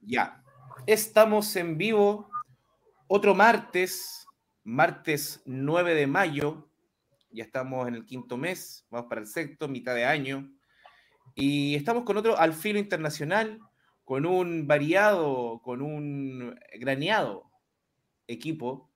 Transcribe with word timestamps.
Ya. 0.00 0.42
Estamos 0.86 1.54
en 1.56 1.76
vivo 1.76 2.30
otro 3.06 3.34
martes, 3.34 4.26
martes 4.64 5.42
9 5.44 5.94
de 5.94 6.06
mayo. 6.06 6.70
Ya 7.30 7.44
estamos 7.44 7.86
en 7.88 7.94
el 7.94 8.04
quinto 8.04 8.36
mes, 8.36 8.86
vamos 8.90 9.08
para 9.08 9.20
el 9.20 9.26
sexto, 9.26 9.68
mitad 9.68 9.94
de 9.94 10.04
año. 10.04 10.50
Y 11.34 11.74
estamos 11.74 12.04
con 12.04 12.16
otro 12.16 12.38
al 12.38 12.54
filo 12.54 12.78
internacional, 12.78 13.60
con 14.04 14.24
un 14.24 14.66
variado, 14.66 15.60
con 15.62 15.82
un 15.82 16.58
graneado 16.78 17.50
equipo, 18.26 18.90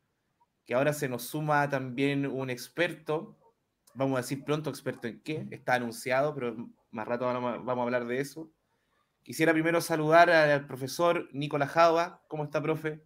que 0.64 0.74
ahora 0.74 0.92
se 0.92 1.08
nos 1.08 1.24
suma 1.24 1.68
también 1.68 2.26
un 2.26 2.48
experto, 2.48 3.36
vamos 3.94 4.16
a 4.16 4.22
decir 4.22 4.44
pronto 4.44 4.70
experto 4.70 5.08
en 5.08 5.22
qué, 5.22 5.46
está 5.50 5.74
anunciado, 5.74 6.34
pero 6.34 6.56
más 6.90 7.06
rato 7.06 7.26
vamos 7.26 7.78
a 7.78 7.82
hablar 7.82 8.06
de 8.06 8.20
eso. 8.20 8.50
Quisiera 9.22 9.52
primero 9.52 9.80
saludar 9.80 10.30
al 10.30 10.66
profesor 10.66 11.28
Nicolás 11.32 11.70
Java. 11.70 12.22
¿Cómo 12.26 12.44
está, 12.44 12.60
profe? 12.60 13.00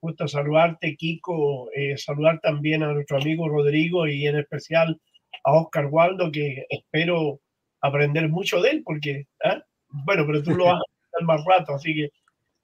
Gusto 0.00 0.28
saludarte, 0.28 0.94
Kiko. 0.94 1.70
Eh, 1.74 1.98
saludar 1.98 2.38
también 2.40 2.84
a 2.84 2.92
nuestro 2.92 3.16
amigo 3.16 3.48
Rodrigo 3.48 4.06
y 4.06 4.26
en 4.28 4.38
especial 4.38 5.00
a 5.42 5.52
Oscar 5.54 5.86
Waldo, 5.86 6.30
que 6.30 6.64
espero 6.68 7.40
aprender 7.80 8.28
mucho 8.28 8.62
de 8.62 8.70
él, 8.70 8.82
porque, 8.84 9.26
¿ah? 9.42 9.60
bueno, 9.88 10.24
pero 10.26 10.42
tú 10.44 10.54
lo 10.54 10.66
vas 10.66 10.80
a 10.80 11.24
más 11.24 11.44
rato, 11.44 11.74
así 11.74 11.94
que 11.94 12.10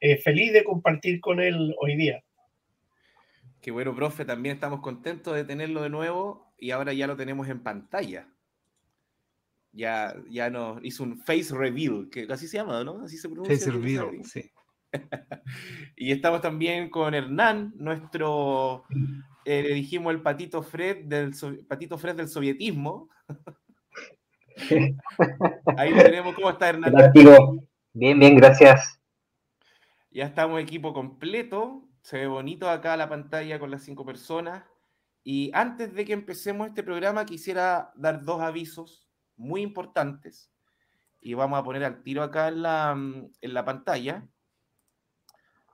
eh, 0.01 0.16
feliz 0.18 0.52
de 0.52 0.62
compartir 0.62 1.20
con 1.20 1.40
él 1.40 1.74
hoy 1.80 1.96
día. 1.96 2.23
Qué 3.60 3.73
bueno, 3.73 3.95
profe, 3.95 4.24
también 4.24 4.54
estamos 4.54 4.80
contentos 4.80 5.34
de 5.34 5.45
tenerlo 5.45 5.82
de 5.82 5.90
nuevo 5.90 6.52
y 6.59 6.70
ahora 6.70 6.92
ya 6.92 7.09
lo 7.09 7.16
tenemos 7.16 7.48
en 7.48 7.62
pantalla 7.62 8.29
ya, 9.74 10.14
ya 10.30 10.51
nos 10.51 10.83
hizo 10.84 11.02
un 11.02 11.19
face 11.19 11.55
reveal, 11.55 12.09
que 12.10 12.27
así 12.30 12.46
se 12.46 12.59
llama, 12.59 12.84
¿no? 12.84 13.02
Así 13.05 13.19
se 13.19 13.28
pronuncia. 13.28 13.56
Face 13.56 13.70
reveal, 13.70 14.24
sí. 14.24 14.51
y 15.96 16.12
estamos 16.12 16.41
también 16.41 16.88
con 16.88 17.15
Hernán, 17.15 17.73
nuestro, 17.76 18.85
eh, 19.45 19.63
le 19.63 19.74
dijimos 19.74 20.15
el 20.15 20.23
patito 20.23 20.63
Fred 20.63 21.07
del, 21.07 21.35
patito 21.68 21.98
Fred 21.98 22.16
del 22.16 22.29
sovietismo. 22.29 23.09
Ahí 25.76 25.91
lo 25.91 26.02
tenemos, 26.02 26.35
¿cómo 26.35 26.51
está 26.51 26.68
Hernán? 26.68 26.95
Bien, 27.93 28.18
bien, 28.18 28.37
gracias. 28.37 29.01
Ya 30.10 30.26
estamos 30.26 30.63
equipo 30.63 30.95
completo, 30.95 31.88
se 32.02 32.18
ve 32.18 32.29
bonito 32.29 32.70
acá 32.70 32.96
la 32.96 33.09
pantalla 33.09 33.59
con 33.59 33.73
las 33.73 33.82
cinco 33.82 34.07
personas. 34.07 34.63
Y 35.24 35.51
antes 35.54 35.95
de 35.95 36.04
que 36.04 36.13
empecemos 36.13 36.68
este 36.68 36.82
programa, 36.82 37.24
quisiera 37.24 37.93
dar 37.96 38.23
dos 38.23 38.41
avisos 38.41 39.04
muy 39.37 39.63
importantes 39.63 40.51
y 41.21 41.35
vamos 41.35 41.59
a 41.59 41.65
poner 41.65 41.85
al 41.85 42.02
tiro 42.02 42.23
acá 42.23 42.49
en 42.49 42.63
la, 42.63 42.93
en 42.93 43.54
la 43.54 43.65
pantalla 43.65 44.29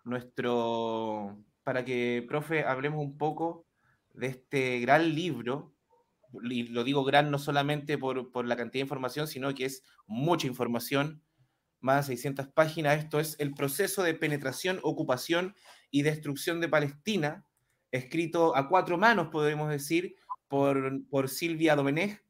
nuestro, 0.04 1.38
para 1.62 1.84
que, 1.84 2.24
profe, 2.26 2.64
hablemos 2.64 3.00
un 3.00 3.18
poco 3.18 3.66
de 4.12 4.28
este 4.28 4.80
gran 4.80 5.14
libro, 5.14 5.74
y 6.42 6.64
lo 6.64 6.84
digo 6.84 7.04
gran 7.04 7.30
no 7.30 7.38
solamente 7.38 7.98
por, 7.98 8.30
por 8.30 8.46
la 8.46 8.56
cantidad 8.56 8.80
de 8.80 8.86
información, 8.86 9.26
sino 9.26 9.54
que 9.54 9.64
es 9.64 9.82
mucha 10.06 10.46
información, 10.46 11.22
más 11.80 12.06
de 12.06 12.14
600 12.14 12.48
páginas. 12.48 12.98
Esto 12.98 13.20
es 13.20 13.36
El 13.40 13.54
proceso 13.54 14.02
de 14.02 14.14
penetración, 14.14 14.80
ocupación 14.82 15.54
y 15.90 16.02
destrucción 16.02 16.60
de 16.60 16.68
Palestina, 16.68 17.46
escrito 17.90 18.56
a 18.56 18.68
cuatro 18.68 18.98
manos, 18.98 19.28
podemos 19.28 19.70
decir, 19.70 20.14
por, 20.46 21.06
por 21.08 21.28
Silvia 21.28 21.74
Domenech, 21.74 22.22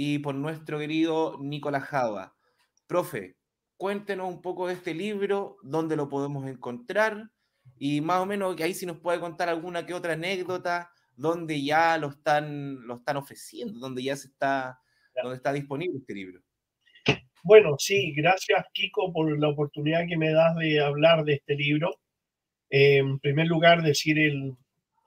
y 0.00 0.20
por 0.20 0.36
nuestro 0.36 0.78
querido 0.78 1.38
Nicolás 1.40 1.82
Java. 1.82 2.36
Profe, 2.86 3.34
cuéntenos 3.76 4.28
un 4.28 4.40
poco 4.40 4.68
de 4.68 4.74
este 4.74 4.94
libro, 4.94 5.56
dónde 5.64 5.96
lo 5.96 6.08
podemos 6.08 6.46
encontrar 6.46 7.32
y 7.80 8.00
más 8.00 8.20
o 8.20 8.26
menos 8.26 8.54
que 8.54 8.62
ahí 8.62 8.74
si 8.74 8.86
nos 8.86 9.00
puede 9.00 9.18
contar 9.18 9.48
alguna 9.48 9.84
que 9.84 9.94
otra 9.94 10.12
anécdota 10.12 10.92
donde 11.16 11.60
ya 11.64 11.98
lo 11.98 12.10
están, 12.10 12.86
lo 12.86 12.94
están 12.94 13.16
ofreciendo, 13.16 13.80
donde 13.80 14.04
ya 14.04 14.14
se 14.14 14.28
está, 14.28 14.78
donde 15.20 15.34
está 15.34 15.52
disponible 15.52 15.98
este 15.98 16.14
libro. 16.14 16.44
Bueno, 17.42 17.74
sí, 17.76 18.14
gracias 18.14 18.66
Kiko 18.72 19.12
por 19.12 19.36
la 19.36 19.48
oportunidad 19.48 20.06
que 20.08 20.16
me 20.16 20.30
das 20.30 20.54
de 20.58 20.80
hablar 20.80 21.24
de 21.24 21.34
este 21.34 21.56
libro. 21.56 21.90
en 22.70 23.18
primer 23.18 23.48
lugar, 23.48 23.82
decir 23.82 24.16
el, 24.16 24.54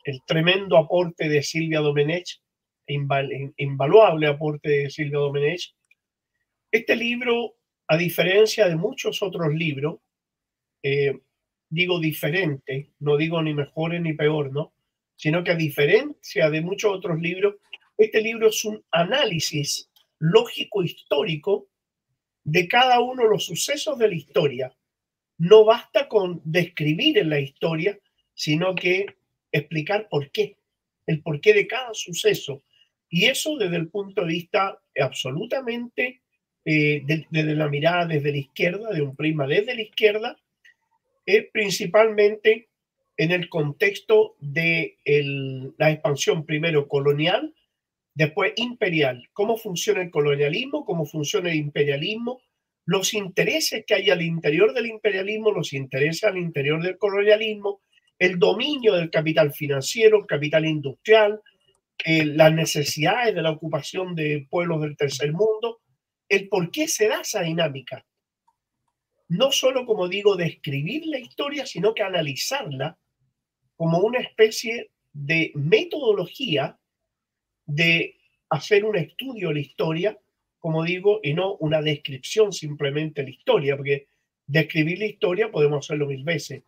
el 0.04 0.20
tremendo 0.28 0.78
aporte 0.78 1.30
de 1.30 1.42
Silvia 1.44 1.80
Domenech 1.80 2.42
invaluable 2.88 4.28
aporte 4.28 4.70
de 4.70 4.90
Silvia 4.90 5.20
Domenech. 5.20 5.74
Este 6.72 6.96
libro, 6.96 7.56
a 7.88 7.98
diferencia 7.98 8.68
de 8.68 8.76
muchos 8.76 9.22
otros 9.22 9.54
libros, 9.54 10.00
eh, 10.84 11.20
digo 11.70 12.00
diferente, 12.00 12.92
no 13.00 13.18
digo 13.18 13.42
ni 13.42 13.54
mejor 13.54 14.00
ni 14.00 14.14
peor, 14.14 14.52
¿no? 14.52 14.74
Sino 15.16 15.44
que 15.44 15.52
a 15.52 15.56
diferencia 15.56 16.50
de 16.50 16.62
muchos 16.62 16.92
otros 16.92 17.20
libros, 17.20 17.56
este 17.98 18.22
libro 18.22 18.50
es 18.50 18.66
un 18.66 18.84
análisis 18.92 19.90
lógico 20.20 20.84
histórico 20.84 21.68
de 22.44 22.68
cada 22.68 23.00
uno 23.00 23.24
de 23.24 23.30
los 23.30 23.46
sucesos 23.46 23.98
de 23.98 24.08
la 24.08 24.16
historia. 24.16 24.76
No 25.38 25.66
basta 25.66 26.08
con 26.08 26.42
describir 26.44 27.18
en 27.18 27.30
la 27.30 27.40
historia, 27.40 28.00
sino 28.34 28.76
que 28.76 29.06
explicar 29.52 30.08
por 30.10 30.32
qué, 30.32 30.58
el 31.08 31.22
porqué 31.22 31.54
de 31.54 31.68
cada 31.68 31.94
suceso, 31.94 32.64
y 33.12 33.26
eso 33.26 33.58
desde 33.58 33.76
el 33.76 33.90
punto 33.90 34.22
de 34.22 34.28
vista 34.28 34.80
absolutamente, 35.00 36.22
eh, 36.64 37.04
desde 37.06 37.56
la 37.56 37.68
mirada 37.68 38.06
desde 38.06 38.32
la 38.32 38.38
izquierda, 38.38 38.90
de 38.90 39.02
un 39.02 39.18
prima 39.18 39.46
desde 39.46 39.76
la 39.76 39.82
izquierda, 39.82 40.38
es 41.26 41.46
principalmente 41.52 42.70
en 43.18 43.32
el 43.32 43.50
contexto 43.50 44.36
de 44.40 44.98
la 45.78 45.92
expansión 45.92 46.46
primero 46.46 46.88
colonial, 46.88 47.54
después 48.16 48.54
imperial. 48.56 49.28
¿Cómo 49.34 49.58
funciona 49.58 50.02
el 50.02 50.10
colonialismo? 50.10 50.86
¿Cómo 50.86 51.06
funciona 51.06 51.52
el 51.52 51.58
imperialismo? 51.58 52.42
Los 52.86 53.14
intereses 53.14 53.84
que 53.86 53.94
hay 53.94 54.10
al 54.10 54.22
interior 54.22 54.74
del 54.74 54.86
imperialismo, 54.88 55.52
los 55.52 55.74
intereses 55.74 56.24
al 56.24 56.38
interior 56.38 56.82
del 56.82 56.98
colonialismo, 56.98 57.82
el 58.18 58.40
dominio 58.40 58.94
del 58.94 59.10
capital 59.10 59.52
financiero, 59.52 60.20
el 60.20 60.26
capital 60.26 60.66
industrial, 60.66 61.42
las 62.06 62.54
necesidades 62.54 63.36
de 63.36 63.42
la 63.42 63.52
ocupación 63.52 64.16
de 64.16 64.48
pueblos 64.50 64.82
del 64.82 64.98
tercer 64.98 65.34
mundo, 65.34 65.82
el 66.30 66.48
por 66.48 66.72
qué 66.72 66.88
se 66.88 67.08
da 67.08 67.22
esa 67.22 67.42
dinámica. 67.42 68.06
No 69.28 69.52
solo, 69.52 69.86
como 69.86 70.08
digo, 70.08 70.36
describir 70.36 71.06
la 71.06 71.20
historia, 71.20 71.66
sino 71.66 71.94
que 71.94 72.04
analizarla 72.04 72.98
como 73.76 74.00
una 74.00 74.20
especie 74.20 74.92
de 75.14 75.52
metodología 75.56 76.78
de 77.66 78.18
hacer 78.50 78.84
un 78.86 78.98
estudio 78.98 79.50
de 79.50 79.54
la 79.56 79.60
historia, 79.60 80.20
como 80.60 80.84
digo, 80.84 81.20
y 81.24 81.34
no 81.34 81.56
una 81.56 81.82
descripción 81.82 82.52
simplemente 82.52 83.22
de 83.22 83.28
la 83.28 83.34
historia, 83.34 83.78
porque 83.78 84.08
describir 84.46 85.00
la 85.00 85.06
historia 85.06 85.52
podemos 85.52 85.86
hacerlo 85.86 86.08
mil 86.08 86.24
veces, 86.24 86.64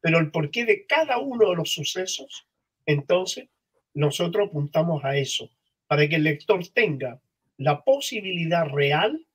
pero 0.00 0.18
el 0.18 0.30
porqué 0.30 0.64
de 0.64 0.86
cada 0.86 1.18
uno 1.18 1.50
de 1.50 1.56
los 1.56 1.70
sucesos, 1.70 2.46
entonces, 2.86 3.48
nosotros 3.96 4.48
apuntamos 4.48 5.04
a 5.04 5.16
eso, 5.16 5.50
para 5.86 6.06
que 6.08 6.16
el 6.16 6.24
lector 6.24 6.66
tenga 6.68 7.20
la 7.56 7.82
posibilidad 7.82 8.68
real 8.68 9.26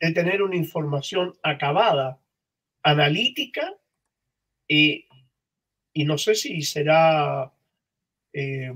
de 0.00 0.12
tener 0.12 0.40
una 0.42 0.56
información 0.56 1.34
acabada, 1.42 2.20
analítica, 2.82 3.74
y, 4.68 5.06
y 5.92 6.04
no 6.04 6.16
sé 6.16 6.36
si 6.36 6.62
será 6.62 7.52
eh, 8.32 8.72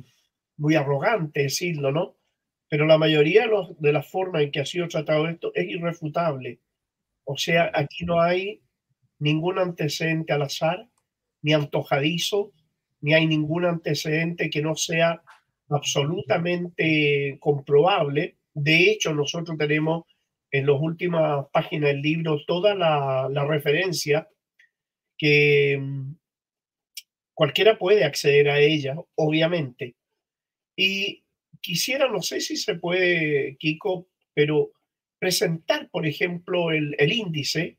muy 0.56 0.74
arrogante 0.74 1.42
decirlo, 1.42 1.92
¿no? 1.92 2.16
Pero 2.68 2.86
la 2.86 2.98
mayoría 2.98 3.42
de, 3.42 3.48
los, 3.48 3.80
de 3.80 3.92
las 3.92 4.06
formas 4.10 4.42
en 4.42 4.50
que 4.50 4.60
ha 4.60 4.66
sido 4.66 4.88
tratado 4.88 5.28
esto 5.28 5.52
es 5.54 5.68
irrefutable. 5.68 6.60
O 7.24 7.36
sea, 7.36 7.70
aquí 7.74 8.04
no 8.04 8.20
hay 8.20 8.60
ningún 9.20 9.58
antecedente 9.58 10.32
al 10.32 10.42
azar, 10.42 10.88
ni 11.42 11.52
antojadizo, 11.52 12.52
ni 13.00 13.14
hay 13.14 13.26
ningún 13.26 13.64
antecedente 13.64 14.50
que 14.50 14.62
no 14.62 14.74
sea 14.74 15.22
absolutamente 15.68 17.36
comprobable. 17.40 18.36
De 18.54 18.90
hecho, 18.90 19.14
nosotros 19.14 19.56
tenemos 19.58 20.04
en 20.50 20.66
las 20.66 20.76
últimas 20.80 21.46
páginas 21.52 21.90
del 21.90 22.02
libro 22.02 22.44
toda 22.46 22.74
la, 22.74 23.28
referencia 23.46 24.28
que 25.16 25.78
mm, 25.80 26.14
cualquiera 27.34 27.78
puede 27.78 28.04
acceder 28.04 28.48
a 28.48 28.58
ella, 28.58 28.96
obviamente. 29.14 29.94
Y 30.76 31.24
quisiera, 31.60 32.08
no 32.08 32.22
sé 32.22 32.40
si 32.40 32.56
se 32.56 32.76
puede, 32.76 33.56
Kiko, 33.58 34.08
pero 34.32 34.72
presentar, 35.18 35.90
por 35.90 36.06
ejemplo, 36.06 36.70
el, 36.70 37.12
índice. 37.12 37.76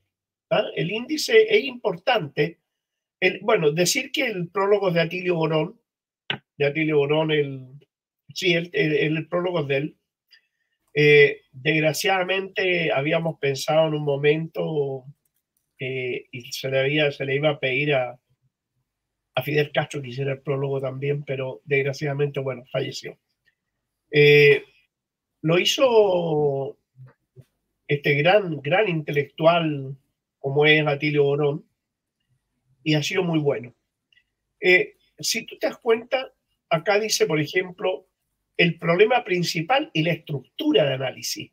¿ah? 0.50 0.66
El 0.76 0.92
índice 0.92 1.48
es 1.50 1.64
importante 1.64 2.59
bueno, 3.42 3.72
decir 3.72 4.12
que 4.12 4.26
el 4.26 4.50
prólogo 4.50 4.92
de 4.92 5.02
Atilio 5.02 5.36
Borón, 5.36 5.80
de 6.58 6.66
Atilio 6.66 6.98
Borón, 6.98 7.32
el, 7.32 7.68
sí, 8.34 8.54
el, 8.54 8.70
el, 8.74 9.28
prólogo 9.28 9.64
de 9.64 9.78
él, 9.78 9.98
eh, 10.94 11.42
desgraciadamente 11.52 12.92
habíamos 12.92 13.40
pensado 13.40 13.88
en 13.88 13.94
un 13.96 14.04
momento 14.04 15.06
eh, 15.80 16.26
y 16.32 16.52
se 16.52 16.70
le, 16.70 16.80
había, 16.80 17.12
se 17.12 17.26
le 17.26 17.36
iba 17.36 17.50
a 17.50 17.60
pedir 17.60 17.94
a, 17.94 18.20
a 19.36 19.44
Fidel 19.44 19.72
Castro 19.72 20.02
que 20.02 20.10
hiciera 20.10 20.34
el 20.34 20.42
prólogo 20.42 20.82
también, 20.82 21.24
pero 21.24 21.62
desgraciadamente, 21.66 22.40
bueno, 22.40 22.66
falleció. 22.72 23.18
Eh, 24.12 24.64
lo 25.42 25.60
hizo 25.60 26.78
este 27.88 28.14
gran, 28.16 28.62
gran 28.62 28.90
intelectual 28.90 29.96
como 30.40 30.66
es 30.66 30.86
Atilio 30.86 31.24
Borón 31.24 31.69
y 32.84 32.96
ha 32.96 33.04
sido 33.04 33.24
muy 33.24 33.40
bueno. 33.40 33.74
Eh, 34.60 34.98
si 35.20 35.46
tú 35.46 35.58
te 35.58 35.68
das 35.68 35.78
cuenta, 35.78 36.34
acá 36.70 37.00
dice, 37.00 37.26
por 37.26 37.40
ejemplo, 37.40 38.08
el 38.58 38.78
problema 38.78 39.24
principal 39.24 39.90
y 39.94 40.04
la 40.04 40.12
estructura 40.12 40.84
de 40.86 40.94
análisis. 40.94 41.52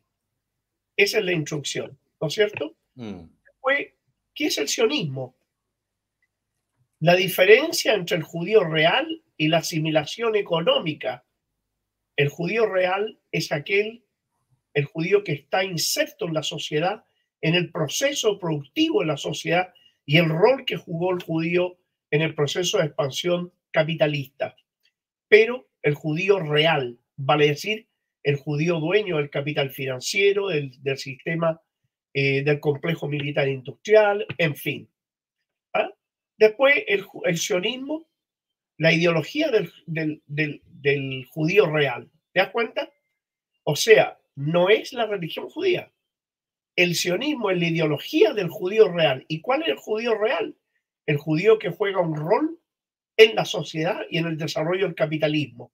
Esa 0.95 1.19
es 1.19 1.25
la 1.25 1.31
instrucción, 1.31 1.97
¿no 2.19 2.27
es 2.27 2.33
cierto? 2.33 2.75
Mm. 2.95 3.23
¿qué 4.33 4.45
es 4.47 4.57
el 4.57 4.67
sionismo? 4.67 5.35
La 6.99 7.15
diferencia 7.15 7.93
entre 7.93 8.17
el 8.17 8.23
judío 8.23 8.63
real 8.63 9.23
y 9.35 9.49
la 9.49 9.59
asimilación 9.59 10.35
económica. 10.35 11.25
El 12.15 12.29
judío 12.29 12.65
real 12.65 13.19
es 13.31 13.51
aquel, 13.51 14.05
el 14.73 14.85
judío 14.85 15.23
que 15.23 15.33
está 15.33 15.63
inserto 15.63 16.25
en 16.25 16.33
la 16.33 16.43
sociedad, 16.43 17.05
en 17.41 17.55
el 17.55 17.71
proceso 17.71 18.39
productivo 18.39 19.01
de 19.01 19.07
la 19.07 19.17
sociedad 19.17 19.73
y 20.07 20.17
el 20.17 20.29
rol 20.29 20.65
que 20.65 20.77
jugó 20.77 21.13
el 21.13 21.21
judío 21.21 21.77
en 22.09 22.21
el 22.21 22.33
proceso 22.33 22.77
de 22.77 22.85
expansión 22.85 23.51
capitalista. 23.71 24.55
Pero 25.27 25.67
el 25.83 25.95
judío 25.95 26.39
real, 26.39 26.97
vale 27.17 27.47
decir, 27.47 27.87
el 28.23 28.37
judío 28.37 28.79
dueño 28.79 29.17
del 29.17 29.29
capital 29.29 29.69
financiero, 29.69 30.47
del, 30.47 30.97
sistema 30.97 31.61
eh, 32.13 32.41
del 32.43 32.61
complejo 32.61 33.09
militar 33.09 33.49
industrial, 33.49 34.25
en 34.37 34.55
fin. 34.55 34.89
¿Ah? 35.73 35.91
Después, 36.37 36.75
el, 36.87 37.05
el, 37.25 37.37
sionismo, 37.37 38.07
la 38.77 38.93
ideología 38.93 39.51
del, 39.51 39.73
del, 39.85 40.61
del 40.65 41.25
judío 41.25 41.69
real. 41.69 42.09
¿Te 42.31 42.39
das 42.39 42.51
cuenta? 42.51 42.89
O 43.63 43.75
sea, 43.75 44.17
no 44.35 44.69
es 44.69 44.93
la 44.93 45.05
religión 45.05 45.49
judía. 45.49 45.91
El 46.77 46.93
sionismo 46.93 47.49
es 47.49 47.57
la 47.57 47.67
ideología 47.67 48.33
del 48.33 48.49
judío 48.49 48.89
real. 48.89 49.25
¿Y 49.27 49.41
cuál 49.41 49.63
es 49.63 49.69
el 49.69 49.77
judío 49.77 50.15
real? 50.15 50.55
El 51.07 51.17
judío 51.17 51.57
que 51.57 51.71
juega 51.71 51.99
un 51.99 52.15
rol 52.15 52.59
en 53.17 53.35
la 53.35 53.45
sociedad 53.45 54.01
y 54.11 54.19
en 54.19 54.27
el 54.27 54.37
desarrollo 54.37 54.85
del 54.85 54.93
capitalismo. 54.93 55.71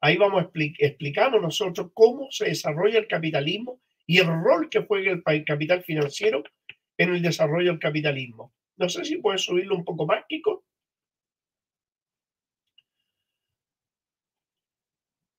Ahí 0.00 0.16
vamos 0.16 0.46
explicamos 0.54 1.42
nosotros 1.42 1.90
cómo 1.92 2.30
se 2.30 2.46
desarrolla 2.46 2.98
el 2.98 3.06
capitalismo 3.06 3.82
y 4.06 4.18
el 4.18 4.26
rol 4.26 4.70
que 4.70 4.80
juega 4.80 5.12
el 5.12 5.44
capital 5.44 5.82
financiero 5.82 6.42
en 6.96 7.14
el 7.14 7.20
desarrollo 7.20 7.72
del 7.72 7.78
capitalismo. 7.78 8.54
No 8.76 8.88
sé 8.88 9.04
si 9.04 9.18
puedes 9.18 9.42
subirlo 9.42 9.76
un 9.76 9.84
poco 9.84 10.06
más, 10.06 10.24
Kiko. 10.26 10.64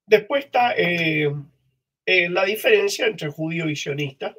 Después 0.05 0.45
está 0.45 0.75
eh, 0.77 1.33
eh, 2.05 2.29
la 2.29 2.45
diferencia 2.45 3.07
entre 3.07 3.29
judío 3.29 3.67
y 3.67 3.75
sionista. 3.75 4.35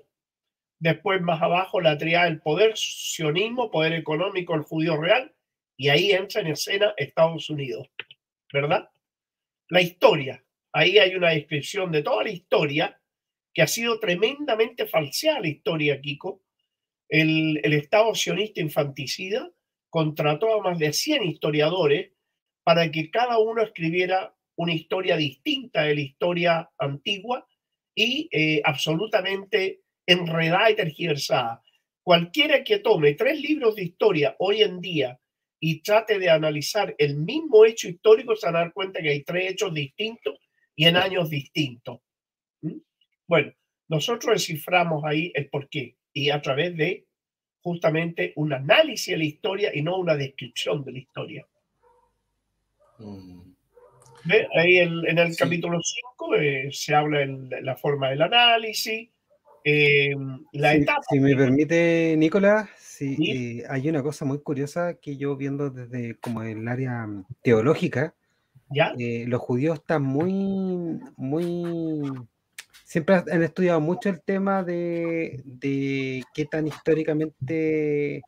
Después, 0.78 1.20
más 1.22 1.40
abajo, 1.42 1.80
la 1.80 1.96
triada 1.96 2.26
del 2.26 2.40
poder, 2.40 2.72
sionismo, 2.76 3.70
poder 3.70 3.94
económico, 3.94 4.54
el 4.54 4.62
judío 4.62 4.96
real. 4.96 5.34
Y 5.76 5.88
ahí 5.88 6.12
entra 6.12 6.40
en 6.40 6.48
escena 6.48 6.94
Estados 6.96 7.48
Unidos, 7.50 7.88
¿verdad? 8.52 8.88
La 9.68 9.80
historia. 9.80 10.42
Ahí 10.72 10.98
hay 10.98 11.14
una 11.14 11.30
descripción 11.30 11.90
de 11.92 12.02
toda 12.02 12.24
la 12.24 12.30
historia 12.30 13.00
que 13.52 13.62
ha 13.62 13.66
sido 13.66 13.98
tremendamente 13.98 14.86
falseada 14.86 15.40
la 15.40 15.48
historia, 15.48 16.00
Kiko. 16.00 16.42
El, 17.08 17.60
el 17.62 17.72
Estado 17.72 18.14
sionista 18.14 18.60
infanticida 18.60 19.50
contrató 19.88 20.54
a 20.54 20.62
más 20.62 20.78
de 20.78 20.92
100 20.92 21.24
historiadores 21.24 22.12
para 22.64 22.90
que 22.90 23.10
cada 23.10 23.38
uno 23.38 23.62
escribiera 23.62 24.34
una 24.56 24.74
historia 24.74 25.16
distinta 25.16 25.82
de 25.82 25.94
la 25.94 26.00
historia 26.00 26.70
antigua 26.78 27.46
y 27.94 28.28
eh, 28.32 28.60
absolutamente 28.64 29.82
enredada 30.06 30.70
y 30.70 30.76
tergiversada. 30.76 31.62
Cualquiera 32.02 32.62
que 32.62 32.78
tome 32.78 33.14
tres 33.14 33.40
libros 33.40 33.74
de 33.74 33.84
historia 33.84 34.36
hoy 34.38 34.62
en 34.62 34.80
día 34.80 35.18
y 35.58 35.80
trate 35.82 36.18
de 36.18 36.30
analizar 36.30 36.94
el 36.98 37.16
mismo 37.16 37.64
hecho 37.64 37.88
histórico, 37.88 38.36
se 38.36 38.46
van 38.46 38.56
a 38.56 38.58
dar 38.60 38.72
cuenta 38.72 39.00
que 39.00 39.10
hay 39.10 39.24
tres 39.24 39.52
hechos 39.52 39.74
distintos 39.74 40.38
y 40.76 40.86
en 40.86 40.96
años 40.96 41.28
distintos. 41.30 42.00
¿Mm? 42.62 42.78
Bueno, 43.26 43.52
nosotros 43.88 44.34
desciframos 44.34 45.04
ahí 45.04 45.32
el 45.34 45.48
porqué 45.48 45.96
y 46.12 46.30
a 46.30 46.40
través 46.40 46.76
de 46.76 47.06
justamente 47.62 48.32
un 48.36 48.52
análisis 48.52 49.08
de 49.08 49.18
la 49.18 49.24
historia 49.24 49.70
y 49.74 49.82
no 49.82 49.98
una 49.98 50.14
descripción 50.14 50.84
de 50.84 50.92
la 50.92 50.98
historia. 50.98 51.46
Mm. 52.98 53.40
Ahí 54.56 54.78
en, 54.78 55.18
el 55.18 55.36
capítulo 55.36 55.78
5 55.80 56.34
eh, 56.36 56.68
se 56.72 56.94
habla 56.94 57.26
de 57.26 57.62
la 57.62 57.76
forma 57.76 58.10
del 58.10 58.22
análisis, 58.22 59.08
eh, 59.66 60.14
la 60.52 60.74
etapa. 60.74 61.02
Si 61.08 61.18
me 61.18 61.34
permite, 61.34 62.14
Nicolás, 62.16 62.68
sí, 62.78 63.16
eh, 63.20 63.64
hay 63.68 63.88
una 63.88 64.02
cosa 64.02 64.24
muy 64.24 64.38
curiosa 64.38 64.94
que 64.94 65.16
yo 65.16 65.36
viendo 65.36 65.70
desde 65.70 66.16
como 66.16 66.42
el 66.42 66.66
área 66.68 67.06
teológica, 67.42 68.14
¿Ya? 68.68 68.92
los 68.96 69.40
judíos 69.40 69.78
están 69.78 70.02
muy, 70.02 71.00
muy, 71.16 72.12
siempre 72.84 73.22
han 73.30 73.42
estudiado 73.42 73.80
mucho 73.80 74.08
el 74.08 74.20
tema 74.22 74.64
de, 74.64 75.42
de 75.44 76.24
qué 76.34 76.46
tan 76.46 76.66
históricamente 76.66 78.22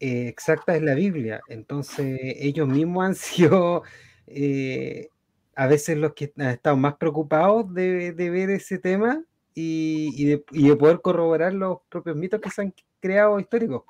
exacta 0.00 0.76
es 0.76 0.82
la 0.82 0.94
Biblia. 0.94 1.40
Entonces 1.48 2.18
ellos 2.20 2.68
mismos 2.68 3.04
han 3.04 3.14
sido 3.16 3.82
eh, 4.26 5.08
a 5.54 5.66
veces 5.66 5.96
los 5.96 6.14
que 6.14 6.32
han 6.38 6.48
estado 6.48 6.76
más 6.76 6.96
preocupados 6.96 7.72
de, 7.72 8.12
ver 8.12 8.50
ese 8.50 8.78
tema 8.78 9.22
y, 9.58 10.24
de, 10.26 10.76
poder 10.76 11.00
corroborar 11.00 11.54
los 11.54 11.78
propios 11.88 12.14
mitos 12.14 12.40
que 12.40 12.50
se 12.50 12.62
han 12.62 12.74
creado 13.00 13.40
históricos. 13.40 13.84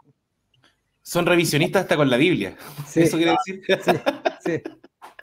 Son 1.02 1.26
revisionistas 1.26 1.82
hasta 1.82 1.96
con 1.96 2.08
la 2.08 2.16
Biblia. 2.16 2.56
¿Eso 2.94 3.16
quiere 3.16 3.32
decir? 3.32 3.62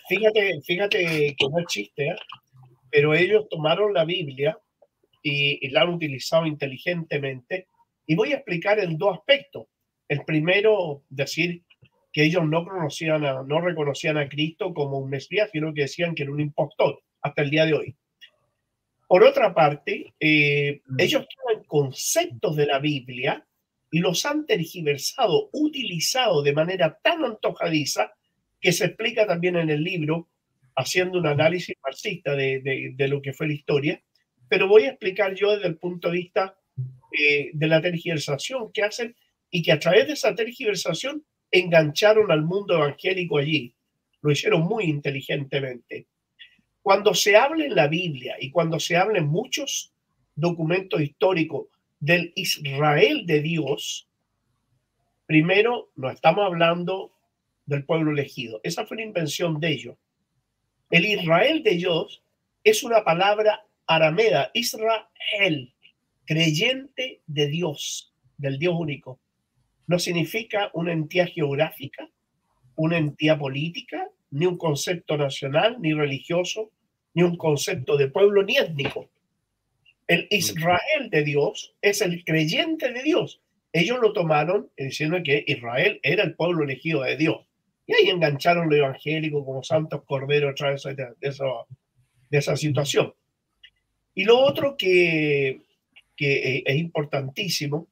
Fíjate, 0.10 0.62
fíjate 0.66 1.36
que 1.38 1.50
no 1.50 1.60
es 1.60 1.66
chiste, 1.68 2.08
¿eh? 2.08 2.16
pero 2.92 3.14
ellos 3.14 3.48
tomaron 3.50 3.94
la 3.94 4.04
Biblia 4.04 4.58
y, 5.22 5.66
y, 5.66 5.70
la 5.70 5.84
han 5.84 5.94
utilizado 5.94 6.46
inteligentemente. 6.46 7.68
Y 8.06 8.16
voy 8.16 8.34
a 8.34 8.36
explicar 8.36 8.80
en 8.80 8.98
dos 8.98 9.18
aspectos. 9.18 9.68
El 10.10 10.26
primero, 10.26 11.04
decir 11.10 11.64
que 12.12 12.24
ellos 12.24 12.46
no, 12.46 12.66
conocían 12.66 13.22
no 13.22 13.62
reconocían 13.62 14.18
a 14.18 14.28
Cristo 14.28 14.74
como 14.74 15.00
un 15.00 15.10
Mesías, 15.10 15.50
sino 15.52 15.74
que 15.74 15.84
decían 15.84 16.14
que 16.14 16.24
era 16.24 16.34
un 16.34 16.42
impostor 16.42 17.02
hasta 17.22 17.42
el 17.42 17.50
día 17.50 17.66
de 17.66 17.74
hoy. 17.74 17.96
Por 19.08 19.24
otra 19.24 19.54
parte, 19.54 20.14
eh, 20.20 20.82
ellos 20.98 21.26
tienen 21.28 21.66
conceptos 21.66 22.56
de 22.56 22.66
la 22.66 22.80
Biblia 22.80 23.46
y 23.92 24.00
los 24.00 24.26
han 24.26 24.46
tergiversado, 24.46 25.50
utilizado 25.54 26.42
de 26.42 26.54
manera 26.54 26.98
tan 27.04 27.24
antojadiza 27.24 28.12
que 28.60 28.72
se 28.72 28.86
explica 28.86 29.28
también 29.28 29.56
en 29.56 29.70
el 29.70 29.84
libro, 29.84 30.30
haciendo 30.76 31.20
un 31.20 31.28
análisis 31.28 31.76
marxista 31.84 32.36
de, 32.36 32.94
de, 32.96 33.08
lo 33.08 33.22
que 33.22 33.34
fue 33.34 33.48
la 33.48 33.54
historia. 33.54 34.02
Pero 34.48 34.68
voy 34.68 34.86
a 34.86 34.90
explicar 34.90 35.36
yo 35.36 35.52
desde 35.52 35.68
el 35.68 35.78
punto 35.78 36.10
de 36.10 36.18
vista 36.18 36.58
eh, 37.12 37.52
de 37.54 37.68
la 37.68 37.82
tergiversación 37.82 38.72
que 38.74 38.84
hacen 38.84 39.16
y 39.52 39.62
que 39.62 39.74
a 39.74 39.80
través 39.80 40.08
de 40.08 40.14
esa 40.14 40.34
tergiversación 40.34 41.24
engancharon 41.52 42.32
al 42.32 42.42
mundo 42.42 42.74
evangélico 42.74 43.38
allí. 43.38 43.76
Lo 44.22 44.32
hicieron 44.32 44.62
muy 44.62 44.86
inteligentemente. 44.86 46.08
Cuando 46.84 47.16
se 47.16 47.36
habla 47.36 47.66
en 47.66 47.76
la 47.76 47.88
Biblia 47.88 48.36
y 48.40 48.52
cuando 48.52 48.80
se 48.80 48.96
habla 48.96 49.18
en 49.18 49.28
muchos 49.28 49.92
documentos 50.36 51.02
históricos 51.02 51.68
del 52.00 52.32
Israel 52.36 53.26
de 53.26 53.42
Dios, 53.42 54.08
primero 55.26 55.90
no 55.96 56.12
estamos 56.12 56.46
hablando 56.46 57.12
del 57.66 57.86
pueblo 57.86 58.12
elegido. 58.12 58.60
Esa 58.62 58.86
fue 58.86 58.96
una 58.96 59.06
invención 59.06 59.60
de 59.60 59.72
ellos. 59.72 59.96
El 60.92 61.06
Israel 61.06 61.64
de 61.64 61.72
Dios 61.72 62.22
es 62.64 62.84
una 62.84 63.04
palabra 63.04 63.66
aramea, 63.88 64.52
Israel, 64.54 65.74
creyente 66.26 67.22
de 67.26 67.48
Dios, 67.48 68.14
del 68.38 68.60
Dios 68.60 68.76
único 68.78 69.20
no 69.88 70.00
significa 70.00 70.70
una 70.74 70.94
entidad 70.94 71.28
geográfica, 71.28 72.10
una 72.76 72.98
entidad 72.98 73.38
política, 73.38 74.08
ni 74.34 74.48
un 74.48 74.58
concepto 74.58 75.16
nacional, 75.16 75.78
ni 75.80 75.94
religioso, 75.94 76.72
ni 77.14 77.22
un 77.22 77.38
concepto 77.38 77.98
de 77.98 78.08
pueblo, 78.08 78.44
ni 78.44 78.58
étnico. 78.58 79.08
El 80.08 80.28
Israel 80.32 81.10
de 81.12 81.24
Dios 81.24 81.76
es 81.82 82.02
el 82.02 82.26
creyente 82.26 82.92
de 82.92 83.04
Dios. 83.04 83.42
Ellos 83.72 84.00
lo 84.02 84.12
tomaron 84.12 84.70
diciendo 84.76 85.18
que 85.24 85.44
Israel 85.48 86.00
era 86.02 86.24
el 86.24 86.36
pueblo 86.36 86.64
elegido 86.64 87.04
de 87.04 87.16
Dios. 87.16 87.46
Y 87.86 87.94
ahí 87.94 88.10
engancharon 88.10 88.70
lo 88.70 88.76
evangélico 88.76 89.46
como 89.46 89.62
santos 89.62 90.04
corderos 90.04 90.52
a 90.52 90.56
través 90.56 90.84
de, 90.84 91.08
de 92.30 92.38
esa 92.38 92.56
situación. 92.56 93.14
Y 94.16 94.26
lo 94.26 94.40
otro 94.40 94.76
que, 94.78 95.62
que 96.16 96.64
es 96.66 96.76
importantísimo 96.76 97.88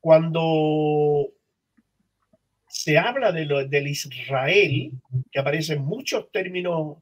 cuando 0.00 1.33
se 2.84 2.98
habla 2.98 3.32
de 3.32 3.46
lo, 3.46 3.66
del 3.66 3.88
Israel, 3.88 4.92
que 5.32 5.40
aparece 5.40 5.72
en 5.72 5.86
muchos 5.86 6.30
términos, 6.30 6.98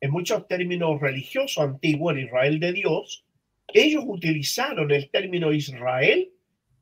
en 0.00 0.10
muchos 0.10 0.48
términos 0.48 1.00
religiosos 1.00 1.62
antiguos, 1.62 2.14
el 2.14 2.24
Israel 2.24 2.58
de 2.58 2.72
Dios, 2.72 3.24
ellos 3.72 4.02
utilizaron 4.04 4.90
el 4.90 5.10
término 5.10 5.52
Israel 5.52 6.28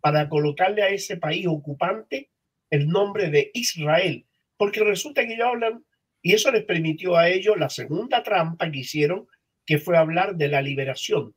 para 0.01 0.31
colocarle 0.31 0.83
a 0.83 0.89
ese 0.89 1.19
país 1.19 1.47
ocupante 1.47 2.31
el 2.71 2.89
nombre 2.89 3.29
de 3.29 3.51
Israel, 3.53 4.25
porque 4.57 4.83
resulta 4.83 5.27
que 5.27 5.35
ellos 5.35 5.47
hablan, 5.47 5.85
y 6.23 6.33
eso 6.33 6.51
les 6.51 6.65
permitió 6.65 7.19
a 7.19 7.29
ellos 7.29 7.59
la 7.59 7.69
segunda 7.69 8.23
trampa 8.23 8.71
que 8.71 8.79
hicieron, 8.79 9.27
que 9.67 9.77
fue 9.77 9.99
hablar 9.99 10.37
de 10.37 10.49
la 10.49 10.63
liberación. 10.63 11.35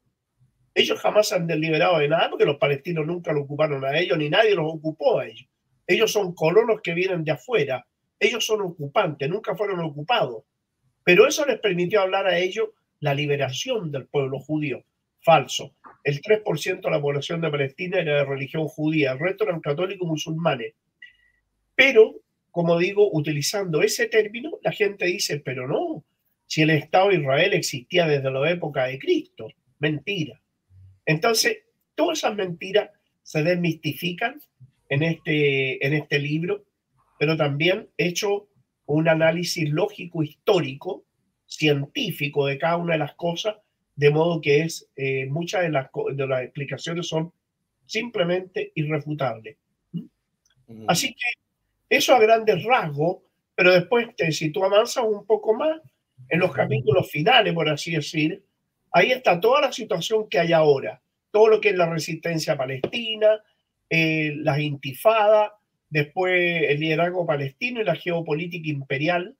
Ellos 0.73 1.01
jamás 1.01 1.33
han 1.33 1.47
deliberado 1.47 1.99
de 1.99 2.07
nada 2.07 2.29
porque 2.29 2.45
los 2.45 2.55
palestinos 2.55 3.05
nunca 3.05 3.33
lo 3.33 3.41
ocuparon 3.41 3.83
a 3.83 3.99
ellos, 3.99 4.17
ni 4.17 4.29
nadie 4.29 4.55
los 4.55 4.73
ocupó 4.73 5.19
a 5.19 5.27
ellos. 5.27 5.49
Ellos 5.85 6.11
son 6.11 6.33
colonos 6.33 6.81
que 6.81 6.93
vienen 6.93 7.23
de 7.23 7.31
afuera, 7.31 7.85
ellos 8.19 8.45
son 8.45 8.61
ocupantes, 8.61 9.29
nunca 9.29 9.55
fueron 9.55 9.79
ocupados. 9.81 10.43
Pero 11.03 11.27
eso 11.27 11.45
les 11.45 11.59
permitió 11.59 12.01
hablar 12.01 12.25
a 12.27 12.37
ellos 12.37 12.69
la 12.99 13.13
liberación 13.13 13.91
del 13.91 14.07
pueblo 14.07 14.39
judío. 14.39 14.83
Falso. 15.19 15.75
El 16.03 16.21
3% 16.21 16.81
de 16.81 16.91
la 16.91 17.01
población 17.01 17.41
de 17.41 17.49
Palestina 17.49 17.99
era 17.99 18.17
de 18.17 18.25
religión 18.25 18.67
judía, 18.67 19.11
el 19.11 19.19
resto 19.19 19.43
eran 19.43 19.61
católicos 19.61 20.07
musulmanes. 20.07 20.73
Pero, 21.75 22.15
como 22.51 22.77
digo, 22.77 23.09
utilizando 23.11 23.81
ese 23.81 24.07
término, 24.07 24.51
la 24.61 24.71
gente 24.71 25.05
dice, 25.05 25.39
pero 25.39 25.67
no, 25.67 26.03
si 26.45 26.61
el 26.61 26.69
Estado 26.69 27.09
de 27.09 27.15
Israel 27.15 27.53
existía 27.53 28.05
desde 28.05 28.31
la 28.31 28.49
época 28.49 28.85
de 28.85 28.99
Cristo. 28.99 29.47
Mentira. 29.79 30.39
Entonces, 31.05 31.59
todas 31.95 32.19
esas 32.19 32.35
mentiras 32.35 32.89
se 33.21 33.43
desmistifican 33.43 34.41
en 34.89 35.03
este, 35.03 35.85
en 35.85 35.93
este 35.93 36.19
libro, 36.19 36.63
pero 37.19 37.37
también 37.37 37.89
he 37.97 38.07
hecho 38.07 38.47
un 38.85 39.07
análisis 39.07 39.69
lógico, 39.69 40.23
histórico, 40.23 41.05
científico 41.45 42.47
de 42.47 42.57
cada 42.57 42.77
una 42.77 42.93
de 42.93 42.99
las 42.99 43.15
cosas, 43.15 43.55
de 43.95 44.09
modo 44.09 44.41
que 44.41 44.61
es 44.61 44.89
eh, 44.95 45.25
muchas 45.27 45.61
de 45.63 45.69
las, 45.69 45.89
de 46.13 46.27
las 46.27 46.43
explicaciones 46.43 47.07
son 47.07 47.31
simplemente 47.85 48.71
irrefutables. 48.75 49.57
¿Mm? 49.91 50.85
Así 50.87 51.09
que 51.09 51.95
eso 51.95 52.15
a 52.15 52.19
grandes 52.19 52.63
rasgos, 52.63 53.17
pero 53.55 53.71
después, 53.71 54.07
si 54.31 54.51
tú 54.51 54.63
avanzas 54.63 55.05
un 55.05 55.25
poco 55.25 55.53
más 55.53 55.79
en 56.29 56.39
los 56.39 56.51
capítulos 56.51 57.09
finales, 57.11 57.53
por 57.53 57.69
así 57.69 57.91
decir, 57.91 58.43
ahí 58.91 59.11
está 59.11 59.39
toda 59.39 59.61
la 59.61 59.71
situación 59.71 60.27
que 60.27 60.39
hay 60.39 60.53
ahora, 60.53 61.01
todo 61.31 61.47
lo 61.47 61.61
que 61.61 61.69
es 61.69 61.75
la 61.75 61.89
resistencia 61.89 62.57
palestina, 62.57 63.43
eh, 63.95 64.33
las 64.37 64.57
intifadas, 64.57 65.51
después 65.87 66.63
el 66.67 66.79
liderazgo 66.79 67.27
palestino 67.27 67.79
y 67.79 67.83
la 67.83 67.93
geopolítica 67.93 68.67
imperial, 68.67 69.37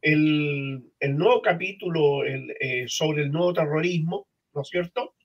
el, 0.00 0.84
nuevo 1.00 1.42
capítulo 1.42 2.24
eh, 2.24 2.84
sobre 2.86 3.24
el 3.24 3.32
nuevo 3.32 3.52
terrorismo, 3.52 4.28
¿no 4.54 4.62
es 4.62 4.68
cierto? 4.68 5.16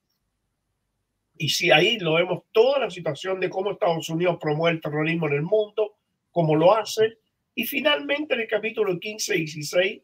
Y 1.38 1.50
si 1.50 1.70
ahí 1.70 2.00
lo 2.00 2.16
vemos 2.16 2.46
toda 2.52 2.80
la 2.80 2.90
situación 2.90 3.40
de 3.40 3.52
cómo 3.52 3.74
Estados 3.74 4.10
Unidos 4.10 4.40
promueve 4.42 4.78
el 4.78 4.82
terrorismo 4.82 5.28
en 5.28 5.34
el 5.34 5.44
mundo, 5.44 5.98
cómo 6.32 6.56
lo 6.56 6.74
hace, 6.74 7.20
y 7.54 7.64
finalmente 7.64 8.34
en 8.34 8.40
el 8.40 8.48
capítulo 8.48 9.00
15 9.00 9.36
y 9.36 9.40
16, 9.42 10.02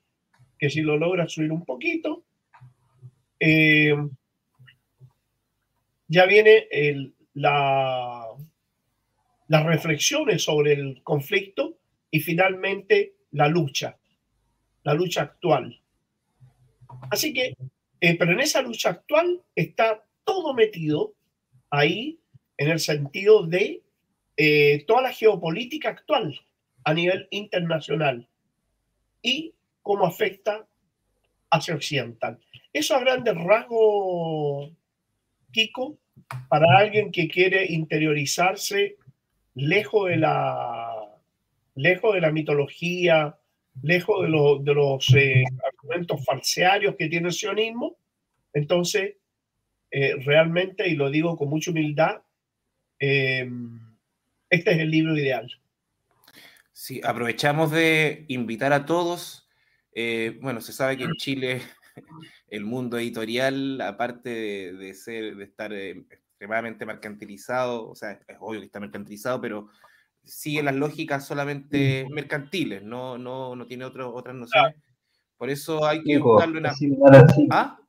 que 0.60 0.70
si 0.70 0.82
lo 0.82 0.96
logra 0.96 1.28
subir 1.28 1.52
un 1.52 1.66
poquito, 1.66 2.24
eh, 3.40 3.96
ya 6.08 6.28
viene 6.28 6.68
el, 6.70 7.16
la, 7.34 8.23
las 9.48 9.66
reflexiones 9.66 10.44
sobre 10.44 10.74
el 10.74 11.02
conflicto 11.04 11.78
y 12.10 12.20
finalmente 12.20 13.16
la 13.32 13.48
lucha, 13.48 13.98
la 14.84 14.94
lucha 14.94 15.24
actual. 15.24 15.80
Así 17.10 17.34
que, 17.34 17.56
eh, 18.00 18.18
pero 18.18 18.32
en 18.34 18.40
esa 18.40 18.62
lucha 18.62 18.90
actual 18.90 19.42
está 19.56 20.04
todo 20.24 20.54
metido 20.54 21.14
ahí 21.70 22.20
en 22.58 22.70
el 22.70 22.80
sentido 22.80 23.46
de 23.46 23.84
eh, 24.38 24.84
toda 24.88 25.02
la 25.02 25.14
geopolítica 25.14 25.90
actual 25.90 26.40
a 26.84 26.94
nivel 26.94 27.28
internacional 27.32 28.28
y 29.22 29.54
cómo 29.82 30.06
afecta 30.06 30.68
hacia 31.50 31.76
occidental. 31.76 32.40
Eso 32.72 32.96
a 32.96 33.00
grandes 33.00 33.36
rasgos, 33.36 34.72
Kiko, 35.52 35.98
para 36.50 36.78
alguien 36.78 37.12
que 37.12 37.28
quiere 37.28 37.66
interiorizarse 37.72 38.98
lejos 39.56 40.10
de 40.10 40.18
la, 40.18 40.94
lejos 41.76 42.14
de 42.14 42.22
la 42.22 42.32
mitología, 42.32 43.38
lejos 43.82 44.22
de, 44.22 44.28
de 44.64 44.74
los 44.74 45.14
eh, 45.16 45.44
argumentos 45.66 46.24
falsearios 46.26 46.96
que 46.96 47.10
tiene 47.10 47.28
el 47.28 47.34
sionismo, 47.34 47.98
entonces 48.54 49.16
eh, 49.92 50.16
realmente, 50.24 50.88
y 50.88 50.96
lo 50.96 51.10
digo 51.10 51.38
con 51.38 51.50
mucha 51.50 51.72
humildad, 51.72 52.22
eh, 53.00 53.50
este 54.50 54.72
es 54.72 54.80
el 54.80 54.92
libro 54.92 55.18
ideal. 55.18 55.52
Sí, 56.72 57.02
aprovechamos 57.04 57.72
de 57.72 58.26
invitar 58.28 58.74
a 58.74 58.86
todos. 58.86 59.48
bueno, 60.42 60.62
se 60.62 60.74
sabe 60.74 60.98
que 60.98 61.04
en 61.04 61.14
Chile 61.14 61.62
el 62.50 62.66
mundo 62.66 62.98
editorial, 62.98 63.80
aparte 63.82 64.74
de, 64.74 64.94
ser, 64.94 65.36
de 65.36 65.44
estar 65.44 65.72
extremadamente 66.44 66.86
mercantilizado, 66.86 67.90
o 67.90 67.96
sea, 67.96 68.12
es 68.12 68.38
obvio 68.40 68.60
que 68.60 68.66
está 68.66 68.80
mercantilizado, 68.80 69.40
pero 69.40 69.70
sigue 70.26 70.62
las 70.62 70.76
lógicas 70.76 71.26
solamente 71.26 72.06
mercantiles, 72.12 72.84
no, 72.84 73.18
no, 73.18 73.56
no 73.56 73.66
tiene 73.66 73.86
otro, 73.86 74.14
otras 74.14 74.36
nociones. 74.36 74.76
Por 75.38 75.50
eso 75.50 75.86
hay 75.86 76.04
que 76.04 76.18
buscarlo 76.18 76.60
en... 76.60 76.66
Es 76.66 76.78
similar 76.78 77.16
al 77.16 77.30
cine. 77.30 77.48
¿Ah? 77.50 77.80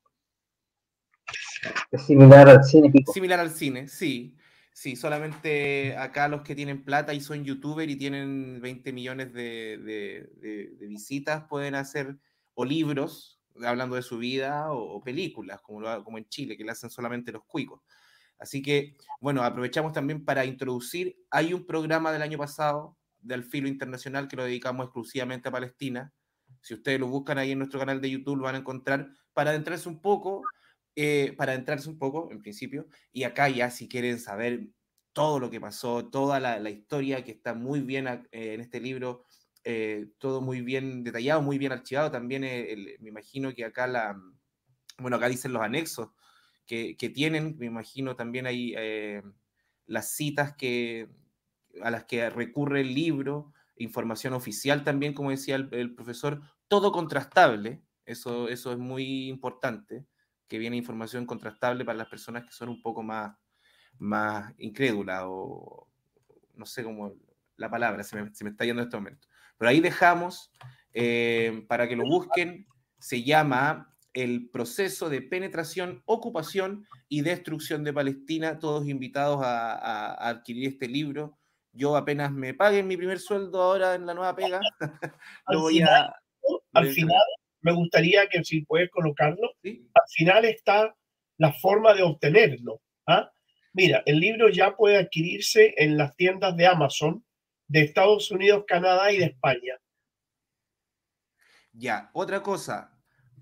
Es 1.90 2.02
similar 2.02 2.49
al 2.49 2.64
cine, 2.64 2.92
Similar 3.12 3.40
al 3.40 3.50
cine, 3.50 3.88
sí. 3.88 4.37
Sí, 4.73 4.96
solamente 4.96 5.96
acá 5.96 6.28
los 6.28 6.42
que 6.42 6.54
tienen 6.54 6.84
plata 6.84 7.14
y 7.14 7.20
son 7.20 7.44
youtubers 7.44 7.90
y 7.90 7.96
tienen 7.96 8.61
20 8.61 8.92
millones 8.92 9.32
de, 9.32 9.78
de, 9.78 10.76
de 10.78 10.87
visitas 10.87 11.44
pueden 11.49 11.76
hacer 11.76 12.16
o 12.54 12.64
libros 12.64 13.34
hablando 13.62 13.96
de 13.96 14.02
su 14.02 14.18
vida 14.18 14.73
o, 14.73 15.02
películas, 15.02 15.61
como, 15.61 16.04
como 16.04 16.18
en 16.18 16.28
Chile, 16.28 16.56
que 16.56 16.64
le 16.64 16.73
hacen 16.73 16.90
solamente 16.90 17.32
los 17.32 17.44
cuicos. 17.44 17.82
Así 18.44 18.60
que, 18.60 18.94
bueno, 19.20 19.42
aprovechamos 19.42 19.94
también 19.94 20.22
para 20.22 20.44
introducir, 20.44 21.16
hay 21.30 21.54
un 21.54 21.64
programa 21.66 22.12
del 22.12 22.20
año 22.20 22.36
pasado 22.36 22.98
del 23.18 23.42
Filo 23.42 23.68
Internacional 23.68 24.28
que 24.28 24.36
lo 24.36 24.44
dedicamos 24.44 24.84
exclusivamente 24.84 25.48
a 25.48 25.52
Palestina. 25.52 26.12
Si 26.60 26.74
ustedes 26.74 27.00
lo 27.00 27.08
buscan 27.08 27.38
ahí 27.38 27.52
en 27.52 27.58
nuestro 27.58 27.80
canal 27.80 28.02
de 28.02 28.10
YouTube, 28.10 28.36
lo 28.36 28.44
van 28.44 28.56
a 28.56 28.58
encontrar 28.58 29.08
para 29.32 29.48
adentrarse 29.48 29.88
un 29.88 30.02
poco, 30.02 30.42
eh, 30.94 31.34
para 31.38 31.52
adentrarse 31.52 31.88
un 31.88 31.98
poco, 31.98 32.28
en 32.30 32.42
principio, 32.42 32.86
y 33.12 33.22
acá 33.22 33.48
ya 33.48 33.70
si 33.70 33.88
quieren 33.88 34.20
saber 34.20 34.68
todo 35.14 35.40
lo 35.40 35.48
que 35.48 35.58
pasó, 35.58 36.06
toda 36.10 36.38
la, 36.38 36.68
historia 36.68 37.24
que 37.24 37.30
está 37.30 37.54
muy 37.54 37.80
bien 37.80 38.06
eh, 38.08 38.28
en 38.30 38.60
este 38.60 38.78
libro, 38.78 39.24
eh, 39.64 40.08
todo 40.18 40.42
muy 40.42 40.60
bien 40.60 41.02
detallado, 41.02 41.40
muy 41.40 41.56
bien 41.56 41.72
archivado. 41.72 42.10
También 42.10 42.44
eh, 42.44 42.98
me 43.00 43.08
imagino 43.08 43.54
que 43.54 43.64
acá 43.64 43.86
la, 43.86 44.20
bueno, 44.98 45.16
acá 45.16 45.30
dicen 45.30 45.54
los 45.54 45.62
anexos 45.62 46.10
que, 46.66 47.12
tienen, 47.14 47.56
me 47.59 47.66
imagino 47.66 48.16
también 48.16 48.47
hay 48.47 48.75
eh, 48.76 49.23
las 49.87 50.11
citas 50.12 50.54
que, 50.56 51.09
a 51.83 51.90
las 51.90 52.04
que 52.04 52.28
recurre 52.30 52.80
el 52.80 52.94
libro, 52.94 53.52
información 53.76 54.33
oficial 54.33 54.85
también, 54.85 55.14
como 55.14 55.30
decía 55.30 55.56
el, 55.56 55.94
profesor, 55.94 56.42
todo 56.68 56.92
contrastable, 56.92 57.83
eso, 58.06 58.49
eso 58.49 58.73
es 58.73 58.78
muy 58.78 59.28
importante, 59.28 60.06
que 60.49 60.59
viene 60.59 60.76
información 60.76 61.26
contrastable 61.26 61.85
para 61.85 61.99
las 61.99 62.09
personas 62.09 62.44
que 62.44 62.52
son 62.52 62.68
un 62.68 62.83
poco 62.83 63.02
más, 63.02 63.37
más 63.99 64.52
incrédulas 64.59 65.23
o 65.26 65.88
no 66.54 66.66
sé 66.66 66.85
cómo 66.85 67.14
la 67.56 67.71
palabra 67.71 68.02
se 68.02 68.21
me, 68.21 68.28
está 68.28 68.64
yendo 68.64 68.83
en 68.83 68.88
este 68.88 68.97
momento. 68.97 69.28
Pero 69.56 69.68
ahí 69.68 69.80
dejamos 69.80 70.52
eh, 70.92 71.64
para 71.68 71.88
que 71.88 71.97
lo 71.97 72.04
busquen. 72.04 72.66
Se 72.99 73.23
llama 73.23 73.93
el 74.14 74.49
proceso 74.49 75.11
de 75.11 75.21
penetración, 75.21 76.02
ocupación 76.06 76.87
y 77.09 77.21
destrucción 77.23 77.85
de 77.85 77.92
Palestina. 77.92 78.59
Todos 78.59 78.88
invitados 78.88 79.40
a, 79.42 80.28
adquirir 80.28 80.68
este 80.68 80.88
libro. 80.88 81.37
Yo 81.73 81.97
apenas 81.97 82.33
me 82.33 82.54
paguen 82.54 82.87
mi 82.87 82.97
primer 82.97 83.18
sueldo 83.18 83.61
ahora 83.61 83.97
en 83.97 84.06
la 84.06 84.14
nueva 84.14 84.35
pega, 84.37 84.61
lo 85.49 85.61
voy 85.61 85.83
a... 85.83 86.14
Al 86.73 86.88
final, 86.88 87.23
me 87.62 87.73
gustaría 87.73 88.28
que 88.28 88.44
si 88.44 88.64
puedes 88.64 88.90
colocarlo, 88.90 89.52
al 89.64 90.09
final 90.11 90.44
está 90.44 90.94
la 91.38 91.52
forma 91.54 91.94
de 91.94 92.02
obtenerlo. 92.02 92.80
¿ah? 93.06 93.30
Mira, 93.73 94.02
el 94.06 94.21
libro 94.21 94.49
ya 94.50 94.76
puede 94.76 94.99
adquirirse 94.99 95.75
en 95.76 95.97
las 95.97 96.14
tiendas 96.16 96.56
de 96.56 96.66
Amazon 96.66 97.25
de 97.66 97.80
Estados 97.83 98.30
Unidos, 98.30 98.64
Canadá 98.66 99.11
y 99.11 99.18
de 99.18 99.26
España. 99.26 99.78
Ya, 101.73 102.11
otra 102.12 102.40
cosa, 102.40 102.93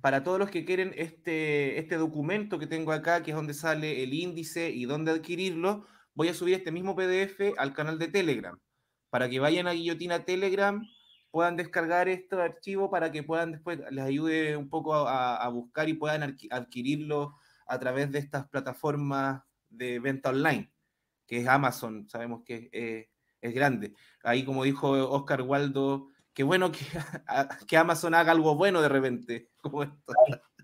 para 0.03 0.25
todos 0.25 0.39
los 0.39 0.51
que 0.51 0.65
quieren 0.65 0.93
este, 0.97 1.79
este 1.79 1.97
documento 1.97 2.59
que 2.59 2.67
tengo 2.67 2.91
acá, 2.93 3.23
que 3.23 3.31
es 3.31 3.37
donde 3.37 3.55
sale 3.55 4.03
el 4.03 4.13
índice 4.13 4.69
y 4.69 4.85
dónde 4.85 5.13
adquirirlo, 5.13 5.87
voy 6.15 6.29
a 6.29 6.35
subir 6.35 6.55
este 6.55 6.73
mismo 6.73 6.97
PDF 6.97 7.55
al 7.57 7.73
canal 7.73 8.01
de 8.01 8.09
Telegram, 8.09 8.59
para 9.11 9.31
que 9.31 9.39
vayan 9.39 9.69
a 9.69 9.73
Guillotina 9.73 10.25
Telegram, 10.25 10.85
puedan 11.31 11.57
descargar 11.57 12.09
este 12.09 12.35
archivo 12.35 12.91
para 12.91 13.13
que 13.13 13.23
puedan 13.23 13.53
después, 13.53 13.79
les 13.93 14.05
ayude 14.05 14.57
un 14.57 14.69
poco 14.69 14.95
a, 14.95 15.49
buscar 15.51 15.89
y 15.89 15.95
puedan 15.95 16.37
adquirirlo 16.51 17.37
a 17.69 17.79
través 17.79 18.11
de 18.11 18.19
estas 18.19 18.49
plataformas 18.49 19.43
de 19.71 20.01
venta 20.01 20.31
online, 20.31 20.73
que 21.29 21.39
es 21.39 21.47
Amazon, 21.47 22.09
sabemos 22.09 22.43
que 22.45 23.09
es 23.41 23.55
grande. 23.55 23.95
Ahí, 24.25 24.45
como 24.45 24.65
dijo 24.65 24.91
Oscar 24.91 25.43
Waldo, 25.43 26.09
qué 26.35 26.43
bueno 26.43 26.73
que, 26.73 26.79
que 27.67 27.77
Amazon 27.77 28.15
haga 28.15 28.33
algo 28.33 28.57
bueno 28.57 28.81
de 28.83 28.89
repente, 28.89 29.51
como 29.61 29.83
esto. 29.83 30.13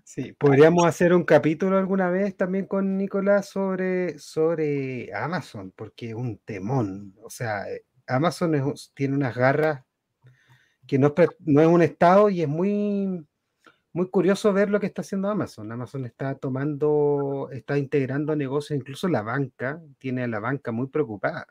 Sí, 0.03 0.33
podríamos 0.33 0.85
hacer 0.87 1.13
un 1.13 1.23
capítulo 1.23 1.77
alguna 1.77 2.09
vez 2.09 2.35
también 2.35 2.65
con 2.65 2.97
Nicolás 2.97 3.49
sobre, 3.49 4.17
sobre 4.17 5.13
Amazon, 5.13 5.71
porque 5.75 6.09
es 6.09 6.15
un 6.15 6.39
temón. 6.39 7.13
O 7.21 7.29
sea, 7.29 7.69
eh, 7.71 7.85
Amazon 8.07 8.73
tiene 8.95 9.15
unas 9.15 9.35
garras 9.35 9.83
que 10.87 10.97
no, 10.97 11.13
no, 11.41 11.61
es 11.61 11.67
un 11.67 11.83
estado 11.83 12.31
y 12.31 12.41
es 12.41 12.47
muy, 12.47 13.23
muy 13.93 14.09
curioso 14.09 14.51
ver 14.51 14.71
lo 14.71 14.79
que 14.79 14.87
está 14.87 15.01
haciendo 15.01 15.29
Amazon. 15.29 15.71
Amazon 15.71 16.05
está 16.05 16.33
tomando, 16.33 17.49
está 17.51 17.77
integrando 17.77 18.35
negocios, 18.35 18.79
incluso 18.79 19.07
la 19.07 19.21
banca, 19.21 19.79
tiene 19.99 20.23
a 20.23 20.27
la 20.27 20.39
banca 20.39 20.71
muy 20.71 20.87
preocupada. 20.87 21.45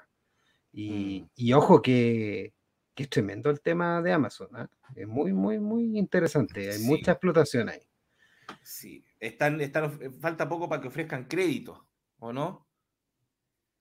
Y, 0.73 1.23
mm. 1.23 1.31
y 1.37 1.53
ojo 1.53 1.81
que, 1.81 2.55
que, 2.99 3.05
es 3.05 3.11
tremendo 3.11 3.49
el 3.51 3.61
tema 3.61 4.03
de 4.03 4.13
Amazon. 4.13 4.49
¿ah? 4.55 4.69
Es 4.97 5.07
muy, 5.07 5.33
muy, 5.33 5.61
muy 5.61 5.97
interesante. 5.97 6.69
Hay 6.71 6.81
mucha 6.81 7.13
explotación 7.13 7.69
ahí. 7.69 7.81
Sí, 8.63 9.05
están, 9.21 9.61
están, 9.61 9.99
falta 10.21 10.49
poco 10.49 10.69
para 10.69 10.83
que 10.83 10.89
ofrezcan 10.89 11.27
crédito, 11.27 11.87
¿o 12.19 12.33
no? 12.33 12.67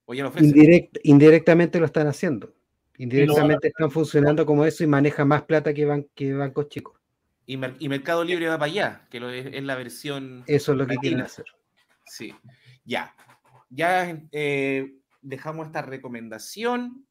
¿O 0.05 0.13
ya 0.13 0.23
lo 0.23 0.29
ofrecen? 0.29 0.89
indirectamente 1.03 1.79
lo 1.79 1.87
están 1.87 2.07
haciendo. 2.07 2.53
Indirectamente 2.97 3.69
están 3.69 3.89
funcionando 3.89 4.45
como 4.45 4.65
eso 4.65 4.83
y 4.83 4.87
manejan 4.87 5.27
más 5.27 5.43
plata 5.43 5.73
que, 5.73 5.85
bancos 5.85 6.69
chicos. 6.69 6.99
Y, 7.45 7.57
Mercado 7.57 8.23
Libre 8.23 8.47
va 8.47 8.59
para 8.59 8.71
allá, 8.71 9.07
que 9.09 9.17
es, 9.17 9.63
la 9.63 9.75
versión. 9.75 10.43
Eso 10.47 10.73
es 10.73 10.77
lo 10.77 10.85
que 10.85 10.97
quieren 10.97 11.21
hacer. 11.21 11.45
Sí, 12.05 12.35
ya. 12.83 13.15
Ya 13.69 14.21
eh, 14.31 14.97
dejamos 15.21 15.67
esta 15.67 15.81
recomendación. 15.81 17.06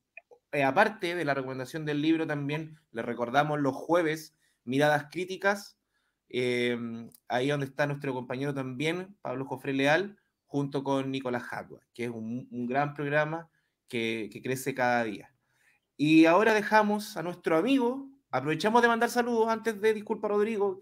Eh, 0.57 0.65
aparte 0.65 1.15
de 1.15 1.25
la 1.25 1.35
recomendación 1.35 1.85
del 1.85 2.01
libro, 2.01 2.27
también 2.27 2.81
le 2.93 3.03
recordamos 3.03 3.61
los 3.61 3.75
jueves 3.75 4.35
miradas 4.65 5.07
críticas 5.11 5.77
Em, 6.29 7.11
ahí 7.29 7.49
donde 7.49 7.67
está 7.67 7.87
nuestro 7.87 8.13
compañero 8.13 8.53
también, 8.53 9.17
Pablo 9.23 9.45
Jofre 9.47 9.73
Leal, 9.73 10.19
junto 10.47 10.83
con 10.83 11.11
Nicolás 11.11 11.45
Jadua, 11.45 11.81
que 11.95 12.05
es 12.05 12.11
un, 12.11 12.49
gran 12.67 12.95
programa 12.95 13.49
que, 13.89 14.31
crece 14.43 14.75
cada 14.75 15.05
día. 15.05 15.33
Y 15.97 16.27
ahora 16.27 16.55
dejamos 16.55 17.17
a 17.17 17.23
nuestro 17.23 17.57
amigo, 17.57 18.09
aprovechamos 18.31 18.83
de 18.83 18.89
mandar 18.89 19.11
saludos 19.11 19.49
antes 19.49 19.81
de, 19.81 19.95
disculpa 19.95 20.29
Rodrigo, 20.29 20.81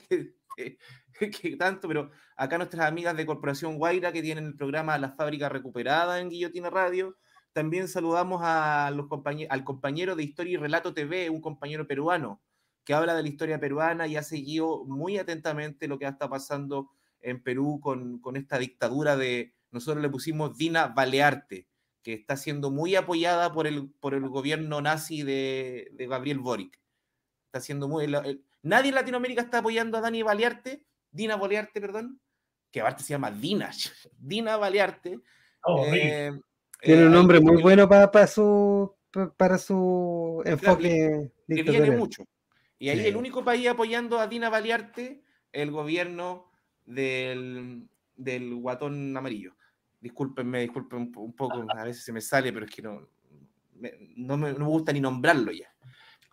que, 0.59 1.57
tanto, 1.59 1.89
pero 1.89 2.11
acá 2.37 2.59
nuestras 2.59 2.87
amigas 2.89 3.17
de 3.17 3.27
Corporación 3.27 3.77
Guaira 3.79 4.13
que 4.13 4.23
tienen 4.23 4.47
el 4.47 4.57
programa 4.57 4.99
La 4.99 5.13
Fábrica 5.13 5.49
Recuperada 5.49 6.21
en 6.21 6.31
Guillotina 6.31 6.71
Radio. 6.71 7.17
También 7.55 7.87
saludamos 7.87 8.41
a 8.43 8.91
los 8.91 9.07
al 9.49 9.65
compañero 9.65 10.17
de 10.17 10.25
Historia 10.25 10.55
y 10.55 10.57
Relato 10.57 10.93
TV, 10.93 11.31
un 11.31 11.41
compañero 11.41 11.87
peruano, 11.87 12.43
que 12.83 12.95
habla 12.95 13.15
de 13.15 13.23
la 13.23 13.29
historia 13.29 13.61
peruana 13.61 14.09
y 14.09 14.17
ha 14.17 14.25
seguido 14.25 14.85
muy 14.87 15.19
atentamente 15.19 15.87
lo 15.87 15.97
que 15.97 16.05
está 16.05 16.29
pasando 16.29 16.91
en 17.21 17.41
Perú 17.41 17.79
con, 17.81 18.21
esta 18.35 18.59
dictadura 18.59 19.17
de, 19.17 19.55
nosotros 19.71 20.03
le 20.03 20.11
pusimos 20.11 20.59
Dina 20.59 20.89
Balearte, 20.89 21.69
que 22.03 22.15
está 22.15 22.37
siendo 22.37 22.73
muy 22.73 22.97
apoyada 22.97 23.53
por 23.53 23.69
el, 23.69 23.89
por 24.01 24.15
el 24.15 24.29
gobierno 24.29 24.81
nazi 24.81 25.23
de, 25.23 25.95
Gabriel 26.11 26.41
Boric. 26.41 26.81
Está 27.47 27.61
siendo 27.61 27.87
muy... 27.87 28.13
nadie 28.63 28.89
en 28.89 28.97
Latinoamérica 28.97 29.43
está 29.43 29.59
apoyando 29.59 29.97
a 29.97 30.01
Dani 30.01 30.25
Balearte, 30.25 30.85
Dina 31.13 31.37
Balearte, 31.37 31.81
perdón, 31.81 32.21
que 32.73 32.81
aparte 32.81 33.05
se 33.05 33.11
llama 33.11 33.31
Dina, 33.31 33.71
Dina 34.19 34.57
Balearte. 34.57 35.21
Oh, 35.63 35.87
eh, 35.87 36.33
Tiene 36.85 37.07
un 37.07 37.13
eh, 37.13 37.15
nombre 37.15 37.41
muy 37.41 37.63
bueno 37.63 37.89
para, 37.89 38.11
para 38.11 38.27
su 38.27 38.95
para 39.37 39.59
su 39.59 40.43
enfoque. 40.45 41.31
que 41.49 41.63
viene 41.63 41.97
mucho. 41.97 42.25
Y 42.79 42.89
ahí 42.89 43.07
el 43.07 43.17
único 43.17 43.45
país 43.45 43.69
apoyando 43.69 44.19
a 44.19 44.27
Dina 44.27 44.51
Balearte, 44.51 45.23
el 45.53 45.71
gobierno 45.71 46.51
del, 46.85 47.89
guatón 48.17 49.17
amarillo. 49.17 49.57
Discúlpenme, 50.01 50.61
disculpen 50.61 51.13
un, 51.17 51.33
poco, 51.33 51.65
a 51.75 51.85
veces 51.85 52.05
se 52.05 52.13
me 52.13 52.21
sale, 52.21 52.53
pero 52.53 52.67
es 52.67 52.71
que 52.73 52.83
no 52.83 53.09
me, 53.77 53.95
no 54.17 54.37
me, 54.37 54.53
gusta 54.53 54.93
ni 54.93 55.01
nombrarlo 55.01 55.51
ya. 55.53 55.73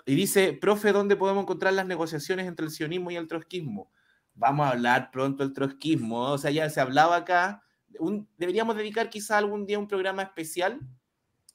Y 0.06 0.16
dice, 0.16 0.54
profe, 0.54 0.92
¿dónde 0.92 1.16
podemos 1.16 1.44
encontrar 1.44 1.74
las 1.74 1.86
negociaciones 1.86 2.48
entre 2.48 2.66
el 2.66 2.72
sionismo 2.72 3.12
y 3.12 3.16
el 3.16 3.28
trotskismo? 3.28 3.92
Vamos 4.34 4.66
a 4.66 4.72
hablar 4.72 5.12
pronto 5.12 5.44
del 5.44 5.54
trotskismo, 5.54 6.32
o 6.32 6.38
sea, 6.38 6.52
ya 6.52 6.70
se 6.70 6.82
hablaba 6.82 7.18
acá. 7.18 7.64
Deberíamos 8.38 8.76
dedicar 8.76 9.10
quizá 9.10 9.38
algún 9.38 9.66
día 9.66 9.80
un 9.80 9.88
programa 9.88 10.24
especial 10.24 10.80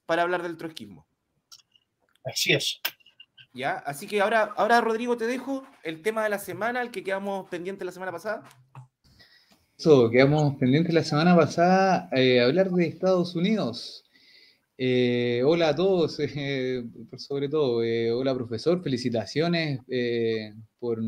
para 0.07 0.23
hablar 0.23 0.43
del 0.43 0.57
trotskismo. 0.57 1.07
Así 2.25 2.53
es. 2.53 2.81
¿Ya? 3.55 3.79
Así 3.79 4.07
que 4.07 4.21
ahora, 4.21 4.53
ahora, 4.57 4.81
Rodrigo, 4.81 5.17
te 5.17 5.27
dejo 5.27 5.67
el 5.83 6.03
tema 6.03 6.23
de 6.23 6.29
la 6.29 6.39
semana, 6.39 6.83
el 6.83 6.91
que 6.91 7.03
quedamos 7.03 7.49
pendientes 7.49 7.87
la 7.87 7.93
semana 7.93 8.13
pasada. 8.13 8.43
Eso, 9.79 10.11
quedamos 10.11 10.57
pendientes 10.57 10.95
la 10.95 11.05
semana 11.05 11.37
pasada, 11.37 12.09
eh, 12.13 12.41
hablar 12.41 12.71
de 12.71 12.87
Estados 12.87 13.35
Unidos. 13.35 14.05
Eh, 14.79 15.43
hola 15.45 15.71
a 15.71 15.77
todos, 15.77 16.19
eh, 16.21 16.83
sobre 17.19 17.49
todo. 17.51 17.83
hola, 18.19 18.35
profesor, 18.35 18.83
felicitaciones 18.83 19.81
por, 20.79 21.01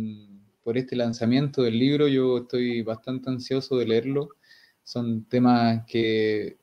por 0.62 0.76
este 0.76 0.96
lanzamiento 0.96 1.62
del 1.62 1.78
libro. 1.78 2.08
Yo 2.08 2.38
estoy 2.38 2.82
bastante 2.82 3.30
ansioso 3.30 3.76
de 3.78 3.86
leerlo. 3.86 4.28
Son 4.88 5.26
temas 5.26 5.84
que 5.86 6.56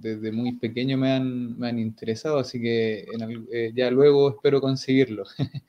desde 0.00 0.32
muy 0.32 0.56
pequeño 0.56 0.98
me 0.98 1.12
han, 1.12 1.56
me 1.56 1.68
han 1.68 1.78
interesado, 1.78 2.38
así 2.40 2.60
que 2.60 3.06
eh, 3.52 3.70
ya 3.72 3.88
luego 3.92 4.30
espero 4.30 4.60
conseguirlo. 4.60 5.22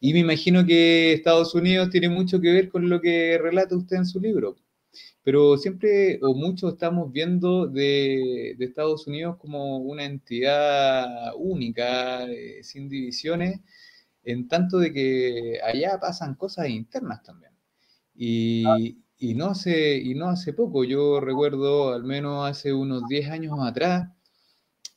y 0.00 0.14
me 0.14 0.20
imagino 0.20 0.64
que 0.64 1.12
Estados 1.12 1.54
Unidos 1.54 1.90
tiene 1.90 2.08
mucho 2.08 2.40
que 2.40 2.50
ver 2.50 2.70
con 2.70 2.88
lo 2.88 2.98
que 2.98 3.36
relata 3.36 3.76
usted 3.76 3.96
en 3.96 4.06
su 4.06 4.20
libro. 4.20 4.56
Pero 5.22 5.58
siempre 5.58 6.18
o 6.22 6.34
mucho 6.34 6.70
estamos 6.70 7.12
viendo 7.12 7.66
de, 7.66 8.54
de 8.56 8.64
Estados 8.64 9.06
Unidos 9.06 9.36
como 9.36 9.76
una 9.80 10.04
entidad 10.04 11.34
única, 11.36 12.24
eh, 12.24 12.60
sin 12.62 12.88
divisiones, 12.88 13.60
en 14.24 14.48
tanto 14.48 14.78
de 14.78 14.94
que 14.94 15.60
allá 15.62 16.00
pasan 16.00 16.36
cosas 16.36 16.70
internas 16.70 17.22
también. 17.22 17.52
Y, 18.14 19.03
y 19.24 19.34
no 19.34 19.46
hace, 19.46 19.96
y 19.96 20.14
no 20.14 20.28
hace 20.28 20.52
poco, 20.52 20.84
yo 20.84 21.18
recuerdo 21.20 21.92
al 21.94 22.04
menos 22.04 22.46
hace 22.48 22.72
unos 22.74 23.08
10 23.08 23.30
años 23.30 23.58
atrás, 23.62 24.10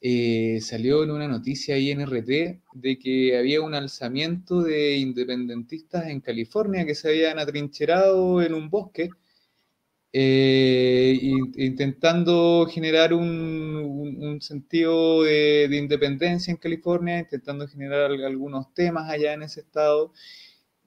eh, 0.02 0.60
salió 0.62 1.04
en 1.04 1.12
una 1.12 1.28
noticia 1.28 1.76
ahí 1.76 1.92
en 1.92 2.02
RT 2.02 2.62
de 2.74 3.00
que 3.00 3.38
había 3.38 3.62
un 3.62 3.74
alzamiento 3.74 4.62
de 4.62 4.98
independentistas 4.98 6.08
en 6.08 6.20
California 6.22 6.86
que 6.86 6.94
se 6.96 7.10
habían 7.10 7.40
atrincherado 7.40 8.42
en 8.42 8.54
un 8.54 8.70
bosque, 8.70 9.10
eh, 10.13 11.18
intentando 11.58 12.68
generar 12.70 13.13
un, 13.13 14.40
sentido 14.42 15.24
de, 15.24 15.68
de, 15.70 15.78
independencia 15.78 16.52
en 16.52 16.58
California, 16.58 17.20
intentando 17.20 17.68
generar 17.68 18.12
algunos 18.12 18.74
temas 18.74 19.10
allá 19.10 19.34
en 19.34 19.44
ese 19.44 19.62
estado. 19.62 20.13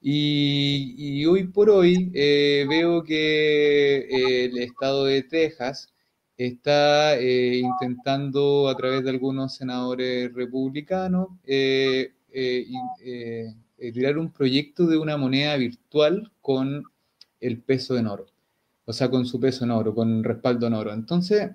Y, 0.03 1.25
hoy 1.27 1.45
por 1.45 1.69
hoy 1.69 2.11
eh, 2.15 2.65
veo 2.69 3.03
que 3.05 3.99
eh, 3.99 4.45
el 4.47 4.59
estado 4.59 5.05
de 5.05 5.23
Texas 5.23 5.93
está 6.39 7.19
eh, 7.19 7.59
intentando 7.59 8.69
a 8.69 8.77
través 8.77 9.05
de 9.05 9.11
algunos 9.11 9.55
senadores 9.55 10.33
republicanos 10.33 11.29
tirar 13.93 14.19
un 14.19 14.33
proyecto 14.33 14.87
de 14.87 14.97
una 14.97 15.17
moneda 15.19 15.57
virtual 15.57 16.33
con 16.41 16.85
el 17.41 17.61
peso 17.61 17.99
en 17.99 18.07
oro, 18.07 18.27
o 18.87 18.93
sea, 18.93 19.11
con 19.11 19.27
su 19.27 19.39
peso 19.39 19.65
en 19.65 19.71
oro, 19.71 19.95
con 19.95 20.25
respaldo 20.25 20.67
en 20.67 20.75
oro. 20.75 20.93
Entonces, 20.95 21.51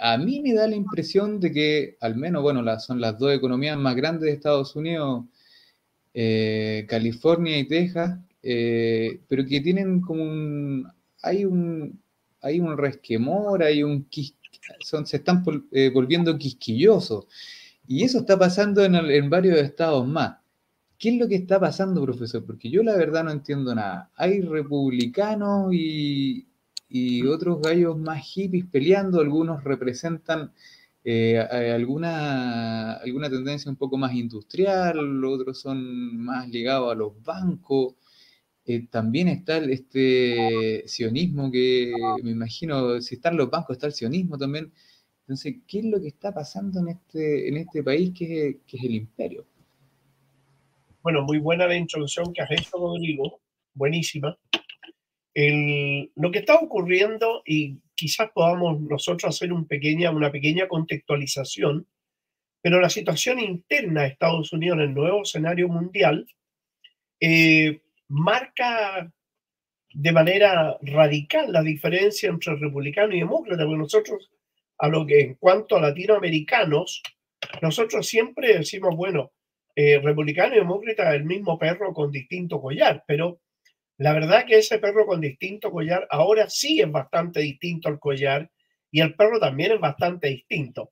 a 0.00 0.18
mí 0.18 0.40
me 0.40 0.54
da 0.54 0.66
la 0.66 0.74
impresión 0.76 1.38
de 1.38 1.52
que 1.52 1.96
al 2.00 2.16
menos, 2.16 2.42
bueno, 2.42 2.62
las, 2.62 2.84
son 2.84 3.00
las 3.00 3.16
dos 3.18 3.32
economías 3.32 3.76
más 3.78 3.94
grandes 3.94 4.22
de 4.22 4.32
Estados 4.32 4.74
Unidos 4.74 5.24
eh, 6.14 6.86
California 6.88 7.58
y 7.58 7.66
Texas, 7.66 8.18
eh, 8.42 9.20
pero 9.28 9.46
que 9.46 9.60
tienen 9.60 10.00
como 10.00 10.22
un, 10.22 10.86
hay 11.22 11.44
un, 11.44 12.00
hay 12.40 12.60
un 12.60 12.76
resquemor, 12.76 13.62
hay 13.62 13.82
un, 13.82 14.08
son, 14.80 15.06
se 15.06 15.18
están 15.18 15.44
eh, 15.70 15.90
volviendo 15.92 16.36
quisquillosos. 16.36 17.26
Y 17.86 18.04
eso 18.04 18.18
está 18.20 18.38
pasando 18.38 18.84
en, 18.84 19.30
varios 19.30 19.58
estados 19.58 20.06
más. 20.06 20.36
¿Qué 20.98 21.10
es 21.10 21.16
lo 21.18 21.28
que 21.28 21.34
está 21.34 21.58
pasando, 21.58 22.02
profesor? 22.02 22.44
Porque 22.44 22.70
yo 22.70 22.82
la 22.82 22.96
verdad 22.96 23.24
no 23.24 23.32
entiendo 23.32 23.74
nada. 23.74 24.10
Hay 24.14 24.40
republicanos 24.40 25.74
y, 25.74 26.46
y 26.88 27.26
otros 27.26 27.60
gallos 27.60 27.98
más 27.98 28.22
hippies 28.22 28.66
peleando, 28.66 29.20
algunos 29.20 29.64
representan 29.64 30.52
Eh, 31.04 31.36
alguna, 31.38 32.92
alguna 32.94 33.28
tendencia 33.28 33.70
un 33.70 33.76
poco 33.76 33.96
más 33.96 34.14
industrial, 34.14 35.24
otros 35.24 35.60
son 35.60 36.16
más 36.16 36.48
ligados 36.48 36.92
a 36.92 36.94
los 36.94 37.20
bancos. 37.22 37.94
Eh, 38.64 38.86
también 38.88 39.26
está 39.28 39.58
este 39.58 40.84
sionismo 40.86 41.50
que 41.50 41.92
me 42.22 42.30
imagino, 42.30 43.00
si 43.00 43.16
están 43.16 43.36
los 43.36 43.50
bancos, 43.50 43.76
está 43.76 43.88
el 43.88 43.92
sionismo 43.92 44.38
también. 44.38 44.72
Entonces, 45.22 45.56
¿qué 45.66 45.80
es 45.80 45.84
lo 45.86 46.00
que 46.00 46.08
está 46.08 46.32
pasando 46.32 46.80
en 46.80 46.88
este, 46.88 47.48
en 47.48 47.56
este 47.56 47.82
país 47.82 48.12
que, 48.16 48.60
que 48.66 48.76
es 48.76 48.84
el 48.84 48.94
imperio? 48.94 49.46
Bueno, 51.02 51.22
muy 51.22 51.38
buena 51.38 51.66
la 51.66 51.76
introducción 51.76 52.32
que 52.32 52.42
has 52.42 52.50
hecho, 52.52 52.76
Rodrigo. 52.78 53.40
Buenísima. 53.74 54.36
Lo 55.34 56.30
que 56.30 56.38
está 56.38 56.56
ocurriendo, 56.56 57.42
y 57.46 57.78
quizás 57.94 58.30
podamos 58.32 58.80
nosotros 58.80 59.34
hacer 59.34 59.52
una 59.52 59.66
pequeña 59.66 60.68
contextualización, 60.68 61.86
pero 62.60 62.80
la 62.80 62.90
situación 62.90 63.40
interna 63.40 64.02
de 64.02 64.08
Estados 64.08 64.52
Unidos 64.52 64.78
en 64.78 64.84
el 64.84 64.94
nuevo 64.94 65.22
escenario 65.22 65.68
mundial 65.68 66.26
eh, 67.20 67.82
marca 68.08 69.12
de 69.94 70.12
manera 70.12 70.78
radical 70.82 71.52
la 71.52 71.62
diferencia 71.62 72.28
entre 72.28 72.56
republicano 72.56 73.14
y 73.14 73.20
demócrata, 73.20 73.64
porque 73.64 73.78
nosotros, 73.78 74.30
a 74.78 74.88
lo 74.88 75.06
que 75.06 75.20
en 75.20 75.34
cuanto 75.34 75.76
a 75.76 75.80
latinoamericanos, 75.80 77.02
nosotros 77.60 78.06
siempre 78.06 78.58
decimos, 78.58 78.96
bueno, 78.96 79.32
eh, 79.74 80.00
republicano 80.00 80.54
y 80.54 80.58
demócrata 80.58 81.14
el 81.14 81.24
mismo 81.24 81.58
perro 81.58 81.92
con 81.92 82.10
distinto 82.10 82.60
collar, 82.60 83.04
pero 83.06 83.40
la 84.02 84.12
verdad 84.12 84.44
que 84.46 84.58
ese 84.58 84.80
perro 84.80 85.06
con 85.06 85.20
distinto 85.20 85.70
collar 85.70 86.08
ahora 86.10 86.50
sí 86.50 86.80
es 86.80 86.90
bastante 86.90 87.38
distinto 87.38 87.88
al 87.88 88.00
collar 88.00 88.50
y 88.90 89.00
el 89.00 89.14
perro 89.14 89.38
también 89.38 89.72
es 89.72 89.80
bastante 89.80 90.26
distinto. 90.26 90.90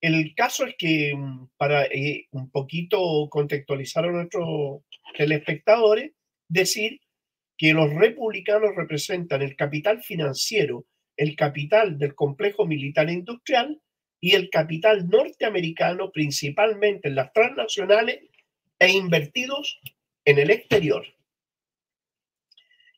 El 0.00 0.32
caso 0.36 0.64
es 0.64 0.76
que 0.78 1.12
mm, 1.12 1.48
para 1.56 1.86
eh, 1.86 2.28
un 2.30 2.48
poquito 2.50 3.28
contextualizar 3.30 4.04
a 4.04 4.12
nuestros 4.12 4.82
telespectadores, 5.16 6.12
decir 6.48 7.00
que 7.58 7.72
los 7.72 7.92
republicanos 7.92 8.76
representan 8.76 9.42
el 9.42 9.56
capital 9.56 10.04
financiero, 10.04 10.86
el 11.16 11.34
capital 11.34 11.98
del 11.98 12.14
complejo 12.14 12.64
militar 12.64 13.10
industrial 13.10 13.82
y 14.20 14.36
el 14.36 14.50
capital 14.50 15.08
norteamericano, 15.08 16.12
principalmente 16.12 17.08
en 17.08 17.16
las 17.16 17.32
transnacionales 17.32 18.20
e 18.78 18.92
invertidos 18.92 19.80
en 20.24 20.38
el 20.38 20.50
exterior. 20.50 21.15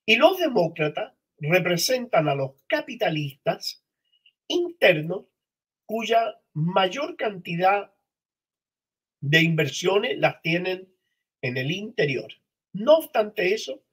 Y 0.09 0.16
los 0.16 0.38
demócratas 0.38 1.12
representan 1.37 2.31
a 2.31 2.35
los 2.35 2.53
capitalistas 2.66 3.85
internos 4.47 5.27
cuya 5.85 6.40
mayor 6.55 7.14
cantidad 7.16 7.92
de 9.21 9.42
inversiones 9.42 10.16
las 10.16 10.40
tienen 10.40 10.88
en 11.42 11.59
el 11.59 11.71
interior. 11.71 12.33
No 12.73 12.97
obstante 13.01 13.53
eso, 13.53 13.85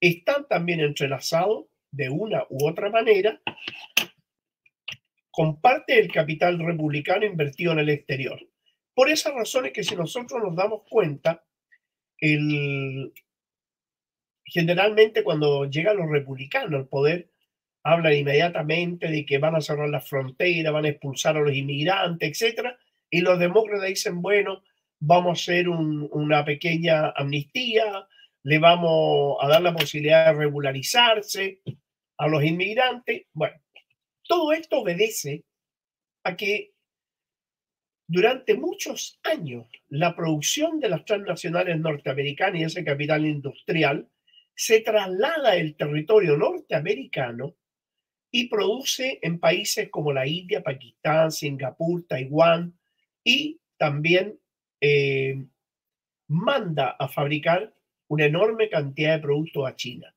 están 0.00 0.46
también 0.46 0.78
entrelazados 0.78 1.66
de 1.90 2.08
una 2.08 2.46
u 2.50 2.68
otra 2.68 2.88
manera 2.88 3.42
con 5.32 5.60
parte 5.60 5.96
del 5.96 6.12
capital 6.12 6.60
republicano 6.60 7.26
invertido 7.26 7.72
en 7.72 7.80
el 7.80 7.88
exterior. 7.88 8.38
Por 8.94 9.10
esa 9.10 9.32
razón 9.32 9.66
es 9.66 9.72
que 9.72 9.82
si 9.82 9.96
nosotros 9.96 10.40
nos 10.40 10.54
damos 10.54 10.82
cuenta, 10.88 11.44
el, 12.20 13.12
generalmente 14.54 15.24
cuando 15.24 15.64
llegan 15.64 15.96
los 15.96 16.08
republicanos 16.08 16.74
al 16.74 16.86
poder, 16.86 17.28
hablan 17.82 18.14
inmediatamente 18.14 19.08
de 19.08 19.26
que 19.26 19.38
van 19.38 19.56
a 19.56 19.60
cerrar 19.60 19.88
la 19.88 20.00
frontera, 20.00 20.70
van 20.70 20.84
a 20.84 20.90
expulsar 20.90 21.36
a 21.36 21.40
los 21.40 21.52
inmigrantes, 21.52 22.40
etc. 22.40 22.68
Y 23.10 23.20
los 23.20 23.40
demócratas 23.40 23.88
dicen, 23.88 24.22
bueno, 24.22 24.62
vamos 25.00 25.30
a 25.30 25.42
hacer 25.42 25.68
una 25.68 26.44
pequeña 26.44 27.10
amnistía, 27.10 28.06
le 28.44 28.58
vamos 28.60 29.38
a 29.40 29.48
dar 29.48 29.60
la 29.60 29.74
posibilidad 29.74 30.26
de 30.26 30.38
regularizarse 30.38 31.60
a 32.16 32.28
los 32.28 32.44
inmigrantes. 32.44 33.26
Bueno, 33.32 33.60
todo 34.22 34.52
esto 34.52 34.78
obedece 34.78 35.42
a 36.22 36.36
que 36.36 36.74
durante 38.06 38.54
muchos 38.54 39.18
años 39.24 39.66
la 39.88 40.14
producción 40.14 40.78
de 40.78 40.90
las 40.90 41.04
transnacionales 41.04 41.76
norteamericanas 41.80 42.60
y 42.60 42.64
ese 42.64 42.84
capital 42.84 43.26
industrial 43.26 44.08
se 44.54 44.80
traslada 44.80 45.52
del 45.52 45.76
territorio 45.76 46.36
norteamericano 46.36 47.56
y 48.30 48.48
produce 48.48 49.18
en 49.22 49.38
países 49.38 49.90
como 49.90 50.12
la 50.12 50.26
India, 50.26 50.62
Pakistán, 50.62 51.30
Singapur, 51.30 52.04
Taiwán 52.06 52.76
y 53.22 53.60
también 53.76 54.38
eh, 54.80 55.44
manda 56.28 56.96
a 56.98 57.08
fabricar 57.08 57.74
una 58.08 58.26
enorme 58.26 58.68
cantidad 58.68 59.16
de 59.16 59.22
productos 59.22 59.66
a 59.66 59.76
China. 59.76 60.14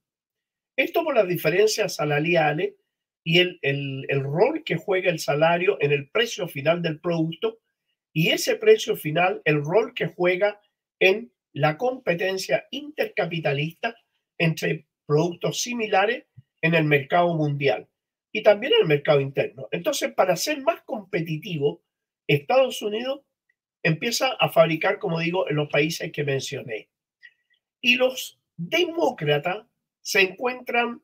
Esto 0.76 1.04
por 1.04 1.15
las 1.15 1.28
diferencias 1.28 1.95
salariales 1.95 2.76
y 3.23 3.39
el, 3.39 3.60
el, 3.62 4.23
rol 4.23 4.63
que 4.63 4.78
juega 4.78 5.10
el 5.10 5.19
salario 5.19 5.78
en 5.82 5.91
el 5.91 6.10
precio 6.10 6.47
final 6.47 6.82
del 6.82 7.00
producto 7.00 7.60
y 8.13 8.30
ese 8.30 8.56
precio 8.56 8.95
final, 8.95 9.41
el 9.45 9.63
rol 9.63 9.93
que 9.93 10.08
juega 10.08 10.62
en 11.00 11.32
la 11.54 11.78
competencia 11.78 12.67
intercapitalista 12.71 13.95
entre 14.38 14.88
productos 15.06 15.62
similares 15.62 16.26
en 16.62 16.76
el 16.76 16.84
mercado 16.84 17.34
mundial 17.36 17.88
y 18.32 18.43
también 18.43 18.73
en 18.73 18.82
el 18.82 18.88
mercado 18.88 19.19
interno. 19.19 19.67
Entonces, 19.71 20.13
para 20.13 20.36
ser 20.36 20.62
más 20.62 20.82
competitivo, 20.84 21.82
Estados 22.28 22.82
Unidos 22.82 23.21
empieza 23.84 24.34
a 24.39 24.50
fabricar, 24.50 25.00
como 25.00 25.19
digo, 25.19 25.50
en 25.50 25.56
los 25.56 25.69
países 25.69 26.12
que 26.12 26.23
mencioné. 26.23 26.89
Y 27.82 27.95
los 27.95 28.39
demócratas 28.58 29.65
se 30.02 30.21
encuentran 30.21 31.02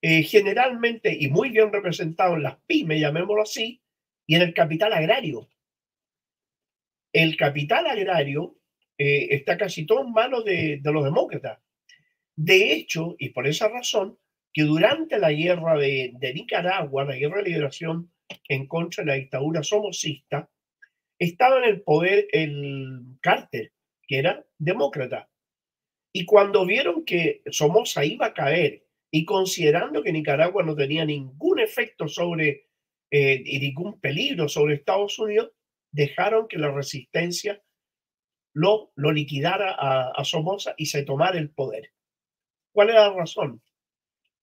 eh, 0.00 0.22
generalmente 0.22 1.16
y 1.18 1.28
muy 1.28 1.50
bien 1.50 1.72
representados 1.72 2.36
en 2.36 2.42
las 2.44 2.56
pymes, 2.66 3.00
llamémoslo 3.00 3.42
así, 3.42 3.82
y 4.26 4.34
en 4.34 4.42
el 4.42 4.54
capital 4.54 4.92
agrario. 4.92 5.48
El 7.12 7.36
capital 7.36 7.86
agrario 7.86 8.56
eh, 8.96 9.28
está 9.30 9.56
casi 9.56 9.86
todo 9.86 10.04
en 10.04 10.12
manos 10.12 10.44
de, 10.44 10.78
de 10.82 10.92
los 10.92 11.04
demócratas. 11.04 11.60
De 12.40 12.72
hecho, 12.72 13.16
y 13.18 13.30
por 13.30 13.48
esa 13.48 13.66
razón, 13.66 14.16
que 14.52 14.62
durante 14.62 15.18
la 15.18 15.32
guerra 15.32 15.76
de, 15.76 16.14
Nicaragua, 16.36 17.04
la 17.04 17.16
guerra 17.16 17.38
de 17.38 17.50
liberación 17.50 18.12
en 18.48 18.68
contra 18.68 19.02
de 19.02 19.10
la 19.10 19.16
dictadura 19.16 19.64
somocista, 19.64 20.48
estaba 21.18 21.58
en 21.58 21.64
el 21.64 21.82
poder 21.82 22.28
el 22.30 23.18
Carter, 23.20 23.72
que 24.06 24.18
era 24.20 24.46
demócrata. 24.56 25.28
Y 26.12 26.26
cuando 26.26 26.64
vieron 26.64 27.04
que 27.04 27.42
Somoza 27.50 28.04
iba 28.04 28.26
a 28.26 28.34
caer 28.34 28.86
y 29.10 29.24
considerando 29.24 30.04
que 30.04 30.12
Nicaragua 30.12 30.62
no 30.62 30.76
tenía 30.76 31.04
ningún 31.04 31.58
efecto 31.58 32.06
sobre 32.06 32.68
eh, 33.10 33.42
y 33.44 33.58
ningún 33.58 33.98
peligro 33.98 34.48
sobre 34.48 34.76
Estados 34.76 35.18
Unidos, 35.18 35.50
dejaron 35.90 36.46
que 36.46 36.58
la 36.58 36.70
resistencia 36.70 37.60
lo, 38.54 38.92
lo 38.94 39.10
liquidara 39.10 39.74
a, 39.76 40.12
a 40.12 40.24
Somoza 40.24 40.74
y 40.76 40.86
se 40.86 41.02
tomara 41.02 41.36
el 41.36 41.50
poder. 41.50 41.90
¿Cuál 42.72 42.90
es 42.90 42.94
la 42.94 43.12
razón? 43.12 43.62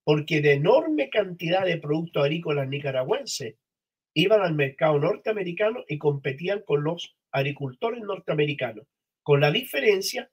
Porque 0.03 0.41
de 0.41 0.53
enorme 0.53 1.09
cantidad 1.09 1.65
de 1.65 1.77
productos 1.77 2.23
agrícolas 2.23 2.67
nicaragüenses 2.67 3.55
iban 4.13 4.41
al 4.41 4.53
mercado 4.53 4.97
norteamericano 4.99 5.83
y 5.87 5.97
competían 5.97 6.61
con 6.65 6.83
los 6.83 7.15
agricultores 7.31 8.01
norteamericanos, 8.01 8.87
con 9.23 9.41
la 9.41 9.51
diferencia 9.51 10.29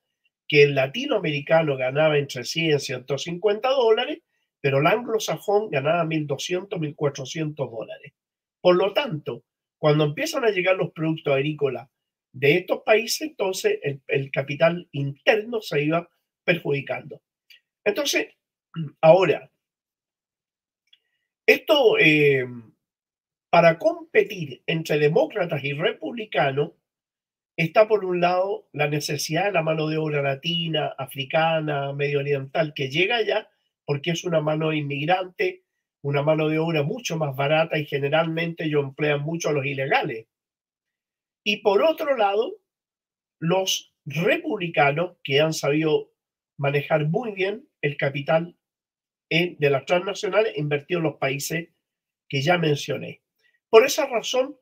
que 0.46 0.62
el 0.62 0.74
latinoamericano 0.74 1.76
ganaba 1.76 2.18
entre 2.18 2.44
100 2.44 2.76
y 2.76 2.78
150 2.78 3.68
dólares, 3.70 4.20
pero 4.60 4.78
el 4.78 4.86
anglosajón 4.86 5.70
ganaba 5.70 6.04
1.200, 6.04 6.68
1.400 6.68 7.70
dólares. 7.70 8.12
Por 8.60 8.76
lo 8.76 8.92
tanto, 8.92 9.44
cuando 9.78 10.04
empiezan 10.04 10.44
a 10.44 10.50
llegar 10.50 10.76
los 10.76 10.92
productos 10.92 11.34
agrícolas 11.34 11.88
de 12.32 12.58
estos 12.58 12.82
países, 12.84 13.22
entonces 13.30 13.78
el 14.06 14.30
capital 14.30 14.88
interno 14.92 15.60
se 15.60 15.82
iba 15.82 16.08
perjudicando. 16.44 17.20
Entonces, 17.84 18.28
ahora, 19.00 19.50
esto, 21.46 21.98
eh, 21.98 22.46
para 23.50 23.78
competir 23.78 24.62
entre 24.66 24.98
demócratas 24.98 25.62
y 25.64 25.72
republicanos, 25.72 26.72
está 27.56 27.86
por 27.86 28.04
un 28.04 28.20
lado 28.20 28.68
la 28.72 28.88
necesidad 28.88 29.46
de 29.46 29.52
la 29.52 29.62
mano 29.62 29.88
de 29.88 29.98
obra 29.98 30.22
latina, 30.22 30.94
africana, 30.96 31.92
medio 31.92 32.20
oriental, 32.20 32.72
que 32.74 32.88
llega 32.88 33.16
allá 33.16 33.48
porque 33.84 34.12
es 34.12 34.24
una 34.24 34.40
mano 34.40 34.72
inmigrante, 34.72 35.64
una 36.02 36.22
mano 36.22 36.48
de 36.48 36.58
obra 36.58 36.82
mucho 36.82 37.16
más 37.16 37.36
barata 37.36 37.78
y 37.78 37.84
generalmente 37.84 38.64
ellos 38.64 38.84
emplean 38.84 39.20
mucho 39.20 39.50
a 39.50 39.52
los 39.52 39.66
ilegales. 39.66 40.26
Y 41.44 41.58
por 41.58 41.82
otro 41.82 42.16
lado, 42.16 42.54
los 43.38 43.94
republicanos 44.04 45.16
que 45.22 45.40
han 45.40 45.52
sabido 45.52 46.10
manejar 46.56 47.06
muy 47.06 47.32
bien 47.32 47.68
el 47.82 47.98
capital 47.98 48.56
en, 49.28 49.56
de 49.58 49.70
las 49.70 49.84
transnacionales 49.84 50.56
invertido 50.56 50.98
en 51.00 51.04
los 51.04 51.16
países 51.16 51.68
que 52.28 52.40
ya 52.40 52.56
mencioné. 52.56 53.20
Por 53.68 53.84
esa 53.84 54.06
razón, 54.06 54.56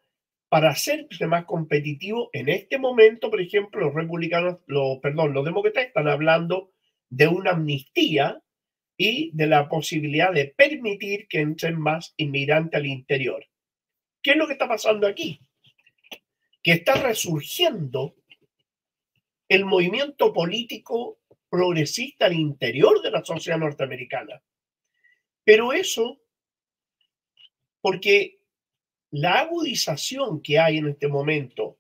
para 0.51 0.71
hacerse 0.71 1.29
más 1.29 1.45
competitivo. 1.45 2.29
En 2.33 2.49
este 2.49 2.77
momento, 2.77 3.31
por 3.31 3.41
ejemplo, 3.41 3.81
los 3.81 3.95
republicanos, 3.95 4.59
los, 4.67 4.99
perdón, 4.99 5.33
los 5.33 5.45
demócratas 5.45 5.87
están 5.87 6.09
hablando 6.09 6.73
de 7.09 7.29
una 7.29 7.53
amnistía 7.53 8.43
y 8.97 9.31
de 9.33 9.47
la 9.47 9.69
posibilidad 9.69 10.33
de 10.33 10.47
permitir 10.47 11.29
que 11.29 11.41
entren 11.41 11.81
más 11.81 12.15
inmigrantes 12.17 12.79
al 12.79 12.87
interior. 12.87 13.47
¿Qué 14.21 14.33
es 14.33 14.37
lo 14.37 14.49
que 14.49 14.55
está 14.55 14.67
pasando 14.67 15.07
aquí? 15.07 15.41
Que 16.65 16.73
está 16.73 16.95
resurgiendo 16.95 18.17
el 19.49 19.65
movimiento 19.65 20.33
político 20.33 21.20
progresista 21.51 22.27
al 22.27 22.35
interior 22.35 23.03
de 23.03 23.11
la 23.11 23.25
sociedad 23.25 23.59
norteamericana. 23.59 24.41
Pero 25.45 25.73
eso, 25.73 26.21
porque 27.81 28.39
la 29.11 29.41
agudización 29.41 30.41
que 30.41 30.59
hay 30.59 30.79
en 30.79 30.89
este 30.89 31.09
momento 31.09 31.79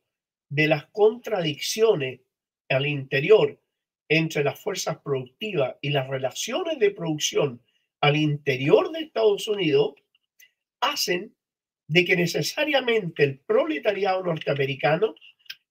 de 0.48 0.66
las 0.66 0.86
contradicciones 0.86 2.20
al 2.68 2.86
interior 2.86 3.60
entre 4.08 4.42
las 4.42 4.58
fuerzas 4.58 4.98
productivas 4.98 5.76
y 5.80 5.90
las 5.90 6.08
relaciones 6.08 6.78
de 6.80 6.90
producción 6.90 7.62
al 8.00 8.16
interior 8.16 8.90
de 8.90 9.00
Estados 9.00 9.46
Unidos 9.46 9.94
hacen 10.80 11.34
de 11.86 12.04
que 12.04 12.16
necesariamente 12.16 13.24
el 13.24 13.38
proletariado 13.38 14.22
norteamericano, 14.24 15.14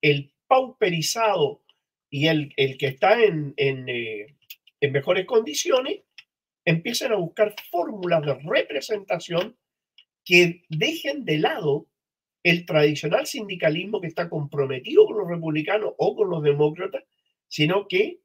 el 0.01 0.33
pauperizado 0.47 1.63
y 2.09 2.27
el, 2.27 2.53
el 2.57 2.77
que 2.77 2.87
está 2.87 3.21
en, 3.23 3.53
en, 3.57 3.87
eh, 3.89 4.35
en 4.81 4.91
mejores 4.91 5.25
condiciones, 5.25 6.01
empiecen 6.65 7.11
a 7.11 7.17
buscar 7.17 7.55
fórmulas 7.71 8.25
de 8.25 8.35
representación 8.45 9.57
que 10.25 10.61
dejen 10.69 11.25
de 11.25 11.39
lado 11.39 11.87
el 12.43 12.65
tradicional 12.65 13.25
sindicalismo 13.25 14.01
que 14.01 14.07
está 14.07 14.29
comprometido 14.29 15.05
con 15.05 15.17
los 15.17 15.27
republicanos 15.27 15.93
o 15.97 16.15
con 16.15 16.29
los 16.29 16.43
demócratas, 16.43 17.03
sino 17.47 17.87
que 17.87 18.19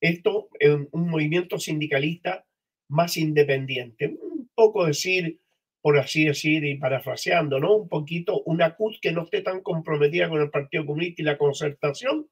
esto 0.00 0.48
es 0.60 0.76
un 0.92 1.10
movimiento 1.10 1.58
sindicalista 1.58 2.46
más 2.88 3.16
independiente. 3.16 4.16
Un 4.20 4.50
poco 4.54 4.86
decir, 4.86 5.40
por 5.80 5.98
así 5.98 6.26
decir, 6.26 6.64
y 6.64 6.76
parafraseando, 6.76 7.58
¿no? 7.58 7.74
Un 7.74 7.88
poquito 7.88 8.42
una 8.44 8.76
CUT 8.76 8.96
que 9.00 9.12
no 9.12 9.24
esté 9.24 9.42
tan 9.42 9.60
comprometida 9.62 10.28
con 10.28 10.40
el 10.40 10.50
Partido 10.50 10.86
Comunista 10.86 11.22
y 11.22 11.24
la 11.24 11.38
concertación, 11.38 12.28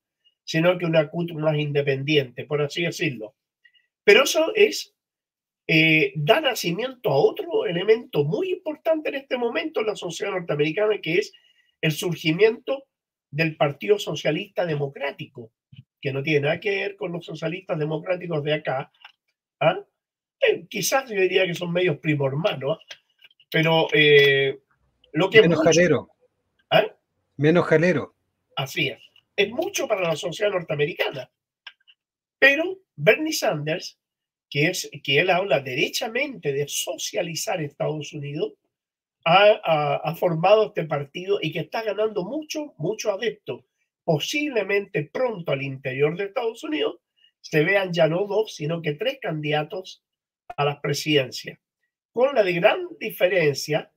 sino 0.47 0.79
que 0.79 0.87
una 0.87 1.11
CUT 1.11 1.33
más 1.33 1.59
independiente, 1.59 2.47
por 2.47 2.63
así 2.63 2.83
decirlo. 2.83 3.35
Pero 4.05 4.23
eso 4.23 4.55
es 4.55 4.97
eh, 5.69 6.13
da 6.15 6.41
nacimiento 6.41 7.11
a 7.11 7.17
otro 7.17 7.67
elemento 7.67 8.25
muy 8.25 8.53
importante 8.53 9.09
en 9.09 9.17
este 9.17 9.37
momento 9.37 9.81
en 9.81 9.87
la 9.87 9.97
sociedad 9.97 10.33
norteamericana, 10.33 11.01
que 11.03 11.19
es 11.19 11.33
el 11.81 11.91
surgimiento 11.91 12.85
del 13.31 13.57
Partido 13.57 13.99
Socialista 13.99 14.65
Democrático, 14.65 15.51
que 16.01 16.13
no 16.13 16.23
tiene 16.23 16.43
nada 16.43 16.61
que 16.61 16.71
ver 16.71 16.97
con 16.97 17.11
los 17.11 17.25
socialistas 17.25 17.79
democráticos 17.81 18.45
de 18.45 18.55
acá. 18.55 18.93
¿ah? 19.59 19.81
Eh, 20.41 20.67
quizás 20.71 21.11
yo 21.11 21.21
diría 21.21 21.45
que 21.45 21.55
son 21.55 21.73
medios 21.73 21.99
primo 21.99 22.29
hermanos, 22.29 22.79
¿ah? 22.79 22.97
pero 23.51 23.89
eh, 23.93 24.61
lo 25.13 25.29
que... 25.29 25.43
Menos 25.43 25.65
jalero. 25.65 26.11
¿ah? 26.71 26.87
Menos 27.37 27.67
jalero. 27.67 28.15
Así 28.55 28.89
es. 28.89 29.06
Es 29.37 29.51
mucho 29.51 29.87
para 29.87 30.03
la 30.03 30.17
sociedad 30.17 30.51
norteamericana. 30.51 31.31
Pero 32.39 32.79
Bernie 32.97 33.33
Sanders 33.33 33.99
que, 34.51 34.67
es, 34.67 34.91
que 35.03 35.21
él 35.21 35.31
habla 35.31 35.61
derechamente 35.61 36.53
de 36.53 36.69
socializar 36.69 37.61
Estados 37.61 38.13
Unidos, 38.13 38.55
ha, 39.29 40.15
formado 40.15 40.69
este 40.69 40.85
partido 40.85 41.39
y 41.43 41.53
que 41.53 41.59
está 41.59 41.83
ganando 41.83 42.25
mucho, 42.25 42.75
mucho 42.79 43.11
adepto. 43.11 43.67
Posiblemente 44.05 45.03
pronto 45.13 45.51
al 45.51 45.63
interior 45.63 46.17
de 46.17 46.27
Estados 46.27 46.63
Unidos 46.63 47.01
se 47.41 47.65
vean 47.65 47.93
ya 47.93 48.07
no 48.07 48.25
dos, 48.27 48.55
sino 48.55 48.81
que 48.83 48.93
tres 48.93 49.19
candidatos 49.21 50.05
a 50.57 50.65
las 50.65 50.79
presidencias. 50.79 51.59
Con 52.13 52.37
la 52.37 52.45
de 52.45 52.53
gran 52.53 52.87
diferencia 53.01 53.93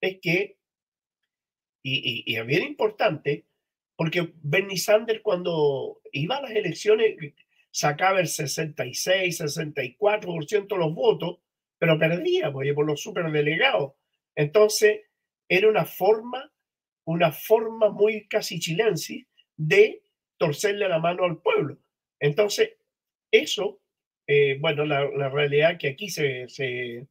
es 0.00 0.18
que, 0.20 0.58
y, 1.84 2.24
y, 2.24 2.24
y 2.26 2.36
es 2.36 2.46
bien 2.46 2.64
importante, 2.64 3.46
porque 3.96 4.34
Bernie 4.42 4.76
Sanders 4.76 5.20
cuando 5.22 6.00
iba 6.12 6.36
a 6.36 6.42
las 6.42 6.50
elecciones 6.52 7.16
sacaba 7.70 8.20
el 8.20 8.28
66, 8.28 9.40
64% 9.40 10.66
de 10.68 10.78
los 10.78 10.94
votos, 10.94 11.38
pero 11.78 11.98
perdía 11.98 12.52
pues, 12.52 12.72
por 12.74 12.86
los 12.86 13.00
superdelegados. 13.02 13.92
Entonces, 14.34 15.00
era 15.48 15.68
una 15.68 15.84
forma, 15.84 16.52
una 17.04 17.32
forma 17.32 17.90
muy 17.90 18.26
casi 18.28 18.60
chilense 18.60 19.26
de 19.56 20.02
torcerle 20.38 20.88
la 20.88 20.98
mano 20.98 21.24
al 21.24 21.40
pueblo. 21.40 21.78
Entonces, 22.20 22.74
eso, 23.30 23.80
eh, 24.26 24.58
bueno, 24.60 24.84
la, 24.84 25.08
la, 25.10 25.28
realidad 25.28 25.78
que 25.78 25.88
aquí 25.88 26.08
se, 26.08 26.48
se, 26.48 27.06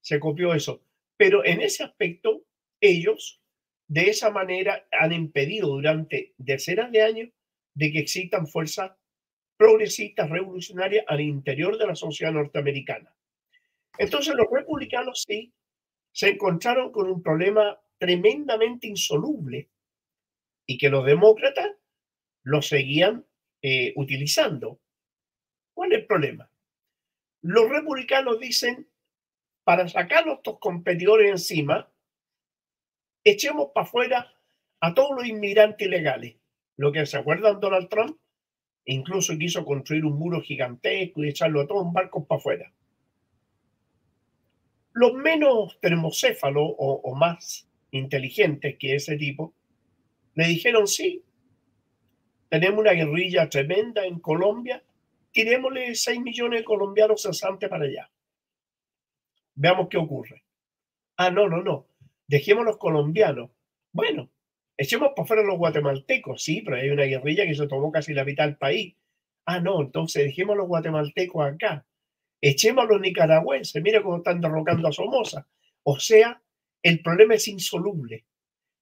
se 0.00 0.20
copió 0.20 0.54
eso. 0.54 0.82
Pero 1.16 1.44
en 1.44 1.60
ese 1.60 1.84
aspecto, 1.84 2.44
ellos 2.80 3.40
de 3.88 4.10
esa 4.10 4.30
manera 4.30 4.86
han 4.92 5.12
impedido 5.12 5.68
durante 5.68 6.34
decenas 6.38 6.90
de 6.90 7.02
años 7.02 7.28
de 7.74 7.92
que 7.92 8.00
existan 8.00 8.46
fuerzas 8.46 8.92
progresista 9.56 10.26
revolucionaria 10.26 11.04
al 11.06 11.20
interior 11.20 11.78
de 11.78 11.86
la 11.86 11.94
sociedad 11.94 12.32
norteamericana. 12.32 13.14
Entonces 13.98 14.34
los 14.34 14.46
republicanos 14.50 15.24
sí 15.26 15.52
se 16.12 16.30
encontraron 16.30 16.92
con 16.92 17.08
un 17.08 17.22
problema 17.22 17.78
tremendamente 17.98 18.86
insoluble 18.86 19.70
y 20.66 20.76
que 20.78 20.90
los 20.90 21.06
demócratas 21.06 21.70
lo 22.42 22.60
seguían 22.60 23.24
eh, 23.62 23.92
utilizando. 23.96 24.80
¿Cuál 25.74 25.92
es 25.92 25.98
el 26.00 26.06
problema? 26.06 26.50
Los 27.42 27.68
republicanos 27.68 28.40
dicen, 28.40 28.88
para 29.64 29.88
sacar 29.88 30.24
a 30.24 30.26
nuestros 30.26 30.58
competidores 30.58 31.30
encima, 31.30 31.90
echemos 33.30 33.70
para 33.74 33.86
afuera 33.86 34.32
a 34.80 34.94
todos 34.94 35.10
los 35.16 35.26
inmigrantes 35.26 35.86
ilegales. 35.86 36.36
Lo 36.76 36.92
que 36.92 37.06
se 37.06 37.16
acuerdan 37.16 37.60
Donald 37.60 37.88
Trump 37.88 38.16
incluso 38.86 39.36
quiso 39.36 39.64
construir 39.64 40.04
un 40.04 40.18
muro 40.18 40.40
gigantesco 40.40 41.22
y 41.22 41.28
echarlo 41.28 41.60
a 41.60 41.66
todos 41.66 41.86
en 41.86 41.92
barcos 41.92 42.24
para 42.26 42.38
afuera. 42.38 42.72
Los 44.92 45.12
menos 45.14 45.78
termocéfalos 45.80 46.72
o, 46.78 47.14
más 47.14 47.68
inteligentes 47.90 48.76
que 48.78 48.94
ese 48.94 49.16
tipo 49.16 49.54
le 50.34 50.46
dijeron 50.46 50.86
sí, 50.86 51.22
tenemos 52.48 52.80
una 52.80 52.92
guerrilla 52.92 53.48
tremenda 53.48 54.06
en 54.06 54.20
Colombia, 54.20 54.82
tirémosle 55.32 55.94
6 55.94 56.20
millones 56.20 56.60
de 56.60 56.64
colombianos 56.64 57.22
cesantes 57.22 57.68
para 57.68 57.84
allá. 57.84 58.10
Veamos 59.54 59.88
qué 59.90 59.98
ocurre. 59.98 60.44
Ah, 61.16 61.30
no, 61.30 61.48
no, 61.48 61.62
no. 61.62 61.86
Dejemos 62.28 62.64
los 62.64 62.78
colombianos. 62.78 63.50
Bueno, 63.92 64.30
Echemos 64.78 65.12
por 65.16 65.26
fuera 65.26 65.42
los 65.42 65.56
guatemaltecos, 65.56 66.42
sí, 66.42 66.60
pero 66.60 66.76
hay 66.76 66.90
una 66.90 67.04
guerrilla 67.04 67.46
que 67.46 67.54
se 67.54 67.66
tomó 67.66 67.90
casi 67.90 68.12
la 68.12 68.24
mitad 68.24 68.44
del 68.44 68.58
país. 68.58 68.94
Ah, 69.46 69.58
no, 69.58 69.80
entonces 69.80 70.24
dejemos 70.24 70.56
los 70.56 70.66
guatemaltecos 70.66 71.46
acá. 71.46 71.86
Echemos 72.42 72.84
a 72.84 72.88
los 72.88 73.00
nicaragüenses, 73.00 73.82
mira 73.82 74.02
cómo 74.02 74.18
están 74.18 74.40
derrocando 74.40 74.88
a 74.88 74.92
Somoza. 74.92 75.48
O 75.82 75.98
sea, 75.98 76.42
el 76.82 77.00
problema 77.00 77.34
es 77.34 77.48
insoluble, 77.48 78.26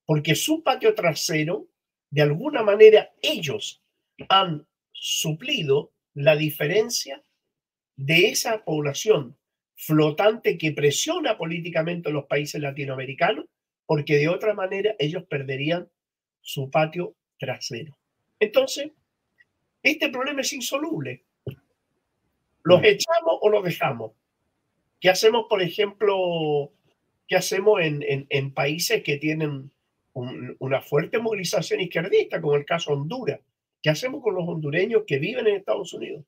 porque 0.04 0.34
su 0.34 0.64
patio 0.64 0.94
trasero, 0.94 1.68
de 2.10 2.22
alguna 2.22 2.62
manera, 2.64 3.12
ellos 3.22 3.80
han 4.28 4.66
suplido 4.90 5.92
la 6.14 6.34
diferencia 6.34 7.22
de 7.96 8.30
esa 8.30 8.64
población 8.64 9.36
flotante 9.76 10.56
que 10.56 10.72
presiona 10.72 11.36
políticamente 11.36 12.08
a 12.08 12.12
los 12.12 12.26
países 12.26 12.60
latinoamericanos 12.60 13.46
porque 13.86 14.16
de 14.16 14.28
otra 14.28 14.54
manera 14.54 14.94
ellos 14.98 15.24
perderían 15.24 15.88
su 16.40 16.70
patio 16.70 17.14
trasero. 17.38 17.96
Entonces, 18.38 18.90
este 19.82 20.08
problema 20.08 20.40
es 20.40 20.52
insoluble. 20.52 21.24
¿Los 22.62 22.82
echamos 22.82 23.38
o 23.42 23.50
los 23.50 23.62
dejamos? 23.62 24.12
¿Qué 25.00 25.10
hacemos, 25.10 25.46
por 25.50 25.60
ejemplo, 25.60 26.72
qué 27.28 27.36
hacemos 27.36 27.80
en, 27.82 28.54
países 28.54 29.02
que 29.02 29.18
tienen 29.18 29.70
una 30.14 30.80
fuerte 30.80 31.18
movilización 31.18 31.80
izquierdista, 31.80 32.40
como 32.40 32.56
el 32.56 32.64
caso 32.64 32.90
de 32.90 33.02
Honduras? 33.02 33.40
¿Qué 33.82 33.90
hacemos 33.90 34.22
con 34.22 34.34
los 34.34 34.48
hondureños 34.48 35.02
que 35.06 35.18
viven 35.18 35.46
en 35.46 35.56
Estados 35.56 35.92
Unidos? 35.92 36.24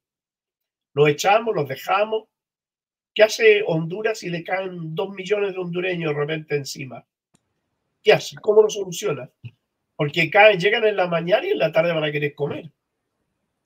¿Los 0.93 1.09
echamos, 1.09 1.55
los 1.55 1.67
dejamos? 1.67 2.25
¿Qué 3.17 3.23
hace 3.23 3.63
Honduras 3.67 4.19
si 4.19 4.29
le 4.29 4.45
caen 4.45 4.95
dos 4.95 5.15
millones 5.15 5.55
de 5.55 5.59
hondureños 5.59 6.13
de 6.13 6.21
repente 6.21 6.55
encima? 6.55 7.03
¿Qué 8.05 8.13
hace? 8.13 8.37
¿Cómo 8.43 8.61
lo 8.61 8.69
soluciona? 8.69 9.31
Porque 9.97 10.29
caen, 10.29 10.61
llegan 10.61 10.85
en 10.85 10.97
la 10.97 11.07
mañana 11.07 11.47
y 11.47 11.53
en 11.53 11.59
la 11.59 11.73
tarde 11.73 11.95
van 11.95 12.05
a 12.05 12.13
querer 12.13 12.35
comer. 12.35 12.71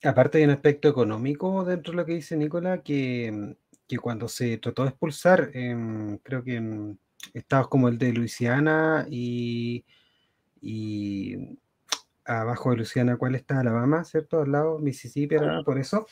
Aparte 0.03 0.37
hay 0.37 0.45
un 0.45 0.51
aspecto 0.51 0.87
económico 0.87 1.65
dentro 1.65 1.91
de 1.91 1.97
lo 1.97 2.05
que 2.05 2.13
dice 2.13 2.37
Nicolás, 2.37 2.79
que, 2.81 3.57
cuando 4.01 4.29
se 4.29 4.57
trató 4.57 4.83
de 4.83 4.89
expulsar, 4.91 5.51
creo 5.51 6.43
que 6.45 6.55
en 6.55 6.97
estados 7.33 7.67
como 7.67 7.89
el 7.89 7.97
de 7.97 8.13
Luisiana 8.13 9.05
y, 9.09 9.83
y 10.61 11.35
abajo 12.23 12.71
de 12.71 12.77
Luciana, 12.77 13.17
¿cuál 13.17 13.35
está? 13.35 13.59
Alabama, 13.59 14.05
¿cierto? 14.05 14.43
Al 14.43 14.53
lado, 14.53 14.79
Mississippi, 14.79 15.35
por 15.65 15.77
eso. 15.77 16.07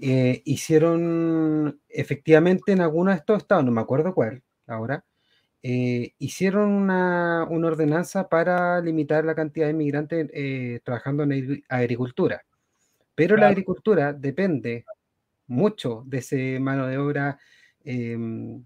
Eh, 0.00 0.42
hicieron 0.44 1.80
efectivamente 1.88 2.72
en 2.72 2.80
alguno 2.80 3.10
de 3.10 3.18
estos 3.18 3.38
estados, 3.38 3.64
no 3.64 3.70
me 3.70 3.80
acuerdo 3.80 4.12
cuál 4.12 4.42
ahora, 4.66 5.04
eh, 5.62 6.14
hicieron 6.18 6.70
una, 6.70 7.44
ordenanza 7.44 8.28
para 8.28 8.80
limitar 8.80 9.24
la 9.24 9.34
cantidad 9.34 9.66
de 9.66 9.72
inmigrantes 9.72 10.28
eh, 10.34 10.80
trabajando 10.84 11.22
en 11.22 11.64
agricultura. 11.68 12.44
Pero 13.14 13.36
la 13.36 13.48
agricultura 13.48 14.12
depende 14.12 14.84
mucho 15.46 16.02
de 16.06 16.18
ese 16.18 16.58
mano 16.60 16.86
de 16.86 16.98
obra 16.98 17.38
em, 17.84 18.64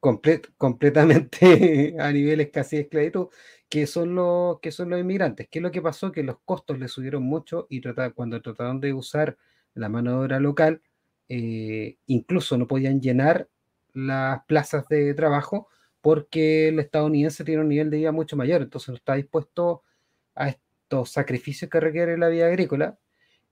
completamente 0.00 1.94
a 1.98 2.12
niveles 2.12 2.50
casi 2.50 2.76
de 2.76 2.82
esclavitud, 2.82 3.28
que 3.68 3.86
son, 3.86 4.14
los, 4.14 4.60
que 4.60 4.70
son 4.70 4.90
los 4.90 5.00
inmigrantes. 5.00 5.48
¿Qué 5.50 5.58
es 5.58 5.62
lo 5.62 5.70
que 5.70 5.82
pasó? 5.82 6.12
Que 6.12 6.22
los 6.22 6.38
costos 6.44 6.78
le 6.78 6.88
subieron 6.88 7.22
mucho 7.22 7.66
y 7.70 7.80
cuando 8.14 8.40
trataron 8.42 8.80
de 8.80 8.92
usar 8.92 9.36
la 9.74 9.88
mano 9.88 10.12
de 10.12 10.16
obra 10.18 10.40
local, 10.40 10.82
eh, 11.28 11.96
incluso 12.06 12.56
no 12.58 12.66
podían 12.66 13.00
llenar 13.00 13.48
las 13.92 14.44
plazas 14.46 14.88
de 14.88 15.14
trabajo 15.14 15.68
porque 16.00 16.68
el 16.68 16.78
estadounidense 16.78 17.44
tiene 17.44 17.62
un 17.62 17.68
nivel 17.68 17.90
de 17.90 17.98
vida 17.98 18.12
mucho 18.12 18.36
mayor, 18.36 18.62
entonces 18.62 18.88
no 18.90 18.94
está 18.96 19.14
dispuesto 19.14 19.82
a 20.34 20.48
estos 20.48 21.10
sacrificios 21.10 21.70
que 21.70 21.80
requiere 21.80 22.16
la 22.18 22.28
vida 22.28 22.46
agrícola. 22.46 22.98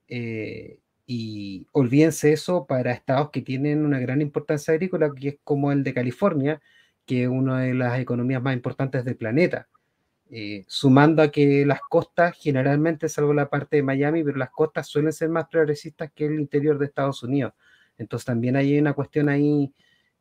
Eh, 0.07 0.79
y 1.05 1.67
olvídense 1.71 2.33
eso 2.33 2.67
para 2.67 2.91
estados 2.91 3.31
que 3.31 3.41
tienen 3.41 3.85
una 3.85 3.99
gran 3.99 4.21
importancia 4.21 4.73
agrícola, 4.73 5.11
que 5.15 5.29
es 5.29 5.37
como 5.43 5.71
el 5.71 5.83
de 5.83 5.93
California, 5.93 6.61
que 7.05 7.23
es 7.23 7.29
una 7.29 7.61
de 7.61 7.73
las 7.73 7.99
economías 7.99 8.41
más 8.41 8.55
importantes 8.55 9.05
del 9.05 9.15
planeta. 9.15 9.69
Eh, 10.29 10.65
sumando 10.67 11.21
a 11.21 11.31
que 11.31 11.65
las 11.65 11.79
costas, 11.81 12.35
generalmente, 12.37 13.07
salvo 13.07 13.33
la 13.33 13.49
parte 13.49 13.77
de 13.77 13.83
Miami, 13.83 14.23
pero 14.23 14.37
las 14.37 14.49
costas 14.49 14.87
suelen 14.87 15.13
ser 15.13 15.29
más 15.29 15.47
progresistas 15.47 16.11
que 16.13 16.25
el 16.25 16.39
interior 16.39 16.77
de 16.77 16.85
Estados 16.85 17.23
Unidos. 17.23 17.53
Entonces 17.97 18.25
también 18.25 18.57
hay 18.57 18.77
una 18.77 18.93
cuestión 18.93 19.29
ahí 19.29 19.73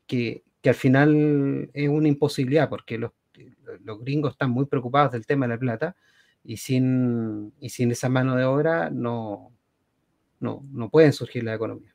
que, 0.06 0.44
que 0.62 0.68
al 0.68 0.74
final 0.76 1.70
es 1.74 1.88
una 1.88 2.08
imposibilidad, 2.08 2.68
porque 2.68 2.98
los, 2.98 3.10
los, 3.82 4.00
gringos 4.00 4.32
están 4.32 4.50
muy 4.50 4.66
preocupados 4.66 5.12
del 5.12 5.26
tema 5.26 5.46
de 5.46 5.54
la 5.54 5.58
plata 5.58 5.96
y 6.44 6.56
sin, 6.56 7.52
y 7.60 7.70
sin 7.70 7.90
esa 7.90 8.08
mano 8.08 8.36
de 8.36 8.44
obra 8.44 8.90
no, 8.90 9.52
no, 10.38 10.64
no 10.70 10.88
pueden 10.88 11.12
surgir 11.12 11.42
la 11.42 11.54
economía. 11.54 11.94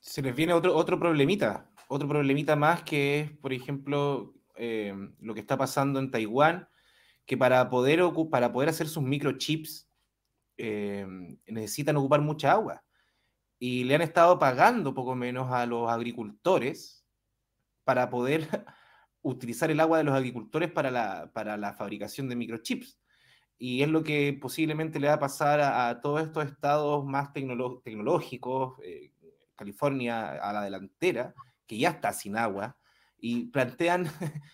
Se 0.00 0.20
les 0.20 0.36
viene 0.36 0.52
otro, 0.52 0.76
otro 0.76 0.98
problemita, 0.98 1.70
otro 1.88 2.06
problemita 2.06 2.54
más 2.54 2.82
que 2.82 3.20
es, 3.20 3.30
por 3.30 3.54
ejemplo, 3.54 4.34
eh, 4.56 4.94
lo 5.20 5.32
que 5.32 5.40
está 5.40 5.56
pasando 5.56 5.98
en 5.98 6.10
Taiwán, 6.10 6.68
que 7.26 7.36
para 7.36 7.68
poder, 7.70 8.00
para 8.30 8.52
poder 8.52 8.68
hacer 8.68 8.88
sus 8.88 9.02
microchips 9.02 9.88
eh, 10.56 11.06
necesitan 11.46 11.96
ocupar 11.96 12.20
mucha 12.20 12.52
agua. 12.52 12.84
Y 13.58 13.84
le 13.84 13.94
han 13.94 14.02
estado 14.02 14.38
pagando 14.38 14.94
poco 14.94 15.14
menos 15.14 15.50
a 15.52 15.66
los 15.66 15.90
agricultores 15.90 17.04
para 17.84 18.10
poder 18.10 18.48
utilizar 19.22 19.70
el 19.70 19.80
agua 19.80 19.98
de 19.98 20.04
los 20.04 20.14
agricultores 20.14 20.70
para 20.70 20.90
la, 20.90 21.30
para 21.32 21.56
la 21.56 21.72
fabricación 21.72 22.28
de 22.28 22.36
microchips 22.36 22.98
y 23.58 23.82
es 23.82 23.88
lo 23.88 24.02
que 24.02 24.36
posiblemente 24.40 24.98
le 24.98 25.08
va 25.08 25.14
a 25.14 25.18
pasar 25.18 25.60
a, 25.60 26.00
todos 26.00 26.22
estos 26.22 26.44
estados 26.44 27.04
más 27.04 27.32
tecnológicos, 27.32 28.78
eh, 28.82 29.12
California 29.56 30.32
a 30.32 30.52
la 30.52 30.62
delantera, 30.62 31.34
que 31.66 31.78
ya 31.78 31.90
está 31.90 32.12
sin 32.12 32.36
agua, 32.36 32.76
y 33.16 33.46
plantean, 33.46 34.04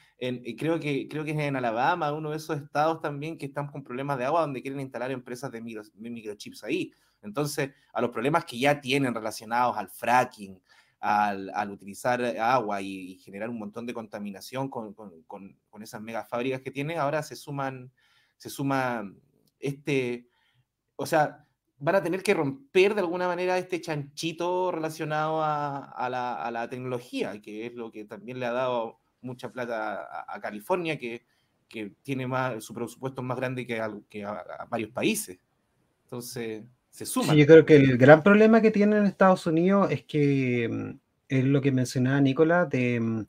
creo, 0.57 0.79
que, 0.79 1.09
creo 1.09 1.25
que 1.25 1.31
es 1.31 1.39
en 1.39 1.57
Alabama, 1.57 2.13
uno 2.13 2.31
de 2.31 2.37
esos 2.37 2.61
estados 2.61 3.01
también 3.01 3.39
que 3.39 3.47
están 3.47 3.69
con 3.69 3.83
problemas 3.83 4.19
de 4.19 4.25
agua, 4.27 4.43
donde 4.43 4.63
quieren 4.63 4.81
instalar 4.81 5.11
empresas 5.11 5.51
de, 5.51 5.61
microchips 5.61 6.65
ahí. 6.65 6.93
Entonces, 7.23 7.71
a 7.93 8.01
los 8.01 8.11
problemas 8.11 8.45
que 8.45 8.59
ya 8.59 8.81
tienen 8.81 9.15
relacionados 9.15 9.77
al 9.77 9.89
fracking, 9.89 10.61
al, 11.01 11.71
utilizar 11.71 12.23
agua 12.39 12.83
y, 12.83 13.17
generar 13.19 13.49
un 13.49 13.59
montón 13.59 13.87
de 13.87 13.95
contaminación 13.95 14.69
con, 14.69 14.95
con, 14.95 15.23
con, 15.23 15.57
con 15.69 15.83
esas 15.83 16.01
megafábricas 16.03 16.61
que 16.61 16.71
tienen, 16.71 16.99
ahora 16.99 17.23
se 17.23 17.37
suman 17.37 17.91
se 18.41 18.49
suma 18.49 19.05
este, 19.59 20.27
o 20.97 21.05
sea, 21.05 21.47
van 21.79 21.97
a 21.97 22.03
tener 22.03 22.23
que 22.23 22.33
romper 22.33 22.95
de 22.95 23.03
alguna 23.03 23.27
manera 23.27 23.59
este 23.59 23.83
chanchito 23.83 24.73
relacionado 24.73 25.43
a, 25.43 26.09
la, 26.51 26.69
tecnología, 26.71 27.39
que 27.43 27.67
es 27.67 27.75
lo 27.75 27.93
que 27.93 28.07
también 28.07 28.41
le 28.41 28.47
ha 28.47 28.53
dado 28.53 29.00
mucha 29.23 29.51
plata 29.51 30.25
a, 30.27 30.41
California, 30.41 30.99
que, 30.99 31.23
tiene 32.03 32.27
más, 32.27 32.65
su 32.65 32.75
presupuesto 32.75 33.23
más 33.23 33.37
grande 33.37 33.67
que, 33.67 33.81
a, 34.25 34.67
varios 34.69 34.91
países. 34.91 35.39
Entonces, 36.05 36.65
se 36.91 37.07
suma. 37.07 37.35
yo 37.35 37.47
creo 37.47 37.65
que 37.65 37.77
el 37.77 37.97
gran 37.97 38.23
problema 38.23 38.61
que 38.61 38.73
tiene 38.73 38.97
en 38.97 39.07
Estados 39.07 39.47
Unidos 39.47 39.91
es 39.93 40.03
que 40.05 40.69
mm, 40.69 40.99
es 41.29 41.45
lo 41.45 41.61
que 41.61 41.71
mencionaba 41.71 42.21
Nicolás, 42.21 42.69
de 42.69 42.99
mm, 42.99 43.27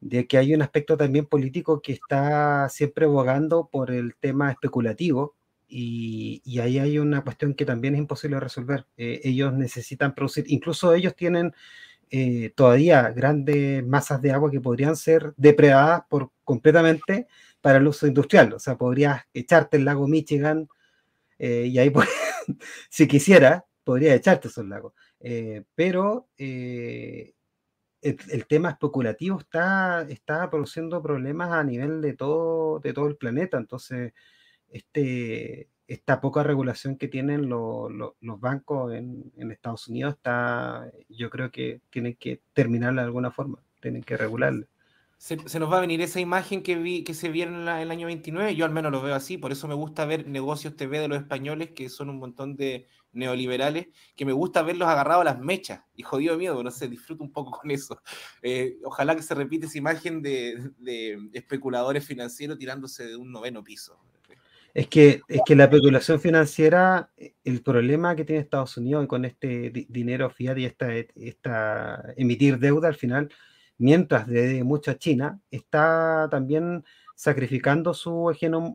de 0.00 0.26
que 0.26 0.38
hay 0.38 0.54
un 0.54 0.62
aspecto 0.62 0.96
también 0.96 1.26
político 1.26 1.80
que 1.80 1.92
está 1.92 2.68
siempre 2.68 3.06
abogando 3.06 3.68
por 3.70 3.90
el 3.90 4.14
tema 4.16 4.50
especulativo 4.50 5.34
y, 5.68 6.42
ahí 6.60 6.78
hay 6.78 6.98
una 6.98 7.22
cuestión 7.24 7.54
que 7.54 7.64
también 7.64 7.94
es 7.94 7.98
imposible 7.98 8.38
resolver. 8.38 8.86
Eh, 8.96 9.20
ellos 9.24 9.52
necesitan 9.52 10.14
producir, 10.14 10.44
incluso 10.48 10.94
ellos 10.94 11.16
tienen 11.16 11.54
eh, 12.10 12.52
todavía 12.54 13.10
grandes 13.10 13.84
masas 13.86 14.22
de 14.22 14.30
agua 14.32 14.50
que 14.50 14.60
podrían 14.60 14.96
ser 14.96 15.34
depredadas 15.36 16.02
por, 16.08 16.30
completamente 16.44 17.26
para 17.60 17.78
el 17.78 17.86
uso 17.86 18.06
industrial. 18.06 18.52
O 18.54 18.58
sea, 18.58 18.76
podrías 18.76 19.22
echarte 19.34 19.76
el 19.76 19.84
lago 19.84 20.08
Michigan 20.08 20.68
eh, 21.38 21.66
y 21.66 21.78
ahí, 21.78 21.92
si 22.90 23.08
quisiera, 23.08 23.66
podría 23.84 24.14
echarte 24.14 24.48
esos 24.48 24.66
lagos. 24.66 24.92
pero 25.74 26.28
el, 26.38 27.34
tema 28.48 28.70
especulativo 28.70 29.40
está, 29.40 30.02
está 30.08 30.48
produciendo 30.50 31.02
problemas 31.02 31.52
a 31.52 31.64
nivel 31.64 32.00
de 32.00 32.14
todo, 32.14 32.80
de 32.80 32.92
todo 32.92 33.08
el 33.08 33.16
planeta. 33.16 33.58
Entonces, 33.58 34.12
este, 34.68 35.68
esta 35.88 36.20
poca 36.20 36.42
regulación 36.42 36.96
que 36.96 37.08
tienen 37.08 37.48
los 37.48 38.40
bancos 38.40 38.92
en, 38.92 39.32
Estados 39.50 39.88
Unidos, 39.88 40.14
está, 40.14 40.90
yo 41.08 41.30
creo 41.30 41.50
que 41.50 41.80
tienen 41.90 42.16
que 42.16 42.40
terminarla 42.52 43.02
de 43.02 43.06
alguna 43.06 43.30
forma, 43.30 43.62
tienen 43.80 44.02
que 44.02 44.16
regularla. 44.16 44.66
Se, 45.18 45.36
nos 45.36 45.72
va 45.72 45.78
a 45.78 45.80
venir 45.80 46.02
esa 46.02 46.20
imagen 46.20 46.62
que, 46.62 46.76
vi, 46.76 47.02
que 47.02 47.14
se 47.14 47.30
vieron 47.30 47.62
en 47.62 47.68
el 47.68 47.90
año 47.90 48.06
29, 48.06 48.54
yo 48.54 48.66
al 48.66 48.70
menos 48.70 48.92
lo 48.92 49.00
veo 49.00 49.14
así, 49.14 49.38
por 49.38 49.50
eso 49.50 49.66
me 49.66 49.74
gusta 49.74 50.04
ver 50.04 50.26
negocios 50.28 50.76
TV 50.76 51.00
de 51.00 51.08
los 51.08 51.18
españoles, 51.18 51.70
que 51.70 51.88
son 51.88 52.10
un 52.10 52.18
montón 52.18 52.54
de 52.56 52.86
neoliberales, 53.12 53.88
que 54.14 54.26
me 54.26 54.32
gusta 54.32 54.62
verlos 54.62 54.88
agarrados 54.88 55.22
a 55.22 55.32
las 55.32 55.40
mechas, 55.40 55.80
y 55.94 56.02
jodido 56.02 56.36
miedo, 56.36 56.62
no 56.62 56.70
sé, 56.70 56.86
disfruto 56.88 57.24
un 57.24 57.32
poco 57.32 57.58
con 57.58 57.70
eso. 57.70 58.00
Eh, 58.42 58.76
ojalá 58.84 59.16
que 59.16 59.22
se 59.22 59.34
repite 59.34 59.66
esa 59.66 59.78
imagen 59.78 60.20
de, 60.20 60.70
especuladores 61.32 62.04
financieros 62.04 62.58
tirándose 62.58 63.06
de 63.06 63.16
un 63.16 63.32
noveno 63.32 63.64
piso. 63.64 63.98
Es 64.76 64.88
que, 64.88 65.22
es 65.26 65.40
que 65.46 65.56
la 65.56 65.64
especulación 65.64 66.20
financiera, 66.20 67.10
el 67.44 67.62
problema 67.62 68.14
que 68.14 68.26
tiene 68.26 68.42
Estados 68.42 68.76
Unidos 68.76 69.06
con 69.06 69.24
este 69.24 69.70
dinero 69.88 70.28
fiat 70.28 70.58
y 70.58 70.66
esta, 70.66 70.94
esta 70.94 72.12
emitir 72.18 72.58
deuda 72.58 72.88
al 72.88 72.94
final 72.94 73.30
mientras 73.78 74.26
de 74.26 74.62
mucha 74.64 74.98
China 74.98 75.40
está 75.50 76.28
también 76.30 76.84
sacrificando 77.14 77.94
su 77.94 78.30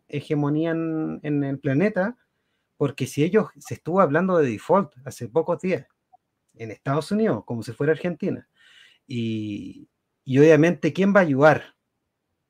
hegemonía 0.08 0.72
en, 0.72 1.44
el 1.44 1.60
planeta, 1.60 2.18
porque 2.78 3.06
si 3.06 3.24
ellos, 3.24 3.50
se 3.60 3.76
estuvo 3.76 4.02
hablando 4.02 4.40
de 4.40 4.50
default 4.50 4.94
hace 5.06 5.28
pocos 5.30 5.62
días 5.62 5.86
en 6.56 6.72
Estados 6.72 7.12
Unidos, 7.12 7.44
como 7.46 7.62
si 7.62 7.74
fuera 7.74 7.94
Argentina, 7.94 8.50
y, 9.06 9.88
obviamente, 10.28 10.94
¿quién 10.94 11.14
va 11.16 11.20
a 11.20 11.24
ayudar 11.24 11.76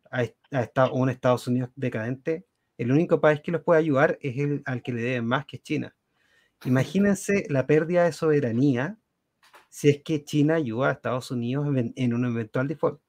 a, 0.09 0.23
a, 0.51 0.91
un 0.93 1.09
Estados 1.09 1.49
Unidos 1.49 1.69
decadente? 1.75 2.45
El 2.81 2.91
único 2.91 3.21
país 3.21 3.41
que 3.41 3.51
los 3.51 3.61
puede 3.61 3.79
ayudar 3.79 4.17
es 4.21 4.39
el 4.39 4.63
al 4.65 4.81
que 4.81 4.91
le 4.91 5.03
deben 5.03 5.27
más, 5.27 5.45
que 5.45 5.57
es 5.57 5.61
China. 5.61 5.95
Imagínense 6.65 7.45
la 7.47 7.67
pérdida 7.67 8.05
de 8.05 8.11
soberanía 8.11 8.97
si 9.69 9.89
es 9.89 10.01
que 10.01 10.23
China 10.23 10.55
ayuda 10.55 10.89
a 10.89 10.93
Estados 10.93 11.29
Unidos 11.29 11.67
en, 11.95 12.13
un 12.15 12.25
eventual 12.25 12.67
default. 12.67 12.99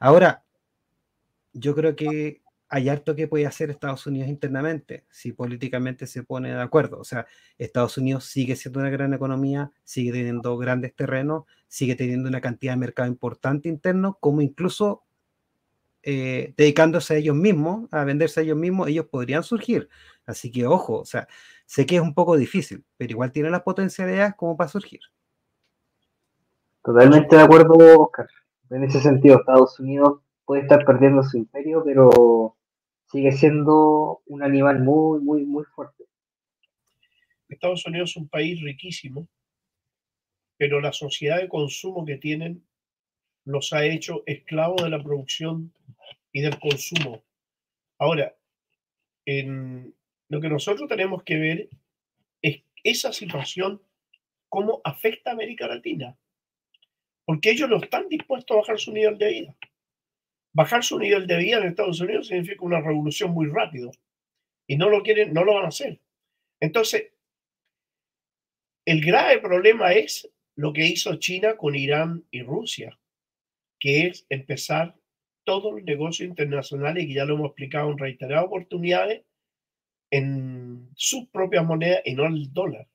Ahora, 0.00 0.44
yo 1.52 1.76
creo 1.76 1.94
que 1.94 2.42
hay 2.68 2.88
harto 2.88 3.14
que 3.14 3.28
puede 3.28 3.46
hacer 3.46 3.70
Estados 3.70 4.08
Unidos 4.08 4.28
internamente 4.28 5.06
si 5.08 5.30
políticamente 5.30 6.08
se 6.08 6.24
pone 6.24 6.48
de 6.52 6.60
acuerdo. 6.60 6.98
O 6.98 7.04
sea, 7.04 7.28
Estados 7.58 7.96
Unidos 7.98 8.24
sigue 8.24 8.56
siendo 8.56 8.80
una 8.80 8.90
gran 8.90 9.14
economía, 9.14 9.70
sigue 9.84 10.10
teniendo 10.10 10.58
grandes 10.58 10.96
terrenos, 10.96 11.44
sigue 11.68 11.94
teniendo 11.94 12.28
una 12.28 12.40
cantidad 12.40 12.72
de 12.72 12.78
mercado 12.78 13.08
importante 13.08 13.68
interno, 13.68 14.18
como 14.20 14.40
incluso 14.40 15.05
eh, 16.08 16.54
dedicándose 16.56 17.14
a 17.14 17.16
ellos 17.16 17.34
mismos, 17.34 17.92
a 17.92 18.04
venderse 18.04 18.38
a 18.38 18.42
ellos 18.44 18.56
mismos, 18.56 18.86
ellos 18.86 19.06
podrían 19.06 19.42
surgir. 19.42 19.88
Así 20.24 20.52
que 20.52 20.64
ojo, 20.64 21.00
o 21.00 21.04
sea, 21.04 21.26
sé 21.64 21.84
que 21.84 21.96
es 21.96 22.00
un 22.00 22.14
poco 22.14 22.36
difícil, 22.36 22.84
pero 22.96 23.10
igual 23.10 23.32
tiene 23.32 23.50
las 23.50 23.62
potencialidades 23.62 24.36
como 24.36 24.56
para 24.56 24.68
surgir. 24.68 25.00
Totalmente 26.84 27.34
de 27.34 27.42
acuerdo, 27.42 27.74
Oscar. 28.00 28.28
En 28.70 28.84
ese 28.84 29.00
sentido, 29.00 29.40
Estados 29.40 29.80
Unidos 29.80 30.20
puede 30.44 30.62
estar 30.62 30.84
perdiendo 30.84 31.24
su 31.24 31.38
imperio, 31.38 31.82
pero 31.84 32.56
sigue 33.10 33.32
siendo 33.32 34.22
un 34.26 34.44
animal 34.44 34.78
muy, 34.84 35.18
muy, 35.18 35.44
muy 35.44 35.64
fuerte. 35.64 36.04
Estados 37.48 37.84
Unidos 37.84 38.10
es 38.10 38.16
un 38.18 38.28
país 38.28 38.62
riquísimo, 38.62 39.26
pero 40.56 40.80
la 40.80 40.92
sociedad 40.92 41.40
de 41.40 41.48
consumo 41.48 42.04
que 42.04 42.16
tienen 42.16 42.64
los 43.44 43.72
ha 43.72 43.84
hecho 43.84 44.22
esclavos 44.26 44.82
de 44.82 44.90
la 44.90 45.02
producción 45.02 45.72
y 46.36 46.42
del 46.42 46.58
consumo. 46.58 47.24
Ahora, 47.98 48.36
en 49.24 49.94
lo 50.28 50.38
que 50.38 50.50
nosotros 50.50 50.86
tenemos 50.86 51.22
que 51.22 51.38
ver 51.38 51.70
es 52.42 52.60
esa 52.84 53.10
situación, 53.10 53.80
cómo 54.50 54.82
afecta 54.84 55.30
a 55.30 55.32
América 55.32 55.66
Latina. 55.66 56.14
Porque 57.24 57.52
ellos 57.52 57.70
no 57.70 57.78
están 57.78 58.10
dispuestos 58.10 58.54
a 58.54 58.60
bajar 58.60 58.78
su 58.78 58.92
nivel 58.92 59.16
de 59.16 59.30
vida. 59.30 59.56
Bajar 60.52 60.84
su 60.84 60.98
nivel 60.98 61.26
de 61.26 61.38
vida 61.38 61.56
en 61.56 61.68
Estados 61.68 62.02
Unidos 62.02 62.26
significa 62.26 62.66
una 62.66 62.82
revolución 62.82 63.30
muy 63.30 63.46
rápido. 63.46 63.90
Y 64.66 64.76
no 64.76 64.90
lo 64.90 65.02
quieren, 65.02 65.32
no 65.32 65.42
lo 65.42 65.54
van 65.54 65.64
a 65.64 65.68
hacer. 65.68 66.02
Entonces, 66.60 67.14
el 68.84 69.02
grave 69.02 69.38
problema 69.38 69.94
es 69.94 70.30
lo 70.54 70.74
que 70.74 70.86
hizo 70.86 71.16
China 71.16 71.56
con 71.56 71.74
Irán 71.74 72.26
y 72.30 72.42
Rusia, 72.42 72.98
que 73.80 74.08
es 74.08 74.26
empezar 74.28 74.96
todos 75.46 75.72
los 75.72 75.84
negocios 75.84 76.28
internacionales, 76.28 77.06
que 77.06 77.14
ya 77.14 77.24
lo 77.24 77.34
hemos 77.34 77.46
explicado 77.46 77.90
en 77.90 77.98
reiteradas 77.98 78.46
oportunidades, 78.46 79.22
en 80.10 80.90
sus 80.96 81.28
propias 81.28 81.64
monedas 81.64 82.02
y 82.04 82.14
no 82.14 82.26
el 82.26 82.52
dólar. 82.52 82.88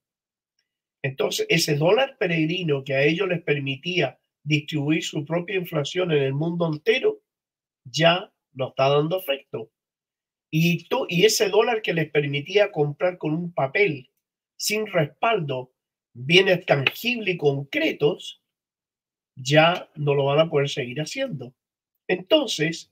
Entonces, 1.02 1.48
ese 1.50 1.76
dólar 1.76 2.18
peregrino 2.20 2.84
que 2.84 2.94
a 2.94 3.04
ellos 3.04 3.28
les 3.28 3.42
permitía 3.42 4.20
distribuir 4.44 5.04
su 5.04 5.26
propia 5.26 5.56
inflación 5.56 6.12
en 6.12 6.24
el 6.24 6.34
mundo 6.34 6.70
entero, 6.72 7.22
ya 7.86 8.32
no 8.54 8.70
está 8.70 8.90
dando 8.90 9.18
efecto. 9.18 9.72
Y, 10.52 10.88
y 11.08 11.26
ese 11.26 11.50
dólar 11.50 11.82
que 11.82 11.94
les 11.94 12.12
permitía 12.12 12.72
comprar 12.72 13.18
con 13.18 13.34
un 13.34 13.54
papel 13.54 14.12
sin 14.58 14.86
respaldo 14.88 15.72
bienes 16.14 16.66
tangibles 16.66 17.36
y 17.36 17.38
concretos, 17.38 18.42
ya 19.36 19.90
no 19.96 20.14
lo 20.14 20.26
van 20.26 20.40
a 20.40 20.50
poder 20.50 20.68
seguir 20.68 21.00
haciendo. 21.00 21.54
Entonces, 22.12 22.92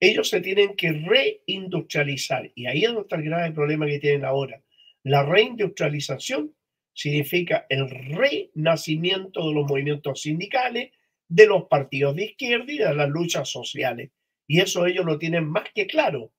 ellos 0.00 0.28
se 0.28 0.40
tienen 0.40 0.74
que 0.74 0.90
reindustrializar. 0.90 2.50
Y 2.56 2.66
ahí 2.66 2.82
es 2.82 2.88
donde 2.88 3.02
está 3.02 3.14
el 3.14 3.22
grave 3.22 3.52
problema 3.52 3.86
que 3.86 4.00
tienen 4.00 4.24
ahora. 4.24 4.60
La 5.04 5.22
reindustrialización 5.22 6.56
significa 6.92 7.66
el 7.68 7.88
renacimiento 7.88 9.46
de 9.46 9.54
los 9.54 9.64
movimientos 9.68 10.22
sindicales, 10.22 10.90
de 11.28 11.46
los 11.46 11.68
partidos 11.68 12.16
de 12.16 12.24
izquierda 12.24 12.72
y 12.72 12.78
de 12.78 12.94
las 12.96 13.08
luchas 13.08 13.48
sociales. 13.48 14.10
Y 14.48 14.60
eso 14.60 14.86
ellos 14.86 15.04
lo 15.06 15.20
tienen 15.20 15.48
más 15.48 15.70
que 15.72 15.86
claro. 15.86 16.32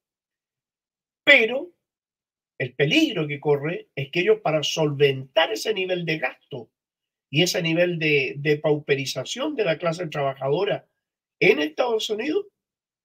Pero 1.24 1.72
el 2.58 2.74
peligro 2.74 3.28
que 3.28 3.40
corre 3.40 3.88
es 3.96 4.12
que 4.12 4.20
ellos 4.20 4.42
para 4.44 4.62
solventar 4.62 5.54
ese 5.54 5.74
nivel 5.74 6.04
de 6.04 6.18
gasto 6.18 6.70
y 7.30 7.44
ese 7.44 7.62
nivel 7.62 7.98
de, 7.98 8.36
de 8.40 8.58
pauperización 8.58 9.56
de 9.56 9.64
la 9.64 9.78
clase 9.78 10.06
trabajadora 10.08 10.86
en 11.40 11.60
Estados 11.60 12.10
Unidos, 12.10 12.46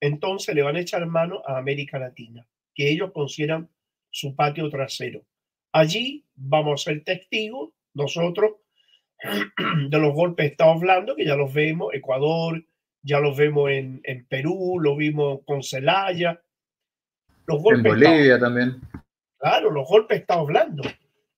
entonces 0.01 0.55
le 0.55 0.62
van 0.62 0.76
a 0.76 0.80
echar 0.80 1.07
mano 1.07 1.43
a 1.47 1.59
América 1.59 1.99
Latina, 1.99 2.47
que 2.74 2.91
ellos 2.91 3.12
consideran 3.12 3.68
su 4.11 4.35
patio 4.35 4.68
trasero. 4.68 5.24
Allí 5.72 6.24
vamos 6.35 6.80
a 6.80 6.85
ser 6.91 7.05
testigos 7.05 7.70
nosotros 7.95 8.57
de 9.89 9.99
los 9.99 10.12
golpes 10.12 10.45
de 10.45 10.51
Estado 10.51 10.72
hablando, 10.72 11.16
que 11.16 11.24
ya 11.24 11.37
los 11.37 11.53
vemos, 11.53 11.95
Ecuador, 11.95 12.64
ya 13.03 13.20
los 13.20 13.37
vemos 13.37 13.70
en, 13.70 14.01
en 14.05 14.26
Perú, 14.26 14.78
lo 14.80 14.97
vimos 14.97 15.41
con 15.45 15.62
Celaya. 15.62 16.41
Los 17.47 17.62
golpes 17.62 17.85
en 17.85 17.91
Bolivia 17.91 18.39
también. 18.39 18.80
Claro, 19.39 19.70
los 19.70 19.87
golpes 19.87 20.20
está 20.20 20.35
hablando. 20.35 20.82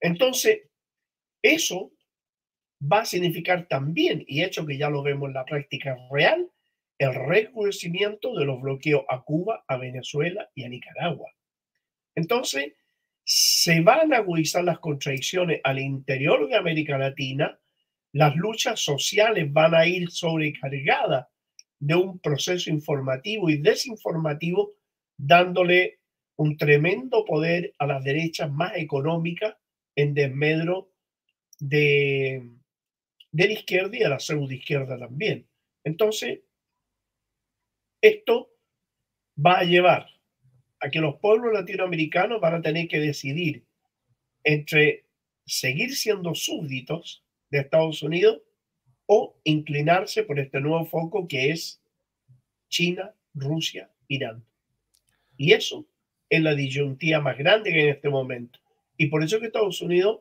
Entonces, 0.00 0.62
eso 1.42 1.92
va 2.80 3.00
a 3.00 3.04
significar 3.04 3.66
también, 3.68 4.24
y 4.26 4.42
hecho 4.42 4.66
que 4.66 4.76
ya 4.76 4.90
lo 4.90 5.02
vemos 5.02 5.28
en 5.28 5.34
la 5.34 5.44
práctica 5.44 5.96
real, 6.10 6.48
el 6.98 7.14
recrudecimiento 7.14 8.34
de 8.34 8.44
los 8.44 8.60
bloqueos 8.60 9.04
a 9.08 9.22
Cuba, 9.22 9.64
a 9.68 9.76
Venezuela 9.76 10.50
y 10.54 10.64
a 10.64 10.68
Nicaragua. 10.68 11.30
Entonces, 12.14 12.72
se 13.24 13.80
van 13.80 14.14
a 14.14 14.18
agudizar 14.18 14.64
las 14.64 14.78
contradicciones 14.78 15.60
al 15.64 15.78
interior 15.78 16.48
de 16.48 16.56
América 16.56 16.96
Latina, 16.96 17.58
las 18.12 18.34
luchas 18.36 18.80
sociales 18.80 19.52
van 19.52 19.74
a 19.74 19.86
ir 19.86 20.10
sobrecargadas 20.10 21.26
de 21.78 21.94
un 21.94 22.18
proceso 22.20 22.70
informativo 22.70 23.50
y 23.50 23.58
desinformativo, 23.58 24.74
dándole 25.18 25.98
un 26.36 26.56
tremendo 26.56 27.24
poder 27.24 27.74
a 27.78 27.86
las 27.86 28.04
derechas 28.04 28.50
más 28.50 28.76
económicas 28.76 29.56
en 29.94 30.14
desmedro 30.14 30.92
de, 31.58 32.50
de 33.32 33.46
la 33.46 33.52
izquierda 33.52 33.96
y 33.96 34.02
a 34.02 34.08
la 34.08 34.20
pseudo 34.20 34.52
izquierda 34.52 34.98
también. 34.98 35.46
Entonces, 35.84 36.40
esto 38.00 38.50
va 39.44 39.58
a 39.58 39.64
llevar 39.64 40.08
a 40.80 40.90
que 40.90 41.00
los 41.00 41.16
pueblos 41.16 41.52
latinoamericanos 41.52 42.40
van 42.40 42.54
a 42.54 42.62
tener 42.62 42.88
que 42.88 43.00
decidir 43.00 43.64
entre 44.44 45.04
seguir 45.46 45.94
siendo 45.94 46.34
súbditos 46.34 47.24
de 47.50 47.60
Estados 47.60 48.02
Unidos 48.02 48.42
o 49.06 49.36
inclinarse 49.44 50.24
por 50.24 50.38
este 50.38 50.60
nuevo 50.60 50.84
foco 50.84 51.28
que 51.28 51.50
es 51.50 51.80
China, 52.68 53.14
Rusia, 53.34 53.90
Irán. 54.08 54.44
Y 55.36 55.52
eso 55.52 55.86
es 56.28 56.42
la 56.42 56.54
disyuntía 56.54 57.20
más 57.20 57.38
grande 57.38 57.70
que 57.70 57.76
hay 57.76 57.84
en 57.84 57.94
este 57.94 58.08
momento. 58.08 58.58
Y 58.96 59.06
por 59.06 59.22
eso 59.22 59.38
que 59.38 59.46
Estados 59.46 59.80
Unidos 59.80 60.20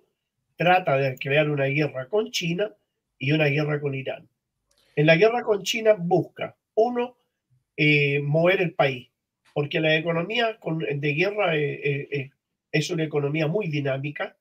trata 0.55 0.97
de 0.97 1.17
crear 1.17 1.49
una 1.49 1.65
guerra 1.65 2.07
con 2.07 2.32
China 2.32 2.71
y 3.17 3.32
una 3.32 3.45
guerra 3.45 3.80
con 3.80 3.95
Irán. 3.95 4.28
En 4.95 5.07
la 5.07 5.15
guerra 5.15 5.43
con 5.43 5.63
China 5.63 5.93
busca, 5.97 6.55
uno, 6.76 7.17
eh, 7.78 8.19
mover 8.21 8.61
el 8.61 8.73
país, 8.73 9.09
porque 9.53 9.80
la 9.80 9.95
economía 9.95 10.57
de 10.95 11.13
guerra 11.13 11.55
eh, 11.57 12.07
eh, 12.11 12.32
es 12.71 12.89
una 12.89 13.03
economía 13.03 13.47
muy 13.47 13.67
dinámica 13.67 14.38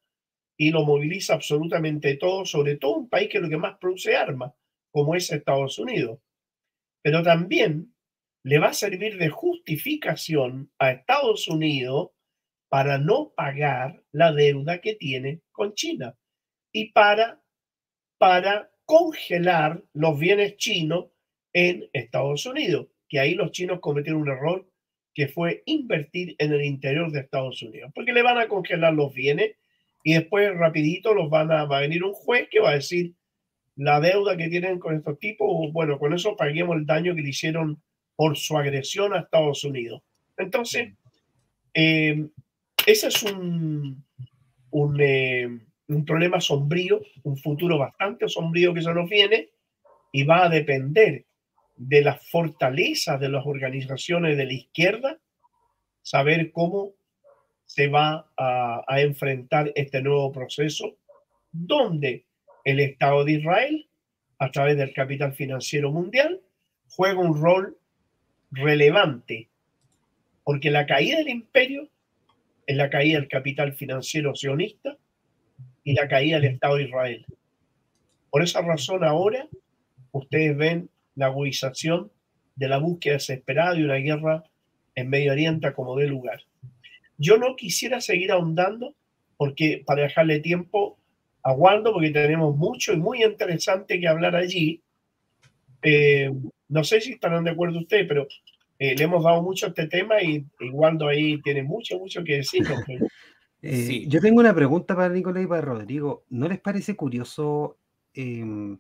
y 0.57 0.71
lo 0.71 0.85
moviliza 0.85 1.35
absolutamente 1.35 2.17
todo, 2.17 2.45
sobre 2.45 2.77
todo 2.77 2.97
un 2.97 3.09
país 3.09 3.29
que 3.29 3.39
es 3.39 3.43
lo 3.43 3.51
que 3.51 3.57
más 3.57 3.79
produce 3.79 4.17
armas, 4.17 4.53
como 4.93 5.15
es 5.15 5.31
Estados 5.31 5.79
Unidos. 5.79 6.21
Pero 7.03 7.23
también 7.23 7.95
le 8.45 8.59
va 8.59 8.69
a 8.69 8.75
servir 8.75 9.19
de 9.19 9.31
justificación 9.31 10.71
a 10.79 10.93
Estados 10.93 11.49
Unidos 11.49 12.11
para 12.69 12.99
no 12.99 13.33
pagar 13.35 14.03
la 14.13 14.33
deuda 14.33 14.81
que 14.81 14.95
tiene 14.95 15.43
con 15.53 15.75
China 15.75 16.17
y 16.73 16.93
para, 16.93 17.41
para 18.19 18.71
congelar 18.85 19.83
los 19.93 20.19
bienes 20.19 20.57
chinos 20.57 21.07
en 21.53 21.89
Estados 21.93 22.47
Unidos, 22.47 22.89
que 23.15 23.21
ahí 23.21 23.35
los 23.35 23.53
chinos 23.53 23.79
cometieron 23.79 24.23
un 24.23 24.29
error 24.29 24.67
que 25.15 25.29
fue 25.29 25.63
invertir 25.67 26.35
en 26.37 26.53
el 26.53 26.65
interior 26.65 27.13
de 27.13 27.21
Estados 27.21 27.63
Unidos, 27.63 27.93
porque 27.95 28.13
le 28.13 28.25
van 28.25 28.39
a 28.39 28.49
congelar 28.49 28.93
los 28.93 29.15
bienes 29.15 29.53
y 30.03 30.15
después 30.15 30.53
rapidito 30.57 31.15
los 31.15 31.31
van 31.31 31.53
a, 31.53 31.65
va 31.65 31.79
a 31.79 31.83
venir 31.83 32.03
un 32.03 32.13
juez 32.13 32.49
que 32.51 32.59
va 32.59 32.71
a 32.71 32.75
decir 32.75 33.15
la 33.77 34.01
deuda 34.01 34.37
que 34.37 34.49
tienen 34.49 34.81
con 34.81 34.97
estos 34.97 35.17
tipos, 35.21 35.73
bueno, 35.73 35.97
con 36.01 36.13
eso 36.13 36.35
paguemos 36.35 36.77
el 36.77 36.87
daño 36.87 37.15
que 37.15 37.23
le 37.23 37.29
hicieron 37.29 37.81
por 38.17 38.37
su 38.37 38.59
agresión 38.59 39.15
a 39.15 39.21
Estados 39.21 39.63
Unidos. 39.63 40.03
Entonces, 40.37 40.93
eh, 41.73 42.27
ese 42.85 43.07
es 43.07 43.23
un, 43.23 44.05
eh, 44.99 45.57
un, 45.87 46.05
problema 46.05 46.41
sombrío, 46.41 47.01
un 47.23 47.37
futuro 47.37 47.79
bastante 47.79 48.29
sombrío 48.29 48.75
que 48.75 48.83
se 48.83 48.93
nos 48.93 49.09
viene 49.09 49.51
y 50.11 50.25
va 50.25 50.47
a 50.47 50.49
depender 50.49 51.27
de 51.77 52.03
la 52.03 52.15
fortaleza 52.17 53.19
de 53.19 53.29
las 53.29 53.47
organizaciones 53.47 54.37
de 54.37 54.45
la 54.47 54.53
izquierda, 54.53 55.19
saber 56.03 56.53
cómo 56.53 56.93
se 57.67 57.89
va 57.89 58.31
a, 58.37 58.85
a 58.87 59.01
enfrentar 59.01 59.73
este 59.75 60.03
nuevo 60.03 60.31
proceso, 60.33 60.97
donde 61.51 62.25
el 62.65 62.81
Estado 62.81 63.25
de 63.25 63.33
Israel, 63.33 63.89
a 64.39 64.51
través 64.51 64.77
del 64.77 64.93
capital 64.93 65.35
financiero 65.35 65.91
mundial, 65.91 66.41
juega 66.89 67.21
un 67.21 67.41
rol 67.41 67.77
relevante, 68.51 69.49
porque 70.45 70.71
la 70.71 70.87
caída 70.87 71.19
del 71.19 71.29
imperio 71.29 71.89
es 72.67 72.77
la 72.77 72.91
caída 72.91 73.19
del 73.19 73.29
capital 73.29 73.73
financiero 73.75 74.35
sionista 74.35 74.97
y 75.83 75.93
la 75.95 76.09
caída 76.09 76.39
del 76.39 76.55
Estado 76.55 76.77
de 76.77 76.85
Israel. 76.85 77.27
Por 78.31 78.43
esa 78.43 78.63
razón 78.63 79.05
ahora 79.05 79.47
ustedes 80.13 80.57
ven 80.57 80.91
la 81.15 81.27
agudización 81.27 82.11
de 82.57 82.69
la 82.69 82.79
búsqueda 82.79 83.15
desesperada 83.15 83.75
de 83.75 83.85
una 83.85 83.97
guerra 83.97 84.45
en 84.95 85.09
Medio 85.09 85.33
Oriente 85.33 85.73
como 85.73 85.97
de 85.97 86.07
lugar. 86.07 86.43
Yo 87.19 87.37
no 87.37 87.57
quisiera 87.57 88.01
seguir 88.01 88.33
ahondando 88.33 88.95
porque 89.37 89.83
para 89.85 90.03
dejarle 90.03 90.41
tiempo 90.41 90.99
aguando 91.43 91.93
porque 91.93 92.11
tenemos 92.11 92.57
mucho 92.57 92.93
y 92.93 92.97
muy 92.97 93.23
interesante 93.23 94.01
que 94.01 94.09
hablar 94.09 94.35
allí. 94.35 94.81
Eh, 95.83 96.33
no 96.69 96.83
sé 96.85 97.01
si 97.01 97.13
estarán 97.13 97.45
de 97.45 97.51
acuerdo 97.51 97.81
ustedes, 97.81 98.07
pero 98.09 98.27
le 98.79 99.03
hemos 99.03 99.23
dado 99.23 99.43
mucho 99.43 99.67
a 99.67 99.69
este 99.69 99.87
tema 99.87 100.23
y, 100.23 100.45
igual 100.61 100.99
ahí 101.09 101.41
tiene 101.43 101.63
mucho, 101.63 101.99
mucho 101.99 102.25
que 102.25 102.37
decir. 102.37 102.65
sí. 103.63 104.07
Yo 104.09 104.21
tengo 104.21 104.41
una 104.41 104.55
pregunta 104.55 104.97
para 104.97 105.13
Nicolás 105.13 105.45
y 105.45 105.47
para 105.47 105.61
Rodrigo. 105.61 106.25
¿No 106.31 106.49
les 106.49 106.61
parece 106.61 106.97
curioso 106.97 107.79
em, 108.15 108.79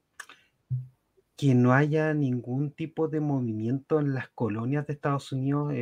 que 1.37 1.55
no 1.55 1.72
haya 1.72 2.14
ningún 2.14 2.72
tipo 2.72 3.09
de 3.09 3.20
movimiento 3.20 4.01
en 4.01 4.14
las 4.14 4.28
colonias 4.30 4.87
de 4.87 4.93
Estados 4.93 5.32
Unidos? 5.32 5.72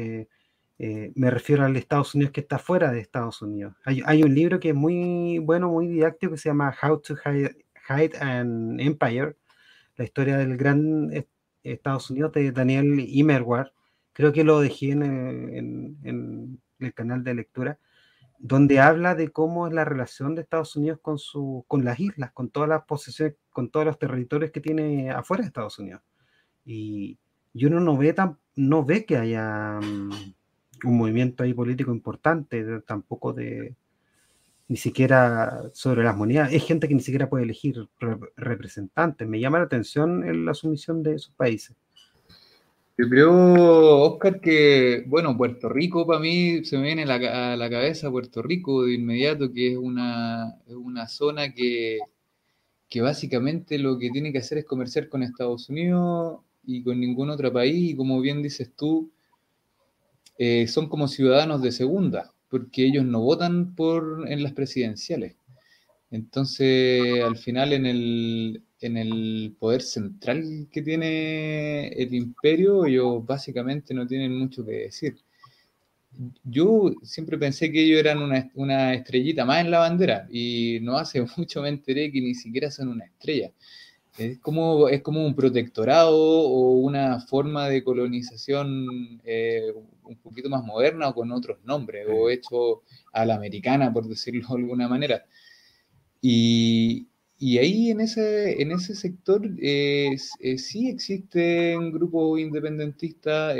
Eh, 0.84 1.12
me 1.14 1.30
refiero 1.30 1.64
al 1.64 1.76
Estados 1.76 2.14
Unidos 2.16 2.32
que 2.32 2.40
está 2.40 2.58
fuera 2.58 2.90
de 2.90 2.98
Estados 2.98 3.40
Unidos. 3.40 3.74
Hay, 3.84 4.22
un 4.24 4.34
libro 4.34 4.58
que 4.58 4.70
es 4.70 4.74
muy 4.74 5.38
bueno, 5.38 5.68
muy 5.68 5.86
didáctico, 5.86 6.32
que 6.32 6.38
se 6.38 6.48
llama 6.48 6.74
How 6.82 7.00
to 7.00 7.14
Hide, 7.24 8.18
an 8.18 8.80
Empire, 8.80 9.36
la 9.96 10.04
historia 10.04 10.36
del 10.38 10.56
gran 10.56 11.08
Estados 11.62 12.10
Unidos 12.10 12.32
de 12.32 12.50
Daniel 12.50 12.98
Immerwahr. 12.98 13.72
Creo 14.12 14.32
que 14.32 14.42
lo 14.42 14.60
dejé 14.60 14.90
en 14.90 16.58
el, 16.80 16.94
canal 16.94 17.22
de 17.22 17.34
lectura, 17.34 17.78
donde 18.40 18.80
habla 18.80 19.14
de 19.14 19.28
cómo 19.28 19.68
es 19.68 19.72
la 19.72 19.84
relación 19.84 20.34
de 20.34 20.42
Estados 20.42 20.74
Unidos 20.74 20.98
con, 21.00 21.16
su, 21.16 21.64
con 21.68 21.84
las 21.84 22.00
islas, 22.00 22.32
con 22.32 22.50
todas 22.50 22.68
las 22.68 22.82
posesiones, 22.82 23.36
con 23.52 23.70
todos 23.70 23.86
los 23.86 23.98
territorios 23.98 24.50
que 24.50 24.60
tiene 24.60 25.10
afuera 25.10 25.42
de 25.42 25.48
Estados 25.48 25.78
Unidos. 25.78 26.02
Y, 26.64 27.18
y 27.52 27.64
uno 27.66 27.80
no 27.80 27.96
ve, 27.96 28.12
tan, 28.12 28.38
no 28.56 28.84
ve 28.84 29.04
que 29.04 29.16
haya 29.16 29.78
mm, 29.80 30.34
un 30.84 30.98
movimiento 30.98 31.44
ahí 31.44 31.54
político 31.54 31.92
importante, 31.92 32.80
tampoco 32.82 33.32
de 33.32 33.76
ni 34.68 34.76
siquiera 34.76 35.70
sobre 35.74 36.02
las 36.02 36.16
monedas. 36.16 36.52
Es 36.52 36.64
gente 36.64 36.88
que 36.88 36.94
ni 36.94 37.02
siquiera 37.02 37.28
puede 37.28 37.44
elegir 37.44 37.88
representantes. 38.36 39.28
Me 39.28 39.38
llama 39.38 39.58
la 39.58 39.64
atención 39.64 40.46
la 40.46 40.54
sumisión 40.54 41.02
de 41.02 41.16
esos 41.16 41.34
países. 41.34 41.76
Yo 42.96 43.08
creo, 43.08 44.00
Oscar, 44.00 44.40
que, 44.40 45.04
bueno, 45.06 45.36
Puerto 45.36 45.68
Rico 45.68 46.06
para 46.06 46.20
mí 46.20 46.64
se 46.64 46.78
me 46.78 46.84
viene 46.84 47.02
a 47.02 47.56
la, 47.56 47.70
cabeza 47.70 48.10
Puerto 48.10 48.42
Rico 48.42 48.84
de 48.84 48.94
inmediato, 48.94 49.52
que 49.52 49.72
es 49.72 49.76
una, 49.78 50.54
una 50.68 51.08
zona 51.08 51.52
que, 51.52 51.98
que 52.92 53.00
básicamente 53.00 53.78
lo 53.78 53.98
que 53.98 54.10
tiene 54.10 54.32
que 54.32 54.38
hacer 54.40 54.58
es 54.58 54.66
comerciar 54.66 55.08
con 55.08 55.22
Estados 55.22 55.70
Unidos 55.70 56.40
y 56.62 56.82
con 56.82 57.00
ningún 57.00 57.30
otro 57.30 57.50
país. 57.50 57.92
Y 57.92 57.96
como 57.96 58.20
bien 58.20 58.42
dices 58.42 58.70
tú, 58.76 59.10
eh, 60.36 60.66
son 60.68 60.90
como 60.90 61.08
ciudadanos 61.08 61.62
de 61.62 61.72
segunda, 61.72 62.34
porque 62.50 62.84
ellos 62.84 63.06
no 63.06 63.22
votan 63.22 63.74
por, 63.74 64.30
en 64.30 64.42
las 64.42 64.52
presidenciales. 64.52 65.36
Entonces, 66.10 67.22
al 67.24 67.38
final, 67.38 67.72
en 67.72 67.86
el, 67.86 68.62
en 68.82 68.98
el 68.98 69.56
poder 69.58 69.80
central 69.80 70.68
que 70.70 70.82
tiene 70.82 71.88
el 71.88 72.12
imperio, 72.12 72.84
ellos 72.84 73.24
básicamente 73.24 73.94
no 73.94 74.06
tienen 74.06 74.36
mucho 74.36 74.66
que 74.66 74.72
decir. 74.72 75.16
Yo 76.44 76.92
siempre 77.02 77.38
pensé 77.38 77.72
que 77.72 77.84
ellos 77.84 78.00
eran 78.00 78.18
una, 78.18 78.50
una 78.54 78.94
estrellita 78.94 79.44
más 79.44 79.60
en 79.60 79.70
la 79.70 79.78
bandera 79.78 80.26
y 80.30 80.78
no 80.82 80.96
hace 80.96 81.24
mucho 81.36 81.62
me 81.62 81.68
enteré 81.68 82.12
que 82.12 82.20
ni 82.20 82.34
siquiera 82.34 82.70
son 82.70 82.88
una 82.88 83.04
estrella. 83.04 83.52
Es 84.18 84.38
como, 84.40 84.88
es 84.88 85.00
como 85.00 85.24
un 85.24 85.34
protectorado 85.34 86.14
o 86.14 86.72
una 86.72 87.18
forma 87.20 87.68
de 87.68 87.82
colonización 87.82 89.20
eh, 89.24 89.72
un 90.04 90.16
poquito 90.16 90.50
más 90.50 90.62
moderna 90.64 91.08
o 91.08 91.14
con 91.14 91.32
otros 91.32 91.58
nombres, 91.64 92.06
o 92.10 92.28
hecho 92.28 92.82
a 93.12 93.24
la 93.24 93.36
americana, 93.36 93.90
por 93.90 94.06
decirlo 94.06 94.46
de 94.48 94.54
alguna 94.54 94.86
manera. 94.86 95.24
Y, 96.20 97.08
y 97.38 97.58
ahí 97.58 97.90
en 97.90 98.02
ese, 98.02 98.60
en 98.60 98.72
ese 98.72 98.94
sector 98.94 99.48
eh, 99.58 100.16
eh, 100.40 100.58
sí 100.58 100.88
existen 100.88 101.90
grupos 101.90 102.38
independentistas, 102.38 103.56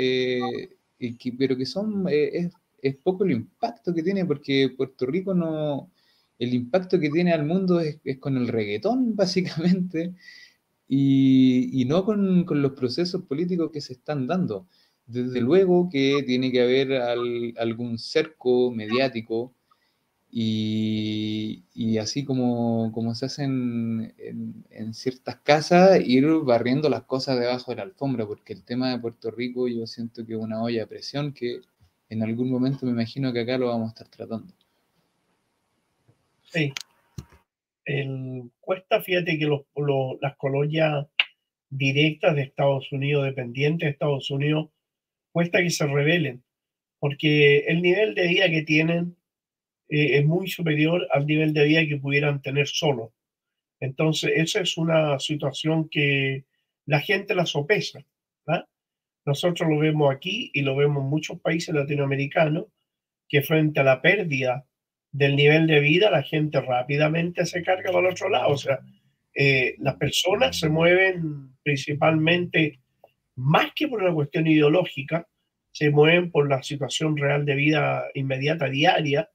pero 1.37 1.57
que 1.57 1.65
son, 1.65 2.05
es, 2.09 2.51
es, 2.81 2.95
poco 2.97 3.23
el 3.25 3.31
impacto 3.31 3.93
que 3.93 4.03
tiene, 4.03 4.25
porque 4.25 4.73
Puerto 4.75 5.05
Rico 5.05 5.33
no, 5.33 5.91
el 6.39 6.53
impacto 6.53 6.99
que 6.99 7.09
tiene 7.09 7.33
al 7.33 7.45
mundo 7.45 7.79
es, 7.79 7.99
es 8.03 8.17
con 8.19 8.37
el 8.37 8.47
reggaetón, 8.47 9.15
básicamente 9.15 10.13
y, 10.95 11.85
no 11.87 12.05
con, 12.05 12.45
los 12.61 12.73
procesos 12.73 13.23
políticos 13.23 13.71
que 13.71 13.81
se 13.81 13.93
están 13.93 14.27
dando. 14.27 14.67
Desde 15.05 15.41
luego 15.41 15.89
que 15.89 16.23
tiene 16.25 16.51
que 16.51 16.61
haber 16.61 16.93
algún 17.57 17.97
cerco 17.97 18.71
mediático 18.71 19.53
y, 20.35 21.97
así 21.99 22.25
como, 22.25 22.91
como, 22.91 23.13
se 23.13 23.27
hacen 23.27 24.15
en, 24.17 24.65
en, 24.71 24.93
ciertas 24.95 25.35
casas, 25.37 26.01
ir 26.03 26.25
barriendo 26.43 26.89
las 26.89 27.03
cosas 27.03 27.39
debajo 27.39 27.71
de 27.71 27.77
la 27.77 27.83
alfombra, 27.83 28.25
porque 28.25 28.53
el 28.53 28.63
tema 28.63 28.89
de 28.89 28.99
Puerto 28.99 29.29
Rico 29.29 29.67
yo 29.67 29.85
siento 29.85 30.25
que 30.25 30.33
es 30.33 30.39
una 30.39 30.63
olla 30.63 30.81
de 30.81 30.87
presión 30.87 31.33
que 31.33 31.61
en 32.09 32.23
algún 32.23 32.49
momento 32.49 32.87
me 32.87 32.93
imagino 32.93 33.31
que 33.31 33.41
acá 33.41 33.59
lo 33.59 33.67
vamos 33.67 33.89
a 33.89 33.89
estar 33.89 34.07
tratando. 34.07 34.51
Sí, 36.45 36.73
el, 37.85 38.49
cuesta, 38.59 39.01
fíjate 39.01 39.37
que 39.37 39.47
las 40.19 40.35
colonias 40.37 41.05
directas 41.69 42.35
de 42.35 42.41
Estados 42.41 42.91
Unidos, 42.91 43.25
dependientes 43.25 43.85
de 43.85 43.91
Estados 43.91 44.31
Unidos, 44.31 44.69
cuesta 45.31 45.59
que 45.59 45.69
se 45.69 45.85
rebelen, 45.85 46.43
porque 46.97 47.65
el 47.67 47.83
nivel 47.83 48.15
de 48.15 48.27
vida 48.27 48.49
que 48.49 48.63
tienen 48.63 49.15
eh, 49.89 50.17
es 50.17 50.25
muy 50.25 50.47
superior 50.47 51.07
al 51.11 51.25
nivel 51.25 51.53
de 51.53 51.65
vida 51.65 51.87
que 51.87 51.97
pudieran 51.97 52.41
tener 52.41 52.67
solo. 52.67 53.13
Entonces, 53.79 54.31
esa 54.35 54.61
es 54.61 54.77
una 54.77 55.19
situación 55.19 55.89
que 55.89 56.45
la 56.85 56.99
gente 56.99 57.35
la 57.35 57.45
sopesa. 57.45 58.03
Nosotros 59.25 59.69
lo 59.69 59.79
vemos 59.79 60.13
aquí 60.13 60.51
y 60.53 60.61
lo 60.61 60.75
vemos 60.75 61.03
en 61.03 61.09
muchos 61.09 61.39
países 61.39 61.73
latinoamericanos, 61.73 62.65
que 63.29 63.41
frente 63.41 63.79
a 63.79 63.83
la 63.83 64.01
pérdida 64.01 64.65
del 65.11 65.35
nivel 65.35 65.67
de 65.67 65.79
vida, 65.79 66.11
la 66.11 66.23
gente 66.23 66.59
rápidamente 66.59 67.45
se 67.45 67.63
carga 67.63 67.91
para 67.91 68.07
el 68.07 68.13
otro 68.13 68.29
lado. 68.29 68.49
O 68.49 68.57
sea, 68.57 68.79
eh, 69.33 69.75
las 69.79 69.95
personas 69.95 70.59
se 70.59 70.69
mueven 70.69 71.55
principalmente, 71.63 72.79
más 73.35 73.71
que 73.73 73.87
por 73.87 74.03
una 74.03 74.13
cuestión 74.13 74.45
ideológica, 74.47 75.27
se 75.71 75.89
mueven 75.89 76.29
por 76.29 76.49
la 76.49 76.61
situación 76.61 77.15
real 77.15 77.45
de 77.45 77.55
vida 77.55 78.03
inmediata, 78.13 78.69
diaria, 78.69 79.29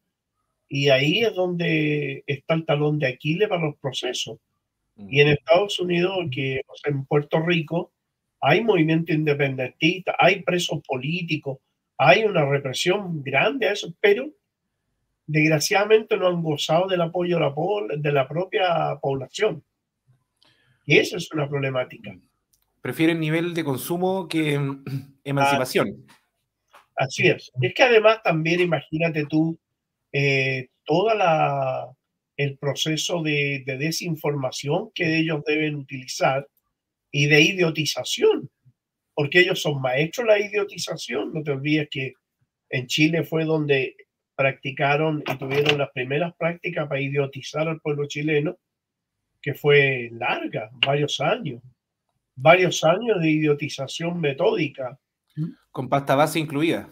y 0.68 0.90
ahí 0.90 1.22
es 1.22 1.34
donde 1.34 2.24
está 2.26 2.54
el 2.54 2.66
talón 2.66 2.98
de 2.98 3.06
Aquiles 3.06 3.48
para 3.48 3.62
los 3.62 3.76
procesos. 3.76 4.38
Y 4.96 5.20
en 5.20 5.28
Estados 5.28 5.78
Unidos, 5.78 6.26
que 6.32 6.60
en 6.84 7.04
Puerto 7.06 7.40
Rico, 7.40 7.92
hay 8.40 8.62
movimiento 8.62 9.12
independentista, 9.12 10.14
hay 10.18 10.42
presos 10.42 10.80
políticos, 10.86 11.58
hay 11.96 12.24
una 12.24 12.44
represión 12.44 13.22
grande 13.22 13.68
a 13.68 13.72
eso, 13.72 13.94
pero 14.00 14.28
desgraciadamente 15.26 16.16
no 16.16 16.28
han 16.28 16.42
gozado 16.42 16.88
del 16.88 17.00
apoyo 17.00 17.36
de 17.36 17.42
la, 17.42 17.96
de 17.96 18.12
la 18.12 18.28
propia 18.28 18.98
población. 19.00 19.62
Y 20.84 20.98
esa 20.98 21.16
es 21.16 21.30
una 21.32 21.48
problemática. 21.48 22.18
Prefieren 22.80 23.20
nivel 23.20 23.54
de 23.54 23.64
consumo 23.64 24.26
que 24.28 24.54
emancipación. 25.24 26.06
Así 26.96 27.28
es. 27.28 27.52
Es 27.60 27.74
que 27.74 27.82
además 27.82 28.22
también 28.22 28.60
imagínate 28.60 29.26
tú 29.26 29.58
eh, 30.12 30.68
toda 30.84 31.14
la 31.14 31.92
el 32.36 32.56
proceso 32.56 33.20
de, 33.20 33.64
de, 33.66 33.78
desinformación 33.78 34.92
que 34.94 35.18
ellos 35.18 35.42
deben 35.44 35.74
utilizar 35.74 36.46
y 37.10 37.26
de 37.26 37.40
idiotización, 37.40 38.48
porque 39.12 39.40
ellos 39.40 39.60
son 39.60 39.80
maestros 39.80 40.28
de 40.28 40.32
la 40.32 40.46
idiotización. 40.46 41.32
No 41.34 41.42
te 41.42 41.50
olvides 41.50 41.88
que 41.90 42.14
en 42.70 42.86
Chile 42.86 43.24
fue 43.24 43.44
donde 43.44 43.96
practicaron 44.36 45.24
y 45.26 45.36
tuvieron 45.36 45.78
las 45.78 45.90
primeras 45.90 46.32
prácticas 46.36 46.86
para 46.88 47.00
idiotizar 47.00 47.66
al 47.66 47.80
pueblo 47.80 48.06
chileno, 48.06 48.56
que 49.42 49.52
fue 49.54 50.10
larga, 50.12 50.70
varios 50.86 51.20
años, 51.20 51.60
varios 52.36 52.84
años 52.84 53.20
de 53.20 53.30
idiotización 53.30 54.20
metódica. 54.20 54.96
Con 55.72 55.88
pasta 55.88 56.14
base 56.14 56.38
incluida. 56.38 56.88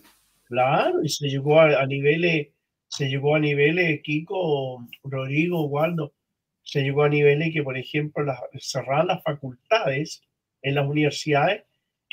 Claro, 0.46 1.04
y 1.04 1.08
se 1.08 1.28
llegó 1.28 1.60
a, 1.60 1.86
niveles, 1.86 2.48
se 2.96 3.08
llegó 3.08 3.36
a 3.36 3.40
niveles, 3.40 4.00
Kiko, 4.02 4.86
Rodrigo, 5.04 5.66
Waldo, 5.66 6.14
se 6.62 6.82
llegó 6.82 7.04
a 7.04 7.08
niveles 7.08 7.52
que, 7.52 7.62
por 7.62 7.76
ejemplo, 7.76 8.24
las, 8.24 8.40
cerraban 8.60 9.08
las 9.08 9.22
facultades 9.22 10.22
en 10.62 10.74
las 10.74 10.86
universidades 10.86 11.64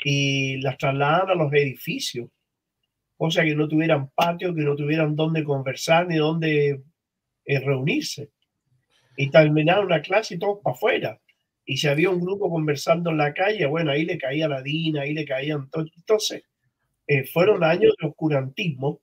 y 0.04 0.58
las 0.58 0.76
trasladan 0.78 1.30
a 1.30 1.34
los 1.34 1.52
edificios 1.52 2.28
o 3.16 3.30
sea, 3.30 3.44
que 3.44 3.54
no 3.54 3.68
tuvieran 3.68 4.10
patio, 4.10 4.54
que 4.54 4.62
no 4.62 4.76
tuvieran 4.76 5.16
dónde 5.16 5.44
conversar 5.44 6.06
ni 6.06 6.16
dónde 6.16 6.82
eh, 7.44 7.60
reunirse. 7.60 8.30
Y 9.16 9.30
terminaron 9.30 9.88
la 9.88 10.02
clase 10.02 10.34
y 10.34 10.38
todos 10.38 10.58
para 10.62 10.74
afuera. 10.74 11.20
Y 11.64 11.76
si 11.76 11.86
había 11.88 12.10
un 12.10 12.20
grupo 12.20 12.50
conversando 12.50 13.10
en 13.10 13.18
la 13.18 13.32
calle, 13.32 13.64
bueno, 13.66 13.92
ahí 13.92 14.04
le 14.04 14.18
caía 14.18 14.48
la 14.48 14.62
DINA, 14.62 15.02
ahí 15.02 15.14
le 15.14 15.24
caían 15.24 15.70
todos. 15.70 15.90
Entonces, 15.96 16.42
eh, 17.06 17.24
fueron 17.24 17.62
años 17.62 17.94
de 18.00 18.08
oscurantismo 18.08 19.00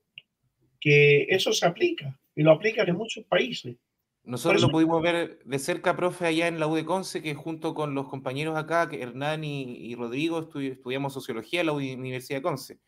que 0.82 1.26
eso 1.28 1.52
se 1.52 1.64
aplica 1.64 2.18
y 2.34 2.42
lo 2.42 2.50
aplican 2.50 2.88
en 2.88 2.96
muchos 2.96 3.24
países. 3.24 3.76
Nosotros 4.24 4.62
lo 4.62 4.68
pudimos 4.68 5.00
ver 5.00 5.38
de 5.44 5.58
cerca, 5.58 5.96
profe, 5.96 6.26
allá 6.26 6.48
en 6.48 6.58
la 6.58 6.66
U 6.66 6.74
de 6.74 6.84
Conce, 6.84 7.22
que 7.22 7.34
junto 7.34 7.72
con 7.74 7.94
los 7.94 8.08
compañeros 8.08 8.56
acá, 8.56 8.88
que 8.88 9.00
Hernán 9.00 9.44
y, 9.44 9.94
Rodrigo, 9.94 10.40
estudiamos 10.40 11.12
sociología 11.12 11.60
en 11.60 11.66
la 11.66 11.72
Universidad 11.72 12.38
de 12.38 12.42
Conce 12.42 12.80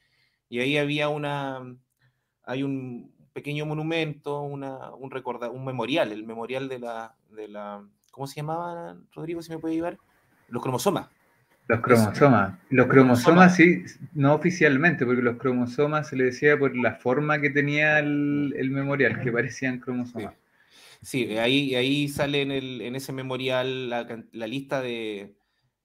y 0.49 0.59
ahí 0.61 0.76
había 0.76 1.09
una, 1.09 1.76
hay 2.45 2.62
un 2.62 3.12
pequeño 3.32 3.64
monumento, 3.64 4.42
una, 4.42 4.92
un, 4.95 5.11
recorda, 5.11 5.51
un 5.51 5.64
memorial, 5.64 6.12
el 6.12 6.24
memorial 6.24 6.68
de 6.68 6.78
la, 6.80 7.16
de 7.30 7.49
la, 7.49 7.88
¿cómo 8.11 8.26
se 8.26 8.36
llamaba, 8.36 8.97
Rodrigo, 9.12 9.42
si 9.42 9.51
me 9.51 9.59
puede 9.59 9.74
llevar? 9.74 9.99
Los 10.49 10.62
cromosomas. 10.62 11.09
Los 11.67 11.81
cromosomas. 11.81 12.59
Los 12.69 12.87
cromosomas 12.89 13.57
sí, 13.57 13.85
no 14.12 14.35
oficialmente, 14.35 15.07
porque 15.07 15.23
los 15.23 15.37
cromosomas 15.37 16.09
se 16.09 16.17
le 16.17 16.25
decía 16.25 16.59
por 16.59 16.77
la 16.77 16.95
forma 16.95 17.41
que 17.41 17.51
tenía 17.51 17.99
el, 17.99 18.71
memorial, 18.71 19.21
que 19.23 19.33
parecían 19.33 19.81
cromosomas. 19.81 20.35
Sí, 21.01 21.37
ahí, 21.39 21.75
ahí 21.75 22.09
sale 22.09 22.43
en, 22.43 22.51
el, 22.51 22.81
en 22.81 22.97
ese 22.97 23.12
memorial 23.12 23.91
la, 23.91 24.25
la 24.33 24.47
lista 24.47 24.81
de, 24.81 25.37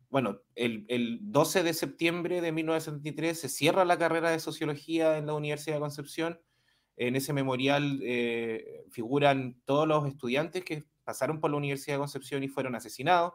bueno, 0.10 0.42
el, 0.56 0.86
el, 0.90 1.20
12 1.22 1.64
de 1.64 1.74
septiembre 1.74 2.42
de 2.42 2.52
1973 2.52 3.40
se 3.40 3.50
cierra 3.50 3.86
la 3.86 3.98
carrera 3.98 4.32
de 4.32 4.40
sociología 4.40 5.18
en 5.18 5.28
la 5.28 5.34
Universidad 5.34 5.76
de 5.76 5.82
Concepción. 5.82 6.42
En 6.98 7.16
ese 7.16 7.32
memorial 7.32 8.00
eh, 8.04 8.84
figuran 8.90 9.62
todos 9.66 9.88
los 9.88 10.08
estudiantes 10.08 10.64
que 10.66 10.84
pasaron 11.04 11.40
por 11.40 11.52
la 11.52 11.58
Universidad 11.58 11.96
de 11.96 12.00
Concepción 12.00 12.44
y 12.44 12.48
fueron 12.48 12.76
asesinados. 12.76 13.34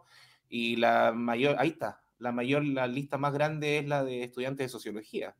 Y 0.48 0.76
la 0.76 1.12
mayor, 1.12 1.56
ahí 1.58 1.70
está, 1.70 2.03
la 2.24 2.32
mayor, 2.32 2.64
la 2.64 2.86
lista 2.86 3.18
más 3.18 3.34
grande 3.34 3.78
es 3.78 3.86
la 3.86 4.02
de 4.02 4.22
estudiantes 4.22 4.64
de 4.64 4.68
sociología. 4.70 5.36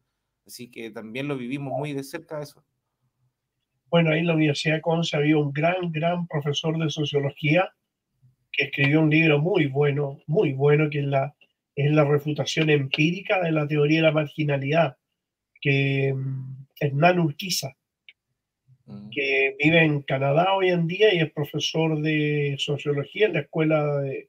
Así 0.47 0.71
que 0.71 0.91
también 0.91 1.27
lo 1.27 1.37
vivimos 1.39 1.73
muy 1.73 1.95
de 1.95 2.05
cerca 2.05 2.43
eso. 2.43 2.63
Bueno, 3.89 4.11
ahí 4.11 4.21
en 4.21 4.27
la 4.27 4.35
Universidad 4.35 4.77
de 4.77 4.83
Conce 4.83 5.17
había 5.17 5.39
un 5.39 5.51
gran, 5.51 5.91
gran 5.91 6.27
profesor 6.27 6.79
de 6.79 6.91
sociología 6.91 7.73
que 8.53 8.67
escribió 8.67 9.01
un 9.01 9.09
libro 9.09 9.41
muy 9.41 9.67
bueno, 9.67 10.21
muy 10.27 10.53
bueno, 10.53 10.91
que 10.91 10.99
es 11.01 11.07
la, 11.07 11.35
es 11.75 11.91
la 11.91 12.05
refutación 12.05 12.69
empírica 12.69 13.41
de 13.43 13.53
la 13.53 13.67
teoría 13.67 14.01
de 14.01 14.09
la 14.09 14.13
marginalidad, 14.13 14.99
que 15.63 16.13
mm, 16.15 16.67
Hernán 16.81 17.19
Urquiza, 17.19 17.77
mm. 18.85 19.09
que 19.09 19.57
vive 19.59 19.83
en 19.85 20.03
Canadá 20.03 20.53
hoy 20.53 20.69
en 20.69 20.87
día 20.87 21.15
y 21.15 21.21
es 21.21 21.33
profesor 21.33 22.03
de 22.03 22.57
sociología 22.59 23.27
en 23.27 23.33
la 23.33 23.41
escuela 23.41 24.01
de, 24.03 24.29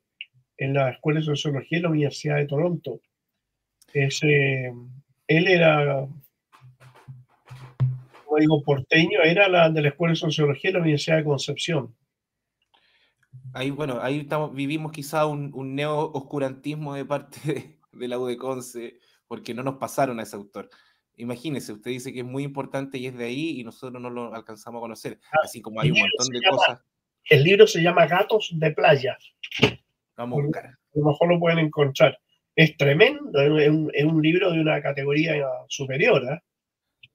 en 0.58 0.74
la 0.74 0.92
escuela 0.92 1.20
de 1.20 1.26
sociología 1.26 1.80
de 1.80 1.84
la 1.84 1.90
Universidad 1.90 2.38
de 2.38 2.48
Toronto. 2.48 3.02
Es, 3.94 4.22
eh, 4.24 4.72
él 5.28 5.48
era, 5.48 6.08
como 8.26 8.38
digo, 8.40 8.64
porteño, 8.64 9.22
era 9.24 9.48
la, 9.48 9.70
de 9.70 9.82
la 9.82 9.90
escuela 9.90 10.12
de 10.14 10.18
sociología 10.18 10.70
de 10.70 10.74
la 10.74 10.82
Universidad 10.82 11.18
de 11.18 11.24
Concepción 11.24 11.96
ahí, 13.56 13.72
bueno, 13.72 14.00
ahí 14.02 14.20
estamos, 14.20 14.54
vivimos 14.54 14.92
quizá 14.92 15.26
un, 15.26 15.52
un 15.56 15.76
neo-oscurantismo 15.76 16.94
de 16.94 17.06
parte 17.06 17.78
de, 17.94 18.08
la 18.08 18.20
UDECONCE, 18.20 19.00
porque 19.28 19.54
no 19.54 19.64
nos 19.64 19.78
pasaron 19.78 20.20
a 20.20 20.24
ese 20.24 20.36
autor. 20.36 20.70
Imagínese, 21.16 21.72
usted 21.72 21.92
dice 21.92 22.12
que 22.12 22.20
es 22.20 22.26
muy 22.26 22.44
importante 22.44 22.98
y 22.98 23.08
es 23.08 23.18
de 23.18 23.26
ahí 23.26 23.60
y 23.60 23.64
nosotros 23.64 24.02
no 24.02 24.10
lo 24.10 24.36
alcanzamos 24.36 24.80
a 24.80 24.82
conocer, 24.82 25.20
ah, 25.32 25.38
así 25.44 25.62
como 25.62 25.80
hay 25.80 25.92
un 25.92 26.00
montón 26.00 26.28
de 26.30 26.42
cosas. 26.50 26.82
El 27.30 27.44
libro 27.44 27.66
se 27.66 27.82
llama 27.82 28.06
Gatos 28.06 28.52
de 28.54 28.72
Playa. 28.72 29.18
Vamos 30.18 30.40
a 30.40 30.44
buscar. 30.44 30.66
A 30.66 30.78
lo 30.94 31.06
mejor 31.06 31.30
lo 31.30 31.40
pueden 31.40 31.60
encontrar. 31.60 32.18
Es 32.56 32.78
tremendo, 32.78 33.42
es 33.42 34.04
un, 34.04 34.22
libro 34.22 34.52
de 34.52 34.62
una 34.62 34.82
categoría 34.82 35.36
superior. 35.68 36.24
¿eh? 36.24 36.40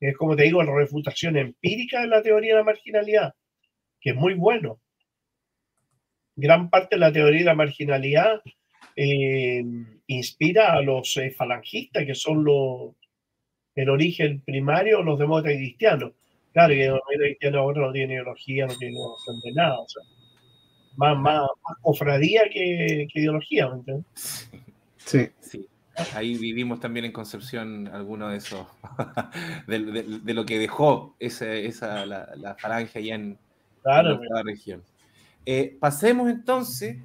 Es 0.00 0.16
como 0.16 0.36
te 0.36 0.42
digo, 0.42 0.62
la 0.62 0.74
refutación 0.74 1.36
empírica 1.36 2.02
de 2.02 2.08
la 2.08 2.22
teoría 2.22 2.52
de 2.52 2.58
la 2.58 2.64
marginalidad, 2.64 3.34
que 4.00 4.10
es 4.10 4.16
muy 4.16 4.34
bueno 4.34 4.80
gran 6.40 6.70
parte 6.70 6.96
de 6.96 7.00
la 7.00 7.12
teoría 7.12 7.40
de 7.40 7.44
la 7.44 7.54
marginalidad 7.54 8.40
eh, 8.96 9.62
inspira 10.06 10.72
a 10.72 10.82
los 10.82 11.16
eh, 11.16 11.30
falangistas, 11.30 12.04
que 12.04 12.14
son 12.14 12.44
los, 12.44 12.94
el 13.74 13.88
origen 13.88 14.40
primario, 14.40 15.02
los 15.02 15.18
demócratas 15.18 15.58
cristianos. 15.58 16.12
Claro, 16.52 16.74
que 16.74 16.88
los 16.88 17.00
cristianos 17.06 17.60
ahora 17.60 17.82
no 17.82 17.92
tienen 17.92 18.12
ideología, 18.12 18.66
no 18.66 18.76
tienen 18.76 18.98
noción 18.98 19.40
de 19.40 19.52
nada. 19.52 19.78
O 19.78 19.88
sea, 19.88 20.02
más, 21.00 21.18
más, 21.18 21.48
cofradía 21.80 22.42
que, 22.52 23.08
ideología, 23.14 23.68
¿me 23.68 23.76
entiendes? 23.76 24.50
Sí. 24.98 25.30
sí. 25.40 25.66
Ahí 26.14 26.36
vivimos 26.38 26.80
también 26.80 27.04
en 27.04 27.12
Concepción 27.12 27.88
alguno 27.88 28.28
de 28.28 28.38
esos, 28.38 28.66
de, 29.66 30.34
lo 30.34 30.46
que 30.46 30.58
dejó 30.58 31.14
esa, 31.18 31.52
esa 31.52 32.06
la, 32.06 32.30
la 32.36 32.54
falange 32.54 33.00
allá 33.00 33.16
en, 33.16 33.38
en 33.84 34.28
la 34.30 34.42
región. 34.42 34.82
Eh, 35.44 35.76
pasemos 35.78 36.30
entonces, 36.30 36.98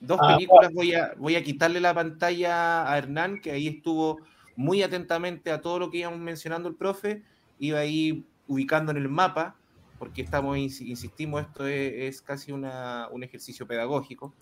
dos 0.00 0.18
ah, 0.20 0.34
películas, 0.34 0.72
voy 0.72 0.94
a, 0.94 1.14
voy 1.16 1.36
a 1.36 1.42
quitarle 1.42 1.80
la 1.80 1.94
pantalla 1.94 2.90
a 2.90 2.98
Hernán, 2.98 3.40
que 3.40 3.52
ahí 3.52 3.68
estuvo 3.68 4.20
muy 4.56 4.82
atentamente 4.82 5.50
a 5.50 5.60
todo 5.60 5.78
lo 5.78 5.90
que 5.90 5.98
íbamos 5.98 6.18
mencionando 6.18 6.68
el 6.68 6.74
profe, 6.74 7.22
iba 7.58 7.78
ahí 7.78 8.24
ubicando 8.48 8.90
en 8.92 8.98
el 8.98 9.08
mapa, 9.08 9.56
porque 9.98 10.22
estamos, 10.22 10.56
insistimos, 10.58 11.42
esto 11.42 11.66
es, 11.66 12.22
casi 12.22 12.52
una, 12.52 13.08
un 13.10 13.22
ejercicio 13.22 13.66
pedagógico. 13.66 14.34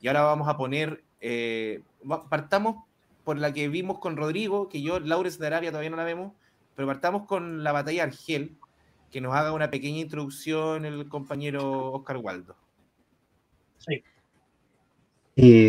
Y 0.00 0.08
ahora 0.08 0.22
vamos 0.22 0.48
a 0.48 0.56
poner, 0.56 1.04
eh, 1.20 1.82
partamos 2.28 2.84
por 3.24 3.38
la 3.38 3.52
que 3.52 3.68
vimos 3.68 3.98
con 3.98 4.16
Rodrigo, 4.16 4.68
que 4.68 4.82
yo, 4.82 4.98
Laures 5.00 5.38
de 5.38 5.46
Arabia 5.46 5.70
todavía 5.70 5.90
no 5.90 5.96
la 5.96 6.04
vemos, 6.04 6.32
pero 6.74 6.88
partamos 6.88 7.26
con 7.26 7.62
la 7.62 7.72
batalla 7.72 8.04
Argel, 8.04 8.56
que 9.10 9.20
nos 9.20 9.34
haga 9.34 9.52
una 9.52 9.70
pequeña 9.70 9.98
introducción 9.98 10.84
el 10.84 11.08
compañero 11.08 11.92
Oscar 11.92 12.16
Waldo. 12.16 12.56
Sí. 13.78 14.02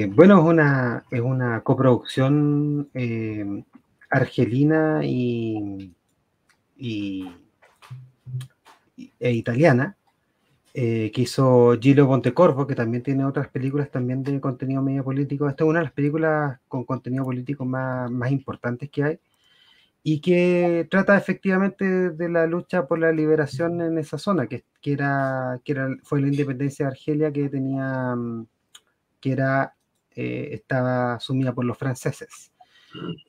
bueno, 0.08 0.40
es 0.40 0.46
una, 0.46 1.04
es 1.12 1.22
una 1.22 1.62
coproducción 1.62 2.90
eh, 2.94 3.64
argelina 4.10 5.02
y, 5.04 5.94
e 8.98 9.32
italiana 9.32 9.98
eh, 10.74 11.12
que 11.14 11.22
hizo 11.22 11.78
Gillo 11.80 12.08
Pontecorvo, 12.08 12.66
que 12.66 12.76
también 12.76 13.04
tiene 13.04 13.26
otras 13.26 13.48
películas 13.50 13.92
también 13.92 14.24
de 14.24 14.42
contenido 14.42 14.82
medio 14.82 15.04
político. 15.04 15.48
Esta 15.48 15.64
es 15.64 15.70
una 15.70 15.80
de 15.80 15.86
las 15.86 15.94
películas 15.94 16.60
con 16.68 16.84
contenido 16.84 17.24
político 17.24 17.64
más, 17.66 18.10
más 18.10 18.32
importantes 18.32 18.90
que 18.90 19.04
hay 19.04 19.20
y 20.04 20.20
que 20.20 20.86
trata 20.92 21.18
efectivamente 21.18 22.10
de 22.10 22.30
la 22.30 22.46
lucha 22.46 22.86
por 22.88 23.00
la 23.00 23.12
liberación 23.14 23.80
en 23.82 23.98
esa 23.98 24.18
zona, 24.18 24.48
que, 24.48 24.66
que, 24.82 24.94
era, 24.94 25.62
que 25.64 25.72
era, 25.72 25.88
fue 26.04 26.20
la 26.22 26.28
independencia 26.28 26.86
de 26.86 26.92
Argelia 26.92 27.32
que 27.32 27.50
tenía, 27.50 28.14
mm, 28.16 28.46
que 29.22 29.32
era, 29.32 29.76
eh, 30.16 30.50
estaba 30.52 31.16
asumida 31.16 31.54
por 31.54 31.66
los 31.66 31.78
franceses. 31.78 32.52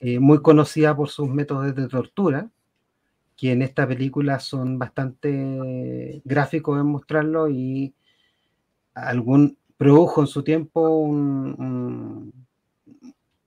Eh, 0.01 0.19
muy 0.19 0.43
conocida 0.43 0.95
por 0.97 1.09
sus 1.09 1.29
métodos 1.29 1.75
de 1.75 1.89
tortura, 1.89 2.51
que 3.37 3.53
en 3.53 3.63
esta 3.63 3.87
película 3.87 4.39
son 4.41 4.79
bastante 4.79 6.23
gráficos 6.25 6.81
en 6.81 6.87
mostrarlo 6.87 7.49
y 7.49 7.95
algún 8.95 9.59
produjo 9.77 10.21
en 10.21 10.27
su 10.27 10.45
tiempo 10.45 10.89
un 10.89 12.33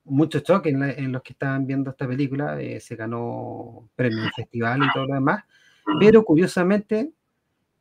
mucho 0.08 0.40
choque 0.40 0.70
en, 0.70 1.12
los 1.12 1.22
que 1.22 1.34
estaban 1.34 1.68
viendo 1.68 1.92
esta 1.92 2.08
película, 2.08 2.60
eh, 2.60 2.80
se 2.80 2.96
ganó 2.96 3.90
premio 3.96 4.24
en 4.24 4.32
festival 4.32 4.82
y 4.84 4.94
todo 4.94 5.06
lo 5.06 5.14
demás, 5.16 5.44
pero 6.00 6.24
curiosamente, 6.24 7.12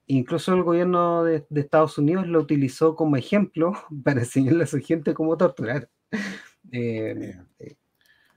incluso 0.07 0.54
el 0.54 0.62
gobierno 0.62 1.24
de, 1.24 1.46
Estados 1.54 1.98
Unidos 1.98 2.26
lo 2.26 2.40
utilizó 2.40 2.94
como 2.96 3.16
ejemplo 3.16 3.72
para 4.04 4.20
enseñarle 4.20 4.64
a 4.64 4.68
su 4.68 4.80
gente 4.80 5.14
cómo 5.14 5.36
torturar. 5.36 5.88
Eh, 6.72 7.38
eh, 7.61 7.76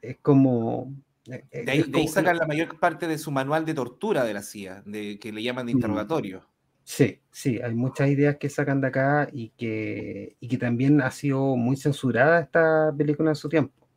es 0.04 0.18
como... 0.22 0.94
De 1.26 1.72
ahí, 1.72 2.08
sacan 2.08 2.38
la 2.38 2.48
mayor 2.48 2.80
parte 2.80 3.08
de 3.08 3.18
su 3.18 3.32
manual 3.32 3.66
de 3.66 3.74
tortura 3.74 4.24
de 4.24 4.34
la 4.34 4.42
CIA, 4.42 4.84
de, 4.86 5.20
que 5.20 5.32
le 5.32 5.44
llaman 5.44 5.68
de 5.68 5.74
interrogatorio. 5.74 6.48
Sí, 6.84 7.22
sí, 7.32 7.60
hay 7.64 7.76
muchas 7.76 8.10
ideas 8.10 8.38
que 8.38 8.50
sacan 8.50 8.82
de 8.82 8.88
acá 8.88 9.30
y 9.32 9.50
que, 9.50 10.36
y 10.40 10.48
que 10.48 10.58
también 10.58 11.02
ha 11.02 11.12
sido 11.12 11.56
muy 11.56 11.78
censurada 11.78 12.40
esta 12.40 12.92
película 12.98 13.30
en 13.30 13.36
su 13.36 13.48
tiempo. 13.48 13.88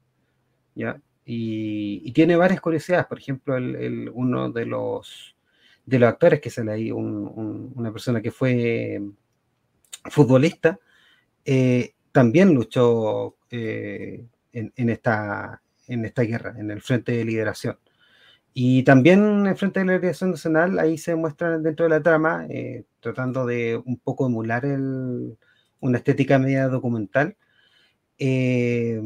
¿ya? 0.74 1.00
Y, 1.24 2.12
tiene 2.12 2.36
varias 2.36 2.60
curiosidades, 2.60 3.06
por 3.06 3.18
ejemplo, 3.18 3.56
el, 3.56 4.10
uno 4.12 4.50
de 4.50 4.66
los, 4.66 5.34
de 5.86 5.98
los 5.98 6.08
actores 6.08 6.40
que 6.40 6.50
sale 6.50 6.72
ahí, 6.72 6.92
una 6.92 7.92
persona 7.92 8.20
que 8.20 8.30
fue 8.30 9.00
futbolista, 10.10 10.78
eh, 11.44 11.94
también 12.10 12.54
luchó 12.54 13.36
eh, 13.50 14.26
en, 14.52 14.90
esta, 14.90 15.62
en 15.92 16.04
esta 16.04 16.22
guerra, 16.22 16.54
en 16.58 16.70
el 16.70 16.82
Frente 16.82 17.12
de 17.12 17.24
Liberación. 17.24 17.78
Y 18.54 18.82
también 18.84 19.24
en 19.24 19.46
el 19.46 19.56
Frente 19.56 19.80
de 19.80 19.86
Liberación 19.86 20.30
Nacional, 20.32 20.78
ahí 20.78 20.98
se 20.98 21.14
muestra 21.16 21.58
dentro 21.58 21.84
de 21.84 21.90
la 21.90 22.02
trama, 22.02 22.46
eh, 22.50 22.84
tratando 23.00 23.46
de 23.46 23.80
un 23.84 23.98
poco 23.98 24.26
emular 24.26 24.64
el, 24.64 25.38
una 25.80 25.98
estética 25.98 26.38
media 26.38 26.68
documental. 26.68 27.36
Eh, 28.18 29.00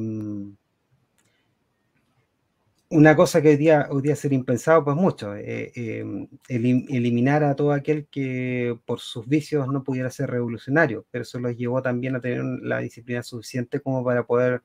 una 2.88 3.16
cosa 3.16 3.42
que 3.42 3.48
hoy 3.48 3.56
día, 3.56 3.88
hoy 3.90 4.02
día 4.02 4.16
sería 4.16 4.38
impensado, 4.38 4.84
pues 4.84 4.96
mucho, 4.96 5.34
eh, 5.34 5.72
em, 5.74 6.28
eliminar 6.48 7.42
a 7.42 7.56
todo 7.56 7.72
aquel 7.72 8.06
que 8.06 8.78
por 8.86 9.00
sus 9.00 9.26
vicios 9.26 9.66
no 9.68 9.82
pudiera 9.82 10.10
ser 10.10 10.30
revolucionario, 10.30 11.04
pero 11.10 11.22
eso 11.22 11.38
los 11.40 11.56
llevó 11.56 11.82
también 11.82 12.14
a 12.16 12.20
tener 12.20 12.44
la 12.62 12.78
disciplina 12.78 13.22
suficiente 13.22 13.80
como 13.80 14.04
para 14.04 14.24
poder 14.26 14.62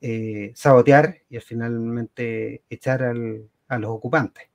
eh, 0.00 0.52
sabotear 0.54 1.18
y 1.28 1.38
finalmente 1.40 2.62
echar 2.70 3.02
a 3.02 3.78
los 3.78 3.90
ocupantes. 3.90 4.48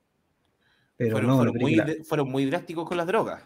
Pero 0.96 1.12
fueron, 1.12 1.30
no, 1.30 1.36
fueron, 1.38 1.56
muy, 1.58 2.04
fueron 2.04 2.28
muy 2.30 2.44
drásticos 2.46 2.88
con 2.88 2.96
las 2.96 3.06
drogas. 3.06 3.42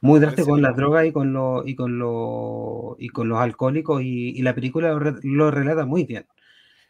Muy 0.00 0.20
drásticos 0.20 0.48
con 0.48 0.62
las 0.62 0.76
drogas 0.76 1.06
y 1.06 1.12
con, 1.12 1.32
lo, 1.32 1.66
y 1.66 1.74
con, 1.74 1.98
lo, 1.98 2.96
y 2.98 3.08
con 3.08 3.28
los 3.28 3.38
alcohólicos 3.38 4.00
y, 4.02 4.40
la 4.42 4.54
película 4.54 4.92
lo, 5.22 5.50
relata 5.50 5.86
muy 5.86 6.04
bien. 6.04 6.26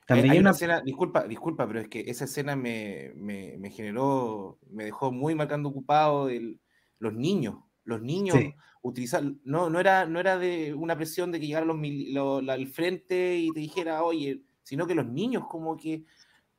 También 0.06 0.30
hay 0.30 0.38
una, 0.38 0.50
escena, 0.50 0.80
disculpa, 0.80 1.26
disculpa, 1.26 1.66
pero 1.66 1.80
es 1.80 1.88
que 1.88 2.00
esa 2.00 2.24
escena 2.24 2.56
me, 2.56 3.12
me, 3.14 3.70
generó, 3.70 4.58
me 4.70 4.84
dejó 4.84 5.10
muy 5.12 5.34
marcando 5.34 5.68
ocupado 5.68 6.28
el, 6.28 6.60
los 6.98 7.14
niños. 7.14 7.56
Los 7.88 8.02
niños 8.02 8.36
utilizar, 8.82 9.22
no, 9.44 9.70
no 9.70 9.80
era, 9.80 10.04
no 10.04 10.20
era 10.20 10.38
de 10.38 10.74
una 10.74 10.94
presión 10.94 11.32
de 11.32 11.40
que 11.40 11.46
llegaran 11.46 11.68
los, 11.68 12.48
al 12.48 12.66
frente 12.66 13.38
y 13.38 13.50
te 13.50 13.60
dijera, 13.60 14.02
oye, 14.02 14.42
sino 14.62 14.86
que 14.86 14.94
los 14.94 15.06
niños 15.06 15.44
como 15.48 15.74
que 15.74 16.04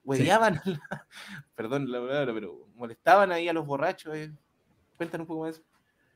hueveaban, 0.03 0.59
perdón 1.55 1.91
la 1.91 1.99
palabra, 1.99 2.33
pero 2.33 2.67
molestaban 2.73 3.31
ahí 3.31 3.47
a 3.47 3.53
los 3.53 3.67
borrachos. 3.67 4.15
Eh. 4.17 4.31
Cuéntanos 4.97 5.25
un 5.25 5.27
poco 5.27 5.45
más. 5.45 5.61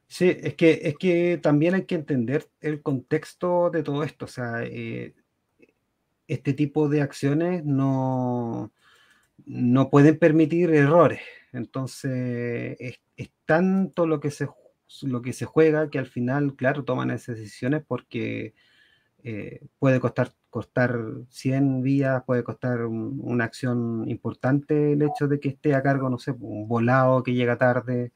Sí, 0.07 0.35
es 0.35 0.55
que, 0.55 0.79
es 0.81 0.97
que 0.97 1.39
también 1.41 1.75
hay 1.75 1.85
que 1.85 1.93
entender 1.93 2.49
el 2.59 2.81
contexto 2.81 3.69
de 3.69 3.83
todo 3.83 4.03
esto. 4.03 4.25
O 4.25 4.27
sea, 4.27 4.63
eh, 4.63 5.13
este 6.27 6.53
tipo 6.53 6.89
de 6.89 7.01
acciones 7.01 7.63
no, 7.63 8.73
no 9.45 9.89
pueden 9.91 10.17
permitir 10.17 10.71
errores. 10.71 11.21
Entonces, 11.51 12.75
es, 12.79 12.99
tanto 13.45 14.07
lo 14.07 14.19
que, 14.19 14.31
se, 14.31 14.47
lo 15.01 15.21
que 15.21 15.33
se 15.33 15.45
juega 15.45 15.89
que 15.89 15.99
al 15.99 16.07
final, 16.07 16.55
claro, 16.55 16.83
toman 16.83 17.11
esas 17.11 17.37
decisiones 17.37 17.83
porque 17.87 18.53
eh, 19.23 19.61
puede 19.79 19.99
costar, 19.99 20.33
costar 20.49 20.97
100 21.29 21.81
vías, 21.81 22.23
puede 22.25 22.43
costar 22.43 22.85
una 22.85 23.45
acción 23.45 24.09
importante 24.09 24.93
el 24.93 25.01
hecho 25.01 25.27
de 25.27 25.39
que 25.39 25.49
esté 25.49 25.75
a 25.75 25.81
cargo, 25.81 26.09
no 26.09 26.17
sé, 26.19 26.31
un 26.31 26.67
volado 26.67 27.23
que 27.23 27.33
llega 27.33 27.57
tarde. 27.57 28.11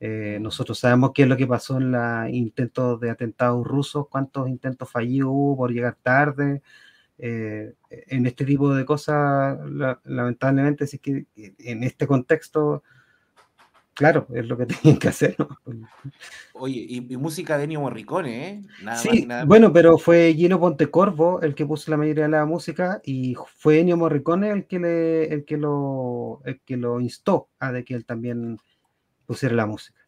Eh, 0.00 0.38
nosotros 0.40 0.78
sabemos 0.78 1.12
qué 1.14 1.22
es 1.22 1.28
lo 1.28 1.36
que 1.36 1.46
pasó 1.46 1.78
en 1.78 1.92
los 1.92 2.28
intentos 2.30 3.00
de 3.00 3.10
atentados 3.10 3.66
rusos, 3.66 4.08
cuántos 4.08 4.48
intentos 4.48 4.90
fallidos 4.90 5.30
hubo 5.32 5.56
por 5.56 5.72
llegar 5.72 5.96
tarde. 6.02 6.62
Eh, 7.18 7.74
en 7.90 8.26
este 8.26 8.44
tipo 8.46 8.74
de 8.74 8.84
cosas, 8.84 9.58
lamentablemente, 10.04 10.86
sí 10.86 10.98
que 10.98 11.26
en 11.36 11.84
este 11.84 12.06
contexto, 12.06 12.82
claro, 14.00 14.26
es 14.32 14.48
lo 14.48 14.56
que 14.56 14.64
tienen 14.82 14.98
que 14.98 15.08
hacer. 15.08 15.36
Oye, 16.54 16.86
y, 16.88 17.16
música 17.18 17.58
de 17.58 17.64
Ennio 17.64 17.82
Morricone, 17.82 18.48
¿eh? 18.48 18.62
Nada 18.82 18.96
sí, 18.96 19.28
bueno, 19.46 19.74
pero 19.74 19.98
fue 19.98 20.32
Gino 20.34 20.58
Pontecorvo 20.58 21.42
el 21.42 21.54
que 21.54 21.66
puso 21.66 21.90
la 21.90 21.98
mayoría 21.98 22.24
de 22.24 22.30
la 22.30 22.46
música 22.46 23.02
y 23.04 23.36
fue 23.58 23.80
Ennio 23.80 23.98
Morricone 23.98 24.48
el 24.50 24.66
que, 24.66 24.78
le, 24.78 25.24
el 25.34 25.44
que, 25.44 25.58
lo, 25.58 26.40
el 26.46 26.62
que 26.62 26.78
lo 26.78 26.98
instó 26.98 27.50
a 27.58 27.72
de 27.72 27.84
que 27.84 27.94
él 27.94 28.06
también 28.06 28.56
pusiera 29.26 29.54
la 29.54 29.66
música. 29.66 30.00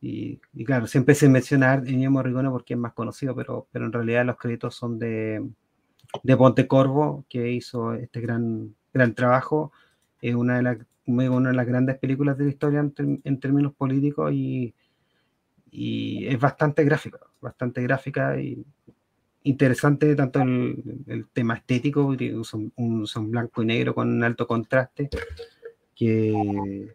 Y, 0.00 0.38
claro, 0.64 0.86
siempre 0.86 1.16
se 1.16 1.28
menciona 1.28 1.74
Ennio 1.74 2.12
Morricone 2.12 2.50
porque 2.50 2.74
es 2.74 2.78
más 2.78 2.92
conocido, 2.92 3.34
pero, 3.34 3.66
pero 3.72 3.86
en 3.86 3.92
realidad 3.92 4.24
los 4.26 4.36
créditos 4.36 4.76
son 4.76 4.96
de, 4.96 5.44
de 6.22 6.36
Pontecorvo, 6.36 7.26
que 7.28 7.50
hizo 7.50 7.94
este 7.94 8.20
gran, 8.20 8.76
gran 8.94 9.12
trabajo. 9.12 9.72
Es 10.20 10.34
una 10.34 10.56
de, 10.56 10.62
las, 10.62 10.78
una 11.06 11.50
de 11.50 11.56
las 11.56 11.66
grandes 11.66 11.98
películas 11.98 12.36
de 12.38 12.44
la 12.44 12.50
historia 12.50 12.80
en, 12.80 13.40
términos 13.40 13.72
políticos 13.74 14.32
y, 14.32 14.74
y, 15.70 16.26
es 16.26 16.38
bastante 16.38 16.84
gráfica, 16.84 17.18
bastante 17.40 17.82
gráfica 17.82 18.40
y 18.40 18.64
interesante 19.44 20.14
tanto 20.14 20.42
el, 20.42 21.26
tema 21.32 21.54
estético, 21.54 22.16
son, 22.42 22.72
un, 22.76 23.06
son 23.06 23.30
blanco 23.30 23.62
y 23.62 23.66
negro 23.66 23.94
con 23.94 24.08
un 24.08 24.24
alto 24.24 24.46
contraste, 24.46 25.08
que, 25.94 26.94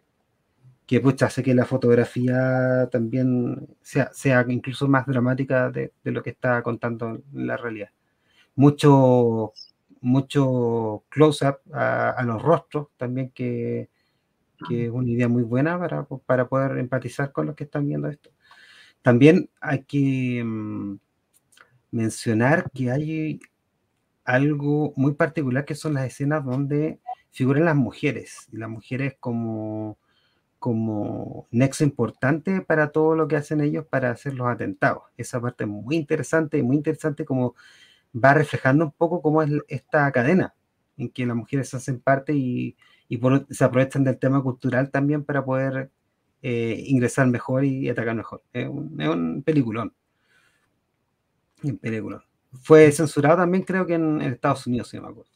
que 0.86 1.00
pues, 1.00 1.22
hace 1.22 1.42
que 1.42 1.54
la 1.54 1.64
fotografía 1.64 2.88
también 2.90 3.68
sea, 3.82 4.10
sea 4.12 4.44
incluso 4.48 4.88
más 4.88 5.06
dramática 5.06 5.70
de, 5.70 5.92
de 6.02 6.12
lo 6.12 6.22
que 6.22 6.30
está 6.30 6.62
contando 6.62 7.22
la 7.32 7.56
realidad. 7.56 7.90
Mucho, 8.56 9.52
mucho 10.04 11.04
close-up 11.08 11.60
a, 11.72 12.22
los 12.24 12.42
rostros 12.42 12.88
también, 12.96 13.30
que, 13.30 13.88
es 14.70 14.90
una 14.90 15.10
idea 15.10 15.28
muy 15.28 15.42
buena 15.42 15.78
para, 15.78 16.04
para, 16.04 16.48
poder 16.48 16.78
empatizar 16.78 17.32
con 17.32 17.46
los 17.46 17.56
que 17.56 17.64
están 17.64 17.86
viendo 17.86 18.08
esto. 18.08 18.30
También 19.02 19.50
hay 19.60 19.84
que 19.84 20.42
mm, 20.44 20.98
mencionar 21.90 22.70
que 22.70 22.90
hay 22.90 23.40
algo 24.24 24.92
muy 24.96 25.14
particular 25.14 25.64
que 25.64 25.74
son 25.74 25.94
las 25.94 26.06
escenas 26.06 26.44
donde 26.44 27.00
figuran 27.30 27.64
las 27.64 27.76
mujeres, 27.76 28.48
y 28.52 28.58
las 28.58 28.70
mujeres 28.70 29.16
como, 29.20 29.98
como 30.58 31.48
nexo 31.50 31.84
importante 31.84 32.60
para 32.60 32.90
todo 32.90 33.16
lo 33.16 33.28
que 33.28 33.36
hacen 33.36 33.60
ellos 33.60 33.86
para 33.86 34.10
hacer 34.10 34.34
los 34.34 34.48
atentados. 34.48 35.02
Esa 35.16 35.40
parte 35.40 35.64
es 35.64 35.70
muy 35.70 35.96
interesante, 35.96 36.62
muy 36.62 36.76
interesante 36.76 37.24
como 37.24 37.54
va 38.14 38.34
reflejando 38.34 38.86
un 38.86 38.92
poco 38.92 39.20
cómo 39.20 39.42
es 39.42 39.50
esta 39.68 40.10
cadena 40.12 40.54
en 40.96 41.10
que 41.10 41.26
las 41.26 41.36
mujeres 41.36 41.74
hacen 41.74 42.00
parte 42.00 42.32
y, 42.32 42.76
se 43.50 43.64
aprovechan 43.64 44.02
del 44.02 44.18
tema 44.18 44.42
cultural 44.42 44.90
también 44.90 45.24
para 45.24 45.44
poder 45.44 45.90
eh, 46.42 46.82
ingresar 46.86 47.28
mejor 47.28 47.64
y 47.64 47.88
atacar 47.88 48.16
mejor. 48.16 48.42
Es 48.52 48.66
un, 48.66 49.42
peliculón. 49.44 49.94
Un 51.62 51.78
peliculón. 51.78 52.22
Fue 52.62 52.90
censurado 52.90 53.36
también 53.36 53.62
creo 53.62 53.86
que 53.86 53.94
en, 53.94 54.20
Estados 54.22 54.66
Unidos, 54.66 54.88
si 54.88 54.96
no 54.96 55.04
me 55.04 55.08
acuerdo. 55.10 55.30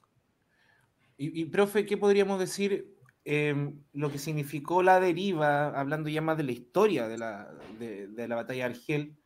Y, 1.18 1.44
profe, 1.46 1.84
¿qué 1.84 1.96
podríamos 1.96 2.38
decir 2.38 2.96
em, 3.24 3.80
lo 3.92 4.10
que 4.10 4.18
significó 4.18 4.82
la 4.82 4.98
deriva, 4.98 5.68
hablando 5.78 6.08
ya 6.08 6.22
más 6.22 6.36
de 6.36 6.44
la 6.44 6.52
historia 6.52 7.06
de 7.06 7.18
la, 7.18 7.52
de 7.78 8.28
la 8.28 8.36
batalla 8.36 8.68
de 8.68 8.74
Argel, 8.74 9.16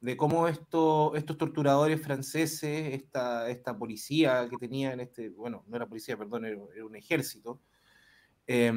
de 0.00 0.16
cómo 0.16 0.48
esto, 0.48 1.14
estos 1.16 1.38
torturadores 1.38 2.00
franceses, 2.02 2.94
esta, 2.94 3.48
esta 3.48 3.76
policía 3.76 4.48
que 4.48 4.56
tenían, 4.56 5.00
este, 5.00 5.30
bueno, 5.30 5.64
no 5.66 5.76
era 5.76 5.86
policía, 5.86 6.16
perdón, 6.16 6.44
era, 6.44 6.58
un 6.84 6.96
ejército, 6.96 7.60
eh, 8.46 8.72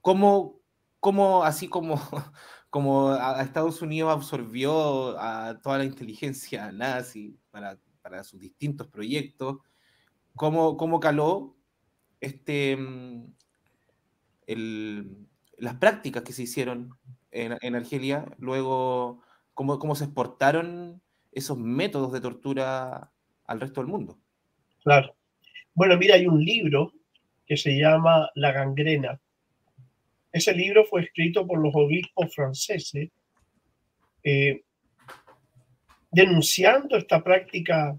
cómo, 0.00 0.60
cómo, 1.00 1.44
así 1.44 1.68
como, 1.68 2.00
como 2.70 3.10
a 3.10 3.42
Estados 3.42 3.82
Unidos 3.82 4.12
absorbió 4.12 5.18
a 5.20 5.60
toda 5.60 5.78
la 5.78 5.84
inteligencia 5.84 6.72
nazi 6.72 7.38
para, 7.50 7.78
para 8.02 8.24
sus 8.24 8.40
distintos 8.40 8.86
proyectos, 8.88 9.58
cómo, 10.34 10.76
cómo 10.76 11.00
caló 11.00 11.56
este, 12.20 12.72
em, 12.72 13.32
el, 14.46 15.26
las 15.58 15.74
prácticas 15.76 16.22
que 16.22 16.32
se 16.32 16.44
hicieron 16.44 16.96
en, 17.30 17.56
en 17.60 17.74
Argelia, 17.74 18.26
luego 18.38 19.22
cómo, 19.56 19.94
se 19.94 20.04
exportaron 20.04 21.00
esos 21.32 21.58
métodos 21.58 22.12
de 22.12 22.20
tortura 22.20 23.10
al 23.46 23.60
resto 23.60 23.80
del 23.80 23.90
mundo. 23.90 24.18
Claro. 24.84 25.16
Bueno, 25.74 25.96
mira, 25.96 26.14
hay 26.14 26.26
un 26.26 26.44
libro 26.44 26.92
que 27.46 27.56
se 27.56 27.76
llama 27.76 28.30
La 28.34 28.52
gangrena. 28.52 29.18
Ese 30.30 30.52
libro 30.52 30.84
fue 30.84 31.02
escrito 31.02 31.46
por 31.46 31.58
los 31.58 31.74
obispos 31.74 32.34
franceses 32.34 33.10
eh, 34.22 34.62
denunciando 36.10 36.96
esta 36.96 37.24
práctica 37.24 37.98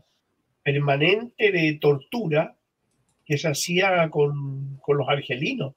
permanente 0.62 1.52
de 1.52 1.80
tortura 1.82 2.56
que 3.26 3.38
se 3.38 3.48
hacía 3.48 4.10
con, 4.12 4.78
con, 4.78 4.98
los 4.98 5.10
argelinos. 5.10 5.74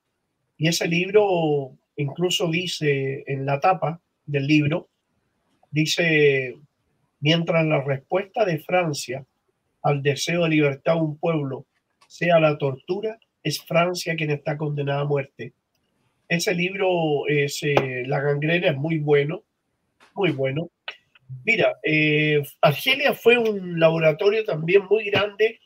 Y 0.58 0.68
ese 0.68 0.86
libro 0.86 1.78
incluso 1.96 2.50
dice 2.50 3.24
en 3.26 3.46
la 3.46 3.60
tapa 3.60 4.00
del 4.26 4.46
libro 4.46 4.90
Dice, 5.70 6.56
mientras 7.20 7.64
la 7.64 7.82
respuesta 7.82 8.44
de 8.44 8.58
Francia 8.58 9.24
al 9.82 10.02
deseo 10.02 10.44
de 10.44 10.50
libertad 10.50 10.94
de 10.94 11.00
un 11.00 11.18
pueblo 11.18 11.66
sea 12.06 12.40
la 12.40 12.58
tortura, 12.58 13.18
es 13.42 13.62
Francia 13.62 14.16
quien 14.16 14.30
está 14.30 14.56
condenada 14.56 15.02
a 15.02 15.04
muerte. 15.04 15.52
Ese 16.28 16.54
libro, 16.54 17.26
es, 17.28 17.60
eh, 17.62 18.04
La 18.06 18.20
gangrena, 18.20 18.68
es 18.68 18.76
muy 18.76 18.98
bueno, 18.98 19.42
muy 20.14 20.30
bueno. 20.32 20.70
Mira, 21.44 21.78
eh, 21.82 22.42
Argelia 22.60 23.14
fue 23.14 23.38
un 23.38 23.78
laboratorio 23.78 24.44
también 24.44 24.84
muy 24.90 25.04
grande 25.10 25.60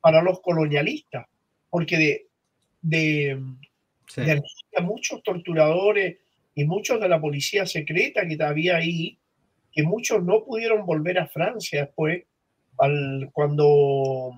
para 0.00 0.22
los 0.22 0.40
colonialistas, 0.40 1.26
porque 1.70 1.96
de, 1.96 2.26
de, 2.82 3.42
de 4.16 4.22
Argelia 4.22 4.80
muchos 4.82 5.22
torturadores 5.22 6.18
y 6.54 6.64
muchos 6.64 7.00
de 7.00 7.08
la 7.08 7.20
policía 7.20 7.66
secreta 7.66 8.26
que 8.26 8.42
había 8.42 8.76
ahí 8.76 9.17
que 9.78 9.84
muchos 9.84 10.24
no 10.24 10.44
pudieron 10.44 10.84
volver 10.84 11.20
a 11.20 11.28
Francia 11.28 11.82
después, 11.82 12.24
al, 12.78 13.30
cuando 13.32 14.32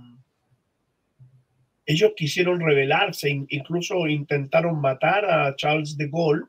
ellos 1.86 2.12
quisieron 2.14 2.61
rebelarse, 2.61 3.30
incluso 3.49 4.07
intentaron 4.07 4.82
matar 4.82 5.24
a 5.24 5.57
Charles 5.57 5.97
de 5.97 6.09
Gaulle. 6.09 6.43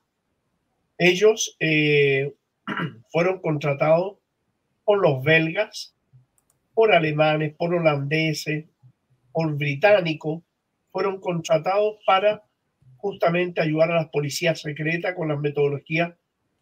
Ellos 0.98 1.56
eh, 1.62 2.34
fueron 3.14 3.40
contratados 3.40 4.18
por 4.84 5.02
los 5.02 5.24
belgas, 5.24 5.96
por 6.74 6.92
alemanes, 6.92 7.56
por 7.56 7.74
holandeses, 7.74 8.66
por 9.32 9.56
británicos, 9.56 10.44
fueron 10.92 11.22
contratados 11.22 11.96
para 12.06 12.44
justamente 12.98 13.62
ayudar 13.62 13.94
a 13.94 14.02
las 14.02 14.10
policías 14.10 14.60
secretas 14.60 15.16
con 15.16 15.30
las 15.30 15.40
metodologías 15.40 16.14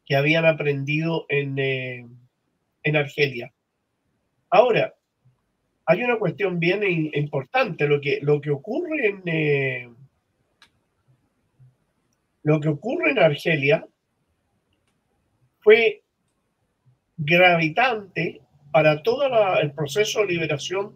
que 0.05 0.15
habían 0.15 0.45
aprendido 0.45 1.25
en, 1.27 1.57
eh, 1.57 2.05
en 2.89 2.97
Argelia. 2.97 3.53
Ahora, 4.49 4.93
hay 5.85 6.03
una 6.03 6.19
cuestión 6.19 6.59
bien 6.59 6.83
importante. 7.13 7.87
Lo 7.87 7.99
que, 7.99 8.19
lo 8.21 8.41
que 8.41 8.51
ocurre 8.51 9.07
en 9.07 9.21
eh, 9.25 9.89
lo 12.43 12.59
que 12.59 12.69
ocurre 12.69 13.11
en 13.11 13.19
Argelia 13.19 13.87
fue 15.59 16.03
gravitante 17.17 18.41
para 18.71 19.03
todo 19.03 19.25
el 19.59 19.71
proceso 19.73 20.21
de 20.21 20.27
liberación 20.27 20.93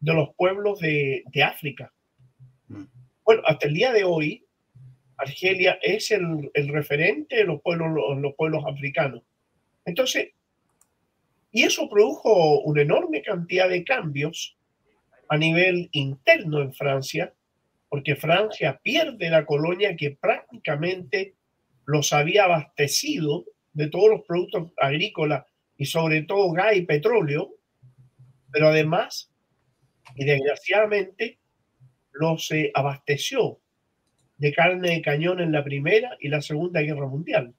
de 0.00 0.14
los 0.14 0.34
pueblos 0.34 0.80
de, 0.80 1.24
África. 1.42 1.92
Mm. 2.68 2.84
Bueno, 3.24 3.42
hasta 3.46 3.66
el 3.66 3.74
día 3.74 3.92
de 3.92 4.04
hoy, 4.04 4.44
Argelia 5.16 5.78
es 5.82 6.10
el, 6.10 6.50
referente 6.68 7.36
de 7.36 7.44
los 7.44 7.60
pueblos, 7.60 7.88
los 8.20 8.34
pueblos 8.34 8.64
africanos. 8.66 9.22
Entonces, 9.84 10.30
y 11.52 11.64
eso 11.64 11.88
produjo 11.88 12.60
una 12.60 12.82
enorme 12.82 13.22
cantidad 13.22 13.68
de 13.68 13.84
cambios 13.84 14.56
a 15.28 15.36
nivel 15.36 15.88
interno 15.92 16.60
en 16.60 16.72
Francia, 16.72 17.34
porque 17.88 18.16
Francia 18.16 18.80
pierde 18.82 19.30
la 19.30 19.44
colonia 19.44 19.96
que 19.96 20.12
prácticamente 20.12 21.34
los 21.86 22.12
había 22.12 22.44
abastecido 22.44 23.44
de 23.72 23.88
todos 23.88 24.10
los 24.10 24.22
productos 24.26 24.72
agrícolas 24.76 25.44
y 25.76 25.86
sobre 25.86 26.22
todo 26.22 26.52
gas 26.52 26.76
y 26.76 26.82
petróleo, 26.82 27.50
pero 28.52 28.68
además, 28.68 29.32
y 30.14 30.24
desgraciadamente, 30.24 31.38
los 32.12 32.50
eh, 32.50 32.70
abasteció 32.74 33.60
de 34.36 34.52
carne 34.52 34.90
de 34.90 35.02
cañón 35.02 35.40
en 35.40 35.52
la 35.52 35.64
Primera 35.64 36.16
y 36.20 36.28
la 36.28 36.42
Segunda 36.42 36.80
Guerra 36.80 37.06
Mundial. 37.06 37.54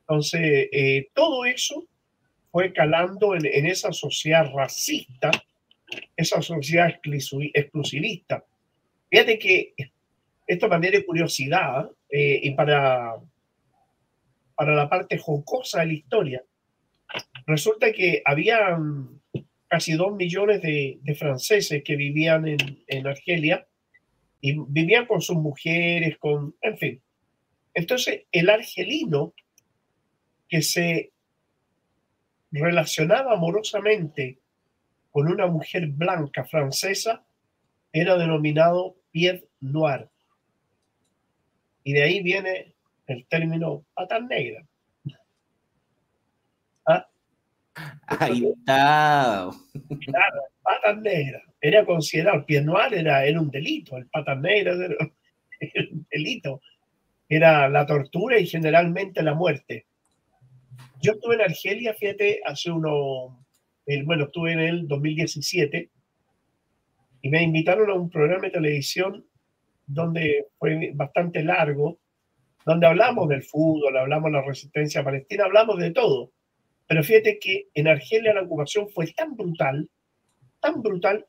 Entonces, 0.00 0.68
eh, 0.72 1.08
todo 1.14 1.44
eso 1.44 1.86
fue 2.54 2.72
calando 2.72 3.34
en, 3.34 3.66
esa 3.66 3.92
sociedad 3.92 4.48
racista, 4.54 5.32
esa 6.16 6.40
sociedad 6.40 6.88
exclusivista. 6.88 8.44
Fíjate 9.10 9.40
que 9.40 9.74
esto 10.46 10.68
manera 10.68 10.96
de 10.96 11.04
curiosidad 11.04 11.90
eh, 12.08 12.38
y 12.44 12.52
para, 12.52 13.16
para 14.54 14.76
la 14.76 14.88
parte 14.88 15.18
jocosa 15.18 15.80
de 15.80 15.86
la 15.86 15.92
historia, 15.94 16.44
resulta 17.44 17.90
que 17.90 18.22
había 18.24 18.78
casi 19.66 19.94
dos 19.94 20.14
millones 20.14 20.62
de, 20.62 21.16
franceses 21.18 21.82
que 21.82 21.96
vivían 21.96 22.46
en, 22.46 22.84
en, 22.86 23.04
Argelia 23.08 23.66
y 24.40 24.56
vivían 24.68 25.06
con 25.06 25.20
sus 25.20 25.38
mujeres, 25.38 26.18
con, 26.18 26.54
en 26.62 26.78
fin. 26.78 27.02
Entonces, 27.74 28.26
el 28.30 28.48
argelino 28.48 29.34
que 30.48 30.62
se 30.62 31.13
relacionaba 32.60 33.32
amorosamente 33.32 34.38
con 35.10 35.28
una 35.28 35.46
mujer 35.46 35.86
blanca 35.88 36.44
francesa 36.44 37.24
era 37.92 38.16
denominado 38.16 38.96
pied 39.10 39.44
noir. 39.60 40.08
Y 41.84 41.92
de 41.92 42.02
ahí 42.02 42.22
viene 42.22 42.74
el 43.06 43.26
término 43.26 43.84
patas 43.94 44.22
negra. 44.24 44.66
¿Ah? 46.86 47.06
Ahí 48.06 48.46
está. 48.46 49.50
Claro, 50.00 50.42
patas 50.62 50.98
negras. 50.98 51.42
Era 51.60 51.84
considerado, 51.84 52.38
el 52.38 52.44
pied 52.44 52.62
noir 52.62 52.94
era, 52.94 53.24
era 53.24 53.40
un 53.40 53.50
delito, 53.50 53.96
el 53.96 54.06
patas 54.06 54.40
negras 54.40 54.78
era 55.60 55.88
un 55.92 56.06
delito. 56.10 56.60
Era 57.28 57.68
la 57.68 57.86
tortura 57.86 58.38
y 58.38 58.46
generalmente 58.46 59.22
la 59.22 59.34
muerte. 59.34 59.86
Yo 61.04 61.12
estuve 61.12 61.34
en 61.34 61.42
Argelia, 61.42 61.92
fíjate, 61.92 62.40
hace 62.46 62.70
uno, 62.70 63.44
bueno, 64.06 64.24
estuve 64.24 64.52
en 64.52 64.60
el 64.60 64.88
2017 64.88 65.90
y 67.20 67.28
me 67.28 67.42
invitaron 67.42 67.90
a 67.90 67.94
un 67.94 68.08
programa 68.08 68.44
de 68.44 68.52
televisión 68.52 69.22
donde 69.86 70.46
fue 70.58 70.92
bastante 70.94 71.42
largo, 71.42 71.98
donde 72.64 72.86
hablamos 72.86 73.28
del 73.28 73.42
fútbol, 73.42 73.98
hablamos 73.98 74.32
de 74.32 74.38
la 74.38 74.46
resistencia 74.46 75.04
palestina, 75.04 75.44
hablamos 75.44 75.78
de 75.78 75.90
todo. 75.90 76.32
Pero 76.86 77.02
fíjate 77.02 77.38
que 77.38 77.68
en 77.74 77.86
Argelia 77.86 78.32
la 78.32 78.44
ocupación 78.44 78.88
fue 78.88 79.06
tan 79.12 79.36
brutal, 79.36 79.90
tan 80.58 80.80
brutal, 80.80 81.26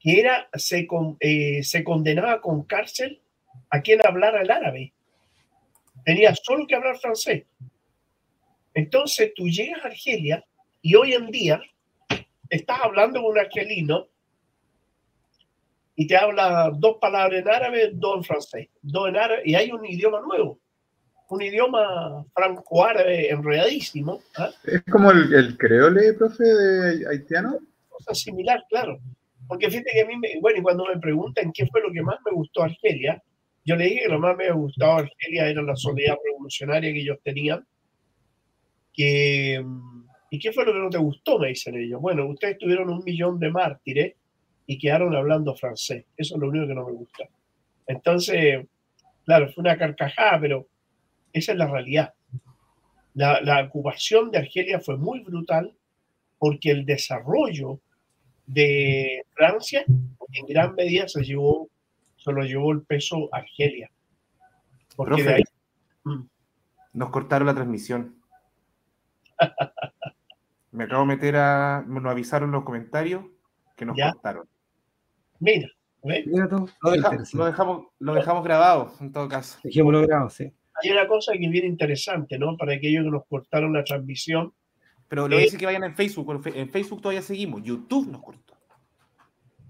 que 0.00 0.20
era, 0.20 0.50
se, 0.52 0.86
eh, 1.20 1.62
se 1.62 1.82
condenaba 1.82 2.42
con 2.42 2.64
cárcel 2.64 3.22
a 3.70 3.80
quien 3.80 4.06
hablara 4.06 4.42
el 4.42 4.50
árabe. 4.50 4.92
Tenía 6.04 6.34
solo 6.34 6.66
que 6.66 6.74
hablar 6.74 6.98
francés. 6.98 7.44
Entonces 8.74 9.32
tú 9.34 9.46
llegas 9.48 9.84
a 9.84 9.88
Argelia 9.88 10.44
y 10.82 10.94
hoy 10.96 11.14
en 11.14 11.30
día 11.30 11.62
estás 12.50 12.78
hablando 12.82 13.22
con 13.22 13.32
un 13.32 13.38
argelino 13.38 14.08
y 15.96 16.06
te 16.06 16.16
habla 16.16 16.72
dos 16.74 16.96
palabras 17.00 17.40
en 17.40 17.48
árabe, 17.48 17.90
dos 17.94 18.16
en 18.16 18.24
francés, 18.24 18.68
dos 18.82 19.08
en 19.08 19.16
árabe, 19.16 19.42
y 19.44 19.54
hay 19.54 19.70
un 19.70 19.84
idioma 19.86 20.20
nuevo, 20.20 20.58
un 21.28 21.42
idioma 21.42 22.24
franco-árabe 22.34 23.30
enredadísimo. 23.30 24.20
¿ah? 24.36 24.50
Es 24.64 24.82
como 24.90 25.12
el, 25.12 25.32
el, 25.32 25.56
creole, 25.56 26.14
profe, 26.14 26.42
de 26.42 27.08
haitiano. 27.08 27.58
Cosa 27.88 28.12
similar, 28.12 28.64
claro. 28.68 28.98
Porque 29.46 29.70
fíjate 29.70 29.90
que 29.92 30.00
a 30.00 30.06
mí, 30.06 30.16
me, 30.16 30.40
bueno, 30.40 30.58
y 30.58 30.62
cuando 30.62 30.86
me 30.86 30.98
preguntan 30.98 31.52
qué 31.52 31.66
fue 31.66 31.80
lo 31.80 31.92
que 31.92 32.02
más 32.02 32.18
me 32.24 32.32
gustó 32.32 32.64
Argelia, 32.64 33.22
yo 33.64 33.76
le 33.76 33.84
dije 33.84 34.02
que 34.02 34.08
lo 34.08 34.18
más 34.18 34.36
me 34.36 34.50
gustaba 34.50 34.98
Argelia 34.98 35.48
era 35.48 35.62
la 35.62 35.76
soledad 35.76 36.16
revolucionaria 36.24 36.92
que 36.92 37.00
ellos 37.00 37.18
tenían, 37.22 37.64
¿y 38.96 40.38
qué 40.38 40.52
fue 40.52 40.64
lo 40.64 40.72
que 40.72 40.78
no 40.78 40.90
te 40.90 40.98
gustó? 40.98 41.38
Me 41.38 41.48
dicen 41.48 41.76
ellos. 41.76 42.00
Bueno, 42.00 42.26
ustedes 42.26 42.58
tuvieron 42.58 42.90
un 42.90 43.02
millón 43.04 43.38
de 43.38 43.50
mártires 43.50 44.14
y 44.66 44.78
quedaron 44.78 45.14
hablando 45.14 45.54
francés. 45.54 46.04
Eso 46.16 46.34
es 46.34 46.40
lo 46.40 46.48
único 46.48 46.66
que 46.66 46.74
no 46.74 46.86
me 46.86 46.92
gusta. 46.92 47.24
Entonces, 47.86 48.66
claro, 49.24 49.48
fue 49.48 49.62
una 49.62 49.76
carcajada, 49.76 50.40
pero 50.40 50.66
esa 51.32 51.52
es 51.52 51.58
la 51.58 51.66
realidad. 51.66 52.14
La, 53.14 53.40
la 53.40 53.62
ocupación 53.62 54.30
de 54.30 54.38
Argelia 54.38 54.80
fue 54.80 54.96
muy 54.96 55.20
brutal 55.20 55.74
porque 56.38 56.70
el 56.70 56.84
desarrollo 56.84 57.80
de 58.46 59.22
Francia 59.34 59.84
en 59.86 60.46
gran 60.46 60.74
medida 60.74 61.08
se 61.08 61.22
llevó, 61.22 61.68
se 62.16 62.32
lo 62.32 62.42
llevó 62.42 62.72
el 62.72 62.82
peso 62.82 63.28
Argelia. 63.32 63.90
Porque 64.96 65.42
mm. 66.04 66.22
Nos 66.94 67.10
cortaron 67.10 67.46
la 67.46 67.54
transmisión. 67.54 68.16
Me 70.70 70.84
acabo 70.84 71.02
de 71.02 71.08
meter 71.08 71.36
a. 71.36 71.84
Nos 71.86 72.04
avisaron 72.04 72.50
los 72.50 72.64
comentarios 72.64 73.24
que 73.76 73.84
nos 73.84 73.96
cortaron. 73.96 74.48
Mira, 75.38 75.68
lo, 76.02 77.44
dejamos, 77.46 77.86
lo 77.98 78.14
dejamos 78.14 78.44
grabado, 78.44 78.92
en 79.00 79.12
todo 79.12 79.28
caso. 79.28 79.58
Dejémoslo 79.62 80.02
grabado, 80.02 80.30
sí. 80.30 80.52
Hay 80.82 80.90
una 80.90 81.06
cosa 81.06 81.32
que 81.32 81.48
bien 81.48 81.64
interesante, 81.64 82.38
¿no? 82.38 82.56
Para 82.56 82.74
aquellos 82.74 83.04
que 83.04 83.10
nos 83.10 83.26
cortaron 83.26 83.72
la 83.72 83.84
transmisión. 83.84 84.52
Pero 85.08 85.28
lo 85.28 85.38
eh, 85.38 85.42
dice 85.42 85.56
que 85.56 85.66
vayan 85.66 85.84
en 85.84 85.94
Facebook. 85.94 86.42
En 86.46 86.68
Facebook 86.68 87.00
todavía 87.00 87.22
seguimos. 87.22 87.62
YouTube 87.62 88.08
nos 88.10 88.22
cortó. 88.22 88.54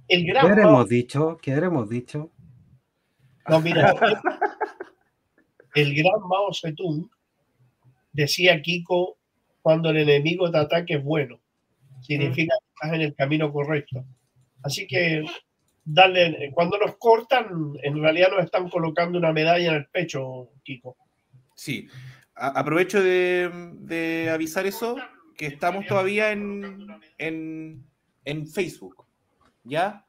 El 0.08 0.26
gran 0.26 0.46
¿Qué 0.46 0.52
habremos 0.52 0.88
dicho? 0.88 1.38
¿Qué 1.40 1.52
habremos 1.52 1.88
dicho? 1.88 2.30
No, 3.48 3.60
mira. 3.60 3.94
el 5.74 5.94
gran 5.94 6.20
Mao 6.28 6.52
Zedong 6.52 7.10
decía 8.12 8.60
Kiko 8.62 9.18
cuando 9.64 9.88
el 9.88 9.96
enemigo 9.96 10.50
te 10.50 10.58
ataque 10.58 10.96
es 10.96 11.02
bueno. 11.02 11.40
Significa 12.02 12.54
que 12.60 12.66
estás 12.74 12.92
en 12.96 13.00
el 13.00 13.14
camino 13.14 13.50
correcto. 13.50 14.04
Así 14.62 14.86
que 14.86 15.24
dale, 15.82 16.50
cuando 16.52 16.76
nos 16.76 16.98
cortan, 16.98 17.72
en 17.82 17.98
realidad 17.98 18.28
nos 18.30 18.44
están 18.44 18.68
colocando 18.68 19.16
una 19.16 19.32
medalla 19.32 19.70
en 19.70 19.76
el 19.76 19.86
pecho, 19.86 20.50
Kiko. 20.64 20.98
Sí. 21.54 21.88
aprovecho 22.34 23.02
de, 23.02 24.28
avisar 24.30 24.66
eso, 24.66 24.96
que 25.34 25.46
estamos 25.46 25.86
todavía 25.86 26.32
en, 26.32 26.86
en, 27.16 28.46
Facebook. 28.46 29.06
¿Ya? 29.62 30.04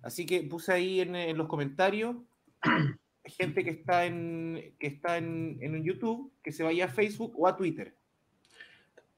Así 0.00 0.24
que 0.24 0.44
puse 0.44 0.72
ahí 0.72 1.02
en, 1.02 1.36
los 1.36 1.46
comentarios 1.46 2.16
gente 3.26 3.64
que 3.64 3.70
está 3.70 4.06
en 4.06 4.74
que 4.80 4.86
está 4.86 5.18
en, 5.18 5.58
en 5.60 5.84
YouTube, 5.84 6.32
que 6.42 6.52
se 6.52 6.62
vaya 6.62 6.86
a 6.86 6.88
Facebook 6.88 7.34
o 7.36 7.46
a 7.46 7.54
Twitter 7.54 7.94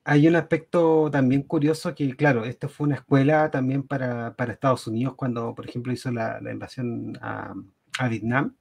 hay 0.09 0.29
un 0.29 0.37
aspecto 0.37 1.11
también 1.11 1.43
curioso 1.43 1.93
que, 1.93 2.15
claro, 2.15 2.45
esto 2.45 2.69
fue 2.69 2.87
una 2.87 2.95
escuela 2.95 3.51
también 3.51 3.83
para, 3.83 4.37
Estados 4.39 4.87
Unidos 4.87 5.17
cuando, 5.17 5.53
por 5.53 5.69
ejemplo, 5.69 5.93
hizo 5.93 6.13
la, 6.13 6.41
invasión 6.49 7.19
a, 7.21 7.55
Vietnam, 8.09 8.55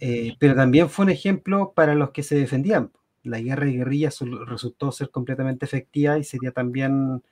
eh, 0.00 0.34
pero 0.40 0.56
también 0.56 0.90
fue 0.90 1.04
un 1.04 1.10
ejemplo 1.12 1.72
para 1.76 1.94
los 1.94 2.10
que 2.10 2.24
se 2.24 2.34
defendían. 2.34 2.90
La 3.22 3.40
guerra 3.40 3.66
de 3.66 3.72
guerrillas 3.72 4.18
resultó 4.46 4.90
ser 4.90 5.10
completamente 5.10 5.64
efectiva 5.64 6.18
y 6.18 6.24
sería 6.24 6.50
también 6.50 7.22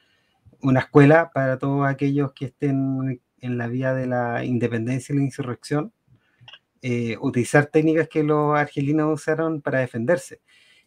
una 0.60 0.80
escuela 0.80 1.32
para 1.34 1.58
todos 1.58 1.84
aquellos 1.86 2.32
que 2.34 2.46
estén 2.46 3.20
en 3.40 3.58
la 3.58 3.66
vía 3.66 3.92
de 3.92 4.06
la 4.06 4.44
independencia 4.44 5.14
y 5.14 5.18
la 5.18 5.24
insurrección. 5.24 5.92
eh, 6.82 7.16
utilizar 7.20 7.66
técnicas 7.66 8.08
que 8.08 8.22
los 8.24 8.56
argelinos 8.56 9.14
usaron 9.14 9.62
para 9.62 9.80
defenderse. 9.80 10.40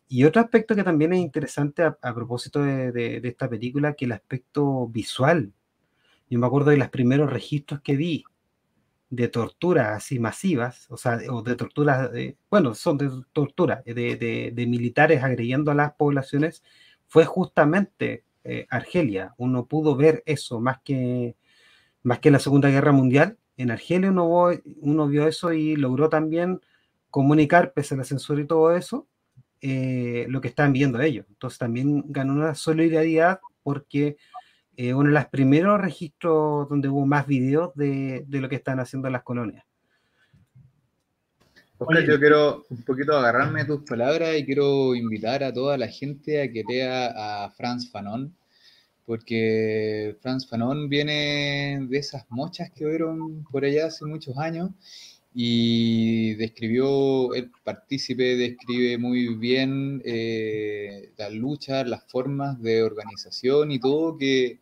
Y 0.08 0.24
otro 0.24 0.42
aspecto 0.42 0.76
que 0.76 0.84
también 0.84 1.14
es 1.14 1.20
interesante 1.20 1.84
a, 1.84 2.14
propósito 2.14 2.62
de, 2.62 3.22
esta 3.24 3.50
película, 3.50 3.94
que 3.94 4.06
el 4.06 4.12
aspecto 4.12 4.88
visual. 4.88 5.52
Yo 6.30 6.40
me 6.40 6.48
acuerdo 6.48 6.72
de 6.72 6.78
los 6.78 6.90
primeros 6.90 7.32
registros 7.32 7.82
que 7.82 7.96
vi 7.96 8.24
de 9.10 9.28
torturas 9.28 9.98
así 9.98 10.20
masivas, 10.20 10.88
o 10.90 10.98
sea, 10.98 11.20
o 11.30 11.42
de 11.42 11.56
torturas, 11.56 12.12
bueno, 12.50 12.74
son 12.76 12.98
de 12.98 13.10
tortura, 13.32 13.82
de, 13.86 14.52
de, 14.54 14.68
militares 14.68 15.24
agrediendo 15.24 15.72
a 15.72 15.76
las 15.76 15.94
poblaciones, 15.94 16.64
fue 17.08 17.26
justamente 17.26 18.24
eh, 18.44 18.68
Argelia. 18.70 19.34
Uno 19.38 19.66
pudo 19.68 19.96
ver 19.96 20.24
eso 20.26 20.60
más 20.60 20.80
que, 20.84 21.36
más 22.04 22.20
que 22.20 22.30
en 22.30 22.34
la 22.34 22.40
Segunda 22.40 22.70
Guerra 22.70 22.92
Mundial. 22.92 23.38
En 23.58 23.72
Argelia 23.72 24.12
uno, 24.12 24.50
uno 24.82 25.08
vio 25.08 25.28
eso 25.28 25.54
y 25.54 25.76
logró 25.76 26.10
también 26.10 26.62
comunicar, 27.10 27.74
pese 27.74 27.96
a 27.96 27.98
la 27.98 28.04
censura 28.04 28.42
y 28.42 28.48
todo 28.48 28.76
eso, 28.76 29.08
eh, 29.62 30.26
lo 30.30 30.42
que 30.42 30.50
están 30.50 30.74
viendo 30.74 31.02
ellos. 31.02 31.26
Entonces 31.30 31.60
también 31.60 32.04
ganó 32.08 32.34
una 32.34 32.56
solidaridad 32.56 33.40
porque 33.64 34.18
eh, 34.78 34.94
uno 34.94 35.08
de 35.08 35.16
los 35.16 35.26
primeros 35.28 35.80
registros 35.80 36.70
donde 36.70 36.90
hubo 36.90 37.06
más 37.06 37.28
videos 37.28 37.74
de, 37.76 38.26
de 38.28 38.42
lo 38.42 38.50
que 38.50 38.56
están 38.56 38.80
haciendo 38.80 39.10
las 39.10 39.24
colonias. 39.24 39.66
Oscar, 41.78 42.06
yo 42.06 42.20
quiero 42.20 42.66
un 42.70 42.84
poquito 42.84 43.18
agarrarme 43.18 43.62
de 43.62 43.66
tus 43.66 43.84
palabras 43.84 44.38
y 44.38 44.46
quiero 44.46 44.96
invitar 44.96 45.44
a 45.44 45.54
toda 45.54 45.78
la 45.78 45.90
gente 45.90 46.42
a 46.42 46.50
que 46.50 46.64
lea 46.66 47.46
a 47.46 47.50
Franz 47.52 47.92
Fanon, 47.92 48.34
porque 49.06 50.16
Franz 50.22 50.48
Fanon 50.48 50.88
viene 50.88 51.86
de 51.90 51.98
esas 51.98 52.26
mochas 52.30 52.72
que 52.72 52.86
vieron 52.86 53.44
por 53.52 53.66
allá 53.66 53.88
hace 53.88 54.06
muchos 54.06 54.38
años 54.38 54.70
y 55.38 56.34
describió, 56.36 57.34
el 57.34 57.52
partícipe 57.66 58.38
describe 58.38 58.98
muy 58.98 59.36
bien 59.36 60.02
eh, 60.06 61.12
las 61.18 61.34
luchas, 61.34 61.86
las 61.90 62.06
formas 62.06 62.62
de 62.62 62.82
organización 62.84 63.70
y 63.70 63.80
todo 63.80 64.18
que, 64.18 64.60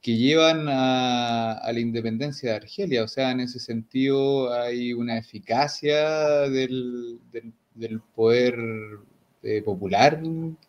que 0.00 0.16
llevan 0.16 0.66
a, 0.68 1.60
la 1.64 1.80
independencia 1.80 2.50
de 2.50 2.56
Argelia. 2.56 3.02
O 3.02 3.08
sea, 3.08 3.32
en 3.32 3.40
ese 3.40 3.58
sentido 3.58 4.52
hay 4.54 4.92
una 4.92 5.18
eficacia 5.18 6.48
del, 6.48 7.18
del, 7.74 8.00
poder 8.14 8.54
eh, 9.42 9.62
popular 9.62 10.22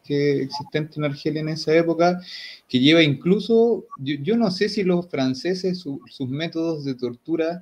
que 0.03 0.41
existente 0.41 0.95
en 0.97 1.05
Argelia 1.05 1.41
en 1.41 1.49
esa 1.49 1.71
época, 1.75 2.19
que 2.67 2.79
lleva 2.79 3.03
incluso, 3.03 3.85
yo, 3.99 4.37
no 4.37 4.49
sé 4.49 4.69
si 4.69 4.83
los 4.83 5.07
franceses 5.07 5.77
sus 5.81 6.29
métodos 6.29 6.83
de 6.83 6.95
tortura 6.95 7.61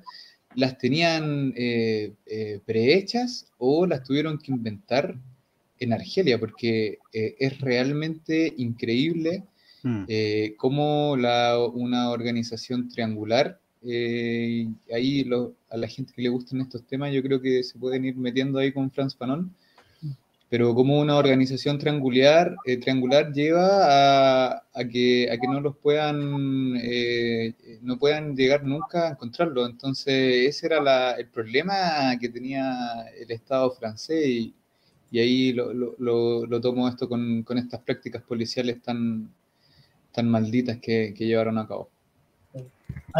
las 0.54 0.78
tenían 0.78 1.52
eh, 1.56 2.12
eh, 2.26 2.60
prehechas 2.64 3.46
o 3.58 3.86
las 3.86 4.02
tuvieron 4.04 4.38
que 4.38 4.52
inventar 4.52 5.16
en 5.80 5.92
Argelia, 5.92 6.38
porque 6.38 6.98
es 7.12 7.60
realmente 7.60 8.54
increíble 8.56 9.44
Mm. 9.84 10.04
Eh, 10.08 10.54
como 10.56 11.12
una 11.12 12.10
organización 12.10 12.88
triangular, 12.88 13.60
eh, 13.82 14.66
ahí 14.92 15.28
a 15.68 15.76
la 15.76 15.88
gente 15.88 16.14
que 16.16 16.22
le 16.22 16.30
gustan 16.30 16.62
estos 16.62 16.86
temas, 16.86 17.12
yo 17.12 17.22
creo 17.22 17.40
que 17.40 17.62
se 17.62 17.78
pueden 17.78 18.06
ir 18.06 18.16
metiendo 18.16 18.58
ahí 18.58 18.72
con 18.72 18.90
Franz 18.90 19.14
Fanon, 19.14 19.54
pero 20.54 20.72
como 20.72 21.00
una 21.00 21.16
organización 21.16 21.80
triangular, 21.80 22.54
eh, 22.64 22.76
triangular 22.76 23.32
lleva 23.32 24.54
a, 24.72 24.84
que, 24.88 25.28
a 25.28 25.36
que 25.36 25.48
no 25.48 25.60
los 25.60 25.76
puedan, 25.76 26.74
no 27.82 27.98
puedan 27.98 28.36
llegar 28.36 28.62
nunca 28.62 29.08
a 29.08 29.10
encontrarlo. 29.10 29.66
Entonces, 29.66 30.46
ese 30.46 30.66
era 30.66 31.10
el 31.14 31.26
problema 31.26 32.16
que 32.20 32.28
tenía 32.28 33.04
el 33.20 33.32
Estado 33.32 33.68
francés 33.72 34.24
y, 34.28 34.54
ahí 35.18 35.52
lo, 35.52 36.60
tomo 36.60 36.88
esto 36.88 37.08
con, 37.08 37.42
con 37.42 37.58
estas 37.58 37.80
prácticas 37.80 38.22
policiales 38.22 38.80
tan, 38.80 39.28
tan 40.12 40.28
malditas 40.28 40.78
que, 40.78 41.12
llevaron 41.18 41.58
a 41.58 41.66
cabo. 41.66 41.90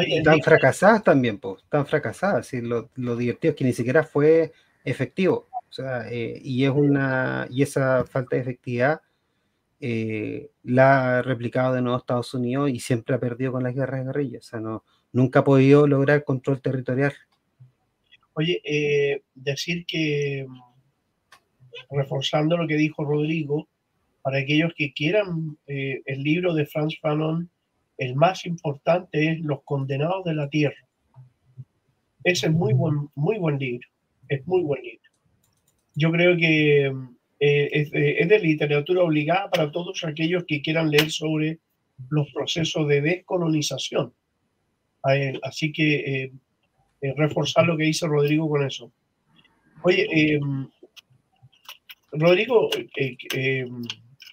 Y 0.06 0.22
tan 0.22 0.40
fracasadas 0.40 1.02
también, 1.02 1.38
pues, 1.38 1.64
tan 1.68 1.84
fracasadas. 1.84 2.54
y 2.54 2.60
lo, 2.60 2.88
divertido 2.94 3.50
es 3.50 3.56
que 3.58 3.64
ni 3.64 3.72
siquiera 3.72 4.04
fue 4.04 4.52
efectivo. 4.84 5.48
O 5.74 5.76
sea, 5.76 6.08
eh, 6.08 6.40
y 6.40 6.64
es 6.64 6.70
una, 6.70 7.48
y 7.50 7.62
esa 7.62 8.04
falta 8.04 8.36
de 8.36 8.42
efectividad 8.42 9.00
eh, 9.80 10.52
la 10.62 11.18
ha 11.18 11.22
replicado 11.22 11.74
de 11.74 11.82
nuevo 11.82 11.98
Estados 11.98 12.32
Unidos 12.32 12.70
y 12.70 12.78
siempre 12.78 13.16
ha 13.16 13.18
perdido 13.18 13.50
con 13.50 13.64
las 13.64 13.74
guerras 13.74 13.98
de 13.98 14.06
guerrillas. 14.06 14.46
O 14.46 14.50
sea, 14.50 14.60
no, 14.60 14.84
nunca 15.10 15.40
ha 15.40 15.44
podido 15.44 15.88
lograr 15.88 16.22
control 16.22 16.62
territorial. 16.62 17.12
Oye, 18.34 18.62
eh, 18.64 19.22
decir 19.34 19.84
que, 19.84 20.46
reforzando 21.90 22.56
lo 22.56 22.68
que 22.68 22.76
dijo 22.76 23.04
Rodrigo, 23.04 23.66
para 24.22 24.38
aquellos 24.38 24.72
que 24.76 24.92
quieran 24.92 25.58
el 25.66 26.22
libro 26.22 26.54
de 26.54 26.66
Franz 26.66 26.94
Fanon, 27.02 27.50
el 27.98 28.14
más 28.14 28.46
importante 28.46 29.32
es 29.32 29.40
Los 29.40 29.64
Condenados 29.64 30.24
de 30.24 30.34
la 30.34 30.48
Tierra. 30.48 30.86
Ese 32.22 32.46
es 32.46 32.52
muy 32.52 32.74
buen, 32.74 33.08
muy 33.16 33.38
buen 33.38 33.58
libro, 33.58 33.88
es 34.28 34.46
muy 34.46 34.62
buen 34.62 34.80
libro. 34.80 35.03
Yo 35.94 36.10
creo 36.10 36.36
que 36.36 36.86
eh, 37.40 37.68
es, 37.72 37.90
de 38.28 38.38
literatura 38.40 39.02
obligada 39.02 39.50
para 39.50 39.70
todos 39.70 40.04
aquellos 40.04 40.44
que 40.44 40.62
quieran 40.62 40.90
leer 40.90 41.10
sobre 41.10 41.58
los 42.10 42.30
procesos 42.32 42.88
de 42.88 43.00
descolonización. 43.00 44.12
Así 45.42 45.70
que 45.72 46.22
eh, 46.22 47.14
reforzar 47.16 47.66
lo 47.66 47.76
que 47.76 47.84
dice 47.84 48.06
Rodrigo 48.06 48.48
con 48.48 48.64
eso. 48.64 48.90
Oye, 49.82 50.40
Rodrigo, 52.10 52.70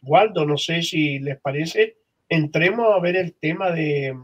Waldo, 0.03 0.45
no 0.45 0.57
sé 0.57 0.82
si 0.82 1.20
les 1.20 1.39
parece, 1.41 1.97
entremos 2.30 2.88
a 2.95 2.99
ver 2.99 3.18
el 3.18 3.34
tema 3.34 3.72
de, 3.72 4.16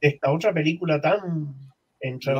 esta 0.00 0.32
otra 0.32 0.52
película 0.52 1.00
tan 1.00 1.54
entre 2.00 2.34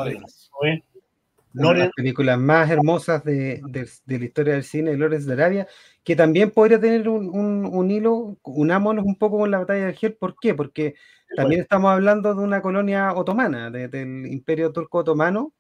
Una 1.57 1.73
de 1.73 1.79
las 1.79 1.93
películas 1.93 2.39
más 2.39 2.71
hermosas 2.71 3.25
de, 3.25 3.63
la 4.07 4.25
historia 4.25 4.55
del 4.55 4.65
cine, 4.65 4.97
Lawrence 4.97 5.27
de 5.27 5.33
Arabia, 5.33 5.67
que 6.05 6.15
también 6.15 6.51
podría 6.51 6.79
tener 6.79 7.09
un, 7.09 7.29
un, 7.67 7.91
hilo, 7.91 8.37
unámonos 8.43 9.05
un 9.05 9.17
poco 9.17 9.39
con 9.39 9.51
la 9.51 9.59
batalla 9.59 9.81
de 9.81 9.89
Argel. 9.89 10.15
¿Por 10.15 10.37
qué? 10.39 10.55
Porque 10.55 10.95
también 11.35 11.63
estamos 11.63 11.91
hablando 11.91 12.35
de 12.35 12.43
una 12.43 12.61
colonia 12.63 13.13
otomana, 13.15 13.71
del 13.71 14.27
imperio 14.27 14.73
turco 14.73 14.99
otomano, 14.99 15.53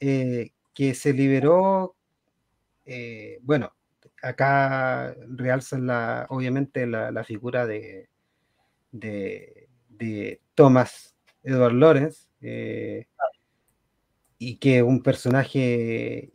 eh, 0.00 0.50
que 0.74 0.94
se 0.94 1.12
liberó, 1.12 1.96
eh, 2.84 3.38
bueno, 3.42 3.72
acá 4.22 5.14
realzan 5.28 5.86
la, 5.86 6.26
obviamente 6.28 6.86
la, 6.86 7.24
figura 7.24 7.66
de, 7.66 8.08
de, 8.92 9.68
Thomas 10.54 11.14
Edward 11.42 11.74
Lawrence, 11.74 12.26
eh, 12.40 13.06
y 14.42 14.56
que 14.56 14.78
es 14.78 14.82
un 14.82 15.02
personaje 15.02 16.32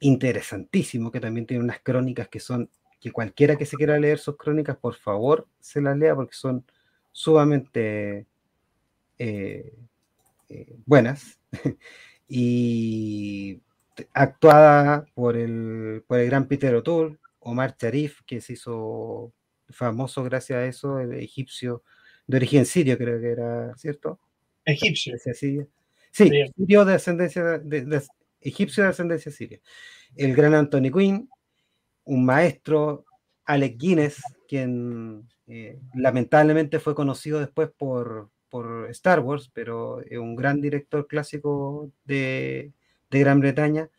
interesantísimo, 0.00 1.10
que 1.10 1.20
también 1.20 1.46
tiene 1.46 1.62
unas 1.62 1.80
crónicas 1.80 2.28
que 2.28 2.40
son, 2.40 2.68
que 3.00 3.12
cualquiera 3.12 3.56
que 3.56 3.66
se 3.66 3.76
quiera 3.76 3.98
leer 3.98 4.18
sus 4.18 4.36
crónicas, 4.36 4.76
por 4.76 4.94
favor, 4.96 5.46
se 5.60 5.80
las 5.80 5.96
lea 5.96 6.14
porque 6.16 6.34
son 6.34 6.64
sumamente 7.12 8.26
eh, 9.18 9.72
eh, 10.48 10.76
buenas. 10.84 11.38
y 12.28 13.60
actuada 14.12 15.06
por 15.14 15.36
el, 15.36 16.02
por 16.08 16.18
el 16.18 16.26
gran 16.26 16.48
Peter 16.48 16.74
O'Toole, 16.74 17.18
Omar 17.38 17.76
Sharif, 17.80 18.22
que 18.26 18.40
se 18.40 18.54
hizo 18.54 19.32
famoso 19.68 20.24
gracias 20.24 20.58
a 20.58 20.66
eso, 20.66 20.98
el 20.98 21.14
egipcio 21.14 21.82
de 22.26 22.38
origen 22.38 22.66
sirio, 22.66 22.98
creo 22.98 23.20
que 23.20 23.30
era, 23.30 23.76
¿cierto? 23.76 24.18
Egipcio. 24.64 25.14
Sí, 26.14 26.30
sirio 26.56 26.84
de 26.84 26.94
ascendencia, 26.94 27.58
de, 27.58 28.02
egipcio 28.40 28.84
de 28.84 28.90
ascendencia 28.90 29.32
siria. 29.32 29.60
El 30.14 30.36
gran 30.36 30.54
Anthony 30.54 30.92
Quinn, 30.96 31.28
un 32.04 32.24
maestro, 32.24 33.04
Alec 33.44 33.76
Guinness, 33.76 34.22
quien 34.46 35.28
eh, 35.48 35.80
lamentablemente 35.92 36.78
fue 36.78 36.94
conocido 36.94 37.40
después 37.40 37.68
por, 37.76 38.30
por 38.48 38.88
Star 38.90 39.18
Wars, 39.18 39.50
pero 39.52 40.02
es 40.02 40.18
un 40.18 40.36
gran 40.36 40.60
director 40.60 41.08
clásico 41.08 41.90
de, 42.04 42.72
de 43.10 43.18
Gran 43.18 43.40
Bretaña. 43.40 43.90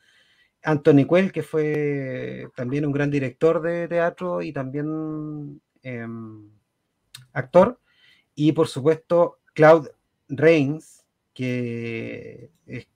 Anthony 0.63 1.05
Quell, 1.05 1.33
que 1.33 1.43
fue 1.43 2.47
también 2.55 2.85
un 2.85 2.93
gran 2.93 3.11
director 3.11 3.61
de 3.61 3.89
teatro 3.89 4.41
y 4.41 4.53
también 4.53 5.61
em, 5.83 6.49
actor. 7.33 7.77
Y 8.35 8.53
por 8.53 8.69
supuesto, 8.69 9.39
Claude 9.53 9.91
Rains, 10.29 10.94
que 11.35 12.49
es 12.65 12.87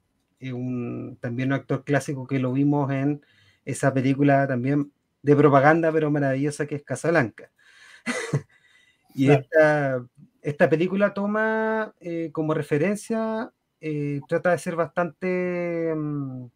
un, 0.54 1.18
también 1.22 1.50
un 1.50 1.54
actor 1.54 1.84
clásico 1.84 2.26
que 2.26 2.40
lo 2.40 2.54
vimos 2.54 2.92
en 2.92 3.22
esa 3.66 3.94
película 3.94 4.48
también 4.48 4.92
de 5.22 5.36
propaganda, 5.36 5.92
pero 5.92 6.10
maravillosa, 6.10 6.66
que 6.66 6.76
es 6.76 6.84
Casablanca. 6.84 7.52
y 9.14 9.30
esta, 9.30 10.06
esta, 10.42 10.70
película 10.70 11.14
toma 11.14 11.94
eh, 12.00 12.30
como 12.32 12.54
referencia, 12.54 13.52
eh, 13.82 14.22
trata 14.28 14.52
de 14.52 14.58
ser 14.58 14.76
bastante... 14.76 15.90
Em, 15.90 16.50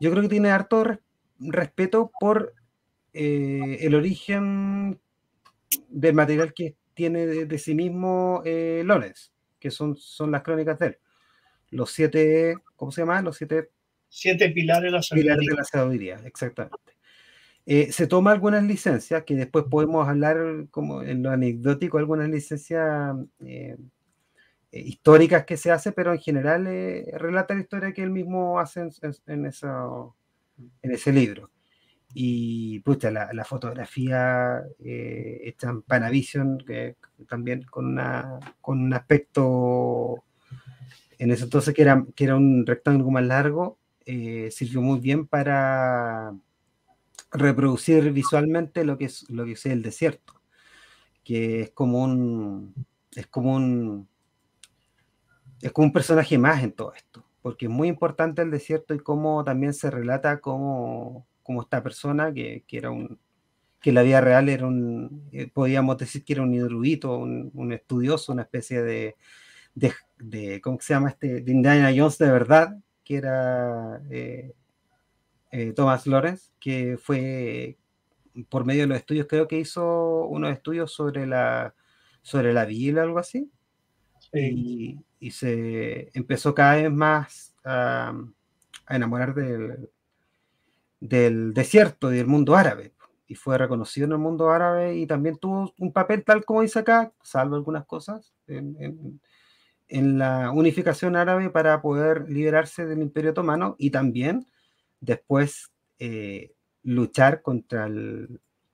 yo 0.00 0.10
creo 0.10 0.22
que 0.22 0.28
tiene 0.28 0.50
harto 0.50 0.84
respeto 1.38 2.10
por 2.18 2.54
eh, 3.12 3.78
el 3.80 3.94
origen 3.94 4.98
del 5.88 6.14
material 6.14 6.52
que 6.52 6.74
tiene 6.94 7.26
de, 7.26 7.58
sí 7.58 7.74
mismo 7.74 8.42
Lorenz, 8.44 9.33
que 9.64 9.70
son, 9.70 9.96
son 9.96 10.30
las 10.30 10.42
crónicas 10.42 10.78
de 10.78 10.86
él. 10.88 10.98
Los 11.70 11.90
siete, 11.90 12.58
¿cómo 12.76 12.92
se 12.92 13.00
llama? 13.00 13.22
Los 13.22 13.38
siete... 13.38 13.70
Siete 14.10 14.50
pilares 14.50 14.84
de 14.84 14.90
la 14.90 15.02
sabiduría. 15.02 15.32
Pilares 15.32 15.48
de 15.48 15.56
la 15.56 15.64
sabiduría, 15.64 16.20
exactamente. 16.26 16.92
Eh, 17.64 17.90
se 17.90 18.06
toma 18.06 18.32
algunas 18.32 18.62
licencias, 18.62 19.24
que 19.24 19.34
después 19.34 19.64
podemos 19.70 20.06
hablar 20.06 20.66
como 20.70 21.02
en 21.02 21.22
lo 21.22 21.30
anecdótico, 21.30 21.96
algunas 21.96 22.28
licencias 22.28 23.16
eh, 23.40 23.78
eh, 24.70 24.80
históricas 24.80 25.46
que 25.46 25.56
se 25.56 25.70
hace, 25.70 25.92
pero 25.92 26.12
en 26.12 26.18
general 26.20 26.66
relata 27.14 27.54
la 27.54 27.62
historia 27.62 27.92
que 27.94 28.02
él 28.02 28.10
mismo 28.10 28.60
hace 28.60 28.80
en, 28.80 28.90
en, 29.28 29.50
en 30.82 30.90
ese 30.92 31.10
libro. 31.10 31.50
Y 32.14 32.78
pucha, 32.80 33.10
la, 33.10 33.32
la 33.32 33.44
fotografía 33.44 34.62
en 34.78 35.82
Panavision, 35.82 36.58
que 36.58 36.96
también 37.28 37.62
con, 37.64 37.86
una, 37.86 38.38
con 38.60 38.80
un 38.80 38.94
aspecto 38.94 40.22
en 41.18 41.30
ese 41.32 41.44
entonces 41.44 41.74
que 41.74 41.82
era, 41.82 42.04
que 42.14 42.24
era 42.24 42.36
un 42.36 42.64
rectángulo 42.66 43.10
más 43.10 43.24
largo, 43.24 43.78
sirvió 44.06 44.80
muy 44.80 45.00
bien 45.00 45.26
para 45.26 46.34
reproducir 47.34 48.12
visualmente 48.12 48.84
lo 48.84 48.96
que 48.96 49.06
es 49.06 49.28
lo 49.28 49.44
que 49.44 49.52
es 49.52 49.66
el 49.66 49.82
desierto, 49.82 50.40
que 51.24 51.62
es 51.62 51.70
como 51.70 52.04
un 52.04 52.74
es 53.14 53.26
como 53.26 54.06
es 55.60 55.72
un 55.74 55.92
personaje 55.92 56.38
más 56.38 56.62
en 56.62 56.72
todo 56.72 56.94
esto, 56.94 57.24
porque 57.42 57.66
es 57.66 57.70
muy 57.70 57.88
importante 57.88 58.42
el 58.42 58.50
desierto 58.50 58.94
y 58.94 59.00
cómo 59.00 59.42
también 59.44 59.74
se 59.74 59.90
relata 59.90 60.40
cómo, 60.40 61.26
cómo 61.44 61.62
esta 61.62 61.82
persona 61.82 62.32
que, 62.34 62.64
que, 62.66 62.78
era 62.78 62.90
un 62.90 63.20
que 63.80 63.90
en 63.90 63.94
la 63.96 64.02
vida 64.02 64.20
real 64.20 64.48
era 64.48 64.66
un 64.66 65.28
eh, 65.30 65.48
podíamos 65.52 65.98
decir 65.98 66.24
que 66.24 66.32
era 66.32 66.42
un 66.42 66.54
erudito, 66.54 67.16
un, 67.16 67.52
un 67.54 67.72
estudioso, 67.72 68.32
una 68.32 68.42
especie 68.42 68.82
de, 68.82 69.14
de, 69.74 69.92
de, 70.18 70.60
¿cómo 70.60 70.78
se 70.80 70.94
llama 70.94 71.10
este? 71.10 71.42
de 71.42 71.52
Indiana 71.52 71.92
Jones 71.96 72.18
de 72.18 72.30
verdad, 72.32 72.76
que 73.04 73.16
era 73.16 74.02
eh, 74.10 74.54
eh, 75.52 75.72
Thomas 75.72 76.06
Lawrence, 76.06 76.50
que 76.58 76.98
fue 77.00 77.78
por 78.48 78.64
medio 78.64 78.82
de 78.82 78.88
los 78.88 78.98
estudios, 78.98 79.26
creo 79.28 79.46
que 79.46 79.58
hizo 79.58 80.26
unos 80.26 80.52
estudios 80.52 80.92
sobre 80.92 81.26
la, 81.26 81.74
sobre 82.22 82.52
la 82.52 82.64
Biblia 82.64 83.02
o 83.02 83.04
algo 83.04 83.18
así. 83.18 83.50
Y, 84.32 84.98
se 85.30 86.10
empezó 86.12 86.54
cada 86.54 86.76
vez 86.76 86.92
más 86.92 87.54
a, 87.64 88.12
enamorar 88.88 89.34
del, 89.34 89.88
del 91.04 91.52
desierto 91.52 92.12
y 92.12 92.16
del 92.16 92.26
mundo 92.26 92.56
árabe. 92.56 92.94
Y 93.26 93.34
fue 93.34 93.58
reconocido 93.58 94.06
en 94.06 94.12
el 94.12 94.18
mundo 94.18 94.50
árabe 94.50 94.96
y 94.96 95.06
también 95.06 95.36
tuvo 95.36 95.74
un 95.78 95.92
papel 95.92 96.24
tal 96.24 96.44
como 96.44 96.62
dice 96.62 96.78
acá, 96.78 97.12
salvo 97.22 97.56
algunas 97.56 97.84
cosas, 97.84 98.32
en, 98.46 99.20
la 100.18 100.50
unificación 100.50 101.14
árabe 101.14 101.50
para 101.50 101.80
poder 101.82 102.28
liberarse 102.28 102.86
del 102.86 103.02
imperio 103.02 103.30
otomano 103.30 103.76
y 103.78 103.90
también 103.90 104.46
después 105.00 105.70
eh, 105.98 106.52
luchar 106.82 107.42
contra, 107.42 107.88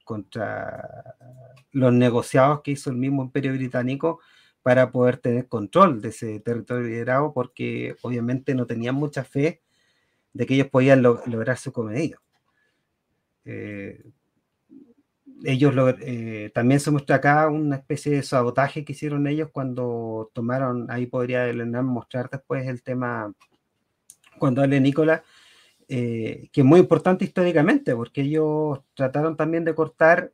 contra 0.05 1.17
los 1.73 1.93
negociados 1.93 2.63
que 2.63 2.71
hizo 2.71 2.91
el 2.91 2.97
mismo 2.97 3.25
imperio 3.25 3.53
británico 3.53 4.21
para 4.63 4.93
poder 4.93 5.19
tener 5.19 5.49
control 5.49 6.01
de 6.01 6.09
ese 6.09 6.39
territorio 6.41 6.87
liderado, 6.87 7.33
porque 7.35 7.97
obviamente 8.03 8.55
no 8.55 8.67
tenían 8.67 8.95
mucha 8.95 9.25
fe 9.25 9.61
de 10.33 10.47
que 10.47 10.55
ellos 10.55 10.69
podían 10.69 11.03
lograr 11.03 11.57
su 11.59 11.73
cometido. 11.73 12.21
Eh, 13.45 14.03
ellos 15.45 15.75
eh, 16.01 16.51
también 16.55 16.81
se 16.81 16.91
muestra 16.91 17.17
acá 17.17 17.49
una 17.49 17.77
especie 17.77 18.13
de 18.13 18.23
sabotaje 18.23 18.85
que 18.85 18.93
hicieron 18.93 19.27
ellos 19.27 19.49
cuando 19.53 20.31
tomaron, 20.35 20.91
ahí 20.91 21.07
podría 21.07 21.51
mostrar 21.83 22.29
después 22.29 22.67
el 22.67 22.83
tema, 22.83 23.33
cuando 24.39 24.63
Ale 24.63 24.81
Nicolás 24.81 25.23
eh, 25.93 26.49
que 26.53 26.61
es 26.61 26.65
muy 26.65 26.79
importante 26.79 27.25
históricamente, 27.25 27.97
porque 27.97 28.21
ellos 28.21 28.81
trataron 28.95 29.37
también 29.37 29.65
de 29.65 29.75
cortar 29.75 30.33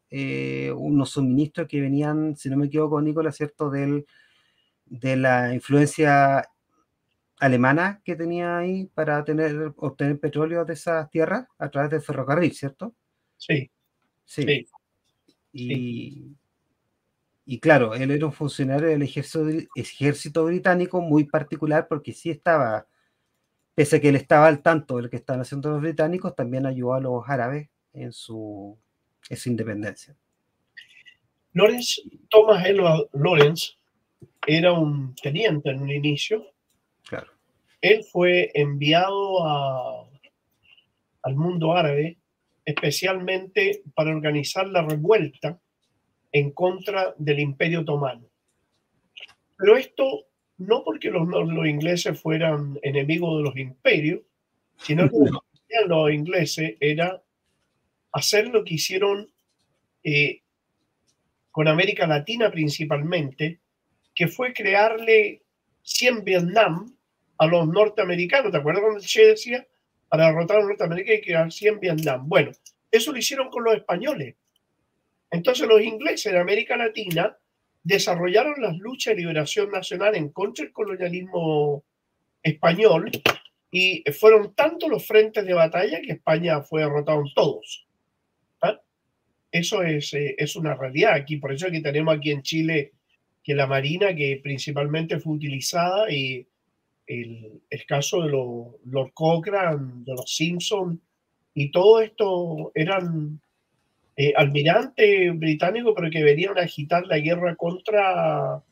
unos 0.74 1.10
suministros 1.10 1.66
que 1.66 1.80
venían, 1.80 2.36
si 2.36 2.50
no 2.50 2.58
me 2.58 2.66
equivoco, 2.66 3.00
Nicolás, 3.00 3.36
¿cierto?, 3.36 3.70
Del, 3.70 4.04
de 4.84 5.16
la 5.16 5.54
influencia 5.54 6.48
alemana 7.38 8.00
que 8.04 8.16
tenía 8.16 8.58
ahí 8.58 8.86
para 8.94 9.24
tener, 9.24 9.72
obtener 9.76 10.18
petróleo 10.18 10.64
de 10.64 10.74
esas 10.74 11.10
tierras 11.10 11.46
a 11.58 11.68
través 11.68 11.90
del 11.90 12.00
ferrocarril, 12.00 12.52
¿cierto? 12.52 12.94
Sí. 13.36 13.70
Sí. 14.24 14.66
Y, 15.52 16.36
y 17.44 17.60
claro, 17.60 17.94
él 17.94 18.10
era 18.10 18.26
un 18.26 18.32
funcionario 18.32 18.88
del 18.88 19.02
ejército, 19.02 19.46
ejército 19.74 20.44
británico 20.44 21.00
muy 21.00 21.24
particular 21.24 21.86
porque 21.88 22.12
sí 22.12 22.30
estaba 22.30 22.86
pese 23.76 23.96
a 23.96 24.00
que 24.00 24.08
él 24.08 24.16
estaba 24.16 24.48
al 24.48 24.62
tanto 24.62 24.96
de 24.96 25.02
lo 25.02 25.10
que 25.10 25.16
estaban 25.16 25.42
haciendo 25.42 25.70
los 25.70 25.82
británicos, 25.82 26.34
también 26.34 26.64
ayudó 26.64 26.94
a 26.94 27.00
los 27.00 27.22
árabes 27.28 27.68
en 27.92 28.10
su, 28.10 28.76
independencia. 29.44 30.16
Lawrence, 31.52 32.00
Thomas 32.30 32.64
Edward 32.66 33.08
Lawrence 33.12 33.74
era 34.46 34.72
un 34.72 35.14
teniente 35.14 35.70
en 35.70 35.82
un 35.82 35.90
inicio. 35.90 36.46
Él 37.80 38.04
fue 38.04 38.50
enviado 38.54 39.46
a, 39.46 40.08
al 41.22 41.36
mundo 41.36 41.72
árabe 41.72 42.18
especialmente 42.64 43.82
para 43.94 44.10
organizar 44.10 44.66
la 44.66 44.82
revuelta 44.82 45.60
en 46.32 46.50
contra 46.50 47.14
del 47.16 47.38
imperio 47.38 47.80
otomano. 47.80 48.26
Pero 49.56 49.76
esto 49.76 50.26
no 50.58 50.82
porque 50.82 51.10
los, 51.10 51.28
los 51.28 51.66
ingleses 51.66 52.20
fueran 52.20 52.78
enemigos 52.82 53.38
de 53.38 53.44
los 53.44 53.56
imperios, 53.56 54.20
sino 54.78 55.08
que 55.08 55.16
lo 55.30 55.44
que 55.68 55.74
los 55.86 56.12
ingleses 56.12 56.76
era 56.80 57.22
hacer 58.12 58.48
lo 58.48 58.64
que 58.64 58.74
hicieron 58.74 59.30
eh, 60.02 60.42
con 61.50 61.68
América 61.68 62.06
Latina 62.06 62.50
principalmente, 62.50 63.60
que 64.14 64.28
fue 64.28 64.52
crearle 64.52 65.42
100 65.82 66.24
Vietnam 66.24 66.95
a 67.38 67.46
los 67.46 67.68
norteamericanos. 67.68 68.52
¿Te 68.52 68.58
acuerdas 68.58 68.82
cuando 68.82 69.00
Che 69.00 69.26
decía? 69.26 69.66
Para 70.08 70.26
derrotar 70.26 70.58
a 70.58 70.60
los 70.60 70.68
norteamericanos 70.70 71.10
hay 71.14 71.20
que 71.20 71.26
crear 71.26 71.52
100 71.52 71.80
Vietnam. 71.80 72.28
Bueno, 72.28 72.52
eso 72.90 73.12
lo 73.12 73.18
hicieron 73.18 73.50
con 73.50 73.64
los 73.64 73.74
españoles. 73.74 74.34
Entonces 75.30 75.66
los 75.66 75.82
ingleses 75.82 76.32
de 76.32 76.38
América 76.38 76.76
Latina 76.76 77.36
desarrollaron 77.82 78.60
las 78.60 78.76
luchas 78.78 79.14
de 79.14 79.20
liberación 79.20 79.70
nacional 79.70 80.16
en 80.16 80.30
contra 80.30 80.64
del 80.64 80.72
colonialismo 80.72 81.84
español 82.42 83.10
y 83.70 84.02
fueron 84.12 84.54
tantos 84.54 84.88
los 84.88 85.06
frentes 85.06 85.44
de 85.44 85.54
batalla 85.54 86.00
que 86.00 86.12
España 86.12 86.62
fue 86.62 86.80
derrotado 86.80 87.20
en 87.20 87.34
todos. 87.34 87.86
¿Ah? 88.62 88.80
Eso 89.50 89.82
es, 89.82 90.14
eh, 90.14 90.34
es, 90.38 90.56
una 90.56 90.74
realidad 90.74 91.14
aquí, 91.14 91.36
por 91.36 91.52
eso 91.52 91.70
que 91.70 91.80
tenemos 91.80 92.16
aquí 92.16 92.30
en 92.30 92.42
Chile 92.42 92.92
que 93.42 93.54
la 93.54 93.66
Marina, 93.66 94.14
que 94.14 94.40
principalmente 94.42 95.20
fue 95.20 95.34
utilizada, 95.34 96.10
y 96.10 96.46
el, 97.06 97.62
el 97.70 97.86
caso 97.86 98.22
de 98.22 98.30
los 98.30 98.66
Lord 98.84 99.12
Cochrane, 99.14 100.04
de 100.04 100.12
los 100.12 100.34
Simpson, 100.34 101.00
y 101.54 101.70
todo 101.70 102.00
esto 102.00 102.72
eran 102.74 103.40
eh, 104.16 104.32
almirante 104.36 105.30
británico, 105.30 105.94
pero 105.94 106.10
que 106.10 106.22
venían 106.22 106.58
a 106.58 106.62
agitar 106.62 107.06
la 107.06 107.18
guerra 107.18 107.54
contra 107.56 108.62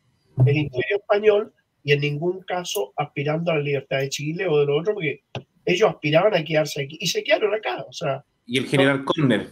el 0.44 0.56
imperio 0.56 0.96
español 0.96 1.52
y 1.82 1.92
en 1.92 2.00
ningún 2.00 2.40
caso 2.42 2.92
aspirando 2.96 3.52
a 3.52 3.56
la 3.56 3.62
libertad 3.62 3.98
de 3.98 4.08
Chile 4.08 4.48
o 4.48 4.58
de 4.58 4.66
lo 4.66 4.78
otro, 4.78 4.94
porque 4.94 5.22
ellos 5.64 5.90
aspiraban 5.90 6.34
a 6.34 6.42
quedarse 6.44 6.82
aquí 6.82 6.96
y 7.00 7.06
se 7.06 7.22
quedaron 7.22 7.54
acá. 7.54 7.84
O 7.88 7.92
sea, 7.92 8.24
y 8.46 8.58
el 8.58 8.66
general 8.66 9.04
Corner. 9.04 9.48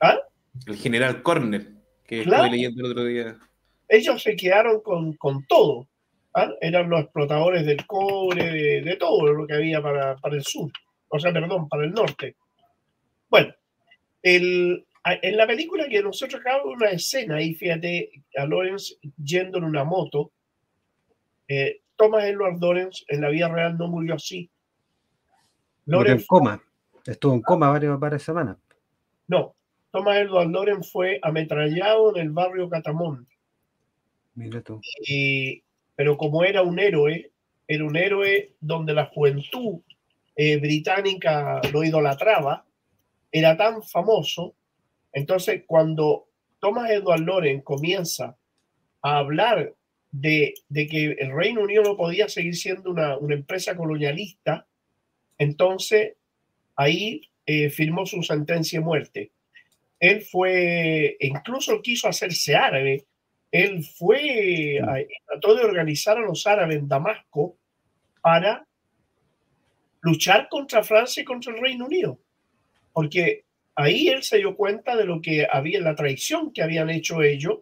¿Ah? 0.00 0.18
El 0.66 0.76
general 0.76 1.22
Corner, 1.22 1.66
que 2.06 2.20
estuve 2.20 2.50
leyendo 2.50 2.84
el 2.84 2.92
otro 2.92 3.04
día. 3.04 3.38
Ellos 3.88 4.22
se 4.22 4.36
quedaron 4.36 4.80
con, 4.80 5.14
con 5.14 5.46
todo. 5.46 5.88
¿Ah? 6.36 6.52
Eran 6.60 6.88
los 6.88 7.00
explotadores 7.00 7.66
del 7.66 7.84
cobre, 7.86 8.44
de, 8.44 8.82
de, 8.82 8.96
todo 8.96 9.32
lo 9.32 9.46
que 9.46 9.54
había 9.54 9.82
para, 9.82 10.16
para 10.16 10.36
el 10.36 10.44
sur. 10.44 10.70
O 11.08 11.18
sea, 11.18 11.32
perdón, 11.32 11.68
para 11.68 11.84
el 11.84 11.92
norte. 11.92 12.36
Bueno, 13.28 13.52
el, 14.22 14.86
en 15.04 15.36
la 15.36 15.46
película 15.46 15.88
que 15.88 16.02
nosotros 16.02 16.40
acabamos 16.40 16.74
una 16.74 16.90
escena 16.90 17.36
ahí, 17.36 17.54
fíjate, 17.54 18.10
a 18.36 18.46
Lawrence 18.46 18.96
yendo 19.22 19.58
en 19.58 19.64
una 19.64 19.84
moto. 19.84 20.32
Eh, 21.48 21.80
Thomas 21.96 22.24
Edward 22.24 22.60
Lawrence 22.60 23.04
en 23.08 23.20
la 23.20 23.28
vida 23.28 23.48
real 23.48 23.78
no 23.78 23.88
murió 23.88 24.14
así. 24.14 24.50
Lawrence 25.86 26.22
en 26.22 26.26
coma. 26.26 26.62
Estuvo 27.06 27.34
en 27.34 27.42
coma 27.42 27.70
varias, 27.70 27.98
varias 27.98 28.22
semanas. 28.22 28.56
No, 29.28 29.54
Thomas 29.92 30.16
Edward 30.18 30.50
Lawrence 30.50 30.90
fue 30.90 31.18
ametrallado 31.22 32.14
en 32.16 32.22
el 32.22 32.30
barrio 32.30 32.68
Catamón. 32.68 33.26
Mira 34.34 34.60
tú. 34.60 34.80
Pero 35.96 36.16
como 36.16 36.44
era 36.44 36.62
un 36.62 36.78
héroe, 36.78 37.30
era 37.66 37.84
un 37.84 37.96
héroe 37.96 38.52
donde 38.60 38.94
la 38.94 39.06
juventud 39.06 39.80
eh, 40.36 40.58
británica 40.58 41.60
lo 41.72 41.82
idolatraba, 41.82 42.64
era 43.32 43.56
tan 43.56 43.82
famoso. 43.82 44.54
Entonces, 45.12 45.64
cuando 45.66 46.28
Thomas 46.60 46.90
Edward 46.90 47.20
Loren 47.20 47.62
comienza 47.62 48.36
a 49.02 49.18
hablar 49.18 49.74
de, 50.12 50.54
que 50.72 51.16
el 51.18 51.32
Reino 51.32 51.62
Unido 51.62 51.82
no 51.82 51.96
podía 51.96 52.28
seguir 52.28 52.54
siendo 52.54 52.90
una, 52.90 53.16
empresa 53.30 53.76
colonialista, 53.76 54.66
entonces 55.38 56.14
ahí 56.76 57.22
eh, 57.46 57.70
firmó 57.70 58.06
su 58.06 58.22
sentencia 58.22 58.78
de 58.78 58.84
muerte. 58.84 59.30
Él 59.98 60.22
fue, 60.22 61.16
incluso 61.20 61.80
quiso 61.80 62.08
hacerse 62.08 62.54
árabe, 62.54 63.04
él 63.64 63.84
fue, 63.84 64.78
trató 65.26 65.54
de 65.54 65.64
organizar 65.64 66.18
a 66.18 66.20
los 66.20 66.46
árabes 66.46 66.78
en 66.78 66.88
Damasco 66.88 67.56
para 68.20 68.66
luchar 70.00 70.48
contra 70.48 70.82
Francia 70.82 71.22
y 71.22 71.24
contra 71.24 71.54
el 71.54 71.60
Reino 71.60 71.86
Unido, 71.86 72.20
porque 72.92 73.44
ahí 73.74 74.08
él 74.08 74.22
se 74.22 74.38
dio 74.38 74.56
cuenta 74.56 74.94
de 74.94 75.04
lo 75.04 75.22
que 75.22 75.46
había, 75.50 75.80
la 75.80 75.94
traición 75.94 76.52
que 76.52 76.62
habían 76.62 76.90
hecho 76.90 77.22
ellos 77.22 77.60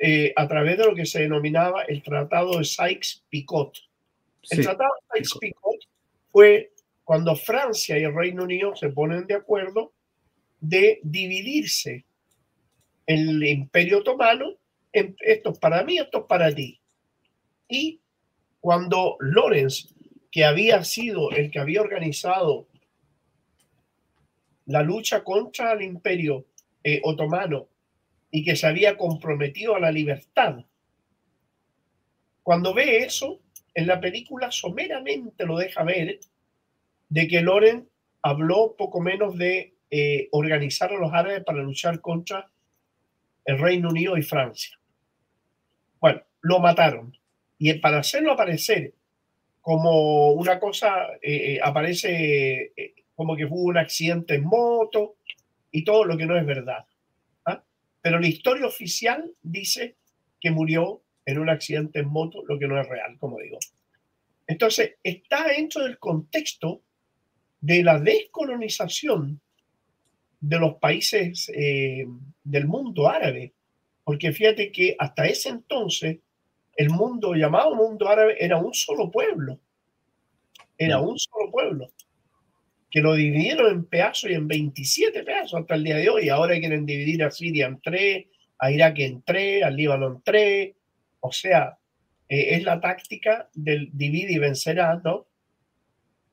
eh, 0.00 0.32
a 0.34 0.48
través 0.48 0.78
de 0.78 0.86
lo 0.86 0.94
que 0.94 1.06
se 1.06 1.22
denominaba 1.22 1.82
el 1.82 2.02
Tratado 2.02 2.58
de 2.58 2.64
Sykes-Picot. 2.64 3.78
El 4.50 4.64
Tratado 4.64 4.90
de 5.14 5.20
Sykes-Picot 5.20 5.88
fue 6.32 6.72
cuando 7.04 7.36
Francia 7.36 7.98
y 7.98 8.02
el 8.02 8.14
Reino 8.14 8.42
Unido 8.42 8.74
se 8.74 8.88
ponen 8.88 9.26
de 9.26 9.34
acuerdo 9.34 9.92
de 10.60 10.98
dividirse 11.02 12.04
el 13.06 13.44
Imperio 13.44 13.98
Otomano 13.98 14.56
en 14.92 15.16
esto 15.20 15.54
para 15.54 15.82
mí, 15.84 15.98
esto 15.98 16.20
es 16.20 16.24
para 16.26 16.54
ti. 16.54 16.80
Y 17.68 18.00
cuando 18.60 19.16
Lorenz, 19.20 19.94
que 20.30 20.44
había 20.44 20.84
sido 20.84 21.30
el 21.30 21.50
que 21.50 21.58
había 21.58 21.80
organizado 21.80 22.68
la 24.66 24.82
lucha 24.82 25.24
contra 25.24 25.72
el 25.72 25.82
Imperio 25.82 26.46
eh, 26.84 27.00
Otomano 27.04 27.68
y 28.30 28.44
que 28.44 28.56
se 28.56 28.66
había 28.66 28.96
comprometido 28.96 29.74
a 29.74 29.80
la 29.80 29.90
libertad. 29.90 30.64
Cuando 32.42 32.72
ve 32.72 32.98
eso, 32.98 33.40
en 33.74 33.86
la 33.86 34.00
película 34.00 34.50
someramente 34.50 35.44
lo 35.44 35.58
deja 35.58 35.82
ver 35.82 36.20
de 37.08 37.28
que 37.28 37.42
Loren 37.42 37.88
habló 38.22 38.74
poco 38.76 39.00
menos 39.00 39.36
de 39.36 39.74
eh, 39.90 40.28
organizar 40.32 40.92
a 40.92 40.98
los 40.98 41.12
árabes 41.12 41.44
para 41.44 41.62
luchar 41.62 42.00
contra 42.00 42.50
el 43.44 43.58
Reino 43.58 43.90
Unido 43.90 44.16
y 44.16 44.22
Francia. 44.22 44.78
Lo 46.42 46.60
mataron. 46.60 47.16
Y 47.58 47.72
para 47.74 47.98
hacerlo 47.98 48.32
aparecer 48.32 48.92
como 49.60 50.32
una 50.32 50.58
cosa, 50.58 51.14
eh, 51.22 51.54
eh, 51.54 51.60
aparece 51.62 52.72
como 53.14 53.36
que 53.36 53.44
hubo 53.44 53.62
un 53.62 53.78
accidente 53.78 54.34
en 54.34 54.44
moto 54.44 55.16
y 55.70 55.84
todo 55.84 56.04
lo 56.04 56.16
que 56.16 56.26
no 56.26 56.36
es 56.36 56.44
verdad. 56.44 56.84
Pero 58.02 58.18
la 58.18 58.26
historia 58.26 58.66
oficial 58.66 59.32
dice 59.42 59.94
que 60.40 60.50
murió 60.50 61.02
en 61.24 61.38
un 61.38 61.48
accidente 61.48 62.00
en 62.00 62.08
moto, 62.08 62.42
lo 62.46 62.58
que 62.58 62.66
no 62.66 62.78
es 62.80 62.88
real, 62.88 63.16
como 63.18 63.38
digo. 63.38 63.58
Entonces, 64.48 64.96
está 65.04 65.46
dentro 65.46 65.84
del 65.84 65.98
contexto 65.98 66.82
de 67.60 67.84
la 67.84 68.00
descolonización 68.00 69.40
de 70.40 70.58
los 70.58 70.74
países 70.74 71.48
eh, 71.54 72.04
del 72.42 72.66
mundo 72.66 73.08
árabe, 73.08 73.52
porque 74.02 74.32
fíjate 74.32 74.72
que 74.72 74.96
hasta 74.98 75.26
ese 75.26 75.50
entonces 75.50 76.18
el 76.82 76.90
mundo 76.90 77.34
llamado 77.34 77.74
mundo 77.74 78.08
árabe 78.08 78.36
era 78.38 78.56
un 78.56 78.74
solo 78.74 79.10
pueblo, 79.10 79.58
era 80.76 81.00
un 81.00 81.18
solo 81.18 81.50
pueblo 81.50 81.90
que 82.90 83.00
lo 83.00 83.14
dividieron 83.14 83.72
en 83.72 83.84
pedazos 83.86 84.30
y 84.30 84.34
en 84.34 84.46
27 84.46 85.22
pedazos 85.22 85.60
hasta 85.60 85.76
el 85.76 85.84
día 85.84 85.96
de 85.96 86.10
hoy. 86.10 86.28
Ahora 86.28 86.58
quieren 86.58 86.84
dividir 86.84 87.24
a 87.24 87.30
Siria 87.30 87.66
en 87.66 87.80
tres, 87.80 88.26
a 88.58 88.70
Irak 88.70 88.98
en 88.98 89.22
tres, 89.22 89.64
al 89.64 89.76
Líbano 89.76 90.08
en 90.08 90.22
tres. 90.22 90.74
O 91.20 91.32
sea, 91.32 91.78
eh, 92.28 92.56
es 92.56 92.64
la 92.64 92.80
táctica 92.80 93.48
del 93.54 93.88
divide 93.94 94.34
y 94.34 94.38
vencerás, 94.38 95.02
¿no? 95.02 95.26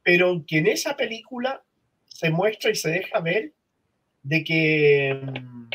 Pero 0.03 0.43
que 0.45 0.57
en 0.57 0.67
esa 0.67 0.97
película 0.97 1.63
se 2.07 2.29
muestra 2.29 2.71
y 2.71 2.75
se 2.75 2.89
deja 2.91 3.21
ver 3.21 3.53
de 4.23 4.43
que 4.43 5.17
mm, 5.23 5.69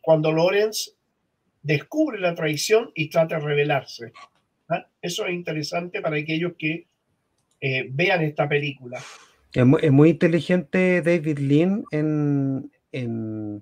cuando 0.00 0.32
Lorenz 0.32 0.96
descubre 1.68 2.18
la 2.18 2.34
traición 2.34 2.90
y 2.94 3.10
trata 3.10 3.38
de 3.38 3.44
rebelarse. 3.44 4.12
¿ah? 4.70 4.86
Eso 5.02 5.26
es 5.26 5.34
interesante 5.34 6.00
para 6.00 6.16
aquellos 6.16 6.54
que 6.58 6.86
eh, 7.60 7.86
vean 7.90 8.22
esta 8.22 8.48
película. 8.48 8.98
Es 9.52 9.92
muy, 9.92 10.08
inteligente 10.08 11.02
David 11.02 11.38
Lean 11.38 11.84
en, 11.90 12.70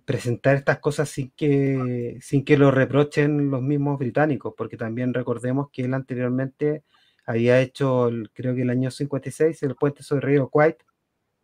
presentar 0.04 0.54
estas 0.54 0.78
cosas 0.78 1.08
sin 1.08 1.30
que, 1.30 2.16
sin 2.20 2.44
lo 2.58 2.70
reprochen 2.70 3.50
los 3.50 3.60
mismos 3.60 3.98
británicos, 3.98 4.54
porque 4.56 4.76
también 4.76 5.12
recordemos 5.12 5.70
que 5.72 5.82
él 5.82 5.94
anteriormente 5.94 6.84
había 7.24 7.60
hecho, 7.60 8.08
creo 8.32 8.54
que 8.54 8.62
el 8.62 8.70
año 8.70 8.92
56, 8.92 9.64
el 9.64 9.74
puente 9.74 10.04
sobre 10.04 10.26
río 10.26 10.48
White, 10.52 10.84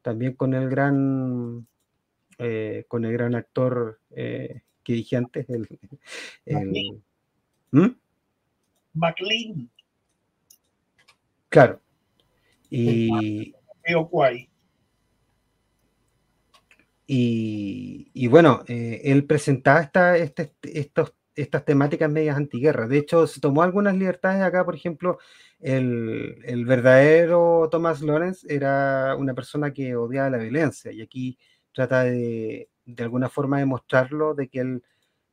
también 0.00 0.34
con 0.34 0.54
el 0.54 0.68
gran, 0.68 1.66
eh, 2.38 2.84
con 2.86 3.04
el 3.04 3.12
gran 3.12 3.34
actor 3.34 4.00
eh, 4.10 4.62
que 4.82 4.92
dije 4.94 5.16
antes, 5.16 5.48
el, 5.48 5.68
McLean. 6.46 7.02
¿Mm? 7.70 7.96
Claro. 11.48 11.80
Y, 12.70 13.52
y, 18.14 18.26
bueno, 18.28 18.64
eh, 18.68 19.02
él 19.04 19.26
presentaba 19.26 19.80
esta, 19.80 20.16
este, 20.16 20.54
estos, 20.62 21.14
estas 21.34 21.64
temáticas 21.64 22.10
medias 22.10 22.36
antiguerras. 22.36 22.88
De 22.88 22.98
hecho, 22.98 23.26
se 23.26 23.40
tomó 23.40 23.62
algunas 23.62 23.94
libertades 23.96 24.42
acá, 24.42 24.64
por 24.64 24.74
ejemplo, 24.74 25.18
el, 25.60 26.38
el, 26.44 26.64
verdadero 26.64 27.68
Thomas 27.70 28.00
Lawrence 28.00 28.46
era 28.52 29.14
una 29.16 29.34
persona 29.34 29.72
que 29.72 29.94
odiaba 29.94 30.30
la 30.30 30.38
violencia 30.38 30.90
y 30.90 31.02
aquí 31.02 31.38
trata 31.72 32.04
de, 32.04 32.68
de 32.84 33.02
alguna 33.02 33.28
forma 33.28 33.58
demostrarlo, 33.58 34.34
de 34.34 34.48
que 34.48 34.60
él, 34.60 34.82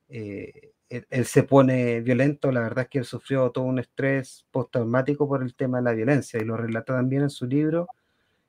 eh, 0.10 0.72
él, 0.90 1.26
se 1.26 1.44
pone 1.44 2.02
violento. 2.02 2.52
La 2.52 2.62
verdad 2.62 2.84
es 2.86 2.90
que 2.90 3.00
él 3.00 3.06
sufrió 3.06 3.52
todo 3.52 3.66
un 3.66 3.80
estrés 3.80 4.46
postraumático 4.52 5.28
por 5.28 5.44
el 5.44 5.56
tema 5.56 5.78
de 5.78 5.84
la 5.84 5.94
violencia 5.94 6.40
y 6.42 6.46
lo 6.46 6.58
relata 6.58 6.96
también 6.96 7.24
en 7.24 7.30
su 7.30 7.46
libro 7.46 7.88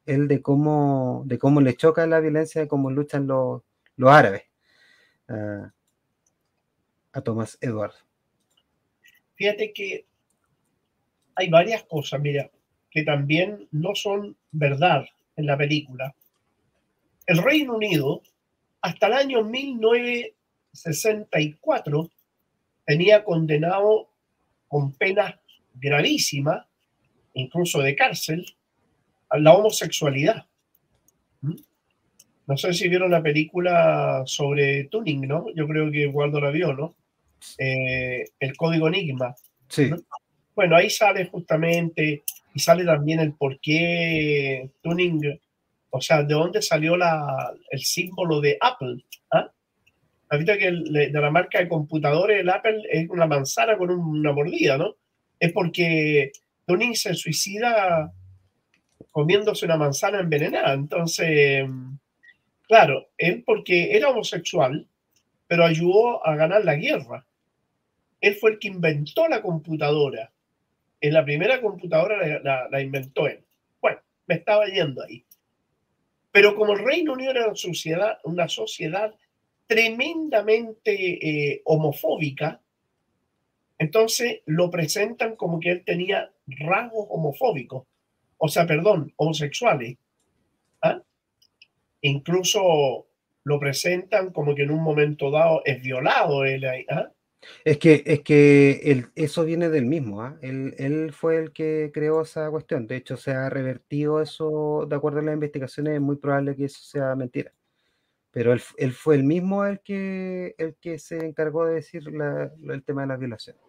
el 0.06 0.28
de 0.28 0.43
cómo, 0.43 1.22
de 1.27 1.39
cómo 1.39 1.60
le 1.60 1.77
choca 1.77 2.06
la 2.06 2.20
violencia, 2.20 2.60
de 2.60 2.68
cómo 2.68 2.90
luchan 2.90 3.27
los, 3.27 3.62
los 3.97 4.10
árabes 4.10 4.43
a 7.12 7.20
Tomás 7.20 7.56
Eduardo. 7.60 7.98
Fíjate 9.35 9.72
que 9.72 10.06
hay 11.36 11.48
varias 11.48 11.85
cosas, 11.85 12.20
mira, 12.20 12.51
que 12.90 13.05
también 13.05 13.68
no 13.70 13.94
son 13.94 14.36
verdad 14.51 15.05
en 15.36 15.47
la 15.47 15.56
película. 15.56 16.14
El 17.27 17.39
Reino 17.39 17.77
Unido, 17.77 18.22
hasta 18.82 19.07
el 19.09 19.15
año 19.15 19.43
1964, 19.44 22.11
tenía 22.85 23.24
condenado 23.24 24.11
con 24.69 24.93
penas 24.93 25.35
gravísimas, 25.74 26.66
incluso 27.35 27.81
de 27.81 27.97
cárcel, 27.97 28.47
la 29.32 29.55
homosexualidad. 29.55 30.47
¿Mm? 31.40 31.55
No 32.47 32.57
sé 32.57 32.73
si 32.74 32.89
vieron 32.89 33.12
la 33.12 33.23
película 33.23 34.24
sobre 34.27 34.85
Tuning, 34.85 35.28
¿no? 35.28 35.47
Yo 35.55 35.69
creo 35.69 35.90
que 35.90 36.07
Waldo 36.09 36.40
la 36.40 36.51
vio, 36.51 36.73
¿no? 36.73 36.94
Eh, 37.59 38.24
el 38.40 38.57
código 38.57 38.89
Enigma. 38.89 39.36
Sí. 39.69 39.90
Bueno, 40.57 40.74
ahí 40.77 40.90
sale 40.90 41.27
justamente 41.27 42.24
y 42.52 42.59
sale 42.59 42.85
también 42.85 43.20
el 43.20 43.35
por 43.35 43.61
qué 43.61 44.69
Tuning, 44.82 45.40
o 45.91 46.01
sea, 46.01 46.23
de 46.23 46.35
dónde 46.35 46.62
salió 46.62 46.97
la, 46.97 47.53
el 47.71 47.81
símbolo 47.81 48.41
de 48.41 48.57
Apple. 48.61 49.05
¿ah? 49.33 49.51
visto 50.39 50.53
que 50.59 50.71
de 50.71 51.11
la 51.11 51.31
marca 51.31 51.59
de 51.59 51.69
computadores, 51.69 52.41
el 52.41 52.49
Apple 52.49 52.83
es 52.91 53.09
una 53.11 53.27
manzana 53.27 53.77
con 53.77 53.91
una 53.91 54.33
mordida, 54.33 54.79
¿no? 54.79 54.95
Es 55.39 55.53
porque 55.53 56.33
Tuning 56.67 56.95
se 56.95 57.15
suicida 57.15 58.12
comiéndose 59.11 59.65
una 59.65 59.77
manzana 59.77 60.21
envenenada. 60.21 60.73
Entonces, 60.73 61.69
claro, 62.69 63.09
él 63.19 63.43
porque 63.45 63.97
era 63.97 64.11
homosexual, 64.11 64.87
pero 65.47 65.65
ayudó 65.65 66.25
a 66.27 66.37
ganar 66.37 66.65
la 66.65 66.77
guerra. 66.77 67.27
Él 68.21 68.37
fue 68.37 68.53
el 68.53 68.59
que 68.59 68.69
inventó 68.69 69.27
la 69.29 69.43
computadora. 69.43 70.31
En 71.01 71.15
la 71.15 71.25
primera 71.25 71.61
computadora 71.61 72.69
la, 72.71 72.83
inventó 72.83 73.27
él. 73.27 73.43
Bueno, 73.81 73.99
me 74.27 74.37
estaba 74.37 74.67
yendo 74.67 75.03
ahí. 75.03 75.25
Pero 76.32 76.55
como 76.55 76.73
el 76.73 76.85
Reino 76.85 77.15
Unido 77.15 77.32
era 77.32 77.52
una 78.24 78.48
sociedad, 78.48 79.15
tremendamente 79.66 80.93
eh, 80.93 81.62
homofóbica, 81.65 82.61
entonces 83.78 84.40
lo 84.47 84.70
presentan 84.70 85.36
como 85.36 85.59
que 85.59 85.70
él 85.70 85.85
tenía 85.85 86.31
rasgos 86.47 87.07
homofóbicos 87.09 87.85
o 88.43 88.48
sea, 88.48 88.66
perdón, 88.66 89.12
homosexuales. 89.16 89.98
¿ah? 90.81 91.02
Incluso 92.01 93.07
lo 93.44 93.61
presentan 93.61 94.32
como 94.32 94.55
que 94.55 94.62
en 94.62 94.70
un 94.70 94.82
momento 94.82 95.31
dado 95.31 95.61
es 95.66 95.82
violado 95.82 96.47
él. 96.47 96.65
¿ah? 96.89 97.12
Es 97.65 97.79
que, 97.79 98.03
es 98.07 98.21
que 98.21 99.07
eso 99.15 99.45
viene 99.45 99.71
del 99.71 99.87
mismo, 99.87 100.23
¿ah? 100.23 100.37
él, 100.43 101.11
fue 101.12 101.39
el 101.39 101.53
que 101.53 101.91
creó 101.93 102.23
esa 102.23 102.51
cuestión. 102.51 102.87
De 102.87 102.97
hecho, 102.97 103.17
se 103.17 103.33
ha 103.33 103.49
revertido 103.49 104.21
eso, 104.21 104.87
de 104.89 104.97
acuerdo 104.97 105.21
a 105.21 105.23
las 105.23 105.35
investigaciones, 105.35 105.95
es 105.95 106.01
muy 106.01 106.17
probable 106.17 106.55
que 106.55 106.67
eso 106.67 106.81
sea 106.83 107.15
mentira. 107.17 107.53
Pero 108.31 108.53
él, 108.53 108.93
fue 108.93 109.17
el 109.17 109.25
mismo 109.25 109.65
el 109.65 109.81
que, 109.81 110.55
el 110.59 110.77
que 110.77 110.99
se 110.99 111.17
encargó 111.17 111.67
de 111.67 111.75
decir 111.75 112.03
el 112.07 112.85
tema 112.85 113.03
de 113.03 113.09
las 113.09 113.19
violaciones. 113.19 113.62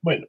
Bueno, 0.00 0.26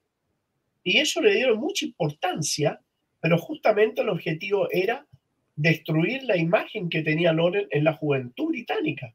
y 0.84 1.00
eso 1.00 1.22
le 1.22 1.34
dieron 1.34 1.58
mucha 1.58 1.86
importancia, 1.86 2.80
pero 3.22 3.38
justamente 3.38 4.02
el 4.02 4.10
objetivo 4.10 4.68
era 4.70 5.08
destruir 5.56 6.24
la 6.24 6.38
imagen 6.38 6.90
que 6.90 7.02
tenía 7.02 7.32
Loren 7.32 7.68
en 7.72 7.84
la 7.84 7.94
juventud 7.94 8.50
británica. 8.50 9.14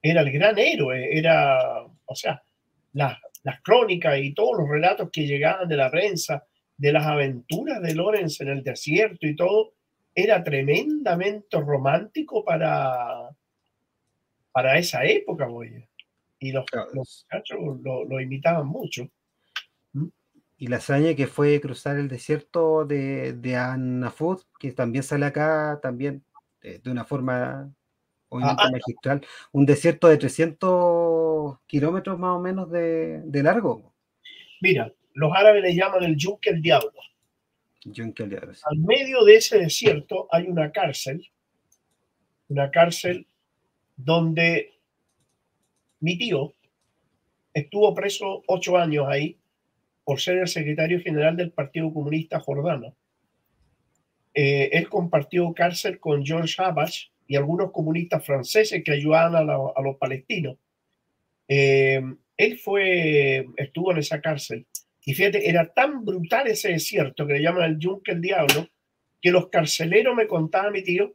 Era 0.00 0.20
el 0.20 0.30
gran 0.30 0.58
héroe, 0.58 1.18
era, 1.18 1.86
o 2.08 2.14
sea, 2.14 2.42
las, 2.92 3.18
crónicas 3.62 4.18
y 4.18 4.34
todos 4.34 4.58
los 4.58 4.68
relatos 4.68 5.08
que 5.10 5.26
llegaban 5.26 5.68
de 5.68 5.76
la 5.76 5.90
prensa 5.90 6.44
de 6.76 6.92
las 6.92 7.06
aventuras 7.06 7.80
de 7.80 7.94
Lorenz 7.94 8.40
en 8.40 8.48
el 8.48 8.62
desierto 8.62 9.26
y 9.26 9.34
todo, 9.34 9.72
era 10.14 10.42
tremendamente 10.42 11.60
romántico 11.60 12.44
para, 12.44 13.30
para 14.52 14.78
esa 14.78 15.04
época, 15.04 15.48
Y 16.40 16.52
los, 16.52 16.66
muchachos 16.94 17.58
lo 17.82 18.20
imitaban 18.20 18.66
mucho. 18.66 19.08
Y 20.60 20.66
la 20.66 20.78
hazaña 20.78 21.14
que 21.14 21.28
fue 21.28 21.60
cruzar 21.60 21.98
el 21.98 22.08
desierto 22.08 22.84
de, 22.84 23.32
de 23.32 23.54
Annafud, 23.54 24.42
que 24.58 24.72
también 24.72 25.04
sale 25.04 25.24
acá 25.24 25.78
también 25.80 26.24
eh, 26.62 26.80
de, 26.82 26.90
una 26.90 27.04
forma 27.04 27.72
obviamente 28.28 28.62
ah, 28.62 28.66
ah. 28.66 28.72
magistral, 28.72 29.26
un 29.52 29.66
desierto 29.66 30.08
de 30.08 30.16
300 30.16 31.58
kilómetros 31.66 32.18
más 32.18 32.36
o 32.36 32.40
menos 32.40 32.70
de, 32.70 33.22
largo. 33.42 33.92
Mira, 34.60 34.92
los 35.14 35.32
árabes 35.34 35.62
le 35.62 35.74
llaman 35.74 36.04
el 36.04 36.16
yunque 36.16 36.50
el 36.50 36.62
diablo. 36.62 36.92
Yunque 37.84 38.24
el 38.24 38.30
diablo. 38.30 38.52
Al 38.64 38.78
medio 38.78 39.24
de 39.24 39.36
ese 39.36 39.58
desierto 39.58 40.28
hay 40.30 40.46
una 40.48 40.70
cárcel, 40.72 41.26
una 42.48 42.70
cárcel 42.70 43.26
donde 43.96 44.72
mi 46.00 46.18
tío 46.18 46.54
estuvo 47.54 47.94
preso 47.94 48.42
ocho 48.46 48.76
años 48.76 49.06
ahí 49.08 49.36
por 50.04 50.20
ser 50.20 50.38
el 50.38 50.48
secretario 50.48 51.00
general 51.00 51.36
del 51.36 51.50
Partido 51.50 51.92
Comunista 51.92 52.40
Jordano. 52.40 52.94
Eh, 54.34 54.70
él 54.72 54.88
compartió 54.88 55.52
cárcel 55.52 55.98
con 55.98 56.24
George 56.24 56.54
Habash 56.62 57.08
y 57.28 57.36
algunos 57.36 57.70
comunistas 57.70 58.24
franceses 58.24 58.82
que 58.82 58.92
ayudaban 58.92 59.36
a, 59.36 59.82
los 59.82 59.96
palestinos. 59.98 60.56
Eh, 61.46 62.02
él 62.36 62.58
fue, 62.58 63.46
estuvo 63.56 63.92
en 63.92 63.98
esa 63.98 64.20
cárcel. 64.20 64.66
Y 65.04 65.12
fíjate, 65.12 65.48
era 65.48 65.72
tan 65.72 66.04
brutal 66.04 66.46
ese 66.46 66.70
desierto 66.70 67.26
que 67.26 67.34
le 67.34 67.42
llaman 67.42 67.64
el 67.64 67.78
yunque 67.78 68.12
el 68.12 68.22
diablo, 68.22 68.68
que 69.20 69.30
los 69.30 69.48
carceleros, 69.48 70.16
me 70.16 70.26
contaba 70.26 70.70
mi 70.70 70.82
tío, 70.82 71.14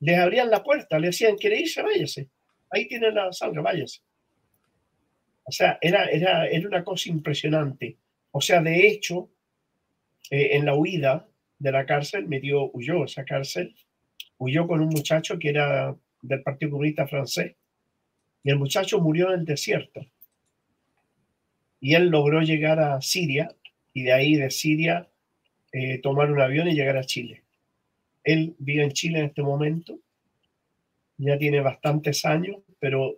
les 0.00 0.18
abrían 0.18 0.50
la 0.50 0.62
puerta, 0.62 0.98
le 0.98 1.08
decían, 1.08 1.36
¿quiere 1.36 1.60
irse? 1.60 1.82
Váyase. 1.82 2.28
Ahí 2.70 2.86
tiene 2.86 3.10
la 3.10 3.32
salga, 3.32 3.62
váyase. 3.62 4.00
O 5.44 5.52
sea, 5.52 5.78
era, 5.80 6.04
era, 6.06 6.46
era 6.48 6.68
una 6.68 6.84
cosa 6.84 7.08
impresionante. 7.08 7.96
O 8.30 8.42
sea, 8.42 8.60
de 8.60 8.86
hecho, 8.86 9.30
eh, 10.30 10.50
en 10.52 10.66
la 10.66 10.74
huida 10.74 11.26
de 11.58 11.72
la 11.72 11.86
cárcel, 11.86 12.28
dio 12.28 12.70
huyó 12.72 13.04
esa 13.04 13.24
cárcel, 13.24 13.74
huyó 14.38 14.66
con 14.66 14.80
un 14.80 14.88
muchacho 14.88 15.38
que 15.38 15.50
era 15.50 15.94
del 16.22 16.42
Partido 16.42 16.72
Comunista 16.72 17.06
francés, 17.06 17.54
y 18.42 18.50
el 18.50 18.58
muchacho 18.58 19.00
murió 19.00 19.32
en 19.32 19.40
el 19.40 19.44
desierto. 19.44 20.06
Y 21.80 21.94
él 21.94 22.08
logró 22.08 22.42
llegar 22.42 22.78
a 22.80 23.00
Siria, 23.00 23.54
y 23.92 24.02
de 24.02 24.12
ahí 24.12 24.36
de 24.36 24.50
Siria 24.50 25.08
eh, 25.72 25.98
tomar 25.98 26.30
un 26.30 26.40
avión 26.40 26.68
y 26.68 26.74
llegar 26.74 26.96
a 26.96 27.04
Chile. 27.04 27.42
Él 28.24 28.54
vive 28.58 28.84
en 28.84 28.92
Chile 28.92 29.20
en 29.20 29.26
este 29.26 29.42
momento, 29.42 29.98
ya 31.18 31.38
tiene 31.38 31.60
bastantes 31.60 32.24
años, 32.24 32.56
pero 32.78 33.16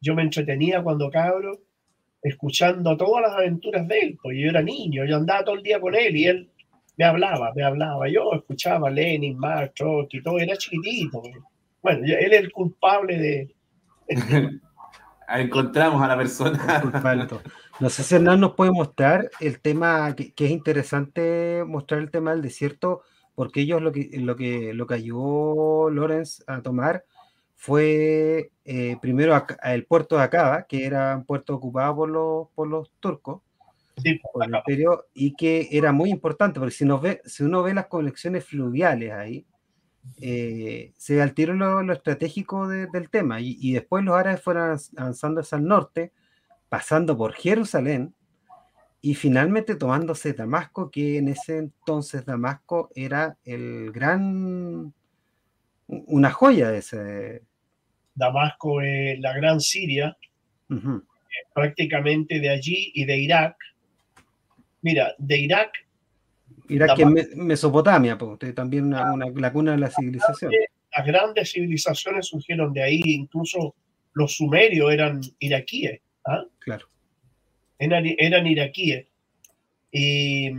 yo 0.00 0.14
me 0.14 0.22
entretenía 0.22 0.82
cuando 0.82 1.10
cabro 1.10 1.60
escuchando 2.22 2.96
todas 2.96 3.22
las 3.22 3.32
aventuras 3.32 3.86
de 3.86 3.98
él, 4.00 4.18
porque 4.20 4.40
yo 4.40 4.50
era 4.50 4.62
niño, 4.62 5.04
yo 5.04 5.16
andaba 5.16 5.44
todo 5.44 5.54
el 5.54 5.62
día 5.62 5.80
con 5.80 5.94
él 5.94 6.16
y 6.16 6.26
él 6.26 6.50
me 6.96 7.04
hablaba, 7.04 7.52
me 7.54 7.62
hablaba, 7.62 8.08
yo 8.08 8.32
escuchaba 8.32 8.90
Lenin, 8.90 9.38
Marx, 9.38 9.74
y 10.10 10.22
todo, 10.22 10.38
era 10.38 10.56
chiquitito. 10.56 11.22
Bueno, 11.82 12.04
él 12.04 12.32
es 12.32 12.40
el 12.40 12.52
culpable 12.52 13.18
de... 13.18 13.54
Encontramos 15.28 16.00
a 16.02 16.08
la 16.08 16.16
persona. 16.16 16.82
No 17.78 17.90
sé 17.90 18.04
si 18.04 18.14
Hernán 18.14 18.40
nos 18.40 18.54
puede 18.54 18.70
mostrar 18.70 19.30
el 19.38 19.60
tema, 19.60 20.14
que, 20.16 20.32
es 20.34 20.50
interesante 20.50 21.62
mostrar 21.66 22.00
el 22.00 22.10
tema 22.10 22.30
del 22.30 22.40
desierto, 22.40 23.02
porque 23.34 23.60
ellos 23.60 23.82
lo 23.82 23.92
que, 23.92 24.08
lo 24.14 24.34
que, 24.34 24.72
lo 24.72 24.86
que 24.86 24.94
ayudó 24.94 25.90
Lorenz 25.90 26.42
a 26.46 26.62
tomar 26.62 27.04
fue 27.54 28.50
eh, 28.64 28.96
primero 29.02 29.38
el 29.62 29.84
puerto 29.84 30.16
de 30.16 30.22
Acaba, 30.22 30.62
que 30.62 30.86
era 30.86 31.14
un 31.16 31.26
puerto 31.26 31.54
ocupado 31.54 31.96
por 31.96 32.08
los, 32.08 32.48
por 32.54 32.66
los 32.66 32.90
turcos, 32.98 33.42
por 34.32 34.44
el 34.44 34.54
imperio, 34.54 35.06
y 35.14 35.34
que 35.34 35.68
era 35.70 35.92
muy 35.92 36.10
importante, 36.10 36.60
porque 36.60 36.74
si, 36.74 36.84
nos 36.84 37.00
ve, 37.00 37.20
si 37.24 37.42
uno 37.42 37.62
ve 37.62 37.74
las 37.74 37.86
conexiones 37.86 38.44
fluviales 38.44 39.12
ahí, 39.12 39.46
eh, 40.20 40.92
se 40.96 41.20
al 41.20 41.34
tiro 41.34 41.54
lo, 41.54 41.92
estratégico 41.92 42.68
del 42.68 43.10
tema, 43.10 43.40
y, 43.40 43.72
después 43.72 44.04
los 44.04 44.16
árabes 44.16 44.42
fueron 44.42 44.78
avanzando 44.96 45.40
hacia 45.40 45.58
el 45.58 45.64
norte, 45.64 46.12
pasando 46.68 47.16
por 47.16 47.32
Jerusalén, 47.32 48.14
y 49.00 49.14
finalmente 49.14 49.76
tomándose 49.76 50.32
Damasco, 50.32 50.90
que 50.90 51.18
en 51.18 51.28
ese 51.28 51.58
entonces 51.58 52.24
Damasco 52.24 52.90
era 52.94 53.36
el 53.44 53.92
gran 53.92 54.92
una 55.86 56.30
joya 56.30 56.70
de 56.70 56.78
ese. 56.78 57.42
Damasco 58.14 58.80
es 58.80 59.20
la 59.20 59.34
gran 59.34 59.60
Siria, 59.60 60.16
prácticamente 61.54 62.40
de 62.40 62.50
allí 62.50 62.90
y 62.94 63.04
de 63.04 63.18
Irak. 63.18 63.56
Mira, 64.82 65.14
de 65.18 65.38
Irak. 65.38 65.72
Irak 66.68 66.98
es 66.98 67.36
Mesopotamia, 67.36 68.18
porque 68.18 68.52
también 68.52 68.86
una, 68.86 69.12
una, 69.12 69.26
la 69.30 69.52
cuna 69.52 69.72
de 69.72 69.78
la 69.78 69.90
civilización. 69.90 70.52
Las 70.96 71.06
grandes 71.06 71.52
civilizaciones 71.52 72.26
surgieron 72.26 72.72
de 72.72 72.82
ahí, 72.82 73.02
incluso 73.04 73.74
los 74.14 74.36
sumerios 74.36 74.92
eran 74.92 75.20
iraquíes. 75.38 76.00
¿ah? 76.24 76.44
Claro. 76.58 76.86
Eran, 77.78 78.04
eran 78.18 78.46
iraquíes. 78.46 79.06
Y 79.92 80.50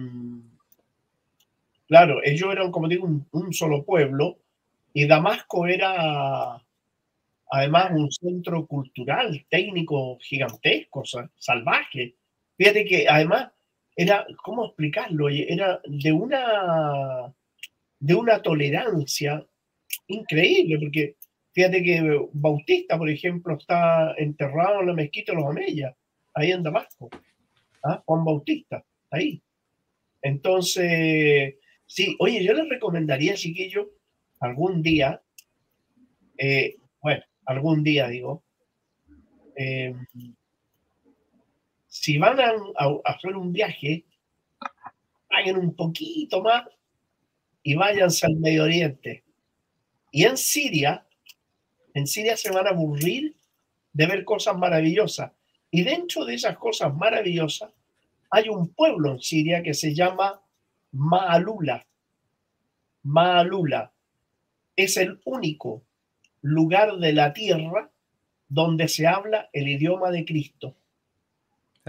claro, 1.87 2.21
ellos 2.23 2.51
eran, 2.51 2.71
como 2.71 2.87
digo, 2.87 3.09
un 3.31 3.53
solo 3.53 3.83
pueblo 3.83 4.37
y 4.93 5.05
Damasco 5.05 5.67
era 5.67 6.59
además 7.51 7.91
un 7.91 8.11
centro 8.11 8.65
cultural, 8.65 9.45
técnico 9.49 10.17
gigantesco, 10.19 11.03
salvaje. 11.37 12.15
Fíjate 12.57 12.85
que 12.85 13.07
además 13.07 13.51
era, 13.97 14.27
¿cómo 14.43 14.67
explicarlo? 14.67 15.27
Era 15.27 15.81
de 15.83 16.11
una, 16.11 17.33
de 17.99 18.13
una 18.13 18.41
tolerancia 18.43 19.43
increíble, 20.05 20.77
porque 20.79 21.15
fíjate 21.51 21.83
que 21.83 22.27
Bautista, 22.31 22.95
por 22.95 23.09
ejemplo, 23.09 23.57
está 23.57 24.13
enterrado 24.17 24.81
en 24.81 24.87
la 24.87 24.93
mezquita 24.93 25.31
de 25.31 25.39
los 25.39 25.49
Ameyas, 25.49 25.95
ahí 26.35 26.51
en 26.51 26.61
Damasco. 26.61 27.09
¿Ah? 27.83 28.03
Juan 28.05 28.23
Bautista, 28.23 28.85
ahí. 29.09 29.41
Entonces, 30.21 31.55
sí, 31.87 32.15
oye, 32.19 32.43
yo 32.43 32.53
les 32.53 32.69
recomendaría, 32.69 33.33
chiquillos, 33.33 33.87
algún 34.39 34.83
día, 34.83 35.23
eh, 36.37 36.77
bueno, 37.01 37.23
algún 37.45 37.83
día 37.83 38.09
digo, 38.09 38.43
eh, 39.55 39.95
si 42.01 42.17
van 42.17 42.39
a, 42.39 42.53
hacer 43.05 43.35
un 43.35 43.51
viaje, 43.51 44.05
vayan 45.29 45.57
un 45.57 45.75
poquito 45.75 46.41
más 46.41 46.63
y 47.63 47.75
váyanse 47.75 48.25
al 48.25 48.35
Medio 48.35 48.63
Oriente. 48.63 49.23
Y 50.11 50.23
en 50.23 50.37
Siria, 50.37 51.05
en 51.93 52.07
Siria 52.07 52.37
se 52.37 52.51
van 52.51 52.67
a 52.67 52.69
aburrir 52.69 53.35
de 53.93 54.05
ver 54.05 54.23
cosas 54.23 54.57
maravillosas. 54.57 55.31
Y 55.71 55.83
dentro 55.83 56.23
de 56.23 56.35
esas 56.35 56.57
cosas 56.57 56.95
maravillosas 56.95 57.71
hay 58.29 58.49
un 58.49 58.69
pueblo 58.69 59.11
en 59.11 59.19
Siria 59.19 59.63
que 59.63 59.73
se 59.73 59.93
llama 59.93 60.41
Maalula. 60.91 61.85
Maalula 63.03 63.91
es 64.75 64.97
el 64.97 65.19
único 65.25 65.83
lugar 66.41 66.97
de 66.97 67.13
la 67.13 67.33
tierra 67.33 67.89
donde 68.47 68.87
se 68.87 69.07
habla 69.07 69.49
el 69.51 69.67
idioma 69.67 70.11
de 70.11 70.23
Cristo. 70.25 70.75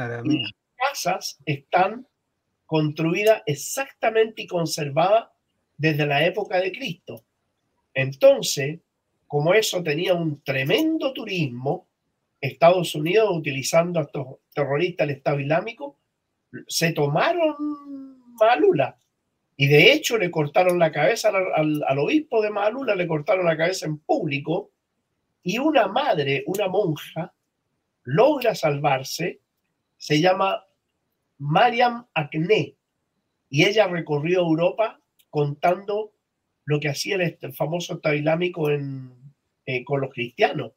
Las 0.06 0.52
casas 0.76 1.38
están 1.44 2.06
construida 2.66 3.42
exactamente 3.46 4.42
y 4.42 4.46
conservada 4.46 5.32
desde 5.76 6.06
la 6.06 6.24
época 6.24 6.60
de 6.60 6.70
Cristo. 6.70 7.24
Entonces, 7.94 8.80
como 9.26 9.54
eso 9.54 9.82
tenía 9.82 10.14
un 10.14 10.42
tremendo 10.42 11.12
turismo, 11.12 11.88
Estados 12.40 12.94
Unidos, 12.94 13.28
utilizando 13.32 13.98
a 13.98 14.04
estos 14.04 14.26
terroristas 14.54 15.06
del 15.06 15.16
Estado 15.16 15.40
Islámico, 15.40 15.98
se 16.66 16.92
tomaron 16.92 17.56
Malula. 18.38 18.96
Y 19.56 19.66
de 19.66 19.92
hecho 19.92 20.16
le 20.16 20.30
cortaron 20.30 20.78
la 20.78 20.92
cabeza 20.92 21.30
al, 21.30 21.82
al, 21.82 21.98
obispo 21.98 22.40
de 22.40 22.50
Malula, 22.50 22.94
le 22.94 23.08
cortaron 23.08 23.44
la 23.44 23.56
cabeza 23.56 23.86
en 23.86 23.98
público. 23.98 24.70
Y 25.42 25.58
una 25.58 25.88
madre, 25.88 26.44
una 26.46 26.68
monja, 26.68 27.32
logra 28.04 28.54
salvarse. 28.54 29.40
Se 29.98 30.20
llama 30.20 30.64
Mariam 31.38 32.06
Acne. 32.14 32.76
Y 33.50 33.64
ella 33.64 33.86
recorrió 33.86 34.40
Europa 34.40 35.00
contando 35.30 36.12
lo 36.64 36.80
que 36.80 36.88
hacía 36.88 37.16
el, 37.16 37.54
famoso 37.54 37.94
Estado 37.94 38.14
Islámico 38.14 38.70
en, 38.70 39.12
eh, 39.64 39.84
con 39.84 40.00
los 40.00 40.12
cristianos. 40.12 40.72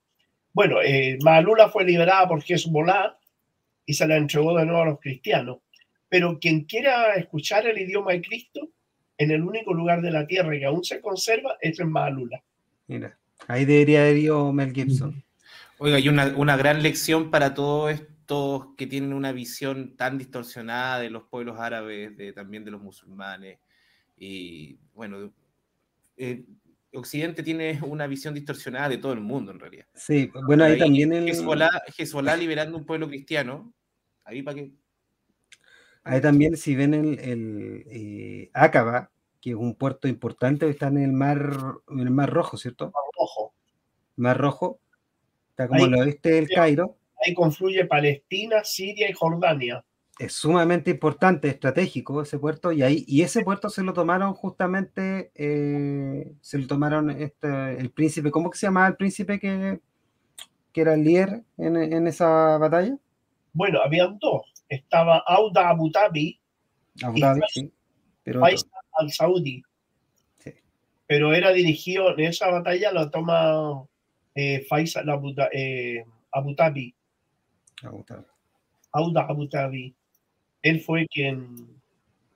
Bueno, 0.53 0.81
eh, 0.81 1.17
Malula 1.21 1.69
fue 1.69 1.83
liberada 1.83 2.27
por 2.27 2.43
Hezbollah 2.45 3.17
y 3.85 3.93
se 3.93 4.07
la 4.07 4.17
entregó 4.17 4.57
de 4.57 4.65
nuevo 4.65 4.81
a 4.81 4.85
los 4.85 4.99
cristianos. 4.99 5.59
Pero 6.07 6.39
quien 6.39 6.65
quiera 6.65 7.15
escuchar 7.15 7.67
el 7.67 7.77
idioma 7.77 8.11
de 8.11 8.21
Cristo, 8.21 8.69
en 9.17 9.31
el 9.31 9.43
único 9.43 9.73
lugar 9.73 10.01
de 10.01 10.11
la 10.11 10.25
tierra 10.25 10.51
que 10.51 10.65
aún 10.65 10.83
se 10.83 10.99
conserva 10.99 11.57
es 11.61 11.79
en 11.79 11.91
Malula. 11.91 12.43
Mira, 12.87 13.17
ahí 13.47 13.65
debería 13.65 14.01
haber 14.01 14.17
ido 14.17 14.51
Mel 14.51 14.73
Gibson. 14.73 15.23
Oiga, 15.77 15.97
hay 15.97 16.09
una, 16.09 16.33
una 16.35 16.57
gran 16.57 16.83
lección 16.83 17.31
para 17.31 17.53
todos 17.53 18.01
estos 18.31 18.67
que 18.77 18.87
tienen 18.87 19.11
una 19.11 19.33
visión 19.33 19.97
tan 19.97 20.17
distorsionada 20.17 20.99
de 20.99 21.09
los 21.09 21.23
pueblos 21.23 21.59
árabes, 21.59 22.15
de, 22.15 22.31
también 22.31 22.63
de 22.63 22.71
los 22.71 22.81
musulmanes. 22.81 23.59
Y 24.17 24.77
bueno, 24.93 25.33
eh, 26.15 26.45
Occidente 26.93 27.43
tiene 27.43 27.79
una 27.83 28.07
visión 28.07 28.33
distorsionada 28.33 28.87
de 28.87 28.99
todo 28.99 29.11
el 29.11 29.19
mundo, 29.19 29.51
en 29.51 29.59
realidad. 29.59 29.85
Sí, 29.93 30.31
bueno, 30.45 30.63
ahí, 30.63 30.79
también 30.79 31.11
el... 31.11 31.27
Hezbollah, 31.27 32.37
liberando 32.37 32.77
un 32.77 32.85
pueblo 32.85 33.09
cristiano, 33.09 33.73
ahí 34.23 34.41
para 34.41 34.55
qué... 34.55 34.71
Ahí 36.03 36.21
también, 36.21 36.55
si 36.55 36.73
ven 36.75 36.93
el, 36.93 37.19
el 37.19 37.85
eh, 37.91 38.51
que 39.41 39.49
es 39.49 39.55
un 39.55 39.75
puerto 39.75 40.07
importante, 40.07 40.69
está 40.69 40.87
en 40.87 40.97
el 40.99 41.11
mar, 41.11 41.53
en 41.89 41.99
el 41.99 42.11
mar 42.11 42.29
Rojo, 42.31 42.57
¿cierto? 42.57 42.85
Mar 42.85 43.03
Rojo. 43.19 43.53
Mar 44.15 44.37
Rojo, 44.37 44.79
está 45.49 45.67
como 45.67 45.83
al 45.83 45.93
oeste 45.95 46.31
del 46.31 46.47
Cairo. 46.47 46.97
Ahí 47.25 47.33
confluye 47.33 47.85
Palestina, 47.85 48.63
Siria 48.63 49.09
y 49.09 49.13
Jordania 49.13 49.83
es 50.21 50.33
sumamente 50.33 50.91
importante, 50.91 51.47
estratégico 51.47 52.21
ese 52.21 52.37
puerto, 52.37 52.71
y 52.71 52.83
ahí, 52.83 53.03
y 53.07 53.23
ese 53.23 53.43
puerto 53.43 53.69
se 53.69 53.81
lo 53.81 53.91
tomaron 53.93 54.33
justamente, 54.33 55.31
eh, 55.33 56.31
se 56.41 56.59
lo 56.59 56.67
tomaron 56.67 57.09
este, 57.09 57.79
el 57.79 57.89
príncipe, 57.89 58.29
¿cómo 58.29 58.51
que 58.51 58.57
se 58.59 58.67
llamaba 58.67 58.87
el 58.87 58.97
príncipe 58.97 59.39
que, 59.39 59.79
que 60.71 60.81
era 60.81 60.93
el 60.93 61.03
líder 61.03 61.41
en, 61.57 61.75
en, 61.75 62.07
esa 62.07 62.59
batalla? 62.59 62.95
Bueno, 63.53 63.79
habían 63.83 64.19
dos, 64.19 64.41
estaba 64.69 65.23
Auda 65.25 65.69
Abu 65.69 65.89
Dhabi, 65.89 66.39
Abu 67.03 67.19
Dhabi 67.19 67.41
sí, 67.49 67.71
pero 68.23 68.43
al 68.45 69.11
Saudi, 69.11 69.63
sí. 70.37 70.51
pero 71.07 71.33
era 71.33 71.51
dirigido, 71.51 72.11
en 72.11 72.25
esa 72.25 72.51
batalla 72.51 72.91
lo 72.91 73.09
toma 73.09 73.85
eh, 74.35 74.65
Faisal 74.69 75.09
Abu, 75.09 75.33
eh, 75.51 76.05
Abu 76.31 76.53
Dhabi. 76.53 76.93
Abu 77.87 78.03
Dhabi. 78.07 78.25
Auda 78.93 79.21
Abu 79.21 79.47
Dhabi 79.47 79.95
él 80.61 80.79
fue 80.81 81.07
quien 81.07 81.81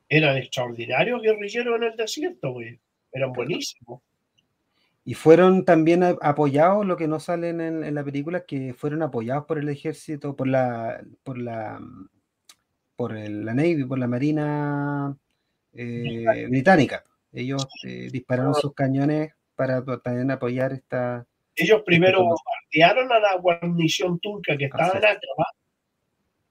eran 0.09 0.37
extraordinarios 0.37 1.21
guerrilleros 1.21 1.77
en 1.77 1.83
el 1.83 1.95
desierto, 1.95 2.53
güey. 2.53 2.79
Eran 3.11 3.33
buenísimos. 3.33 4.01
Y 5.03 5.13
fueron 5.13 5.65
también 5.65 6.03
apoyados, 6.03 6.85
lo 6.85 6.97
que 6.97 7.07
no 7.07 7.19
sale 7.19 7.49
en, 7.49 7.93
la 7.93 8.03
película, 8.03 8.45
que 8.45 8.73
fueron 8.73 9.03
apoyados 9.03 9.45
por 9.45 9.59
el 9.59 9.69
ejército, 9.69 10.35
por 10.35 10.47
la, 10.47 11.03
por 11.23 11.37
la, 11.37 11.79
por 12.95 13.13
la 13.13 13.53
Navy, 13.53 13.85
por 13.85 13.99
la 13.99 14.07
Marina 14.07 15.15
eh, 15.73 16.47
británica. 16.49 17.03
Ellos 17.31 17.67
eh, 17.83 18.09
dispararon 18.11 18.55
sus 18.55 18.73
cañones 18.73 19.33
para 19.55 19.83
también 20.01 20.31
apoyar 20.31 20.73
esta. 20.73 21.27
Ellos 21.55 21.83
primero 21.85 22.35
bombardearon 22.75 23.11
a 23.11 23.19
la 23.19 23.35
guarnición 23.37 24.19
turca 24.19 24.57
que 24.57 24.65
estaba 24.65 24.91
en 24.91 25.05
Acaba 25.05 25.47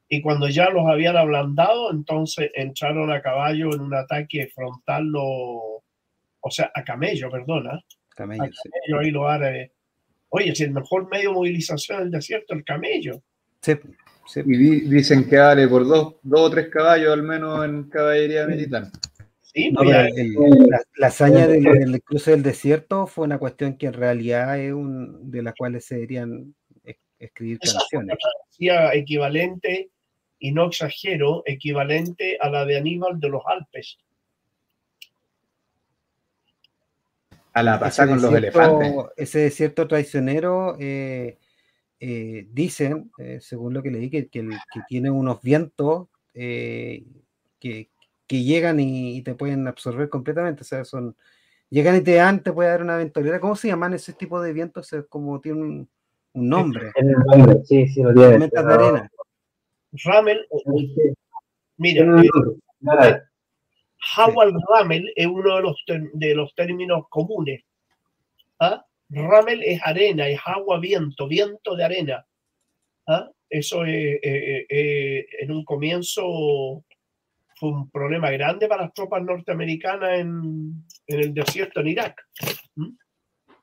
y 0.08 0.20
cuando 0.20 0.48
ya 0.48 0.68
los 0.70 0.86
habían 0.86 1.16
ablandado, 1.16 1.90
entonces 1.90 2.50
entraron 2.54 3.10
a 3.10 3.22
caballo 3.22 3.74
en 3.74 3.80
un 3.80 3.94
ataque 3.94 4.48
frontal, 4.54 5.06
lo, 5.06 5.22
o 5.22 6.50
sea, 6.50 6.70
a 6.74 6.84
camello, 6.84 7.30
perdona. 7.30 7.82
Camello, 8.14 8.44
a 8.44 8.46
camello 8.46 9.00
ahí 9.00 9.10
lo 9.10 9.28
árabes. 9.28 9.72
Oye, 10.28 10.50
es 10.52 10.60
el 10.60 10.72
mejor 10.72 11.08
medio 11.10 11.30
de 11.30 11.34
movilización 11.34 12.00
del 12.00 12.10
desierto, 12.10 12.54
el 12.54 12.64
camello. 12.64 13.22
Sí, 13.60 13.72
sí. 14.26 14.40
Y 14.44 14.80
dicen 14.82 15.28
que 15.28 15.38
vale 15.38 15.66
por 15.66 15.86
dos, 15.86 16.16
dos 16.22 16.40
o 16.40 16.50
tres 16.50 16.68
caballos 16.68 17.12
al 17.12 17.22
menos 17.22 17.64
en 17.64 17.84
caballería 17.84 18.46
militar. 18.46 18.84
Sí, 19.54 19.72
pues 19.72 19.88
la, 20.96 21.06
hazaña 21.06 21.46
del, 21.46 22.02
cruce 22.02 22.32
del 22.32 22.42
desierto 22.42 23.06
fue 23.06 23.24
una 23.24 23.38
cuestión 23.38 23.76
que 23.76 23.86
en 23.86 23.92
realidad 23.92 24.58
es 24.58 24.72
un, 24.72 25.30
de 25.30 25.42
las 25.42 25.54
cuales 25.54 25.84
se 25.84 25.94
deberían 25.94 26.54
escribir 27.18 27.58
canciones. 27.60 28.16
equivalente 28.92 29.90
y 30.38 30.52
no 30.52 30.66
exagero, 30.66 31.42
equivalente 31.46 32.36
a 32.40 32.50
la 32.50 32.64
de 32.64 32.76
Aníbal 32.76 33.18
de 33.18 33.28
los 33.28 33.42
Alpes. 33.46 33.98
A 37.52 37.62
la 37.62 37.78
pasada 37.78 38.10
con 38.10 38.20
los 38.20 38.34
elefantes. 38.34 38.92
Ese 39.16 39.38
desierto 39.38 39.86
traicionero, 39.86 40.76
eh, 40.80 41.38
eh, 42.00 42.46
dicen, 42.50 43.12
eh, 43.18 43.38
según 43.40 43.72
lo 43.72 43.82
que 43.82 43.90
leí, 43.90 44.10
que, 44.10 44.28
que, 44.28 44.44
tiene 44.88 45.10
unos 45.10 45.40
vientos 45.40 46.08
que, 46.34 47.06
llegan 48.28 48.80
y, 48.80 49.22
te 49.22 49.34
pueden 49.34 49.66
absorber 49.66 50.08
completamente. 50.08 50.62
O 50.62 50.64
sea, 50.64 50.84
son. 50.84 51.16
Llegan 51.70 51.96
y 51.96 52.00
te 52.02 52.14
dan, 52.14 52.42
te 52.42 52.52
puede 52.52 52.70
dar 52.70 52.82
una 52.82 52.94
aventurera. 52.94 53.40
¿Cómo 53.40 53.56
se 53.56 53.68
llaman 53.68 53.94
ese 53.94 54.12
tipo 54.12 54.40
de 54.40 54.52
vientos? 54.52 54.92
Es 54.92 55.06
como 55.06 55.40
tiene 55.40 55.60
un, 55.60 55.88
nombre. 56.34 56.92
Sí, 57.64 57.88
sí, 57.88 58.02
lo 58.02 58.14
tiene. 58.14 58.48
de 58.48 58.58
arena. 58.58 59.10
Ramel, 60.04 60.46
mira, 61.76 62.22
eh, 62.22 63.22
Howard 64.16 64.54
Ramel 64.68 65.12
es 65.14 65.26
uno 65.26 65.56
de 65.56 65.62
los, 65.62 65.84
de 66.12 66.34
los 66.34 66.54
términos 66.54 67.04
comunes. 67.08 67.62
¿Ah? 68.58 68.84
Ramel 69.10 69.62
es 69.62 69.80
arena, 69.84 70.28
es 70.28 70.40
agua, 70.44 70.80
viento, 70.80 71.28
viento 71.28 71.76
de 71.76 71.84
arena. 71.84 72.26
¿Ah? 73.06 73.30
Eso 73.48 73.84
eh, 73.84 74.18
eh, 74.22 75.26
en 75.40 75.52
un 75.52 75.64
comienzo 75.64 76.84
un 77.68 77.90
problema 77.90 78.30
grande 78.30 78.68
para 78.68 78.82
las 78.82 78.94
tropas 78.94 79.22
norteamericanas 79.22 80.18
en, 80.20 80.84
en 81.06 81.20
el 81.20 81.34
desierto 81.34 81.80
en 81.80 81.88
Irak. 81.88 82.20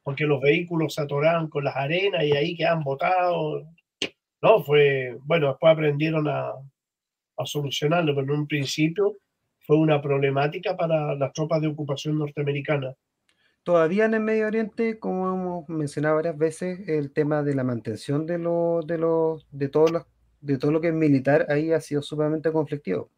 Porque 0.03 0.25
los 0.25 0.41
vehículos 0.41 0.95
se 0.95 1.01
atoraban 1.01 1.47
con 1.47 1.63
las 1.63 1.75
arenas 1.75 2.23
y 2.23 2.31
ahí 2.31 2.55
quedan 2.55 2.83
botados. 2.83 3.63
No, 4.41 4.63
fue, 4.63 5.17
bueno, 5.23 5.49
después 5.49 5.73
aprendieron 5.73 6.27
a, 6.27 6.49
a 7.37 7.45
solucionarlo, 7.45 8.15
pero 8.15 8.33
en 8.33 8.39
un 8.41 8.47
principio 8.47 9.17
fue 9.65 9.77
una 9.77 10.01
problemática 10.01 10.75
para 10.75 11.15
las 11.15 11.31
tropas 11.33 11.61
de 11.61 11.67
ocupación 11.67 12.17
norteamericanas. 12.17 12.95
Todavía 13.63 14.05
en 14.05 14.15
el 14.15 14.21
Medio 14.21 14.47
Oriente, 14.47 14.97
como 14.97 15.31
hemos 15.31 15.69
mencionado 15.69 16.15
varias 16.15 16.35
veces, 16.35 16.89
el 16.89 17.13
tema 17.13 17.43
de 17.43 17.53
la 17.53 17.63
mantención 17.63 18.25
de 18.25 18.39
lo, 18.39 18.81
de 18.83 18.97
los, 18.97 19.47
de 19.51 19.69
todos 19.69 19.91
los, 19.91 20.05
de 20.39 20.57
todo 20.57 20.71
lo 20.71 20.81
que 20.81 20.87
es 20.87 20.93
militar 20.95 21.45
ahí 21.47 21.71
ha 21.71 21.79
sido 21.79 22.01
sumamente 22.01 22.51
conflictivo. 22.51 23.11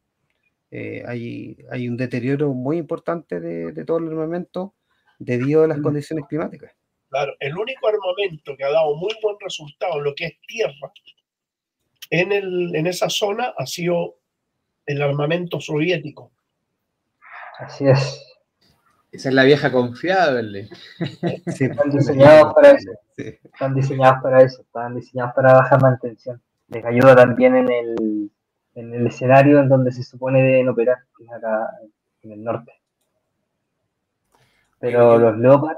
Eh, 0.75 1.03
hay, 1.07 1.55
hay, 1.69 1.87
un 1.87 1.97
deterioro 1.97 2.51
muy 2.51 2.77
importante 2.77 3.39
de, 3.39 3.73
de, 3.73 3.85
todo 3.85 3.99
el 3.99 4.07
armamento 4.07 4.73
debido 5.19 5.63
a 5.63 5.67
las 5.67 5.79
condiciones 5.79 6.25
climáticas. 6.27 6.71
Claro, 7.09 7.33
el 7.39 7.55
único 7.55 7.87
armamento 7.87 8.57
que 8.57 8.63
ha 8.63 8.71
dado 8.71 8.95
muy 8.95 9.13
buen 9.21 9.35
resultado 9.39 9.99
en 9.99 10.03
lo 10.03 10.15
que 10.15 10.25
es 10.25 10.41
tierra 10.47 10.91
en, 12.09 12.31
el, 12.31 12.75
en 12.75 12.87
esa 12.87 13.09
zona 13.09 13.53
ha 13.57 13.65
sido 13.65 14.15
el 14.85 15.01
armamento 15.01 15.59
soviético. 15.59 16.31
Así 17.59 17.87
es. 17.87 18.21
Esa 19.11 19.29
es 19.29 19.35
la 19.35 19.43
vieja 19.43 19.71
confiable. 19.71 20.69
Sí, 21.55 21.65
están 21.65 21.89
diseñados 21.91 22.53
para 22.53 22.71
eso. 22.71 22.91
Están 23.17 23.75
diseñados 23.75 24.23
para 24.23 24.41
eso. 24.41 24.61
Están 24.61 24.95
diseñados 24.95 25.33
para 25.35 25.53
baja 25.53 25.77
mantención. 25.77 26.41
Les 26.69 26.83
ayuda 26.83 27.15
también 27.15 27.55
en 27.55 27.71
el, 27.71 28.31
en 28.75 28.93
el 28.93 29.07
escenario 29.07 29.59
en 29.59 29.69
donde 29.69 29.91
se 29.91 30.03
supone 30.03 30.41
deben 30.41 30.69
operar, 30.69 30.99
que 31.17 31.25
es 31.25 31.31
acá 31.31 31.69
en 32.23 32.31
el 32.31 32.43
norte. 32.43 32.73
Pero 34.79 35.17
los 35.17 35.37
Leopard 35.37 35.77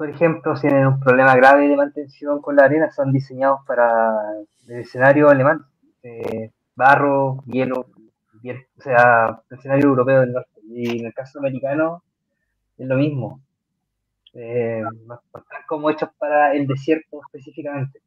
por 0.00 0.08
ejemplo, 0.08 0.54
tienen 0.58 0.86
un 0.86 0.98
problema 0.98 1.36
grave 1.36 1.68
de 1.68 1.76
mantención 1.76 2.40
con 2.40 2.56
la 2.56 2.64
arena, 2.64 2.90
son 2.90 3.12
diseñados 3.12 3.60
para 3.66 4.14
el 4.66 4.76
escenario 4.78 5.28
alemán. 5.28 5.66
barro, 6.74 7.44
hielo, 7.44 7.84
bien, 8.40 8.64
o 8.78 8.80
sea, 8.80 9.42
el 9.50 9.58
escenario 9.58 9.88
europeo 9.88 10.20
del 10.20 10.32
norte. 10.32 10.58
Y 10.70 11.00
en 11.00 11.04
el 11.04 11.12
caso 11.12 11.38
americano 11.38 12.02
es 12.78 12.88
lo 12.88 12.96
mismo. 12.96 13.42
Eh, 14.32 14.82
están 14.82 15.62
como 15.68 15.90
hechos 15.90 16.08
para 16.16 16.54
el 16.54 16.66
desierto 16.66 17.20
específicamente, 17.26 18.00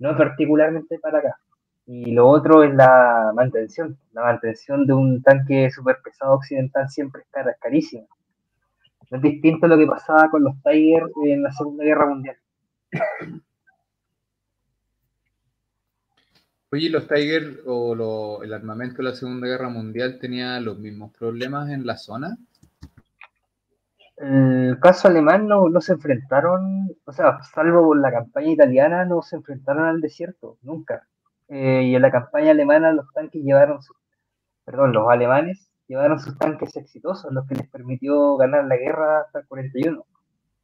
no 0.00 0.16
particularmente 0.16 0.98
para 0.98 1.18
acá. 1.20 1.38
Y 1.86 2.12
lo 2.12 2.28
otro 2.28 2.64
es 2.64 2.74
la 2.74 3.32
mantención. 3.34 3.96
La 4.12 4.22
mantención 4.24 4.86
de 4.86 4.92
un 4.92 5.22
tanque 5.22 5.70
super 5.70 5.98
pesado 6.02 6.34
occidental 6.34 6.88
siempre 6.88 7.22
es 7.22 7.28
cara, 7.30 7.52
es 7.52 7.58
carísima. 7.60 8.06
Es 9.10 9.22
distinto 9.22 9.66
a 9.66 9.68
lo 9.68 9.78
que 9.78 9.86
pasaba 9.86 10.28
con 10.28 10.42
los 10.42 10.60
Tiger 10.62 11.04
en 11.24 11.42
la 11.44 11.52
Segunda 11.52 11.84
Guerra 11.84 12.06
Mundial. 12.06 12.36
Oye, 16.72 16.90
¿los 16.90 17.06
Tiger 17.06 17.62
o 17.66 18.42
el 18.42 18.52
armamento 18.52 18.96
de 18.96 19.04
la 19.04 19.14
Segunda 19.14 19.46
Guerra 19.46 19.68
Mundial 19.68 20.18
tenía 20.18 20.58
los 20.58 20.78
mismos 20.80 21.12
problemas 21.16 21.70
en 21.70 21.86
la 21.86 21.96
zona? 21.96 22.36
El 24.16 24.78
caso 24.80 25.06
alemán 25.06 25.46
no, 25.46 25.68
no 25.68 25.80
se 25.80 25.92
enfrentaron, 25.92 26.88
o 27.04 27.12
sea, 27.12 27.38
salvo 27.42 27.84
por 27.84 28.00
la 28.00 28.10
campaña 28.10 28.50
italiana, 28.50 29.04
no 29.04 29.22
se 29.22 29.36
enfrentaron 29.36 29.84
al 29.84 30.00
desierto, 30.00 30.58
nunca. 30.62 31.06
Eh, 31.48 31.82
y 31.84 31.94
en 31.94 32.02
la 32.02 32.10
campaña 32.10 32.50
alemana 32.50 32.92
los 32.92 33.12
tanques 33.12 33.42
llevaron, 33.42 33.78
perdón, 34.64 34.92
los 34.92 35.08
alemanes 35.08 35.70
llevaron 35.86 36.18
sus 36.18 36.36
tanques 36.38 36.76
exitosos, 36.76 37.32
lo 37.32 37.46
que 37.46 37.54
les 37.54 37.68
permitió 37.68 38.36
ganar 38.36 38.64
la 38.64 38.76
guerra 38.76 39.20
hasta 39.20 39.40
el 39.40 39.46
41. 39.46 40.04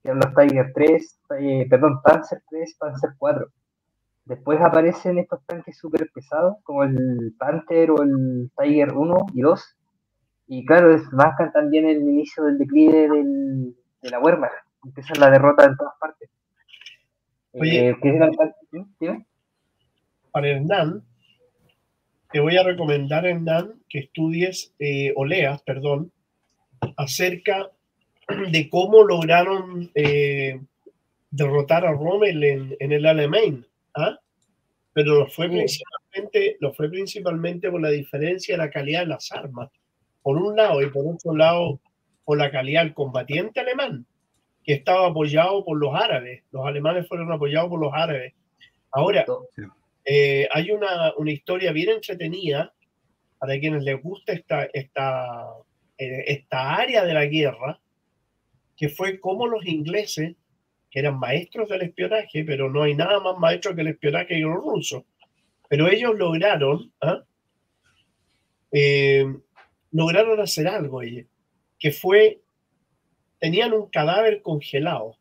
Eran 0.05 0.19
los 0.19 0.35
Tiger 0.35 0.73
3, 0.75 1.21
eh, 1.39 1.67
perdón, 1.71 2.03
Panzer 2.03 2.43
3, 2.51 2.77
Panzer 2.79 3.11
4. 3.19 3.47
Después 4.25 4.61
aparecen 4.61 5.19
estos 5.19 5.45
tanques 5.47 5.79
súper 5.79 6.09
pesados, 6.13 6.57
como 6.65 6.85
el 6.85 7.35
Panther 7.39 7.91
o 7.93 8.03
el 8.03 8.51
Tiger 8.57 8.93
1 8.93 9.17
y 9.35 9.41
2. 9.43 9.77
Y 10.49 10.67
claro, 10.67 10.97
marcan 11.13 11.53
también 11.53 11.89
el 11.89 12.03
inicio 12.03 12.45
del 12.45 12.59
declive 12.59 13.09
del, 13.09 13.77
de 14.03 14.11
la 14.11 14.21
Wehrmacht. 14.21 14.55
Empieza 14.85 15.15
la 15.19 15.31
derrota 15.31 15.65
en 15.65 15.77
todas 15.77 15.95
partes. 16.01 16.31
Oye, 17.53 17.91
eh, 17.91 17.97
¿qué 18.03 18.09
es 18.09 18.21
Para 20.33 20.49
Hernán, 20.49 21.05
te 22.33 22.41
voy 22.41 22.57
a 22.57 22.65
recomendar, 22.65 23.27
Hernán, 23.27 23.75
que 23.89 24.01
estudies 24.01 24.75
eh, 24.79 25.13
o 25.15 25.25
leas, 25.25 25.63
perdón, 25.63 26.11
acerca 26.97 27.71
de 28.51 28.69
cómo 28.71 29.05
lograron 29.05 29.91
eh, 29.95 30.59
derrotar 31.31 31.85
a 31.85 31.93
Rommel 31.93 32.43
en, 32.43 32.77
en 32.81 32.93
el 32.93 33.07
Alamein. 33.07 33.67
¿ah? 33.95 34.19
Pero 34.95 35.21
lo 35.21 35.27
fue, 35.27 35.49
principalmente, 35.49 36.57
lo 36.61 36.73
fue 36.73 36.89
principalmente 36.89 37.71
por 37.71 37.81
la 37.81 37.91
diferencia 37.91 38.55
de 38.55 38.59
la 38.59 38.71
calidad 38.71 39.01
de 39.01 39.07
las 39.07 39.31
armas, 39.33 39.71
por 40.23 40.37
un 40.37 40.57
lado, 40.57 40.83
y 40.83 40.91
por 40.91 41.07
otro 41.07 41.35
lado, 41.35 41.81
por 42.25 42.39
la 42.39 42.51
calidad 42.51 42.85
del 42.85 42.95
combatiente 42.95 43.61
alemán, 43.61 44.07
que 44.65 44.75
estaba 44.75 45.09
apoyado 45.09 45.65
por 45.65 45.79
los 45.79 45.95
árabes. 45.95 46.45
Los 46.53 46.67
alemanes 46.67 47.09
fueron 47.09 47.33
apoyados 47.33 47.69
por 47.69 47.81
los 47.81 47.93
árabes. 47.93 48.35
Ahora, 48.91 49.25
eh, 50.05 50.49
hay 50.51 50.71
una, 50.71 51.13
una, 51.17 51.31
historia 51.31 51.73
bien 51.73 51.91
entretenida 51.91 52.75
para 53.39 53.59
quienes 53.59 53.83
les 53.85 54.03
gusta 54.03 54.33
esta, 54.33 54.65
esta, 54.73 55.47
eh, 55.99 56.25
esta 56.27 56.77
área 56.77 57.05
de 57.05 57.15
la 57.15 57.27
guerra, 57.27 57.81
que 58.77 58.89
fue 58.89 59.21
cómo 59.21 59.47
los 59.47 59.65
ingleses 59.67 60.35
que 60.91 60.99
eran 60.99 61.19
maestros 61.19 61.69
del 61.69 61.83
espionaje, 61.83 62.45
pero 62.45 62.71
no 62.71 62.83
hay 62.83 62.95
nada 62.95 63.21
más 63.21 63.39
maestro 63.39 63.75
que 63.75 63.81
el 63.81 63.89
espionaje 63.89 64.37
y 64.37 64.41
los 64.41 64.57
rusos. 64.57 65.05
Pero 65.69 65.89
ellos 65.89 66.19
lograron, 66.19 66.93
¿ah? 67.01 67.23
eh, 68.73 69.25
lograron 69.91 70.39
hacer 70.41 70.69
algo, 70.69 71.01
que 71.79 71.93
fue, 71.93 72.41
tenían 73.39 73.73
un 73.73 73.89
cadáver 73.89 74.43
congelado. 74.43 75.17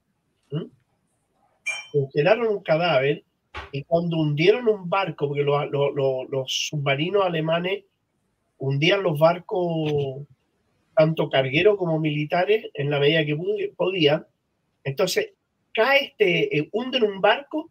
Congelaron 1.94 2.48
un 2.48 2.64
cadáver 2.64 3.24
y 3.72 3.84
cuando 3.84 4.18
hundieron 4.18 4.68
un 4.68 4.90
barco, 4.90 5.28
porque 5.28 5.44
los 5.44 6.70
submarinos 6.70 7.24
alemanes 7.24 7.84
hundían 8.58 9.04
los 9.04 9.20
barcos, 9.20 10.24
tanto 10.96 11.30
cargueros 11.30 11.78
como 11.78 12.00
militares, 12.00 12.70
en 12.74 12.90
la 12.90 13.00
medida 13.00 13.26
que 13.26 13.72
podían, 13.76 14.26
entonces 14.84 15.34
cae 15.74 16.06
este, 16.06 16.58
eh, 16.58 16.70
hunden 16.72 17.04
un 17.04 17.22
barco 17.22 17.70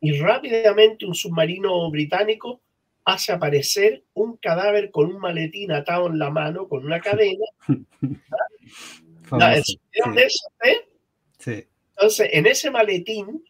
y 0.00 0.18
rápidamente 0.18 1.06
un 1.06 1.14
submarino 1.14 1.90
británico 1.90 2.60
hace 3.04 3.32
aparecer 3.32 4.04
un 4.12 4.36
cadáver 4.36 4.90
con 4.90 5.06
un 5.06 5.18
maletín 5.18 5.72
atado 5.72 6.08
en 6.08 6.18
la 6.18 6.30
mano, 6.30 6.68
con 6.68 6.84
una 6.84 7.00
cadena. 7.00 7.46
Entonces, 11.96 12.28
en 12.32 12.46
ese 12.46 12.70
maletín 12.70 13.42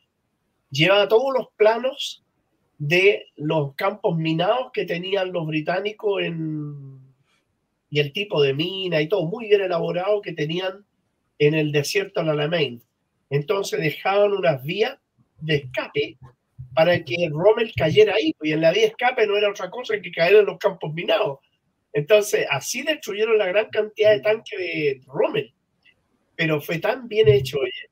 lleva 0.70 1.08
todos 1.08 1.32
los 1.36 1.48
planos 1.56 2.24
de 2.78 3.26
los 3.36 3.74
campos 3.74 4.16
minados 4.16 4.70
que 4.72 4.84
tenían 4.84 5.32
los 5.32 5.46
británicos 5.46 6.22
y 7.90 7.98
el 7.98 8.12
tipo 8.12 8.42
de 8.42 8.54
mina 8.54 9.00
y 9.00 9.08
todo 9.08 9.26
muy 9.26 9.48
bien 9.48 9.62
elaborado 9.62 10.22
que 10.22 10.32
tenían 10.32 10.84
en 11.38 11.54
el 11.54 11.72
desierto 11.72 12.22
de 12.22 12.30
Alamein. 12.30 12.82
Entonces 13.30 13.80
dejaban 13.80 14.32
unas 14.32 14.62
vías 14.62 14.98
de 15.40 15.56
escape 15.56 16.18
para 16.74 17.04
que 17.04 17.28
Rommel 17.30 17.72
cayera 17.76 18.14
ahí, 18.14 18.34
y 18.40 18.52
en 18.52 18.60
la 18.60 18.70
vía 18.72 18.82
de 18.82 18.88
escape 18.88 19.26
no 19.26 19.36
era 19.36 19.50
otra 19.50 19.68
cosa 19.70 20.00
que 20.00 20.12
caer 20.12 20.36
en 20.36 20.46
los 20.46 20.58
campos 20.58 20.92
minados. 20.92 21.38
Entonces, 21.92 22.46
así 22.50 22.82
destruyeron 22.82 23.38
la 23.38 23.46
gran 23.46 23.68
cantidad 23.70 24.12
de 24.12 24.20
tanques 24.20 24.58
de 24.58 25.00
Rommel. 25.06 25.52
Pero 26.36 26.60
fue 26.60 26.78
tan 26.78 27.08
bien 27.08 27.28
hecho, 27.28 27.58
oye, 27.58 27.90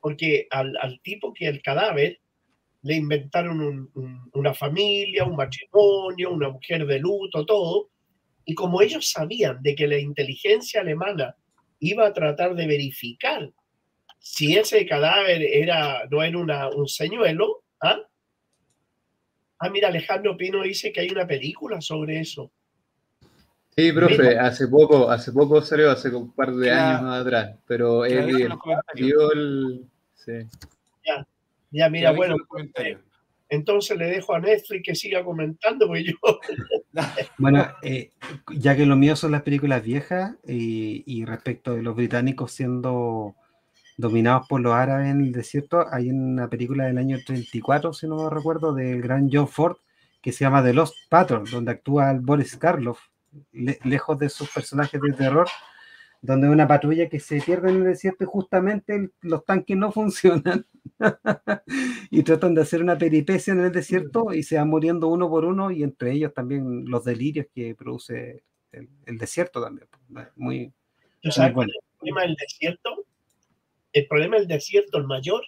porque 0.00 0.46
al, 0.50 1.00
tipo 1.02 1.32
que 1.32 1.46
el 1.46 1.62
cadáver 1.62 2.20
le 2.82 2.94
inventaron 2.94 3.90
una 4.32 4.54
familia, 4.54 5.24
un 5.24 5.36
matrimonio, 5.36 6.30
una 6.30 6.50
mujer 6.50 6.86
de 6.86 6.98
luto, 6.98 7.44
todo. 7.44 7.90
Y 8.44 8.54
como 8.54 8.80
ellos 8.80 9.10
sabían 9.10 9.62
de 9.62 9.74
que 9.74 9.86
la 9.86 9.98
inteligencia 9.98 10.80
alemana 10.80 11.36
iba 11.80 12.06
a 12.06 12.12
tratar 12.12 12.54
de 12.54 12.66
verificar 12.66 13.52
si 14.20 14.56
ese 14.56 14.84
cadáver 14.86 15.42
era, 15.42 16.06
no 16.10 16.22
era 16.22 16.68
un 16.68 16.88
señuelo, 16.88 17.64
¿ah? 17.80 17.98
Ah, 19.58 19.70
mira, 19.70 19.88
Alejandro 19.88 20.36
Pino 20.36 20.62
dice 20.62 20.92
que 20.92 21.00
hay 21.00 21.10
una 21.10 21.26
película 21.26 21.80
sobre 21.80 22.20
eso. 22.20 22.52
Sí, 23.78 23.92
profe, 23.92 24.36
hace 24.36 24.66
poco, 24.66 25.08
hace 25.08 25.30
poco 25.30 25.62
salió, 25.62 25.88
hace 25.92 26.08
un 26.08 26.32
par 26.32 26.52
de 26.52 26.68
años 26.68 27.12
atrás, 27.12 27.54
pero 27.64 28.04
él, 28.04 28.28
el, 28.28 29.86
sí. 30.16 30.32
Ya, 31.06 31.24
ya, 31.70 31.88
mira, 31.88 32.10
bueno, 32.10 32.34
entonces 33.48 33.96
le 33.96 34.06
dejo 34.06 34.34
a 34.34 34.40
Netflix 34.40 34.82
que 34.84 34.96
siga 34.96 35.22
comentando, 35.22 35.86
porque 35.86 36.02
yo... 36.02 36.14
bueno, 37.38 37.68
eh, 37.82 38.10
ya 38.56 38.74
que 38.74 38.84
lo 38.84 38.96
mío 38.96 39.14
son 39.14 39.30
las 39.30 39.42
películas 39.42 39.84
viejas 39.84 40.34
y, 40.44 41.04
y 41.06 41.24
respecto 41.24 41.76
de 41.76 41.82
los 41.82 41.94
británicos 41.94 42.50
siendo 42.50 43.36
dominados 43.96 44.48
por 44.48 44.60
los 44.60 44.74
árabes 44.74 45.08
en 45.08 45.20
el 45.20 45.30
desierto. 45.30 45.86
Hay 45.92 46.10
una 46.10 46.50
película 46.50 46.86
del 46.86 46.98
año 46.98 47.18
34, 47.24 47.92
si 47.92 48.08
no 48.08 48.24
me 48.24 48.28
recuerdo, 48.28 48.74
del 48.74 49.00
gran 49.00 49.30
John 49.32 49.46
Ford, 49.46 49.76
que 50.20 50.32
se 50.32 50.44
llama 50.44 50.64
The 50.64 50.74
Lost 50.74 50.96
Pattern, 51.08 51.44
donde 51.44 51.70
actúa 51.70 52.10
el 52.10 52.18
Boris 52.18 52.56
Karloff, 52.56 52.98
lejos 53.52 54.18
de 54.18 54.28
sus 54.28 54.50
personajes 54.50 55.00
de 55.00 55.12
terror, 55.12 55.48
donde 56.20 56.48
una 56.48 56.66
patrulla 56.66 57.08
que 57.08 57.20
se 57.20 57.40
pierde 57.40 57.70
en 57.70 57.76
el 57.76 57.84
desierto 57.84 58.24
y 58.24 58.26
justamente 58.26 59.10
los 59.20 59.44
tanques 59.44 59.76
no 59.76 59.92
funcionan 59.92 60.66
y 62.10 62.22
tratan 62.22 62.54
de 62.54 62.62
hacer 62.62 62.82
una 62.82 62.98
peripecia 62.98 63.52
en 63.52 63.60
el 63.60 63.72
desierto 63.72 64.32
y 64.32 64.42
se 64.42 64.56
van 64.56 64.68
muriendo 64.68 65.08
uno 65.08 65.28
por 65.28 65.44
uno 65.44 65.70
y 65.70 65.82
entre 65.82 66.12
ellos 66.12 66.34
también 66.34 66.84
los 66.86 67.04
delirios 67.04 67.46
que 67.54 67.74
produce 67.74 68.42
el, 68.72 69.18
desierto 69.18 69.62
también. 69.62 69.88
Muy, 70.08 70.24
muy 70.36 70.72
bueno. 71.52 71.72
el 71.72 71.98
problema 71.98 72.22
del 72.22 72.34
desierto? 72.34 73.04
El 73.92 74.06
problema 74.06 74.36
del 74.38 74.48
desierto, 74.48 74.98
el 74.98 75.04
mayor, 75.04 75.44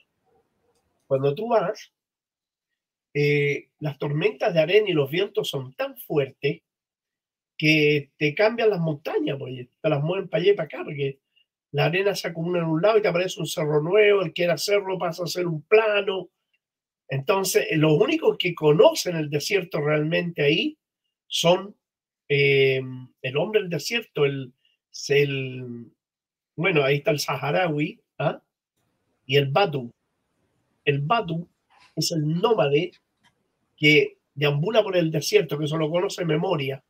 cuando 1.07 1.35
tú 1.35 1.49
vas, 1.49 1.93
eh, 3.12 3.69
las 3.81 3.99
tormentas 3.99 4.55
de 4.55 4.61
arena 4.61 4.89
y 4.89 4.93
los 4.93 5.11
vientos 5.11 5.49
son 5.49 5.75
tan 5.75 5.97
fuertes 5.99 6.62
que 7.61 8.11
te 8.16 8.35
cambian 8.35 8.70
las 8.70 8.81
montañas, 8.81 9.37
porque 9.39 9.69
te 9.82 9.89
las 9.91 10.03
mueven 10.03 10.31
para 10.31 10.43
allá 10.43 10.53
y 10.53 10.57
para 10.57 10.65
acá, 10.65 10.82
porque 10.82 11.19
la 11.73 11.85
arena 11.85 12.15
se 12.15 12.28
acumula 12.28 12.61
en 12.61 12.65
un 12.65 12.81
lado 12.81 12.97
y 12.97 13.03
te 13.03 13.09
aparece 13.09 13.39
un 13.39 13.47
cerro 13.47 13.82
nuevo, 13.82 14.23
el 14.23 14.32
que 14.32 14.45
era 14.45 14.57
cerro 14.57 14.99
pasa 14.99 15.24
a 15.24 15.27
ser 15.27 15.47
un 15.47 15.61
plano. 15.61 16.31
Entonces, 17.07 17.66
los 17.73 18.01
únicos 18.01 18.39
que 18.39 18.55
conocen 18.55 19.15
el 19.15 19.28
desierto 19.28 19.82
realmente 19.82 20.43
ahí 20.43 20.78
son 21.27 21.77
eh, 22.31 22.81
el 23.20 23.37
hombre 23.37 23.61
del 23.61 23.69
desierto, 23.69 24.24
el, 24.24 24.55
bueno, 26.57 26.82
ahí 26.82 26.97
está 26.97 27.11
el 27.11 27.19
saharaui, 27.19 28.01
¿ah? 28.16 28.41
y 29.27 29.37
el 29.37 29.49
Batu. 29.51 29.93
El 30.87 31.01
Batu 31.03 31.47
es 31.95 32.11
el 32.12 32.27
nómade 32.27 32.93
que 33.77 34.16
deambula 34.32 34.82
por 34.82 34.97
el 34.97 35.11
desierto, 35.11 35.59
que 35.59 35.66
solo 35.66 35.91
conoce 35.91 36.24
memoria. 36.24 36.82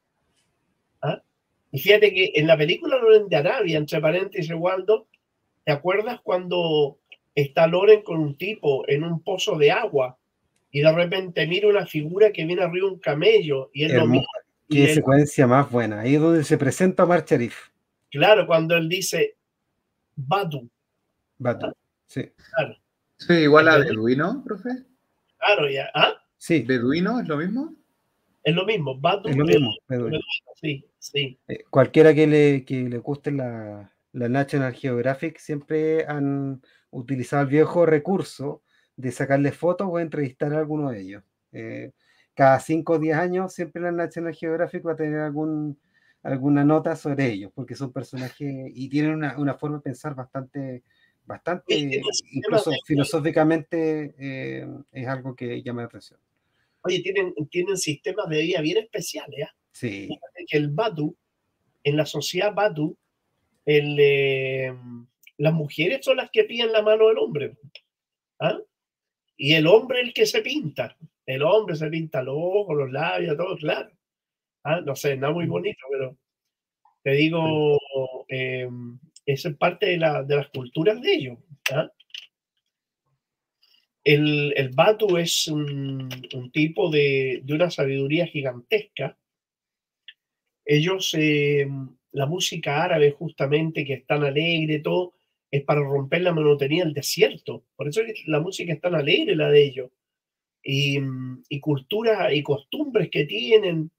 Y 1.72 1.78
fíjate 1.78 2.12
que 2.12 2.32
en 2.34 2.46
la 2.46 2.56
película 2.56 2.98
Loren 2.98 3.28
de 3.28 3.36
Arabia, 3.36 3.78
entre 3.78 4.00
paréntesis, 4.00 4.52
Waldo, 4.56 5.08
¿te 5.64 5.72
acuerdas 5.72 6.20
cuando 6.22 6.98
está 7.34 7.66
Loren 7.66 8.02
con 8.02 8.18
un 8.20 8.36
tipo 8.36 8.88
en 8.88 9.04
un 9.04 9.22
pozo 9.22 9.56
de 9.56 9.70
agua 9.70 10.18
y 10.72 10.80
de 10.80 10.92
repente 10.92 11.46
mira 11.46 11.68
una 11.68 11.86
figura 11.86 12.32
que 12.32 12.44
viene 12.44 12.62
arriba 12.62 12.88
un 12.88 12.98
camello 12.98 13.70
y 13.72 13.84
él 13.84 13.96
lo 13.96 14.06
mira? 14.06 14.26
Qué 14.68 14.94
secuencia 14.94 15.46
más 15.46 15.70
buena. 15.70 16.00
Ahí 16.00 16.14
es 16.14 16.20
donde 16.20 16.44
se 16.44 16.56
presenta 16.56 17.04
Omar 17.04 17.24
Sharif. 17.24 17.70
Claro, 18.10 18.46
cuando 18.46 18.76
él 18.76 18.88
dice 18.88 19.36
Badu. 20.16 20.68
Badu, 21.38 21.72
sí. 22.06 22.30
Claro. 22.54 22.76
Sí, 23.16 23.32
igual 23.34 23.68
a 23.68 23.78
Beduino, 23.78 24.42
profe. 24.44 24.70
Claro, 25.38 25.68
ya. 25.68 25.90
¿Ah? 25.94 26.14
Sí. 26.36 26.62
¿Beduino 26.62 27.20
es 27.20 27.28
lo 27.28 27.36
mismo? 27.36 27.74
Es 28.42 28.54
lo 28.54 28.64
mismo, 28.64 28.98
Badu. 28.98 29.28
Es 29.28 29.36
lo 29.36 29.44
mismo, 29.44 29.70
Sí, 30.54 30.84
sí. 30.98 31.38
Eh, 31.48 31.64
cualquiera 31.70 32.14
que 32.14 32.26
le, 32.26 32.64
que 32.64 32.88
le 32.88 32.98
guste 32.98 33.32
la, 33.32 33.92
la 34.12 34.28
National 34.28 34.74
Geographic 34.74 35.38
siempre 35.38 36.06
han 36.06 36.60
utilizado 36.90 37.42
el 37.42 37.48
viejo 37.48 37.86
recurso 37.86 38.62
de 38.96 39.12
sacarle 39.12 39.52
fotos 39.52 39.88
o 39.90 39.98
entrevistar 39.98 40.52
a 40.52 40.58
alguno 40.58 40.90
de 40.90 41.00
ellos. 41.00 41.22
Eh, 41.52 41.92
cada 42.34 42.60
5 42.60 42.94
o 42.94 42.98
10 42.98 43.16
años 43.16 43.52
siempre 43.54 43.82
la 43.82 43.92
National 43.92 44.34
Geographic 44.34 44.86
va 44.86 44.92
a 44.92 44.96
tener 44.96 45.20
algún, 45.20 45.78
alguna 46.22 46.64
nota 46.64 46.96
sobre 46.96 47.26
ellos, 47.30 47.52
porque 47.54 47.74
son 47.74 47.92
personajes 47.92 48.70
y 48.74 48.88
tienen 48.88 49.12
una, 49.12 49.38
una 49.38 49.54
forma 49.54 49.76
de 49.78 49.82
pensar 49.82 50.14
bastante, 50.14 50.82
bastante, 51.24 51.74
incluso 52.32 52.70
filosóficamente 52.86 54.14
eh, 54.18 54.68
es 54.92 55.08
algo 55.08 55.34
que 55.34 55.62
llama 55.62 55.82
la 55.82 55.88
atención. 55.88 56.20
Oye, 56.82 57.00
tienen, 57.02 57.34
tienen 57.50 57.76
sistemas 57.76 58.28
de 58.28 58.42
vida 58.42 58.60
bien 58.60 58.78
especiales. 58.78 59.40
¿eh? 59.40 59.48
Sí. 59.72 60.08
Que 60.48 60.56
el 60.56 60.70
Badu, 60.70 61.16
en 61.84 61.96
la 61.96 62.06
sociedad 62.06 62.54
Badu, 62.54 62.96
el, 63.64 63.96
eh, 64.00 64.74
las 65.36 65.52
mujeres 65.52 66.04
son 66.04 66.16
las 66.16 66.30
que 66.30 66.44
piden 66.44 66.72
la 66.72 66.82
mano 66.82 67.08
del 67.08 67.18
hombre. 67.18 67.56
¿ah? 68.40 68.58
Y 69.36 69.54
el 69.54 69.66
hombre 69.66 70.00
el 70.00 70.12
que 70.12 70.26
se 70.26 70.42
pinta. 70.42 70.96
El 71.26 71.42
hombre 71.42 71.76
se 71.76 71.88
pinta 71.88 72.22
los 72.22 72.36
ojos, 72.36 72.76
los 72.76 72.90
labios, 72.90 73.36
todo, 73.36 73.56
claro. 73.56 73.90
¿Ah? 74.64 74.80
No 74.80 74.96
sé, 74.96 75.16
nada 75.16 75.32
muy 75.32 75.46
bonito, 75.46 75.78
pero 75.90 76.16
te 77.02 77.12
digo, 77.12 77.78
eh, 78.28 78.68
eso 79.24 79.48
es 79.48 79.56
parte 79.56 79.86
de, 79.86 79.96
la, 79.96 80.22
de, 80.22 80.36
las 80.36 80.48
culturas 80.50 81.00
de 81.00 81.14
ellos. 81.14 81.38
¿ah? 81.72 81.90
El, 84.02 84.54
el 84.56 84.70
Batu 84.70 85.16
es 85.18 85.46
un, 85.48 86.08
tipo 86.52 86.90
de, 86.90 87.40
de, 87.44 87.54
una 87.54 87.70
sabiduría 87.70 88.26
gigantesca. 88.26 89.18
Ellos, 90.64 91.14
eh, 91.18 91.68
la 92.12 92.26
música 92.26 92.82
árabe 92.82 93.12
justamente, 93.12 93.84
que 93.84 93.94
es 93.94 94.06
tan 94.06 94.24
alegre, 94.24 94.80
todo, 94.80 95.14
es 95.50 95.62
para 95.64 95.80
romper 95.80 96.22
la 96.22 96.32
monotonía 96.32 96.84
del 96.84 96.94
desierto. 96.94 97.64
Por 97.76 97.88
eso 97.88 98.00
la 98.26 98.40
música 98.40 98.72
es 98.72 98.80
tan 98.80 98.94
alegre, 98.94 99.36
la 99.36 99.50
de 99.50 99.64
ellos. 99.64 99.90
Y, 100.62 100.98
y 101.48 101.60
culturas 101.60 102.32
y 102.32 102.42
costumbres 102.42 103.08
que 103.10 103.24
tienen 103.24 103.90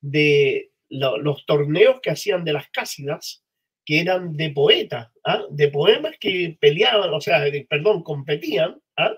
de 0.00 0.70
lo, 0.88 1.18
los 1.18 1.44
torneos 1.44 2.00
que 2.00 2.10
hacían 2.10 2.44
de 2.44 2.52
las 2.52 2.68
cásidas, 2.70 3.44
que 3.84 4.00
eran 4.00 4.36
de 4.36 4.50
poetas, 4.50 5.10
¿ah? 5.24 5.44
de 5.50 5.68
poemas 5.68 6.16
que 6.20 6.56
peleaban, 6.60 7.12
o 7.12 7.20
sea, 7.20 7.42
perdón, 7.68 8.02
competían. 8.02 8.80
¿ah? 8.96 9.14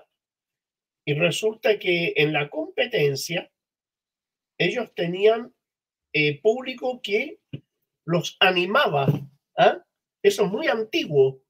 Y 1.05 1.13
resulta 1.13 1.79
que 1.79 2.13
en 2.15 2.33
la 2.33 2.49
competencia 2.49 3.51
ellos 4.57 4.93
tenían 4.93 5.53
eh, 6.13 6.39
público 6.41 7.01
que 7.01 7.39
los 8.05 8.37
animaba. 8.39 9.07
¿ah? 9.57 9.83
Eso 10.21 10.45
es 10.45 10.51
muy 10.51 10.67
antiguo. 10.67 11.41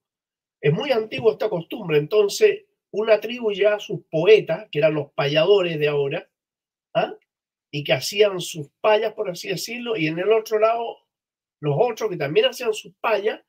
Es 0.60 0.72
muy 0.72 0.92
antiguo 0.92 1.32
esta 1.32 1.50
costumbre. 1.50 1.98
Entonces, 1.98 2.64
una 2.92 3.20
tribu 3.20 3.52
ya 3.52 3.78
sus 3.78 4.04
poetas, 4.10 4.68
que 4.70 4.78
eran 4.78 4.94
los 4.94 5.12
payadores 5.12 5.78
de 5.78 5.88
ahora, 5.88 6.30
¿ah? 6.94 7.14
y 7.70 7.84
que 7.84 7.92
hacían 7.92 8.40
sus 8.40 8.68
payas, 8.80 9.14
por 9.14 9.30
así 9.30 9.48
decirlo, 9.48 9.96
y 9.96 10.06
en 10.06 10.18
el 10.18 10.30
otro 10.30 10.58
lado, 10.58 10.98
los 11.60 11.76
otros 11.78 12.10
que 12.10 12.16
también 12.16 12.46
hacían 12.46 12.74
sus 12.74 12.94
payas, 13.00 13.40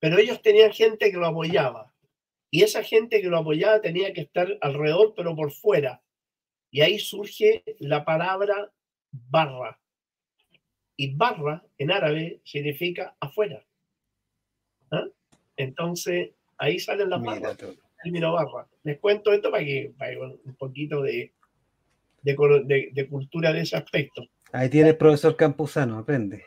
pero 0.00 0.18
ellos 0.18 0.40
tenían 0.40 0.72
gente 0.72 1.10
que 1.10 1.16
lo 1.16 1.26
apoyaba. 1.26 1.92
Y 2.56 2.62
esa 2.62 2.82
gente 2.82 3.20
que 3.20 3.28
lo 3.28 3.36
apoyaba 3.36 3.82
tenía 3.82 4.14
que 4.14 4.22
estar 4.22 4.48
alrededor, 4.62 5.12
pero 5.14 5.36
por 5.36 5.52
fuera. 5.52 6.00
Y 6.70 6.80
ahí 6.80 6.98
surge 6.98 7.62
la 7.80 8.02
palabra 8.02 8.72
barra. 9.12 9.78
Y 10.96 11.14
barra 11.14 11.62
en 11.76 11.90
árabe 11.90 12.40
significa 12.44 13.14
afuera. 13.20 13.62
¿Ah? 14.90 15.04
Entonces, 15.58 16.30
ahí 16.56 16.78
salen 16.78 17.10
las 17.10 17.20
barras. 17.20 17.58
Término 18.02 18.32
barra. 18.32 18.66
Les 18.84 18.98
cuento 19.00 19.34
esto 19.34 19.50
para 19.50 19.62
que, 19.62 19.92
para 19.98 20.12
que 20.12 20.18
un 20.18 20.56
poquito 20.58 21.02
de, 21.02 21.34
de, 22.22 22.90
de, 22.90 23.08
cultura 23.10 23.52
de 23.52 23.60
ese 23.60 23.76
aspecto. 23.76 24.22
Ahí 24.50 24.70
tiene 24.70 24.88
el 24.88 24.96
profesor 24.96 25.36
Campuzano, 25.36 25.98
aprende. 25.98 26.42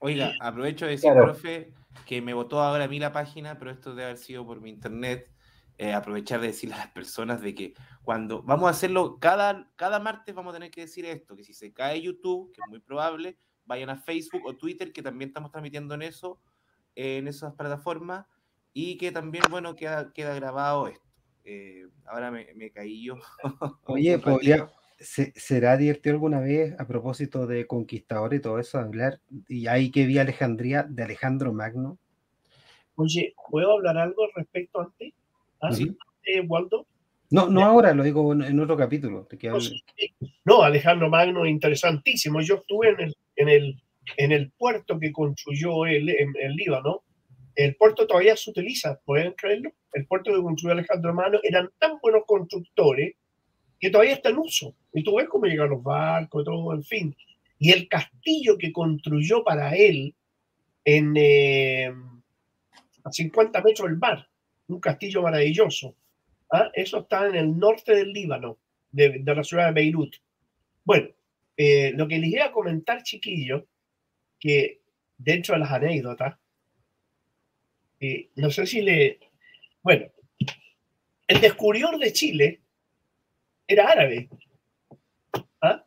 Oiga, 0.00 0.32
aprovecho 0.40 0.86
de 0.86 0.92
decir, 0.92 1.12
profe, 1.12 1.74
que 2.04 2.20
me 2.20 2.34
votó 2.34 2.60
ahora 2.60 2.84
a 2.84 2.88
mí 2.88 2.98
la 2.98 3.12
página, 3.12 3.58
pero 3.58 3.70
esto 3.70 3.90
debe 3.90 4.04
haber 4.04 4.18
sido 4.18 4.46
por 4.46 4.60
mi 4.60 4.70
internet. 4.70 5.30
Eh, 5.78 5.92
aprovechar 5.92 6.40
de 6.40 6.46
decirle 6.46 6.74
a 6.74 6.78
las 6.78 6.88
personas 6.88 7.42
de 7.42 7.54
que 7.54 7.74
cuando 8.02 8.42
vamos 8.42 8.66
a 8.66 8.70
hacerlo 8.70 9.18
cada, 9.18 9.70
cada 9.76 10.00
martes 10.00 10.34
vamos 10.34 10.52
a 10.52 10.56
tener 10.56 10.70
que 10.70 10.80
decir 10.80 11.04
esto, 11.04 11.36
que 11.36 11.44
si 11.44 11.52
se 11.52 11.74
cae 11.74 12.00
YouTube, 12.00 12.50
que 12.52 12.62
es 12.62 12.68
muy 12.70 12.80
probable, 12.80 13.36
vayan 13.66 13.90
a 13.90 13.96
Facebook 13.98 14.46
o 14.46 14.56
Twitter, 14.56 14.90
que 14.92 15.02
también 15.02 15.28
estamos 15.28 15.50
transmitiendo 15.50 15.94
en 15.94 16.02
eso, 16.02 16.40
en 16.94 17.28
esas 17.28 17.54
plataformas, 17.54 18.26
y 18.72 18.96
que 18.96 19.12
también, 19.12 19.44
bueno, 19.50 19.76
queda, 19.76 20.12
queda 20.14 20.34
grabado 20.34 20.88
esto. 20.88 21.06
Eh, 21.44 21.86
ahora 22.06 22.30
me, 22.30 22.52
me, 22.54 22.70
caí 22.70 23.04
yo. 23.04 23.16
Oye, 23.84 24.18
podría, 24.18 24.68
¿será 24.98 25.76
divertido 25.76 26.14
alguna 26.14 26.40
vez 26.40 26.74
a 26.78 26.86
propósito 26.86 27.46
de 27.46 27.66
conquistador 27.66 28.34
y 28.34 28.40
todo 28.40 28.58
eso 28.58 28.78
hablar? 28.78 29.20
Y 29.48 29.66
ahí 29.66 29.90
que 29.90 30.06
vi 30.06 30.18
Alejandría 30.18 30.84
de 30.84 31.02
Alejandro 31.02 31.52
Magno. 31.52 31.98
Oye, 32.96 33.34
¿puedo 33.50 33.72
hablar 33.72 33.98
algo 33.98 34.26
respecto 34.34 34.80
a 34.80 34.92
ti? 34.98 35.12
¿Ah? 35.60 35.72
¿Sí? 35.72 35.96
Eh, 36.24 36.40
Waldo? 36.40 36.86
No, 37.30 37.48
no 37.48 37.64
ahora, 37.64 37.92
lo 37.92 38.04
digo 38.04 38.32
en, 38.32 38.60
otro 38.60 38.76
capítulo. 38.76 39.26
No, 39.42 39.58
no, 40.44 40.62
Alejandro 40.62 41.10
Magno, 41.10 41.44
interesantísimo. 41.44 42.40
Yo 42.40 42.56
estuve 42.56 42.90
en 42.90 43.00
el, 43.00 43.16
en 43.36 43.48
el, 43.48 43.82
en 44.16 44.32
el 44.32 44.50
puerto 44.52 44.98
que 44.98 45.12
construyó 45.12 45.86
él 45.86 46.08
en, 46.08 46.32
en 46.40 46.52
Líbano 46.52 47.02
el 47.56 47.74
puerto 47.74 48.06
todavía 48.06 48.36
se 48.36 48.50
utiliza, 48.50 49.00
¿pueden 49.04 49.32
creerlo? 49.32 49.72
El 49.92 50.06
puerto 50.06 50.30
de 50.30 50.42
construyó 50.42 50.72
Alejandro 50.72 51.14
Mano 51.14 51.40
eran 51.42 51.70
tan 51.78 51.98
buenos 52.02 52.24
constructores 52.26 53.14
que 53.78 53.90
todavía 53.90 54.14
está 54.14 54.30
en 54.30 54.38
uso. 54.38 54.74
Y 54.92 55.02
tú 55.02 55.16
ves 55.16 55.28
cómo 55.28 55.46
llegan 55.46 55.70
los 55.70 55.82
barcos, 55.82 56.44
todo, 56.44 56.72
en 56.74 56.82
fin. 56.82 57.16
Y 57.58 57.72
el 57.72 57.88
castillo 57.88 58.56
que 58.58 58.72
construyó 58.72 59.44
para 59.44 59.74
él 59.74 60.14
eh, 60.84 61.92
a 63.04 63.12
50 63.12 63.62
metros 63.62 63.88
del 63.88 63.98
mar, 63.98 64.28
un 64.68 64.80
castillo 64.80 65.22
maravilloso. 65.22 65.94
¿ah? 66.50 66.70
Eso 66.74 67.00
está 67.00 67.28
en 67.28 67.36
el 67.36 67.58
norte 67.58 67.94
del 67.94 68.12
Líbano, 68.12 68.58
de, 68.90 69.20
de 69.20 69.34
la 69.34 69.44
ciudad 69.44 69.66
de 69.66 69.72
Beirut. 69.72 70.16
Bueno, 70.84 71.08
eh, 71.56 71.92
lo 71.94 72.06
que 72.06 72.18
les 72.18 72.30
iba 72.30 72.44
a 72.44 72.52
comentar, 72.52 73.02
chiquillo, 73.02 73.66
que 74.38 74.80
dentro 75.16 75.54
de 75.54 75.60
las 75.60 75.72
anécdotas, 75.72 76.36
eh, 78.00 78.30
no 78.36 78.50
sé 78.50 78.66
si 78.66 78.82
le... 78.82 79.18
Bueno, 79.82 80.06
el 81.26 81.40
descubridor 81.40 81.98
de 81.98 82.12
Chile 82.12 82.60
era 83.66 83.88
árabe. 83.90 84.28
¿Ah? 85.60 85.84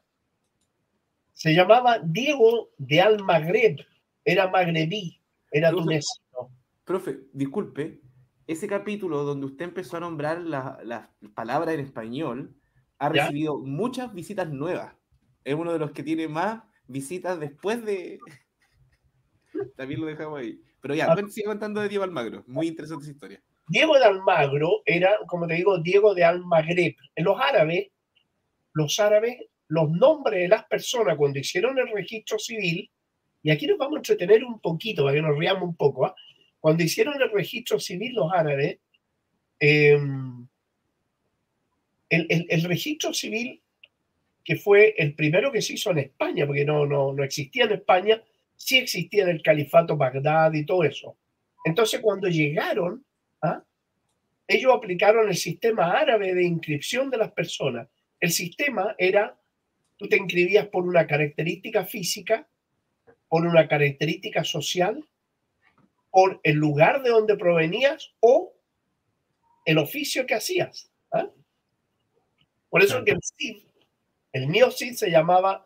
Se 1.33 1.53
llamaba 1.53 1.99
Diego 1.99 2.69
de 2.77 3.01
Almagreb, 3.01 3.77
era 4.25 4.49
magrebí, 4.49 5.21
era 5.51 5.71
tunecino. 5.71 6.51
Profe, 6.83 7.19
disculpe, 7.33 8.01
ese 8.47 8.67
capítulo 8.67 9.23
donde 9.23 9.45
usted 9.45 9.65
empezó 9.65 9.97
a 9.97 10.01
nombrar 10.01 10.41
las 10.41 10.83
la 10.83 11.11
palabras 11.35 11.75
en 11.75 11.81
español 11.81 12.55
ha 12.97 13.13
¿Ya? 13.13 13.23
recibido 13.25 13.59
muchas 13.59 14.13
visitas 14.13 14.49
nuevas. 14.49 14.93
Es 15.43 15.55
uno 15.55 15.71
de 15.71 15.79
los 15.79 15.91
que 15.91 16.03
tiene 16.03 16.27
más 16.27 16.63
visitas 16.87 17.39
después 17.39 17.83
de... 17.85 18.19
También 19.77 20.01
lo 20.01 20.07
dejamos 20.07 20.39
ahí. 20.39 20.61
Pero 20.81 20.95
ya, 20.95 21.11
ah. 21.11 21.17
sigue 21.29 21.47
contando 21.47 21.81
de 21.81 21.89
Diego 21.89 22.03
Almagro. 22.03 22.43
Muy 22.47 22.67
interesante 22.67 23.03
esa 23.03 23.11
historia. 23.11 23.43
Diego 23.69 23.99
de 23.99 24.05
Almagro 24.05 24.81
era, 24.83 25.15
como 25.27 25.45
te 25.45 25.53
digo, 25.53 25.77
Diego 25.77 26.15
de 26.15 26.23
Almagreb. 26.23 26.95
En 27.15 27.23
los 27.23 27.39
árabes, 27.39 27.89
los 28.73 28.99
árabes, 28.99 29.37
los 29.67 29.91
nombres 29.91 30.41
de 30.41 30.47
las 30.47 30.65
personas 30.65 31.15
cuando 31.15 31.37
hicieron 31.37 31.77
el 31.77 31.91
registro 31.91 32.39
civil, 32.39 32.89
y 33.43 33.51
aquí 33.51 33.67
nos 33.67 33.77
vamos 33.77 33.97
a 33.97 33.99
entretener 33.99 34.43
un 34.43 34.59
poquito 34.59 35.03
para 35.03 35.15
que 35.15 35.21
nos 35.21 35.37
riamos 35.37 35.63
un 35.63 35.75
poco, 35.75 36.07
¿eh? 36.07 36.11
cuando 36.59 36.83
hicieron 36.83 37.21
el 37.21 37.31
registro 37.31 37.79
civil 37.79 38.15
los 38.15 38.33
árabes, 38.33 38.79
el, 39.59 40.47
el, 42.09 42.45
el, 42.49 42.63
registro 42.63 43.13
civil 43.13 43.61
que 44.43 44.55
fue 44.55 44.95
el 44.97 45.13
primero 45.13 45.51
que 45.51 45.61
se 45.61 45.73
hizo 45.73 45.91
en 45.91 45.99
España, 45.99 46.47
porque 46.47 46.65
no, 46.65 46.87
no, 46.87 47.13
no 47.13 47.23
existía 47.23 47.65
en 47.65 47.73
España, 47.73 48.21
sí 48.55 48.79
existía 48.79 49.23
en 49.23 49.29
el 49.29 49.43
califato 49.43 49.95
Bagdad 49.95 50.53
y 50.53 50.65
todo 50.65 50.83
eso. 50.83 51.15
Entonces, 51.63 51.99
cuando 51.99 52.27
llegaron, 52.27 53.05
¿ah? 53.41 53.63
ellos 54.47 54.73
aplicaron 54.73 55.29
el 55.29 55.37
sistema 55.37 55.91
árabe 55.91 56.33
de 56.33 56.43
inscripción 56.43 57.11
de 57.11 57.17
las 57.17 57.31
personas. 57.31 57.87
El 58.19 58.31
sistema 58.31 58.95
era, 58.97 59.39
tú 59.95 60.07
te 60.09 60.17
inscribías 60.17 60.67
por 60.67 60.87
una 60.87 61.05
característica 61.05 61.85
física, 61.85 62.47
por 63.27 63.45
una 63.45 63.67
característica 63.67 64.43
social, 64.43 65.05
por 66.09 66.39
el 66.43 66.55
lugar 66.55 67.03
de 67.03 67.11
donde 67.11 67.37
provenías 67.37 68.11
o 68.21 68.55
el 69.65 69.77
oficio 69.77 70.25
que 70.25 70.33
hacías. 70.33 70.91
¿ah? 71.11 71.29
Por 72.69 72.81
eso 72.81 73.03
que 73.03 73.11
el 73.11 73.19
Cid, 73.21 73.57
el 74.33 74.47
mío 74.47 74.71
Cid 74.71 74.93
se 74.93 75.11
llamaba 75.11 75.65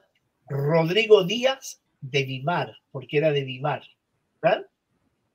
Rodrigo 0.49 1.23
Díaz 1.23 1.81
de 2.01 2.23
Vivar, 2.23 2.75
porque 2.91 3.17
era 3.17 3.31
de 3.31 3.45
Vivar. 3.45 3.83
¿ah? 4.41 4.61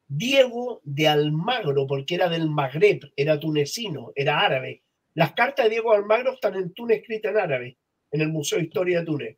Diego 0.08 0.80
de 0.84 1.06
Almagro, 1.06 1.86
porque 1.86 2.14
era 2.14 2.28
del 2.28 2.48
Magreb, 2.48 3.12
era 3.14 3.38
tunecino, 3.38 4.12
era 4.16 4.40
árabe. 4.40 4.82
Las 5.14 5.32
cartas 5.32 5.66
de 5.66 5.70
Diego 5.70 5.92
Almagro 5.92 6.32
están 6.32 6.54
en 6.54 6.72
Túnez 6.72 7.00
escritas 7.00 7.32
en 7.32 7.38
árabe, 7.38 7.76
en 8.10 8.22
el 8.22 8.28
Museo 8.28 8.58
de 8.58 8.64
Historia 8.64 9.00
de 9.00 9.06
Túnez. 9.06 9.36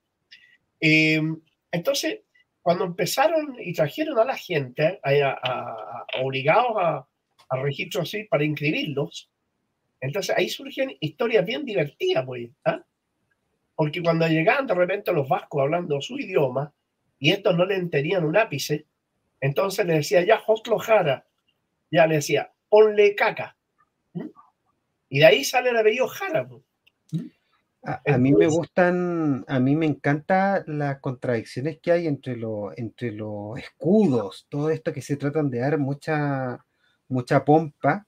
Eh, 0.80 1.20
entonces, 1.72 2.20
cuando 2.62 2.84
empezaron 2.84 3.56
y 3.58 3.72
trajeron 3.72 4.18
a 4.18 4.24
la 4.24 4.36
gente 4.36 5.00
obligados 6.20 6.72
a, 6.76 7.08
a 7.48 7.56
registros 7.56 8.08
así 8.08 8.24
para 8.24 8.44
inscribirlos, 8.44 9.30
entonces 10.00 10.34
ahí 10.36 10.48
surgen 10.48 10.96
historias 11.00 11.44
bien 11.44 11.64
divertidas, 11.64 12.24
pues, 12.24 12.50
¿ah? 12.64 12.82
Porque 13.74 14.02
cuando 14.02 14.28
llegaban 14.28 14.66
de 14.66 14.74
repente 14.74 15.12
los 15.12 15.28
vascos 15.28 15.62
hablando 15.62 16.00
su 16.00 16.18
idioma 16.18 16.72
y 17.18 17.32
estos 17.32 17.56
no 17.56 17.64
le 17.64 17.76
entendían 17.76 18.24
un 18.24 18.36
ápice, 18.36 18.86
entonces 19.40 19.86
le 19.86 19.94
decía, 19.94 20.24
ya, 20.24 20.40
Jara, 20.80 21.26
ya 21.90 22.06
le 22.06 22.16
decía, 22.16 22.52
ponle 22.68 23.14
caca. 23.14 23.56
Y 25.08 25.18
de 25.18 25.26
ahí 25.26 25.44
sale 25.44 25.70
el 25.70 25.76
apellido 25.76 26.06
Jara. 26.08 26.46
Pues. 26.46 26.62
A, 27.82 28.18
mí 28.18 28.32
me 28.32 28.46
gustan, 28.46 29.44
a 29.48 29.58
mí 29.58 29.74
me 29.74 29.86
encantan 29.86 30.64
las 30.66 31.00
contradicciones 31.00 31.78
que 31.80 31.92
hay 31.92 32.06
entre, 32.06 32.36
lo, 32.36 32.76
entre 32.76 33.10
los 33.10 33.58
escudos, 33.58 34.46
todo 34.50 34.70
esto 34.70 34.92
que 34.92 35.00
se 35.00 35.16
tratan 35.16 35.50
de 35.50 35.60
dar 35.60 35.78
mucha, 35.78 36.64
mucha 37.08 37.44
pompa 37.44 38.06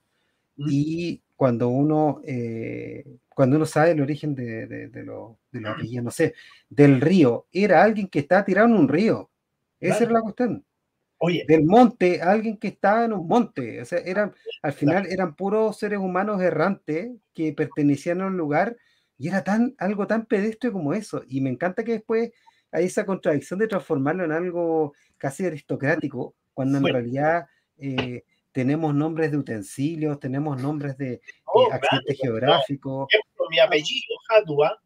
y 0.57 1.23
cuando 1.35 1.71
uno, 1.71 2.21
eh, 2.25 3.05
cuando 3.35 3.57
uno 3.57 3.65
sabe 3.65 3.93
el 3.93 4.03
origen 4.03 4.35
de, 4.35 4.67
de, 4.67 4.89
de, 4.89 5.03
lo, 5.03 5.39
de 5.51 5.61
la 5.63 5.77
no 6.03 6.11
sé, 6.11 6.35
del 6.69 7.01
río, 7.01 7.47
era 7.51 7.83
alguien 7.83 8.09
que 8.09 8.21
estaba 8.21 8.45
tirado 8.45 8.69
en 8.69 8.75
un 8.75 8.89
río. 8.89 9.31
Esa 9.81 10.05
era 10.05 10.13
la 10.13 10.21
cuestión. 10.21 10.65
Oye. 11.25 11.45
Del 11.47 11.65
monte, 11.65 12.21
alguien 12.21 12.57
que 12.57 12.67
estaba 12.67 13.05
en 13.05 13.13
un 13.13 13.29
monte. 13.29 13.81
O 13.81 13.85
sea, 13.85 14.01
eran, 14.01 14.35
al 14.61 14.73
final 14.73 15.07
eran 15.07 15.37
puros 15.37 15.79
seres 15.79 16.01
humanos 16.01 16.43
errantes 16.43 17.13
que 17.33 17.53
pertenecían 17.53 18.21
a 18.21 18.27
un 18.27 18.37
lugar 18.37 18.77
y 19.19 19.29
era 19.29 19.45
tan, 19.45 19.77
algo 19.79 20.09
tan 20.09 20.27
pedestre 20.27 20.73
como 20.73 20.95
eso. 20.95 21.23
Y 21.29 21.41
me 21.41 21.49
encanta 21.49 21.85
que 21.85 21.93
después 21.93 22.33
hay 22.73 22.87
esa 22.87 23.07
contradicción 23.07 23.61
de 23.61 23.69
transformarlo 23.69 24.25
en 24.25 24.33
algo 24.33 24.95
casi 25.17 25.47
aristocrático, 25.47 26.35
cuando 26.55 26.79
en 26.79 26.85
realidad 26.87 27.47
eh, 27.79 28.25
tenemos 28.51 28.93
nombres 28.93 29.31
de 29.31 29.37
utensilios, 29.37 30.19
tenemos 30.19 30.61
nombres 30.61 30.99
de 30.99 31.21
oh, 31.45 31.69
accidentes 31.73 32.19
geográficos. 32.21 33.07
mi 33.49 33.61
apellido, 33.61 34.17
Jadua, 34.29 34.83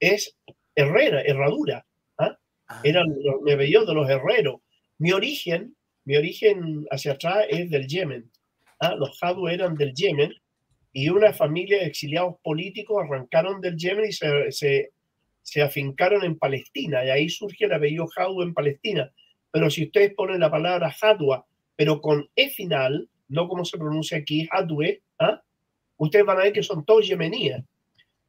es 0.00 0.34
Herrera, 0.74 1.20
Herradura. 1.20 1.84
¿ah? 2.16 2.34
ah. 2.68 2.80
Era 2.82 3.02
mi 3.42 3.52
apellido 3.52 3.84
de 3.84 3.92
los 3.92 4.08
herreros. 4.08 4.62
Mi 4.98 5.12
origen, 5.12 5.76
mi 6.04 6.16
origen 6.16 6.86
hacia 6.90 7.12
atrás 7.12 7.46
es 7.48 7.70
del 7.70 7.86
Yemen. 7.86 8.30
¿ah? 8.80 8.94
Los 8.94 9.18
Jadu 9.18 9.48
eran 9.48 9.74
del 9.74 9.92
Yemen 9.94 10.32
y 10.92 11.08
una 11.10 11.32
familia 11.32 11.78
de 11.78 11.86
exiliados 11.86 12.36
políticos 12.42 13.04
arrancaron 13.04 13.60
del 13.60 13.76
Yemen 13.76 14.06
y 14.06 14.12
se, 14.12 14.50
se, 14.52 14.90
se, 15.42 15.62
afincaron 15.62 16.24
en 16.24 16.38
Palestina, 16.38 17.04
y 17.04 17.10
ahí 17.10 17.28
surge 17.28 17.66
el 17.66 17.74
apellido 17.74 18.06
Jadu 18.06 18.42
en 18.42 18.54
Palestina. 18.54 19.12
Pero 19.50 19.70
si 19.70 19.84
ustedes 19.84 20.14
ponen 20.14 20.40
la 20.40 20.50
palabra 20.50 20.90
Jadua, 20.90 21.46
pero 21.76 22.00
con 22.00 22.28
E 22.34 22.50
final, 22.50 23.08
no 23.28 23.48
como 23.48 23.64
se 23.64 23.78
pronuncia 23.78 24.18
aquí, 24.18 24.48
Hadwe, 24.50 25.02
¿ah? 25.18 25.42
ustedes 25.98 26.24
van 26.24 26.38
a 26.38 26.44
ver 26.44 26.52
que 26.52 26.62
son 26.62 26.84
todos 26.84 27.06
yemeníes. 27.06 27.62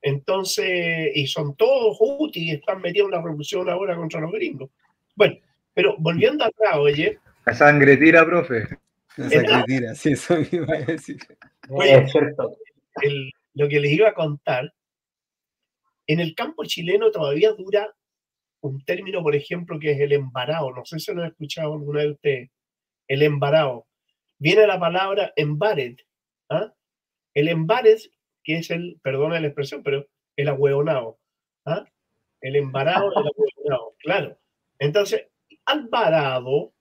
Entonces, 0.01 1.11
y 1.15 1.27
son 1.27 1.55
todos 1.55 1.97
y 2.33 2.51
están 2.51 2.81
metidos 2.81 3.07
en 3.07 3.15
la 3.15 3.21
revolución 3.21 3.69
ahora 3.69 3.95
contra 3.95 4.21
los 4.21 4.31
gringos. 4.31 4.69
Bueno, 5.15 5.37
pero 5.77 5.95
volviendo 5.99 6.43
atrás, 6.43 6.75
oye. 6.77 7.19
La 7.45 7.53
sangre 7.53 7.97
tira, 7.97 8.25
profe. 8.25 8.67
La 9.15 9.29
sangre 9.29 9.63
tira, 9.67 9.93
sí, 9.93 10.13
eso 10.13 10.37
iba 10.51 10.73
a 10.73 10.79
decir 10.79 11.17
lo 13.53 13.67
que 13.67 13.79
les 13.79 13.91
iba 13.91 14.09
a 14.09 14.13
contar, 14.13 14.73
en 16.07 16.19
el 16.19 16.35
campo 16.35 16.63
chileno 16.63 17.11
todavía 17.11 17.53
dura 17.53 17.93
un 18.61 18.83
término, 18.83 19.21
por 19.21 19.35
ejemplo, 19.35 19.79
que 19.79 19.91
es 19.91 19.99
el 19.99 20.13
embarado. 20.13 20.71
No 20.71 20.85
sé 20.85 20.99
si 20.99 21.13
lo 21.13 21.21
han 21.21 21.29
escuchado 21.29 21.73
alguna 21.73 22.01
de 22.01 22.11
ustedes. 22.11 22.49
El 23.07 23.23
embarado. 23.23 23.87
Viene 24.39 24.67
la 24.67 24.79
palabra 24.79 25.33
embared. 25.35 25.95
¿ah? 26.49 26.73
El 27.33 27.49
embared, 27.49 27.99
que 28.43 28.57
es 28.57 28.71
el, 28.71 28.99
perdona 29.03 29.39
la 29.39 29.47
expresión, 29.47 29.83
pero 29.83 30.07
el 30.35 30.47
ahueonado. 30.47 31.19
¿ah? 31.65 31.85
El 32.41 32.55
embarado, 32.55 33.11
el 33.11 33.27
ahueonado. 33.27 33.95
Claro. 33.99 34.37
Entonces, 34.79 35.27
Alvarado, 35.67 36.73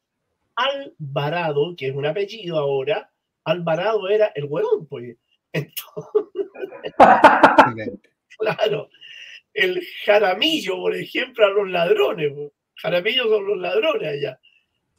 Alvarado, 0.55 1.75
que 1.77 1.89
es 1.89 1.95
un 1.95 2.07
apellido 2.07 2.59
ahora, 2.59 3.11
Alvarado 3.45 4.09
era 4.09 4.33
el 4.35 4.45
hueón, 4.45 4.87
pues. 4.87 5.17
claro. 8.39 8.89
El 9.53 9.83
jaramillo, 10.05 10.77
por 10.77 10.95
ejemplo, 10.95 11.47
a 11.47 11.51
los 11.51 11.69
ladrones. 11.69 12.33
Pues. 12.33 12.53
Jaramillo 12.77 13.25
son 13.25 13.47
los 13.47 13.59
ladrones 13.59 14.09
allá. 14.09 14.41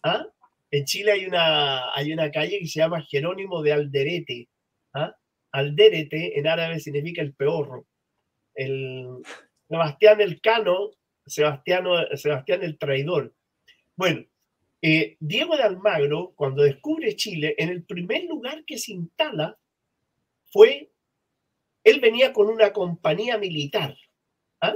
¿Ah? 0.03 0.25
En 0.69 0.85
Chile 0.85 1.13
hay 1.13 1.25
una, 1.25 1.93
hay 1.93 2.11
una 2.11 2.29
calle 2.29 2.59
que 2.59 2.67
se 2.67 2.79
llama 2.79 3.03
Jerónimo 3.03 3.61
de 3.61 3.73
Alderete. 3.73 4.49
¿ah? 4.93 5.15
Alderete 5.51 6.37
en 6.37 6.47
árabe 6.47 6.79
significa 6.79 7.21
el 7.21 7.33
peorro. 7.33 7.85
El 8.53 9.21
Sebastián 9.69 10.21
el 10.21 10.41
Cano, 10.41 10.91
Sebastián, 11.25 11.85
Sebastián 12.15 12.63
el 12.63 12.77
traidor. 12.77 13.33
Bueno, 13.97 14.25
eh, 14.83 15.17
Diego 15.19 15.57
de 15.57 15.63
Almagro, 15.63 16.33
cuando 16.35 16.61
descubre 16.61 17.15
Chile, 17.15 17.55
en 17.57 17.69
el 17.69 17.83
primer 17.83 18.25
lugar 18.25 18.63
que 18.63 18.77
se 18.77 18.93
instala 18.93 19.57
fue, 20.51 20.91
él 21.83 21.99
venía 21.99 22.31
con 22.31 22.47
una 22.47 22.71
compañía 22.71 23.39
militar. 23.39 23.97
¿ah? 24.61 24.75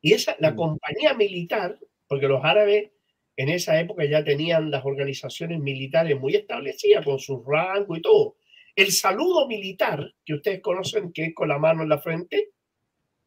Y 0.00 0.14
esa, 0.14 0.34
la 0.38 0.52
mm. 0.52 0.56
compañía 0.56 1.12
militar, 1.12 1.78
porque 2.08 2.26
los 2.26 2.42
árabes 2.42 2.90
en 3.36 3.50
esa 3.50 3.78
época 3.78 4.06
ya 4.06 4.24
tenían 4.24 4.70
las 4.70 4.84
organizaciones 4.86 5.60
militares 5.60 6.18
muy 6.18 6.36
establecidas, 6.36 7.04
con 7.04 7.18
su 7.18 7.44
rango 7.44 7.96
y 7.96 8.00
todo. 8.00 8.36
El 8.74 8.92
saludo 8.92 9.46
militar, 9.46 10.14
que 10.24 10.34
ustedes 10.34 10.62
conocen, 10.62 11.12
que 11.12 11.26
es 11.26 11.34
con 11.34 11.48
la 11.48 11.58
mano 11.58 11.82
en 11.82 11.90
la 11.90 11.98
frente, 11.98 12.52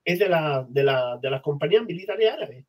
es 0.03 0.17
de, 0.17 0.29
la, 0.29 0.65
de, 0.67 0.83
la, 0.83 1.19
de 1.21 1.29
las 1.29 1.41
compañías 1.41 1.85
militares 1.85 2.31
árabes. 2.31 2.65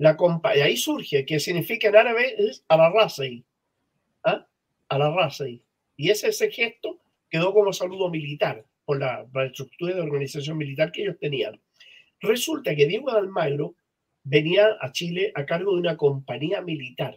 ¿Ah? 0.00 0.16
La 0.42 0.54
y 0.56 0.60
ahí 0.60 0.76
surge, 0.76 1.24
que 1.24 1.40
significa 1.40 1.88
en 1.88 1.96
árabe 1.96 2.34
es 2.38 2.64
a 2.68 2.76
la 2.76 2.90
raza 2.90 3.24
¿ah? 4.24 4.46
A 4.88 4.98
la 4.98 5.10
raza 5.10 5.44
Y 5.96 6.10
ese, 6.10 6.50
gesto 6.50 7.00
quedó 7.30 7.52
como 7.52 7.72
saludo 7.72 8.08
militar 8.08 8.64
por 8.84 8.98
la, 8.98 9.26
la 9.32 9.46
estructura 9.46 9.94
de 9.94 10.00
organización 10.00 10.56
militar 10.56 10.92
que 10.92 11.02
ellos 11.02 11.18
tenían. 11.20 11.60
Resulta 12.20 12.74
que 12.74 12.86
Diego 12.86 13.12
de 13.12 13.18
Almagro 13.18 13.74
venía 14.24 14.76
a 14.80 14.92
Chile 14.92 15.32
a 15.34 15.44
cargo 15.44 15.74
de 15.74 15.80
una 15.80 15.96
compañía 15.96 16.60
militar. 16.62 17.16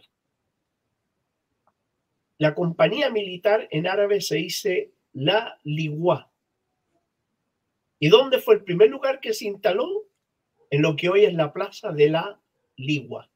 La 2.38 2.54
compañía 2.54 3.10
militar 3.10 3.68
en 3.70 3.86
árabe 3.86 4.20
se 4.20 4.36
dice 4.36 4.92
la 5.12 5.58
Ligua. 5.62 6.30
¿Y 7.98 8.08
dónde 8.08 8.40
fue 8.40 8.56
el 8.56 8.64
primer 8.64 8.90
lugar 8.90 9.20
que 9.20 9.32
se 9.32 9.46
instaló? 9.46 10.08
En 10.70 10.82
lo 10.82 10.96
que 10.96 11.08
hoy 11.08 11.24
es 11.24 11.34
la 11.34 11.52
plaza 11.52 11.92
de 11.92 12.10
la 12.10 12.40
Ligua. 12.76 13.30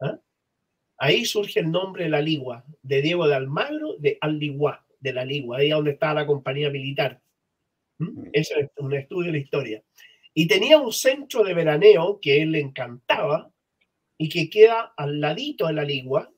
¿Ah? 0.00 0.18
Ahí 0.98 1.24
surge 1.24 1.60
el 1.60 1.70
nombre 1.70 2.04
de 2.04 2.10
la 2.10 2.20
Ligua, 2.20 2.64
de 2.82 3.02
Diego 3.02 3.26
de 3.28 3.34
Almagro, 3.34 3.96
de 3.98 4.18
Al-Ligua, 4.20 4.84
de 5.00 5.12
la 5.12 5.24
Ligua, 5.24 5.58
ahí 5.58 5.70
donde 5.70 5.92
está 5.92 6.12
la 6.12 6.26
compañía 6.26 6.70
militar. 6.70 7.20
¿Mm? 7.98 8.30
Ese 8.32 8.60
es 8.60 8.70
un 8.76 8.94
estudio 8.94 9.26
de 9.26 9.38
la 9.38 9.44
historia. 9.44 9.82
Y 10.34 10.46
tenía 10.46 10.78
un 10.78 10.92
centro 10.92 11.42
de 11.42 11.54
veraneo 11.54 12.20
que 12.20 12.42
él 12.42 12.52
le 12.52 12.60
encantaba 12.60 13.50
y 14.16 14.28
que 14.28 14.50
queda 14.50 14.92
al 14.96 15.20
ladito 15.20 15.66
de 15.66 15.72
la 15.72 15.84
ligua, 15.84 16.32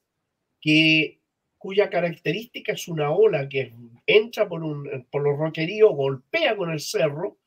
que, 0.60 1.20
cuya 1.58 1.90
característica 1.90 2.72
es 2.72 2.88
una 2.88 3.10
ola 3.10 3.48
que 3.48 3.74
entra 4.06 4.48
por, 4.48 4.62
un, 4.62 5.06
por 5.10 5.22
los 5.22 5.38
roqueríos, 5.38 5.94
golpea 5.94 6.56
con 6.56 6.70
el 6.70 6.80
cerro 6.80 7.39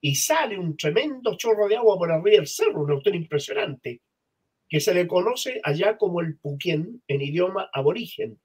y 0.00 0.14
sale 0.14 0.58
un 0.58 0.76
tremendo 0.76 1.36
chorro 1.36 1.68
de 1.68 1.76
agua 1.76 1.98
por 1.98 2.10
arriba 2.10 2.36
del 2.38 2.46
cerro, 2.46 2.82
un 2.82 2.90
autor 2.90 3.14
impresionante, 3.14 4.02
que 4.68 4.80
se 4.80 4.94
le 4.94 5.06
conoce 5.06 5.60
allá 5.62 5.96
como 5.96 6.20
el 6.20 6.36
Puquén 6.38 7.02
en 7.06 7.22
idioma 7.22 7.70
aborigen, 7.72 8.38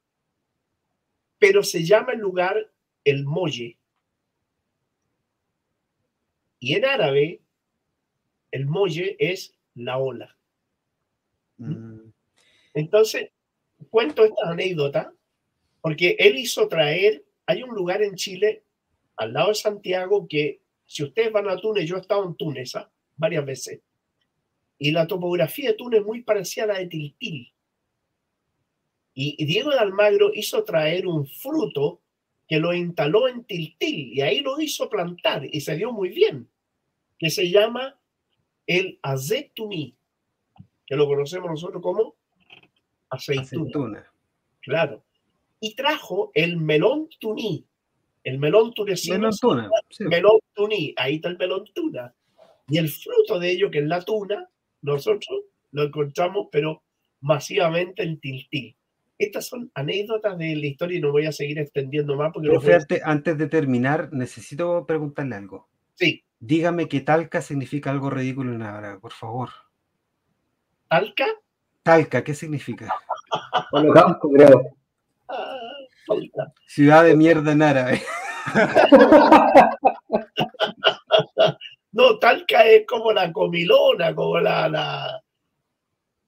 pero 1.39 1.63
se 1.63 1.83
llama 1.83 2.13
el 2.13 2.19
lugar 2.19 2.71
el 3.03 3.25
Molle. 3.25 3.77
Y 6.59 6.75
en 6.75 6.85
árabe, 6.85 7.41
el 8.51 8.67
Molle 8.67 9.15
es 9.19 9.55
la 9.73 9.97
ola. 9.97 10.37
Mm. 11.57 12.11
Entonces, 12.75 13.31
cuento 13.89 14.23
esta 14.23 14.49
anécdota 14.49 15.13
porque 15.81 16.15
él 16.19 16.37
hizo 16.37 16.67
traer, 16.67 17.25
hay 17.47 17.63
un 17.63 17.73
lugar 17.73 18.03
en 18.03 18.15
Chile, 18.15 18.63
al 19.17 19.33
lado 19.33 19.49
de 19.49 19.55
Santiago, 19.55 20.27
que 20.27 20.60
si 20.91 21.03
ustedes 21.03 21.31
van 21.31 21.47
a 21.47 21.55
Túnez, 21.55 21.87
yo 21.87 21.95
he 21.95 22.01
estado 22.01 22.25
en 22.25 22.35
Túnez 22.35 22.75
¿ah? 22.75 22.91
varias 23.15 23.45
veces, 23.45 23.79
y 24.77 24.91
la 24.91 25.07
topografía 25.07 25.69
de 25.69 25.75
Túnez 25.75 26.01
es 26.01 26.05
muy 26.05 26.21
parecida 26.21 26.65
a 26.65 26.67
la 26.67 26.79
de 26.79 26.87
Tiltil. 26.87 27.53
Y, 29.13 29.45
Diego 29.45 29.69
de 29.69 29.79
Almagro 29.79 30.31
hizo 30.33 30.65
traer 30.65 31.07
un 31.07 31.25
fruto 31.25 32.01
que 32.45 32.59
lo 32.59 32.73
instaló 32.73 33.29
en 33.29 33.45
Tiltil 33.45 34.17
y 34.17 34.19
ahí 34.19 34.41
lo 34.41 34.59
hizo 34.59 34.89
plantar 34.89 35.45
y 35.49 35.61
se 35.61 35.77
dio 35.77 35.93
muy 35.93 36.09
bien, 36.09 36.49
que 37.17 37.29
se 37.29 37.49
llama 37.49 37.97
el 38.67 38.99
azetuní, 39.01 39.95
que 40.85 40.95
lo 40.97 41.07
conocemos 41.07 41.49
nosotros 41.49 41.81
como 41.81 42.15
aceituna. 43.09 44.11
Claro. 44.59 45.05
Y 45.61 45.73
trajo 45.73 46.31
el 46.33 46.57
melón 46.57 47.07
tuní. 47.17 47.65
El 48.25 48.39
melón 48.39 48.73
tunecino. 48.73 49.17
Melón 49.17 49.37
tuna. 49.39 49.69
Melón 49.99 50.40
tuní. 50.61 50.93
Ahí 50.97 51.15
está 51.15 51.29
el 51.29 51.37
melón 51.37 51.65
tuna. 51.73 52.13
Y 52.67 52.77
el 52.77 52.89
fruto 52.89 53.39
de 53.39 53.51
ello, 53.51 53.71
que 53.71 53.79
es 53.79 53.85
la 53.85 54.01
tuna, 54.01 54.47
nosotros 54.81 55.41
lo 55.71 55.83
encontramos, 55.83 56.47
pero 56.51 56.83
masivamente 57.21 58.03
en 58.03 58.19
Tiltil. 58.19 58.75
Estas 59.17 59.47
son 59.47 59.71
anécdotas 59.75 60.37
de 60.37 60.55
la 60.55 60.65
historia 60.65 60.97
y 60.97 61.01
no 61.01 61.11
voy 61.11 61.25
a 61.25 61.31
seguir 61.31 61.59
extendiendo 61.59 62.15
más. 62.15 62.31
Porque 62.33 62.49
Profe, 62.49 62.79
antes 63.03 63.37
de 63.37 63.47
terminar, 63.47 64.09
necesito 64.11 64.85
preguntarle 64.85 65.35
algo. 65.35 65.67
Sí. 65.95 66.23
Dígame 66.39 66.87
que 66.87 67.01
talca 67.01 67.41
significa 67.41 67.91
algo 67.91 68.09
ridículo 68.09 68.53
en 68.53 68.63
árabe, 68.63 68.99
por 68.99 69.11
favor. 69.11 69.49
¿Talca? 70.87 71.27
Talca, 71.83 72.23
¿qué 72.23 72.33
significa? 72.33 72.91
creo. 74.35 74.75
Ah, 75.27 75.77
Ciudad 76.65 77.03
de 77.03 77.15
mierda 77.15 77.51
en 77.51 77.61
árabe. 77.61 78.01
no, 81.91 82.19
Talca 82.19 82.65
es 82.65 82.85
como 82.85 83.11
la 83.11 83.31
comilona, 83.31 84.15
como 84.15 84.39
la, 84.39 84.69
la, 84.69 85.21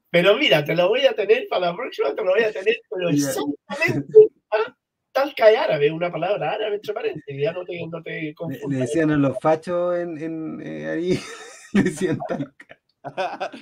Pero 0.10 0.38
mira, 0.38 0.64
te 0.64 0.76
lo 0.76 0.90
voy 0.90 1.06
a 1.06 1.14
tener 1.14 1.48
para 1.50 1.68
la 1.68 1.76
próxima, 1.76 2.14
te 2.14 2.24
lo 2.24 2.32
voy 2.32 2.44
a 2.44 2.52
tener, 2.52 2.78
pero 2.90 3.10
exactamente. 3.10 4.18
¿ah? 4.52 4.76
Talca 5.12 5.52
es 5.52 5.58
árabe, 5.58 5.92
una 5.92 6.12
palabra 6.12 6.54
árabe, 6.54 6.76
entre 6.76 6.94
paréntesis, 6.94 7.42
ya 7.42 7.52
no 7.52 7.64
te, 7.64 7.86
no 7.88 8.02
te 8.02 8.34
Le, 8.68 8.78
decían 8.78 9.12
a 9.12 9.18
los 9.18 9.40
fachos 9.40 9.96
en, 9.96 10.18
en 10.18 10.62
eh, 10.62 10.88
ahí, 10.88 11.20
le 11.74 11.84
decían 11.84 12.18
Talca. 12.28 12.80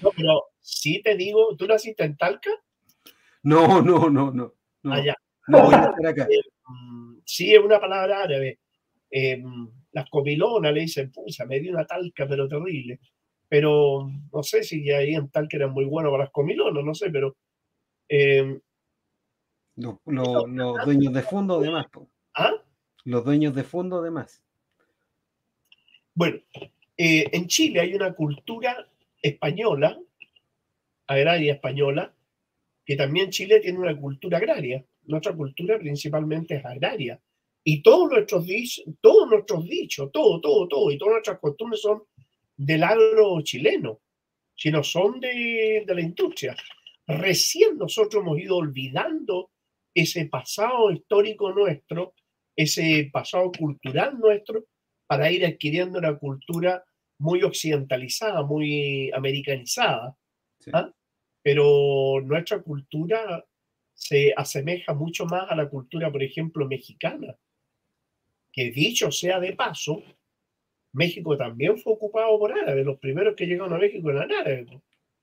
No, 0.01 0.11
pero 0.15 0.43
sí 0.61 1.01
te 1.01 1.15
digo, 1.15 1.55
¿tú 1.57 1.67
naciste 1.67 2.03
en 2.05 2.15
Talca? 2.15 2.51
No, 3.43 3.81
no, 3.81 4.09
no, 4.09 4.31
no. 4.31 4.53
no. 4.83 4.93
Allá. 4.93 5.15
No 5.47 5.65
voy 5.65 5.73
a 5.73 5.85
estar 5.85 6.07
acá. 6.07 6.27
Eh, 6.29 6.41
mm, 6.67 7.17
sí, 7.25 7.53
es 7.53 7.59
una 7.59 7.79
palabra 7.79 8.23
árabe. 8.23 8.59
Eh, 9.09 9.43
las 9.91 10.09
comilonas 10.09 10.73
le 10.73 10.81
dicen, 10.81 11.11
pucha, 11.11 11.45
me 11.45 11.59
dio 11.59 11.71
una 11.71 11.85
talca, 11.85 12.27
pero 12.27 12.47
terrible. 12.47 12.99
Pero 13.51 14.09
no 14.31 14.43
sé 14.43 14.63
si 14.63 14.89
ahí 14.91 15.13
en 15.13 15.29
Talca 15.29 15.57
eran 15.57 15.73
muy 15.73 15.83
buenos 15.83 16.11
para 16.11 16.23
las 16.23 16.31
comilonas, 16.31 16.85
no 16.85 16.95
sé, 16.95 17.09
pero. 17.09 17.35
Eh, 18.07 18.59
los, 19.75 19.97
dueños 20.05 21.13
de 21.13 21.21
fondo, 21.21 21.59
además. 21.59 21.87
¿Ah? 22.33 22.53
Los 23.03 23.25
dueños 23.25 23.53
de 23.53 23.63
fondo, 23.63 23.99
además. 23.99 24.41
Bueno, 26.13 26.39
en 26.95 27.47
Chile 27.47 27.81
hay 27.81 27.93
una 27.93 28.13
cultura 28.13 28.87
española, 29.21 29.99
agraria 31.07 31.53
española, 31.53 32.13
que 32.85 32.95
también 32.95 33.31
Chile 33.31 33.59
tiene 33.59 33.79
una 33.79 33.99
cultura 33.99 34.37
agraria. 34.37 34.85
Nuestra 35.03 35.33
cultura 35.33 35.77
principalmente 35.77 36.55
es 36.55 36.65
agraria. 36.65 37.19
Y 37.63 37.81
todos 37.83 38.11
nuestros, 38.11 38.45
todos 39.01 39.29
nuestros 39.29 39.65
dichos, 39.65 40.11
todo, 40.11 40.41
todo, 40.41 40.67
todo, 40.67 40.91
y 40.91 40.97
todas 40.97 41.13
nuestras 41.13 41.39
costumbres 41.39 41.81
son 41.81 42.03
del 42.57 42.83
agro 42.83 43.41
chileno, 43.41 44.01
sino 44.55 44.83
son 44.83 45.19
de, 45.19 45.83
de 45.85 45.95
la 45.95 46.01
industria. 46.01 46.55
Recién 47.07 47.77
nosotros 47.77 48.23
hemos 48.23 48.39
ido 48.39 48.57
olvidando 48.57 49.51
ese 49.93 50.25
pasado 50.25 50.91
histórico 50.91 51.51
nuestro, 51.51 52.13
ese 52.55 53.09
pasado 53.11 53.51
cultural 53.51 54.17
nuestro, 54.19 54.65
para 55.07 55.31
ir 55.31 55.45
adquiriendo 55.45 55.99
una 55.99 56.17
cultura 56.17 56.83
muy 57.19 57.43
occidentalizada, 57.43 58.43
muy 58.43 59.11
americanizada, 59.11 60.17
¿ah? 60.73 60.91
pero 61.43 62.21
nuestra 62.23 62.61
cultura 62.61 63.45
se 63.93 64.33
asemeja 64.35 64.93
mucho 64.93 65.25
más 65.25 65.49
a 65.49 65.55
la 65.55 65.69
cultura, 65.69 66.11
por 66.11 66.23
ejemplo, 66.23 66.65
mexicana, 66.67 67.35
que 68.51 68.71
dicho 68.71 69.11
sea 69.11 69.39
de 69.39 69.53
paso, 69.53 70.03
México 70.93 71.37
también 71.37 71.77
fue 71.77 71.93
ocupado 71.93 72.37
por 72.37 72.51
árabes, 72.51 72.85
los 72.85 72.99
primeros 72.99 73.35
que 73.35 73.45
llegaron 73.45 73.73
a 73.73 73.77
México 73.77 74.09
eran 74.09 74.31
árabes. 74.31 74.67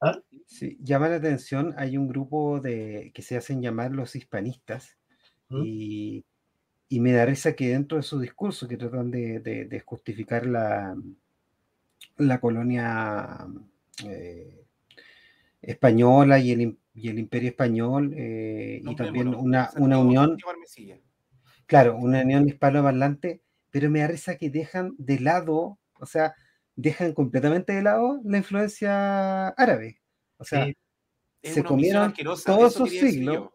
¿ah? 0.00 0.20
Sí, 0.46 0.78
llama 0.80 1.08
la 1.08 1.16
atención, 1.16 1.74
hay 1.76 1.96
un 1.96 2.08
grupo 2.08 2.60
de, 2.60 3.10
que 3.14 3.22
se 3.22 3.36
hacen 3.36 3.60
llamar 3.60 3.92
los 3.92 4.16
hispanistas 4.16 4.96
¿Mm? 5.48 5.62
y, 5.64 6.24
y, 6.88 7.00
me 7.00 7.12
da 7.12 7.26
risa 7.26 7.54
que 7.54 7.68
dentro 7.68 7.98
de 7.98 8.02
su 8.02 8.18
discurso 8.18 8.66
que 8.66 8.76
tratan 8.76 9.10
de, 9.10 9.40
de 9.40 9.80
justificar 9.80 10.46
la, 10.46 10.96
la 12.18 12.40
colonia 12.40 13.46
eh, 14.04 14.64
española 15.62 16.38
y 16.38 16.52
el, 16.52 16.78
y 16.94 17.08
el, 17.08 17.18
imperio 17.18 17.50
español 17.50 18.12
eh, 18.16 18.82
y 18.84 18.96
también 18.96 19.28
una, 19.28 19.70
una 19.76 19.98
unión, 19.98 20.36
claro, 21.68 21.96
una 21.96 22.22
unión 22.22 22.48
hispanoparlante, 22.48 23.42
pero 23.70 23.90
me 23.90 24.00
da 24.00 24.08
risa 24.08 24.36
que 24.36 24.50
dejan 24.50 24.94
de 24.98 25.20
lado, 25.20 25.78
o 26.00 26.06
sea, 26.06 26.34
dejan 26.74 27.12
completamente 27.12 27.74
de 27.74 27.82
lado 27.82 28.20
la 28.24 28.38
influencia 28.38 29.48
árabe. 29.50 30.00
O 30.38 30.44
sea, 30.44 30.66
se 31.42 31.62
comieron 31.62 32.14
todos 32.44 32.74
sus 32.74 32.90
siglos. 32.90 33.50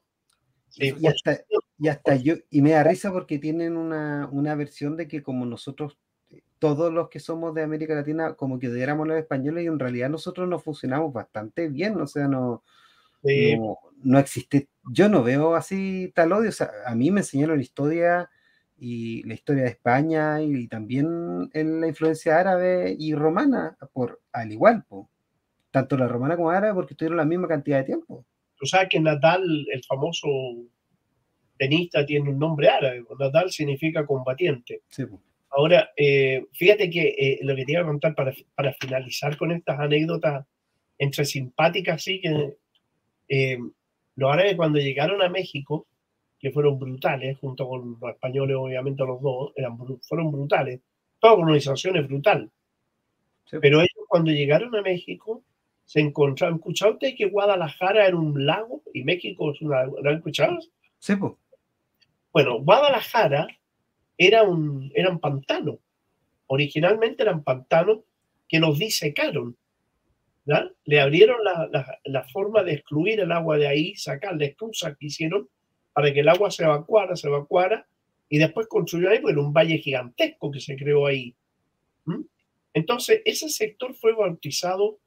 y, 0.75 1.07
hasta, 1.07 1.39
y 1.77 1.87
hasta 1.87 2.15
yo, 2.15 2.35
y 2.49 2.61
me 2.61 2.71
da 2.71 2.83
risa 2.83 3.11
porque 3.11 3.39
tienen 3.39 3.75
una, 3.75 4.29
una 4.31 4.55
versión 4.55 4.95
de 4.95 5.07
que 5.07 5.21
como 5.21 5.45
nosotros 5.45 5.97
todos 6.59 6.93
los 6.93 7.09
que 7.09 7.19
somos 7.19 7.53
de 7.53 7.63
América 7.63 7.93
Latina 7.93 8.35
como 8.35 8.57
que 8.57 8.69
odiáramos 8.69 9.07
los 9.07 9.17
españoles 9.17 9.65
y 9.65 9.67
en 9.67 9.79
realidad 9.79 10.09
nosotros 10.09 10.47
nos 10.47 10.63
funcionamos 10.63 11.11
bastante 11.11 11.67
bien, 11.67 11.99
o 11.99 12.07
sea, 12.07 12.27
no, 12.27 12.63
no, 14.03 14.19
existe, 14.19 14.67
yo 14.91 15.09
no 15.09 15.23
veo 15.23 15.55
así 15.55 16.11
tal 16.13 16.33
odio, 16.33 16.49
o 16.49 16.53
sea, 16.53 16.71
a 16.85 16.95
mí 16.95 17.11
me 17.11 17.21
enseñaron 17.21 17.57
la 17.57 17.63
historia 17.63 18.29
y 18.77 19.23
la 19.23 19.33
historia 19.33 19.63
de 19.63 19.69
España 19.69 20.41
y, 20.41 20.67
también 20.67 21.49
en 21.53 21.81
la 21.81 21.87
influencia 21.87 22.39
árabe 22.39 22.95
y 22.97 23.13
romana, 23.13 23.77
por 23.93 24.21
al 24.33 24.51
igual, 24.51 24.83
tanto 25.71 25.97
la 25.97 26.07
romana 26.07 26.35
como 26.35 26.51
la 26.51 26.57
árabe, 26.57 26.73
porque 26.73 26.95
tuvieron 26.95 27.17
la 27.17 27.25
misma 27.25 27.47
cantidad 27.47 27.77
de 27.77 27.85
tiempo. 27.85 28.25
Tú 28.57 28.65
sabes 28.65 28.89
que 28.89 28.99
Natal, 28.99 29.41
el 29.71 29.83
famoso 29.83 30.27
tenista, 31.57 32.05
tiene 32.05 32.29
un 32.29 32.39
nombre 32.39 32.67
árabe, 32.67 33.03
Natal 33.17 33.51
significa 33.51 34.05
combatiente. 34.05 34.81
Sí, 34.89 35.05
Ahora, 35.55 35.91
eh, 35.95 36.45
fíjate 36.53 36.89
que 36.89 37.15
eh, 37.17 37.39
lo 37.43 37.55
que 37.55 37.63
te 37.63 37.73
iba 37.73 37.81
a 37.81 37.85
contar 37.85 38.15
para, 38.15 38.33
para, 38.55 38.73
finalizar 38.73 39.37
con 39.37 39.51
estas 39.51 39.79
anécdotas 39.79 40.45
entre 40.97 41.25
simpáticas, 41.25 42.03
sí, 42.03 42.19
que 42.19 42.55
eh, 43.35 43.57
los 44.15 44.31
árabes 44.31 44.55
cuando 44.55 44.77
llegaron 44.77 45.19
a 45.23 45.29
México, 45.29 45.87
que 46.39 46.51
fueron 46.51 46.77
brutales, 46.77 47.39
junto 47.39 47.67
con 47.67 47.97
los 47.99 48.11
españoles, 48.11 48.55
obviamente 48.59 49.03
los 49.03 49.19
dos, 49.21 49.53
eran, 49.55 49.75
fueron 50.01 50.31
brutales. 50.31 50.81
Toda 51.19 51.37
colonización 51.37 51.97
es 51.97 52.07
brutal. 52.07 52.51
Pero 53.49 53.79
ellos 53.79 54.05
cuando 54.07 54.31
llegaron 54.31 54.75
a 54.75 54.83
México, 54.83 55.43
se 55.85 55.99
encontraron, 55.99 56.57
¿escuchado 56.57 56.93
usted 56.93 57.15
que 57.17 57.29
Guadalajara 57.29 58.05
era 58.07 58.15
un 58.15 58.45
lago 58.45 58.83
y 58.93 59.03
México 59.03 59.51
es 59.51 59.61
una, 59.61 59.85
¿lo 59.85 60.09
han 60.09 60.17
escuchado? 60.17 60.59
Sí, 60.99 61.15
pues. 61.15 61.33
Bueno, 62.31 62.61
Guadalajara 62.61 63.47
era 64.17 64.43
un, 64.43 64.91
eran 64.93 65.19
pantanos. 65.19 65.77
Originalmente 66.47 67.23
eran 67.23 67.43
pantanos 67.43 67.99
que 68.47 68.59
los 68.59 68.77
disecaron. 68.77 69.57
Le 70.45 70.99
abrieron 70.99 71.37
la, 71.43 72.23
forma 72.33 72.63
de 72.63 72.73
excluir 72.73 73.19
el 73.19 73.31
agua 73.31 73.57
de 73.57 73.67
ahí, 73.67 73.95
sacar 73.95 74.35
la 74.35 74.45
excusa 74.45 74.95
que 74.95 75.07
hicieron 75.07 75.47
para 75.93 76.13
que 76.13 76.19
el 76.19 76.29
agua 76.29 76.51
se 76.51 76.63
evacuara, 76.63 77.15
se 77.15 77.27
evacuara, 77.27 77.87
y 78.27 78.39
después 78.39 78.67
construyeron 78.67 79.13
ahí, 79.13 79.21
bueno, 79.21 79.41
un 79.41 79.53
valle 79.53 79.77
gigantesco 79.77 80.51
que 80.51 80.59
se 80.59 80.75
creó 80.75 81.05
ahí. 81.05 81.35
Entonces, 82.73 83.21
ese 83.25 83.49
sector 83.49 83.93
fue 83.93 84.13
bautizado 84.13 84.99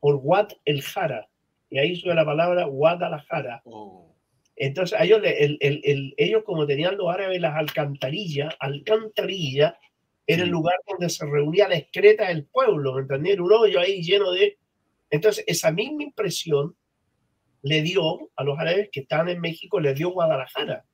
por 0.00 0.16
Wad 0.16 0.48
el 0.64 0.82
Jara, 0.82 1.28
y 1.70 1.78
ahí 1.78 1.96
sube 1.96 2.14
la 2.14 2.24
palabra 2.24 2.64
Guadalajara. 2.64 3.62
Oh. 3.64 4.14
Entonces, 4.56 4.98
ellos, 5.00 5.20
ellos, 5.22 6.42
como 6.44 6.66
tenían 6.66 6.96
los 6.96 7.08
árabes 7.08 7.40
las 7.40 7.56
alcantarillas, 7.56 8.54
alcantarilla 8.58 9.78
era 10.26 10.42
el 10.42 10.48
lugar 10.48 10.76
donde 10.88 11.08
se 11.10 11.24
reunía 11.26 11.68
la 11.68 11.76
excreta 11.76 12.28
del 12.28 12.46
pueblo, 12.46 12.94
¿me 12.94 13.02
entendieron? 13.02 13.46
Un 13.46 13.52
hoyo 13.52 13.78
ahí 13.78 14.02
lleno 14.02 14.32
de... 14.32 14.58
Entonces, 15.10 15.44
esa 15.46 15.70
misma 15.70 16.02
impresión 16.02 16.76
le 17.62 17.82
dio 17.82 18.30
a 18.36 18.44
los 18.44 18.58
árabes 18.58 18.88
que 18.92 19.00
estaban 19.00 19.28
en 19.28 19.40
México, 19.40 19.80
le 19.80 19.94
dio 19.94 20.10
Guadalajara. 20.10 20.84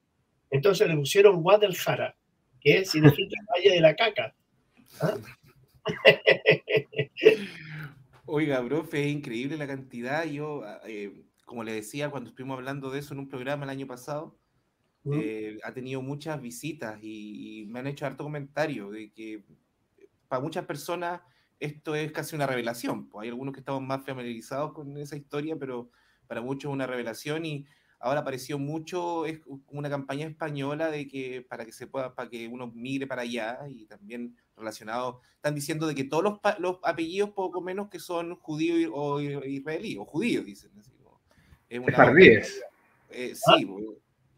Entonces 0.51 0.89
le 0.89 0.97
pusieron 0.97 1.43
Guadalajara, 1.43 2.17
que 2.61 2.85
significa 2.85 3.37
Valle 3.55 3.71
de 3.71 3.81
la 3.81 3.95
Caca. 3.97 4.35
¿Ah? 5.01 5.17
Oiga, 8.27 8.65
profe, 8.65 9.05
es 9.05 9.13
increíble 9.13 9.57
la 9.57 9.67
cantidad. 9.67 10.25
Yo, 10.25 10.63
ah, 10.65 10.81
eh, 10.87 11.25
como 11.45 11.65
le 11.65 11.73
decía 11.73 12.11
cuando 12.11 12.31
estuvimos 12.31 12.57
hablando 12.57 12.91
de 12.91 13.01
eso 13.01 13.15
en 13.15 13.21
un 13.21 13.29
programa 13.29 13.65
el 13.65 13.71
año 13.71 13.87
pasado, 13.87 14.39
eh, 15.13 15.59
ha 15.65 15.73
tenido 15.75 16.01
muchas 16.01 16.41
visitas 16.41 16.99
y, 17.03 17.67
me 17.69 17.81
han 17.81 17.89
hecho 17.89 18.07
harto 18.07 18.23
comentario 18.23 18.91
de 18.91 19.11
que 19.13 19.45
para 20.29 20.41
muchas 20.41 20.65
personas 20.65 21.21
esto 21.63 21.95
es 21.95 22.11
casi 22.13 22.35
una 22.35 22.47
revelación. 22.47 23.09
Pues 23.09 23.23
hay 23.23 23.29
algunos 23.29 23.55
que 23.55 23.61
estamos 23.61 23.83
más 23.83 24.05
familiarizados 24.05 24.73
con 24.73 24.97
esa 24.99 25.17
historia, 25.17 25.57
pero 25.57 25.91
para 26.27 26.41
muchos 26.41 26.71
es 26.71 26.75
una 26.75 26.87
revelación 26.87 27.45
y 27.45 27.67
ahora 28.01 28.21
apareció 28.21 28.59
mucho, 28.59 29.27
es 29.27 29.41
una 29.69 29.89
campaña 29.89 30.27
española 30.27 30.91
de 30.91 31.07
que 31.07 31.47
para 31.49 31.65
que 31.65 31.73
se 31.73 31.87
pueda, 31.87 32.15
para 32.15 32.29
que 32.29 32.49
uno 32.49 32.73
migre 32.75 33.07
para 33.07 33.23
allá 33.23 33.61
y 33.69 33.87
también 33.87 34.37
relacionado, 34.57 35.21
están 35.37 35.55
diciendo 35.55 35.87
de 35.87 35.95
que 35.95 36.05
todos 36.05 36.25
los, 36.25 36.41
los 36.59 36.79
apellidos 36.83 37.31
poco 37.31 37.61
menos 37.61 37.89
que 37.89 38.01
son 38.01 38.35
judíos 38.37 38.91
o 38.93 39.21
israelíes, 39.21 39.99
o 39.99 40.05
judíos, 40.05 40.45
dicen. 40.45 40.73
Así, 40.79 40.93
Sefardíes. 41.69 42.63
Eh, 43.09 43.35
sí. 43.35 43.69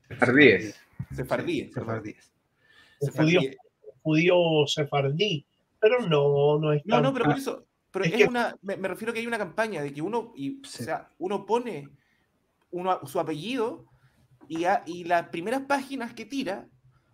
Sefardíes. 0.09 0.81
Sefardíes. 1.13 1.73
Sefardíes. 1.73 2.31
Judío, 3.01 3.41
judío 4.03 4.67
sefardí, 4.67 5.47
pero 5.85 6.01
no, 6.01 6.59
no 6.59 6.73
es 6.73 6.81
No, 6.87 7.03
no, 7.03 7.13
pero 7.13 7.27
por 7.27 7.37
eso, 7.37 7.67
pero 7.91 8.07
es, 8.07 8.27
una, 8.27 8.57
me, 8.63 8.77
refiero 8.89 9.13
que 9.13 9.21
hay 9.21 9.27
una 9.27 9.37
campaña 9.37 9.83
de 9.83 9.93
que 9.93 10.01
uno, 10.01 10.33
y, 10.35 10.63
o 10.63 10.67
sea, 10.67 11.11
uno 11.19 11.45
pone 11.45 11.91
uno, 12.71 13.01
su 13.07 13.21
apellido 13.21 13.85
y, 14.49 14.65
y 14.87 15.05
las 15.05 15.29
primeras 15.29 15.63
páginas 15.63 16.15
que 16.15 16.25
tira 16.25 16.67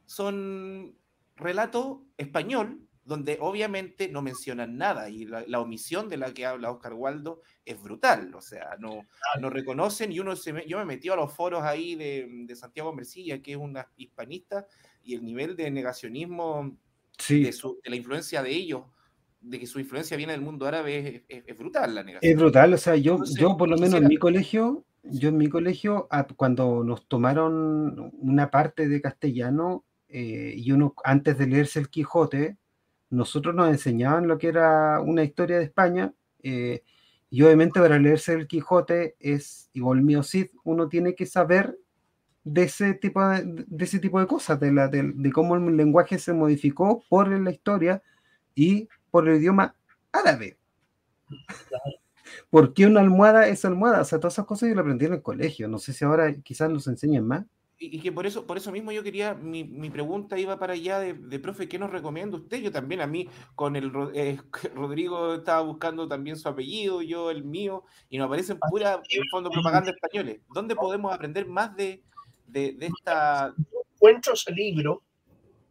son 0.07 0.95
relato 1.35 2.05
español 2.17 2.87
donde 3.03 3.39
obviamente 3.41 4.09
no 4.09 4.23
mencionan 4.23 4.77
nada 4.77 5.09
y 5.09 5.25
la, 5.25 5.61
omisión 5.61 6.09
de 6.09 6.17
la 6.17 6.33
que 6.33 6.47
habla 6.47 6.71
Oscar 6.71 6.95
Waldo 6.95 7.41
es 7.65 7.83
brutal, 7.83 8.33
o 8.37 8.41
sea, 8.41 8.77
no, 8.79 9.05
no 9.41 9.51
reconocen 9.51 10.13
y 10.13 10.21
uno 10.21 10.37
se 10.37 10.65
yo 10.69 10.79
me 10.79 10.85
metí 10.85 11.09
a 11.09 11.17
los 11.17 11.35
foros 11.35 11.65
ahí 11.65 11.97
de, 11.97 12.29
de 12.47 12.55
Santiago 12.55 12.93
Mercilla, 12.93 13.43
que 13.43 13.51
es 13.51 13.57
una 13.57 13.89
hispanista, 13.97 14.65
y 15.03 15.17
el 15.17 15.25
nivel 15.25 15.57
de 15.57 15.73
negacionismo 15.73 16.77
de, 17.29 17.55
la 17.85 17.97
influencia 17.97 18.43
de 18.43 18.51
ellos, 18.51 18.83
de 19.41 19.59
que 19.59 19.67
su 19.67 19.81
influencia 19.81 20.17
viene 20.17 20.33
del 20.33 20.43
mundo 20.43 20.67
árabe, 20.67 21.25
es, 21.29 21.59
brutal 21.59 21.95
la 21.95 22.03
negación. 22.03 22.33
Es 22.33 22.39
brutal, 22.39 22.75
o 22.75 22.79
sea, 22.79 22.97
yo, 22.97 23.19
yo 23.39 23.57
por 23.57 23.69
lo 23.69 23.77
menos 23.77 24.01
en 24.01 24.09
mi 24.09 24.17
colegio, 24.17 24.85
yo 25.03 25.29
en 25.31 25.37
mi 25.37 25.49
colegio, 25.49 26.09
cuando 26.37 26.85
nos 26.85 27.07
tomaron 27.09 28.13
una 28.21 28.51
parte 28.51 28.89
de 28.89 29.01
castellano, 29.01 29.85
eh, 30.09 30.55
y 30.57 30.73
uno 30.73 30.95
antes 31.05 31.39
de 31.39 31.47
leerse 31.47 31.79
el 31.79 31.89
Quijote, 31.89 32.57
nosotros 33.11 33.55
nos 33.55 33.69
enseñaban 33.69 34.29
lo 34.29 34.39
que 34.39 34.49
era 34.49 35.01
una 35.01 35.23
historia 35.25 35.59
de 35.59 35.65
España, 35.65 36.13
eh, 36.43 36.83
y 37.31 37.43
obviamente 37.43 37.81
para 37.81 37.99
leerse 37.99 38.33
el 38.33 38.49
Quijote 38.49 39.17
es 39.21 39.71
igual 39.73 40.03
mío 40.03 40.23
Cid, 40.23 40.49
uno 40.65 40.89
tiene 40.89 41.15
que 41.15 41.27
saber 41.27 41.79
de 42.45 42.63
ese 42.63 42.95
tipo 42.95 43.27
de, 43.27 43.67
ese 43.79 43.99
tipo 43.99 44.21
de 44.21 44.27
cosas, 44.27 44.59
de, 44.61 44.73
la, 44.73 44.89
de, 44.89 45.33
cómo 45.33 45.57
el 45.57 45.77
lenguaje 45.77 46.19
se 46.19 46.33
modificó 46.33 47.05
por 47.09 47.29
la 47.29 47.51
historia 47.51 48.03
y 48.55 48.89
por 49.11 49.29
el 49.29 49.37
idioma 49.37 49.75
árabe. 50.13 50.59
¿Por 52.51 52.75
qué 52.75 52.87
una 52.87 53.01
almohada 53.01 53.49
es 53.49 53.65
almohada? 53.65 54.01
O 54.01 54.05
sea, 54.05 54.19
todas 54.19 54.35
esas 54.35 54.47
cosas 54.47 54.69
yo 54.69 54.75
lo 54.75 54.81
aprendí 54.83 55.07
en 55.07 55.15
el 55.15 55.23
colegio. 55.23 55.69
No 55.69 55.79
sé 55.79 55.93
si 55.93 56.05
ahora 56.05 56.35
quizás 56.43 56.71
nos 56.71 56.87
enseñen 56.87 57.27
más 57.27 57.45
y, 57.83 57.99
que 57.99 58.13
por 58.13 58.27
eso, 58.27 58.47
por 58.47 58.59
eso 58.59 58.71
mismo 58.71 58.93
yo 58.93 59.03
quería, 59.03 59.35
mi, 59.35 59.65
pregunta 59.89 60.39
iba 60.39 60.59
para 60.59 60.75
allá 60.75 60.99
de, 60.99 61.39
profe, 61.39 61.67
¿qué 61.67 61.79
nos 61.79 61.91
recomienda 61.91 62.37
usted? 62.37 62.59
Yo 62.59 62.71
también, 62.71 63.01
a 63.01 63.07
mí, 63.07 63.27
con 63.55 63.75
el 63.75 63.91
eh, 64.13 64.39
Rodrigo 64.75 65.37
estaba 65.37 65.63
buscando 65.63 66.07
también 66.07 66.37
su 66.37 66.47
apellido, 66.47 67.01
yo 67.01 67.31
el 67.31 67.43
mío, 67.43 67.85
y 68.11 68.19
nos 68.19 68.27
aparecen 68.27 68.59
ah, 68.61 68.69
pura, 68.69 69.03
en 69.09 69.23
fondo, 69.31 69.51
propaganda 69.51 69.93
españoles. 69.93 70.43
¿Dónde 70.53 70.77
podemos 70.77 71.11
aprender 71.15 71.49
más 71.49 71.75
de, 71.75 72.03
de, 72.53 72.77
esta...? 72.81 73.55
encuentro 74.01 74.33
ese 74.33 74.53
libro, 74.53 75.03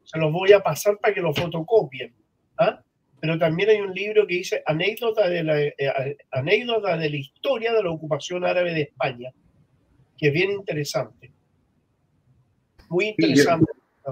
se 0.04 0.20
los 0.20 0.32
voy 0.32 0.54
a 0.54 0.62
pasar 0.62 0.98
para 1.00 1.14
que 1.14 1.22
lo 1.22 1.34
fotocopien, 1.34 2.14
¿ah? 2.60 2.82
pero 3.20 3.38
también 3.40 3.70
hay 3.70 3.82
un 3.82 3.94
libro 3.94 4.26
que 4.28 4.36
dice 4.36 4.64
anécdota 4.66 5.28
de 5.28 5.44
la, 5.44 5.60
eh, 5.62 6.18
anécdota 6.32 6.96
de 6.96 7.10
la 7.10 7.16
historia 7.16 7.74
de 7.74 7.84
la 7.84 7.90
ocupación 7.90 8.46
árabe 8.46 8.74
de 8.74 8.82
España, 8.84 9.32
que 10.18 10.28
es 10.28 10.34
bien 10.34 10.52
interesante. 10.52 11.32
Muy 12.90 13.08
interesante. 13.08 13.72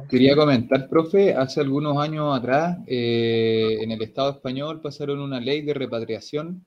quería 0.10 0.36
comentar, 0.36 0.90
profe, 0.90 1.34
hace 1.34 1.62
algunos 1.62 1.98
años 1.98 2.38
atrás 2.38 2.78
eh, 2.88 3.78
en 3.82 3.92
el 3.92 4.02
Estado 4.02 4.32
español 4.32 4.82
pasaron 4.82 5.20
una 5.20 5.40
ley 5.40 5.62
de 5.62 5.74
repatriación 5.74 6.66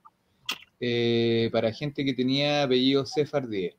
eh, 0.80 1.50
para 1.52 1.72
gente 1.72 2.04
que 2.04 2.14
tenía 2.14 2.62
apellido 2.62 3.04
sefardíes. 3.06 3.74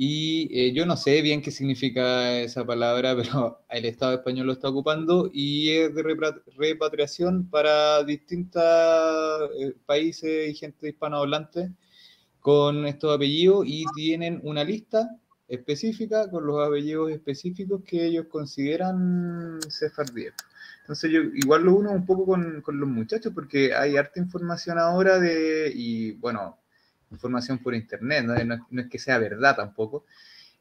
Y 0.00 0.48
eh, 0.52 0.72
yo 0.72 0.86
no 0.86 0.96
sé 0.96 1.22
bien 1.22 1.42
qué 1.42 1.50
significa 1.50 2.38
esa 2.38 2.64
palabra, 2.64 3.16
pero 3.20 3.64
el 3.68 3.84
Estado 3.84 4.14
español 4.14 4.46
lo 4.46 4.52
está 4.52 4.68
ocupando 4.68 5.28
y 5.32 5.70
es 5.70 5.92
de 5.92 6.04
repatriación 6.56 7.50
para 7.50 8.04
distintos 8.04 8.62
países 9.86 10.50
y 10.50 10.54
gente 10.54 10.90
hispanohablante 10.90 11.72
con 12.38 12.86
estos 12.86 13.16
apellidos 13.16 13.64
y 13.66 13.86
tienen 13.96 14.40
una 14.44 14.62
lista 14.62 15.18
específica 15.48 16.30
con 16.30 16.46
los 16.46 16.64
apellidos 16.64 17.10
específicos 17.10 17.82
que 17.82 18.06
ellos 18.06 18.26
consideran 18.30 19.58
sefardíes. 19.68 20.32
Entonces 20.82 21.10
yo 21.10 21.22
igual 21.34 21.64
lo 21.64 21.74
uno 21.74 21.90
un 21.90 22.06
poco 22.06 22.24
con, 22.24 22.62
con, 22.62 22.78
los 22.78 22.88
muchachos 22.88 23.32
porque 23.34 23.74
hay 23.74 23.96
harta 23.96 24.20
información 24.20 24.78
ahora 24.78 25.18
de, 25.18 25.72
y 25.74 26.12
bueno, 26.12 26.56
información 27.10 27.58
por 27.58 27.74
internet, 27.74 28.24
no, 28.24 28.34
no, 28.44 28.80
es 28.82 28.88
que 28.88 28.98
sea 28.98 29.18
verdad 29.18 29.56
tampoco, 29.56 30.04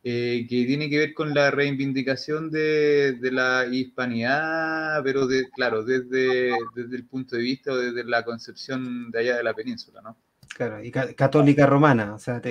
eh, 0.03 0.45
que 0.49 0.65
tiene 0.65 0.89
que 0.89 0.99
ver 0.99 1.13
con 1.13 1.33
la 1.33 1.51
reivindicación 1.51 2.49
de, 2.49 3.13
de, 3.13 3.31
la 3.31 3.65
hispanidad, 3.65 5.03
pero 5.03 5.27
de, 5.27 5.49
claro, 5.49 5.83
desde, 5.83 6.51
desde 6.75 6.95
el 6.95 7.05
punto 7.05 7.35
de 7.35 7.41
vista 7.41 7.73
o 7.73 7.77
desde 7.77 8.03
la 8.03 8.23
concepción 8.23 9.11
de 9.11 9.19
allá 9.19 9.37
de 9.37 9.43
la 9.43 9.53
península, 9.53 10.01
¿no? 10.01 10.15
Claro, 10.57 10.83
y 10.83 10.91
católica 10.91 11.67
romana, 11.67 12.15
o 12.15 12.19
sea, 12.19 12.41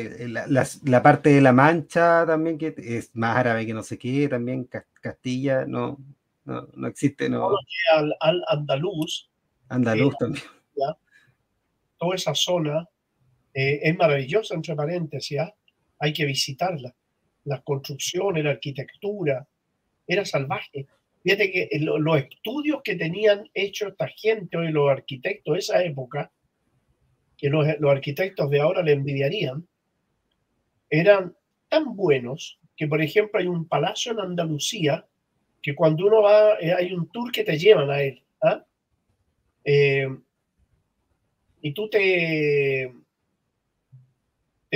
la, 0.85 1.03
parte 1.03 1.31
de 1.31 1.41
la 1.41 1.53
Mancha 1.53 2.25
también, 2.27 2.57
que 2.57 2.75
es 2.77 3.11
más 3.15 3.37
árabe 3.37 3.67
que 3.67 3.75
no 3.75 3.83
sé 3.83 3.99
qué, 3.99 4.29
también 4.29 4.69
Castilla, 5.01 5.65
no, 5.67 5.99
no, 6.45 6.87
existe, 6.87 7.29
no. 7.29 7.51
Al, 7.95 8.15
al, 8.21 8.45
andaluz. 8.49 9.29
Andaluz 9.69 10.17
también. 10.19 10.45
toda 11.99 12.15
esa 12.15 12.35
zona 12.35 12.87
eh, 13.59 13.81
es 13.89 13.97
maravillosa, 13.97 14.55
entre 14.55 14.77
paréntesis, 14.77 15.39
¿ah? 15.39 15.55
hay 15.99 16.13
que 16.13 16.27
visitarla. 16.27 16.95
Las 17.45 17.63
construcciones, 17.63 18.45
la 18.45 18.51
arquitectura, 18.51 19.49
era 20.07 20.27
salvaje. 20.27 20.87
Fíjate 21.23 21.51
que 21.51 21.69
los 21.81 22.19
estudios 22.19 22.83
que 22.85 22.97
tenían 22.97 23.49
hecho 23.55 23.89
esta 23.89 24.09
gente, 24.09 24.59
hoy 24.59 24.71
los 24.73 24.91
arquitectos 24.91 25.55
de 25.55 25.59
esa 25.59 25.83
época, 25.83 26.31
que 27.39 27.49
los, 27.49 27.67
arquitectos 27.67 28.51
de 28.51 28.61
ahora 28.61 28.83
le 28.83 28.93
envidiarían, 28.93 29.67
eran 30.91 31.35
tan 31.71 31.97
buenos 31.97 32.59
que, 32.77 32.87
por 32.87 33.01
ejemplo, 33.01 33.41
hay 33.41 33.47
un 33.47 33.67
palacio 33.67 34.13
en 34.13 34.21
Andalucía 34.21 35.07
que 35.63 35.75
cuando 35.75 36.07
uno 36.07 36.21
va, 36.21 36.61
eh, 36.61 36.75
hay 36.75 36.93
un 36.93 37.09
tour 37.09 37.33
que 37.33 37.43
te 37.43 37.57
llevan 37.57 37.91
a 37.91 38.03
él. 38.03 38.23
¿ah? 38.43 38.63
Eh, 39.65 40.15
y 41.63 41.73
tú 41.73 41.89
te, 41.89 42.93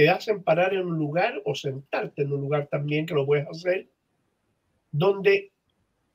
te 0.01 0.09
hacen 0.09 0.43
parar 0.43 0.73
en 0.73 0.87
un 0.87 0.97
lugar 0.97 1.43
o 1.45 1.55
sentarte 1.55 2.23
en 2.23 2.33
un 2.33 2.41
lugar 2.41 2.69
también, 2.69 3.05
que 3.05 3.13
lo 3.13 3.27
puedes 3.27 3.47
hacer, 3.47 3.87
donde 4.91 5.53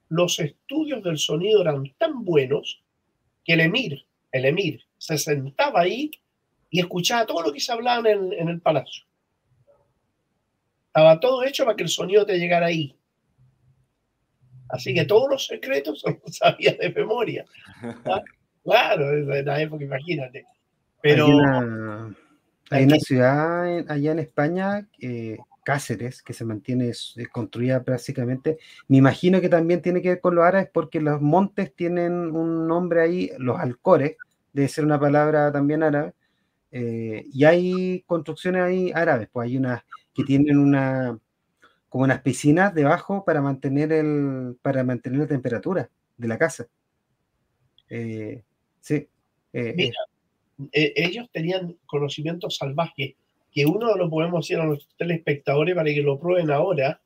los 0.10 0.40
estudios 0.40 1.04
del 1.04 1.20
sonido 1.20 1.62
eran 1.62 1.84
tan 2.00 2.26
buenos 2.26 2.84
que 3.44 3.54
el 3.54 3.60
emir, 3.60 4.04
el 4.32 4.46
emir, 4.46 4.82
se 4.98 5.20
sentaba 5.20 5.82
ahí 5.82 6.10
y 6.72 6.80
escuchaba 6.80 7.28
todo 7.28 7.44
lo 7.44 7.54
que 7.54 7.60
se 7.60 7.72
hablaba 7.72 8.10
en 8.10 8.50
el, 8.50 8.60
palacio. 8.60 9.06
Estaba 10.88 11.20
todo 11.20 11.44
hecho 11.44 11.64
para 11.64 11.78
que 11.78 11.84
el 11.84 11.90
sonido 11.90 12.26
te 12.26 12.40
llegara 12.40 12.66
ahí. 12.66 12.98
Así 14.70 14.96
que 14.96 15.06
todos 15.06 15.30
los 15.30 15.46
secretos 15.46 16.04
los 16.26 16.38
sabía 16.38 16.74
de 16.74 16.90
memoria. 16.90 17.46
Claro, 18.64 19.12
en 19.14 19.46
la 19.46 19.62
época, 19.62 19.84
imagínate. 19.84 20.44
Pero. 21.00 21.28
Hay 22.72 22.86
una, 22.86 22.98
ciudad 22.98 23.90
allá 23.90 24.12
en 24.12 24.20
España, 24.20 24.88
eh, 25.00 25.38
Cáceres, 25.64 26.22
que 26.22 26.34
se 26.34 26.46
mantiene 26.46 26.92
construida 27.32 27.84
prácticamente. 27.84 28.58
Me 28.88 28.98
imagino 28.98 29.42
que 29.42 29.50
también 29.50 29.82
tiene 29.82 30.02
que 30.02 30.10
ver 30.10 30.22
con 30.22 30.36
los 30.36 30.46
árabes, 30.46 30.70
porque 30.72 31.02
los 31.02 31.22
montes 31.22 31.74
tienen 31.76 32.14
un 32.36 32.68
nombre 32.68 33.02
ahí, 33.02 33.32
los 33.38 33.60
alcores, 33.60 34.18
debe 34.54 34.68
ser 34.68 34.86
una 34.86 35.00
palabra 35.00 35.52
también 35.52 35.84
árabe. 35.84 36.14
Eh, 36.72 37.26
y 37.32 37.46
hay 37.46 38.04
construcciones 38.06 38.62
ahí 38.62 38.92
árabes, 38.94 39.30
pues 39.32 39.48
hay 39.48 39.58
unas 39.58 39.84
que 40.14 40.24
tienen 40.24 40.58
una 40.58 41.18
como 41.90 42.04
unas 42.04 42.22
piscinas 42.22 42.74
debajo 42.74 43.24
para 43.24 43.42
mantener 43.42 43.94
el 43.94 44.58
para 44.62 44.84
mantener 44.84 45.20
la 45.22 45.28
temperatura 45.28 45.90
de 46.18 46.28
la 46.28 46.38
casa. 46.38 46.68
Eh, 47.90 48.44
sí. 48.82 49.08
Eh, 50.72 50.94
Mira, 50.96 51.08
ellos 51.08 51.30
tenían 51.32 51.78
conocimientos 51.86 52.58
salvajes 52.58 53.16
que 53.52 53.66
uno 53.66 53.96
lo 53.96 54.10
podemos 54.10 54.46
decir 54.46 54.60
a 54.60 54.66
los 54.66 54.88
telespectadores 54.98 55.76
para 55.76 55.94
que 55.94 56.02
lo 56.02 56.20
prueben 56.20 56.52
ahora. 56.52 57.02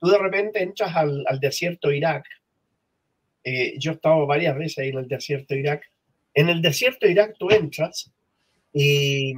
Tú 0.00 0.08
de 0.08 0.18
repente 0.18 0.62
entras 0.62 0.94
al, 0.94 1.24
al 1.26 1.40
desierto 1.40 1.90
Irak. 1.90 2.24
yo 3.78 3.90
he 3.90 3.94
estado 3.94 4.26
varias 4.26 4.56
veces 4.56 4.78
ahí 4.78 4.88
en 4.90 4.98
el 4.98 5.08
desierto 5.08 5.54
Irak. 5.54 5.90
En 6.34 6.48
el 6.48 6.62
desierto 6.62 7.08
Irak 7.08 7.34
tú 7.38 7.50
entras 7.50 8.12
y 8.72 9.34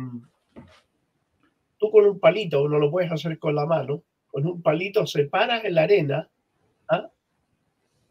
tú 1.79 1.91
con 1.91 2.05
un 2.05 2.21
palito, 2.21 2.69
no 2.69 2.79
lo 2.79 2.91
puedes 2.91 3.11
hacer 3.11 3.39
con 3.39 3.55
la 3.55 3.65
mano, 3.65 4.03
con 4.29 4.47
un 4.47 4.63
palito 4.63 5.07
separas 5.07 5.65
en 5.65 5.75
la 5.75 5.83
arena, 5.85 6.29
¿ah? 6.89 7.09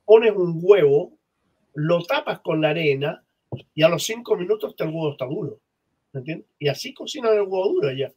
pones 0.06 0.34
un 0.36 0.60
huevo, 0.60 1.14
lo 1.76 2.04
tapas 2.04 2.40
con 2.40 2.62
la 2.62 2.70
arena 2.70 3.24
y 3.74 3.84
a 3.84 3.90
los 3.90 4.04
cinco 4.04 4.36
minutos 4.36 4.76
el 4.78 4.88
huevo 4.88 5.12
está 5.12 5.26
duro. 5.26 5.60
¿Entiendes? 6.14 6.48
Y 6.58 6.68
así 6.68 6.94
cocinan 6.94 7.34
el 7.34 7.42
huevo 7.42 7.70
duro 7.70 7.90
allá. 7.90 8.12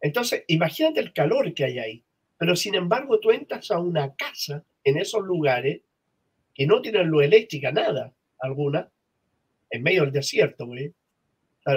Entonces, 0.00 0.44
imagínate 0.48 1.00
el 1.00 1.12
calor 1.12 1.52
que 1.54 1.64
hay 1.64 1.78
ahí. 1.78 2.04
Pero 2.36 2.54
sin 2.56 2.74
embargo, 2.74 3.18
tú 3.18 3.30
entras 3.30 3.70
a 3.70 3.78
una 3.78 4.14
casa 4.14 4.64
en 4.84 4.96
esos 4.96 5.22
lugares 5.24 5.80
que 6.54 6.66
no 6.66 6.80
tienen 6.80 7.08
luz 7.08 7.24
eléctrica, 7.24 7.72
nada, 7.72 8.12
alguna, 8.40 8.90
en 9.70 9.82
medio 9.82 10.02
del 10.02 10.12
desierto, 10.12 10.66
güey 10.66 10.92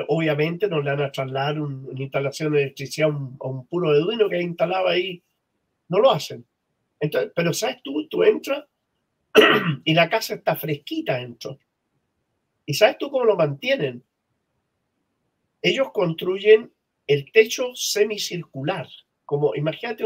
obviamente 0.08 0.68
no 0.68 0.82
le 0.82 0.92
van 0.92 1.02
a 1.02 1.12
trasladar 1.12 1.60
una 1.60 2.02
instalación 2.02 2.54
de 2.54 2.64
electricidad 2.64 3.10
a 3.10 3.48
un, 3.48 3.68
puro 3.68 3.90
Arduino 3.90 4.30
que 4.30 4.42
instalaba 4.42 4.92
ahí. 4.92 5.22
No 5.90 6.00
lo 6.00 6.12
hacen. 6.12 6.46
Entonces, 7.00 7.32
pero 7.36 7.54
sabes 7.54 7.82
tú, 7.84 8.08
tú 8.08 8.24
entras 8.24 8.64
y 9.84 9.94
la 9.94 10.10
casa 10.10 10.36
está 10.36 10.56
fresquita 10.56 11.18
dentro. 11.18 11.58
¿Y 12.66 12.74
sabes 12.74 12.98
tú 12.98 13.10
cómo 13.10 13.26
lo 13.26 13.36
mantienen? 13.36 14.04
Ellos 15.62 15.92
construyen 15.92 16.72
el 17.08 17.32
techo 17.32 17.76
semicircular, 17.76 18.88
como 19.26 19.56
imagínate 19.56 20.06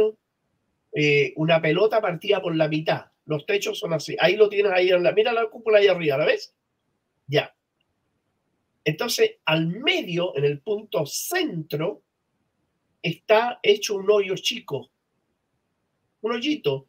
eh, 0.94 1.34
una 1.36 1.62
pelota 1.62 2.02
partida 2.02 2.42
por 2.42 2.56
la 2.56 2.68
mitad. 2.68 3.06
Los 3.26 3.46
techos 3.46 3.80
son 3.80 3.94
así. 3.94 4.16
Ahí 4.20 4.36
lo 4.36 4.50
tienes 4.50 4.72
ahí 4.72 4.90
en 4.90 5.04
la. 5.04 5.12
Mira 5.12 5.34
la 5.34 5.48
cúpula 5.50 5.80
ahí 5.80 5.88
arriba, 5.88 6.18
¿la 6.18 6.26
ves? 6.26 6.56
Ya. 7.28 7.56
Entonces, 8.84 9.38
al 9.46 9.68
medio, 9.68 10.38
en 10.38 10.46
el 10.46 10.62
punto 10.62 11.06
centro, 11.06 12.04
está 13.02 13.60
hecho 13.64 13.96
un 13.96 14.10
hoyo 14.10 14.36
chico, 14.36 14.92
un 16.22 16.32
hoyito 16.34 16.88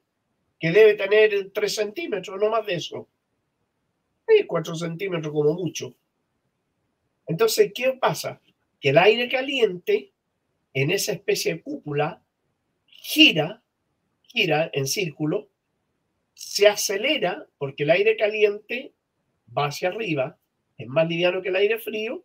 que 0.58 0.72
debe 0.72 0.94
tener 0.94 1.50
3 1.52 1.74
centímetros, 1.74 2.38
no 2.38 2.50
más 2.50 2.66
de 2.66 2.74
eso. 2.74 3.08
4 4.46 4.74
centímetros 4.74 5.32
como 5.32 5.54
mucho. 5.54 5.94
Entonces, 7.26 7.72
¿qué 7.74 7.92
pasa? 8.00 8.40
Que 8.80 8.90
el 8.90 8.98
aire 8.98 9.28
caliente 9.28 10.12
en 10.74 10.90
esa 10.90 11.12
especie 11.12 11.54
de 11.54 11.62
cúpula 11.62 12.22
gira, 12.86 13.62
gira 14.22 14.70
en 14.72 14.86
círculo, 14.86 15.48
se 16.34 16.68
acelera 16.68 17.46
porque 17.58 17.84
el 17.84 17.90
aire 17.90 18.16
caliente 18.16 18.92
va 19.56 19.66
hacia 19.66 19.88
arriba 19.88 20.38
es 20.78 20.86
más 20.88 21.08
liviano 21.08 21.42
que 21.42 21.48
el 21.48 21.56
aire 21.56 21.78
frío, 21.78 22.24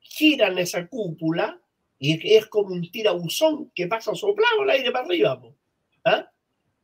gira 0.00 0.48
en 0.48 0.58
esa 0.58 0.86
cúpula 0.86 1.60
y 1.98 2.34
es 2.36 2.46
como 2.46 2.74
un 2.74 2.90
tirabuzón 2.90 3.70
que 3.74 3.86
pasa 3.86 4.14
soplado 4.14 4.62
el 4.62 4.70
aire 4.70 4.90
para 4.90 5.04
arriba. 5.04 5.42
¿ah? 6.04 6.30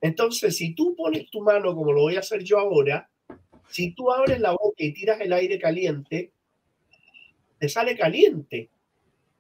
Entonces, 0.01 0.57
si 0.57 0.75
tú 0.75 0.95
pones 0.95 1.31
tu 1.31 1.41
mano, 1.41 1.75
como 1.75 1.93
lo 1.93 2.03
voy 2.03 2.17
a 2.17 2.21
hacer 2.21 2.43
yo 2.45 2.59
ahora, 2.59 3.09
si 3.69 3.93
tú 3.93 4.11
abres 4.13 4.41
la 4.41 4.53
boca 4.53 4.85
y 4.85 4.93
tiras 4.93 5.21
el 5.21 5.33
aire 5.33 5.59
caliente, 5.59 6.33
te 7.59 7.69
sale 7.69 7.97
caliente. 7.97 8.71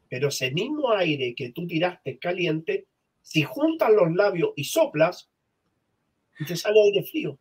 Pero 0.08 0.28
ese 0.28 0.50
mismo 0.52 0.92
aire 0.92 1.34
que 1.34 1.50
tú 1.52 1.66
tiraste 1.66 2.18
caliente, 2.18 2.86
si 3.22 3.42
juntas 3.42 3.90
los 3.90 4.14
labios 4.14 4.50
y 4.56 4.64
soplas, 4.64 5.28
te 6.46 6.56
sale 6.56 6.80
aire 6.80 7.04
frío. 7.04 7.38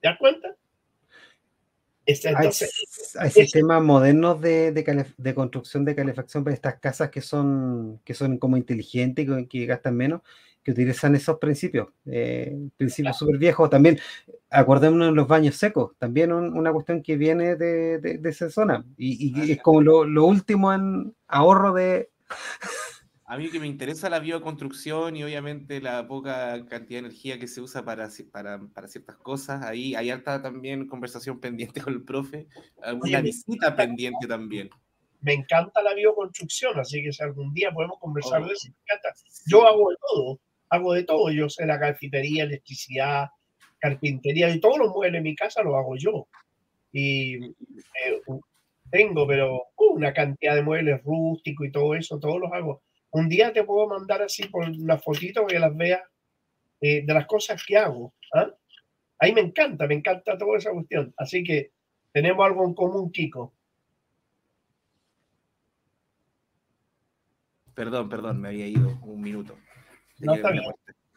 ¿Te 0.00 0.08
das 0.08 0.18
cuenta? 0.18 0.56
Hay, 2.06 3.30
sistemas 3.30 3.82
modernos 3.82 4.40
de, 4.40 4.72
de, 4.72 5.34
construcción 5.34 5.84
de 5.84 5.94
calefacción 5.94 6.42
para 6.42 6.54
estas 6.54 6.80
casas 6.80 7.10
que 7.10 7.20
son, 7.20 8.00
que 8.04 8.14
son 8.14 8.38
como 8.38 8.56
inteligentes 8.56 9.26
y 9.26 9.46
que 9.46 9.66
gastan 9.66 9.96
menos, 9.96 10.22
que 10.62 10.72
utilizan 10.72 11.14
esos 11.14 11.38
principios, 11.38 11.88
eh, 12.06 12.56
principios 12.76 13.16
súper 13.16 13.38
viejos. 13.38 13.70
También, 13.70 13.98
acordémonos 14.50 15.08
de 15.08 15.14
los 15.14 15.28
baños 15.28 15.56
secos, 15.56 15.92
también 15.98 16.32
una 16.32 16.72
cuestión 16.72 17.02
que 17.02 17.16
viene 17.16 17.56
de, 17.56 17.98
de 17.98 18.28
esa 18.28 18.50
zona. 18.50 18.84
Y, 18.96 19.40
y, 19.40 19.52
es 19.52 19.62
como 19.62 19.80
lo, 19.80 20.04
lo 20.04 20.24
último 20.24 20.72
en 20.72 21.14
ahorro 21.28 21.72
de, 21.72 22.10
a 23.32 23.38
mí 23.38 23.48
que 23.48 23.58
me 23.58 23.66
interesa 23.66 24.10
la 24.10 24.18
bioconstrucción 24.18 25.16
y 25.16 25.24
obviamente 25.24 25.80
la 25.80 26.06
poca 26.06 26.66
cantidad 26.66 27.00
de 27.00 27.06
energía 27.06 27.38
que 27.38 27.48
se 27.48 27.62
usa 27.62 27.82
para, 27.82 28.10
para, 28.30 28.60
para 28.74 28.88
ciertas 28.88 29.16
cosas, 29.16 29.64
ahí 29.64 29.94
hay 29.94 30.10
alta 30.10 30.42
también 30.42 30.86
conversación 30.86 31.40
pendiente 31.40 31.80
con 31.80 31.94
el 31.94 32.04
profe, 32.04 32.46
una 33.02 33.22
visita 33.22 33.74
pendiente 33.74 34.26
también. 34.26 34.68
Me 35.22 35.32
encanta 35.32 35.80
la 35.80 35.94
bioconstrucción, 35.94 36.78
así 36.78 37.02
que 37.02 37.10
si 37.10 37.22
algún 37.22 37.54
día 37.54 37.72
podemos 37.72 37.98
conversar 38.00 38.44
de 38.44 38.52
eso, 38.52 38.68
me 38.68 38.76
encanta. 38.82 39.18
Yo 39.46 39.66
hago 39.66 39.88
de 39.88 39.96
todo, 40.06 40.40
hago 40.68 40.92
de 40.92 41.04
todo, 41.04 41.30
yo 41.30 41.48
sé 41.48 41.64
la 41.64 41.80
carpintería, 41.80 42.44
electricidad, 42.44 43.28
carpintería 43.78 44.50
y 44.50 44.60
todos 44.60 44.76
los 44.76 44.90
muebles 44.90 45.16
en 45.16 45.24
mi 45.24 45.34
casa 45.34 45.62
los 45.62 45.74
hago 45.74 45.96
yo. 45.96 46.28
Y 46.92 47.42
eh, 47.46 48.20
tengo, 48.90 49.26
pero 49.26 49.54
uh, 49.74 49.94
una 49.94 50.12
cantidad 50.12 50.54
de 50.54 50.62
muebles 50.62 51.02
rústicos 51.02 51.66
y 51.66 51.72
todo 51.72 51.94
eso, 51.94 52.20
todos 52.20 52.38
los 52.38 52.52
hago 52.52 52.82
un 53.12 53.28
día 53.28 53.52
te 53.52 53.64
puedo 53.64 53.88
mandar 53.88 54.22
así 54.22 54.48
por 54.48 54.68
una 54.68 54.98
fotito 54.98 55.46
que 55.46 55.58
las 55.58 55.76
veas 55.76 56.02
eh, 56.80 57.04
de 57.04 57.14
las 57.14 57.26
cosas 57.26 57.62
que 57.64 57.76
hago. 57.76 58.14
¿ah? 58.34 58.50
Ahí 59.18 59.32
me 59.32 59.40
encanta, 59.40 59.86
me 59.86 59.94
encanta 59.94 60.36
toda 60.36 60.58
esa 60.58 60.72
cuestión. 60.72 61.14
Así 61.16 61.44
que 61.44 61.72
tenemos 62.10 62.44
algo 62.44 62.64
en 62.64 62.74
común, 62.74 63.12
Kiko. 63.12 63.54
Perdón, 67.74 68.08
perdón, 68.08 68.40
me 68.40 68.48
había 68.48 68.66
ido 68.66 68.98
un 69.02 69.20
minuto. 69.20 69.56
No, 70.18 70.34
está 70.34 70.50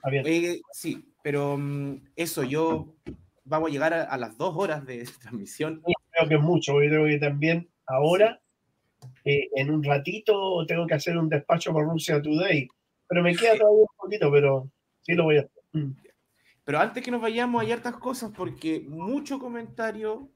bien, 0.09 0.61
sí, 0.71 1.13
pero 1.23 1.57
mm, 1.57 2.09
eso, 2.15 2.43
yo 2.43 2.95
vamos 3.43 3.69
a 3.69 3.71
llegar 3.71 3.93
a, 3.93 4.17
las 4.17 4.37
dos 4.37 4.55
horas 4.55 4.85
de 4.85 5.03
transmisión. 5.21 5.81
creo 6.11 6.29
que 6.29 6.35
es 6.35 6.41
mucho, 6.41 6.73
yo 6.81 6.89
creo 6.89 7.05
que 7.05 7.17
también 7.19 7.69
ahora 7.87 8.41
eh, 9.25 9.49
en 9.55 9.71
un 9.71 9.83
ratito 9.83 10.65
tengo 10.67 10.85
que 10.85 10.93
hacer 10.93 11.17
un 11.17 11.27
despacho 11.27 11.73
por 11.73 11.83
Rusia 11.83 12.21
Today, 12.21 12.67
pero 13.07 13.23
me 13.23 13.35
queda 13.35 13.57
todavía 13.57 13.81
un 13.81 13.97
poquito, 13.97 14.31
pero 14.31 14.69
sí 15.01 15.13
lo 15.13 15.23
voy 15.23 15.37
a 15.37 15.39
hacer. 15.41 15.63
Mm. 15.73 15.91
Pero 16.63 16.79
antes 16.79 17.03
que 17.03 17.11
nos 17.11 17.21
vayamos, 17.21 17.61
hay 17.61 17.71
hartas 17.71 17.97
cosas 17.97 18.31
porque 18.35 18.81
mucho 18.87 19.39
comentario. 19.39 20.29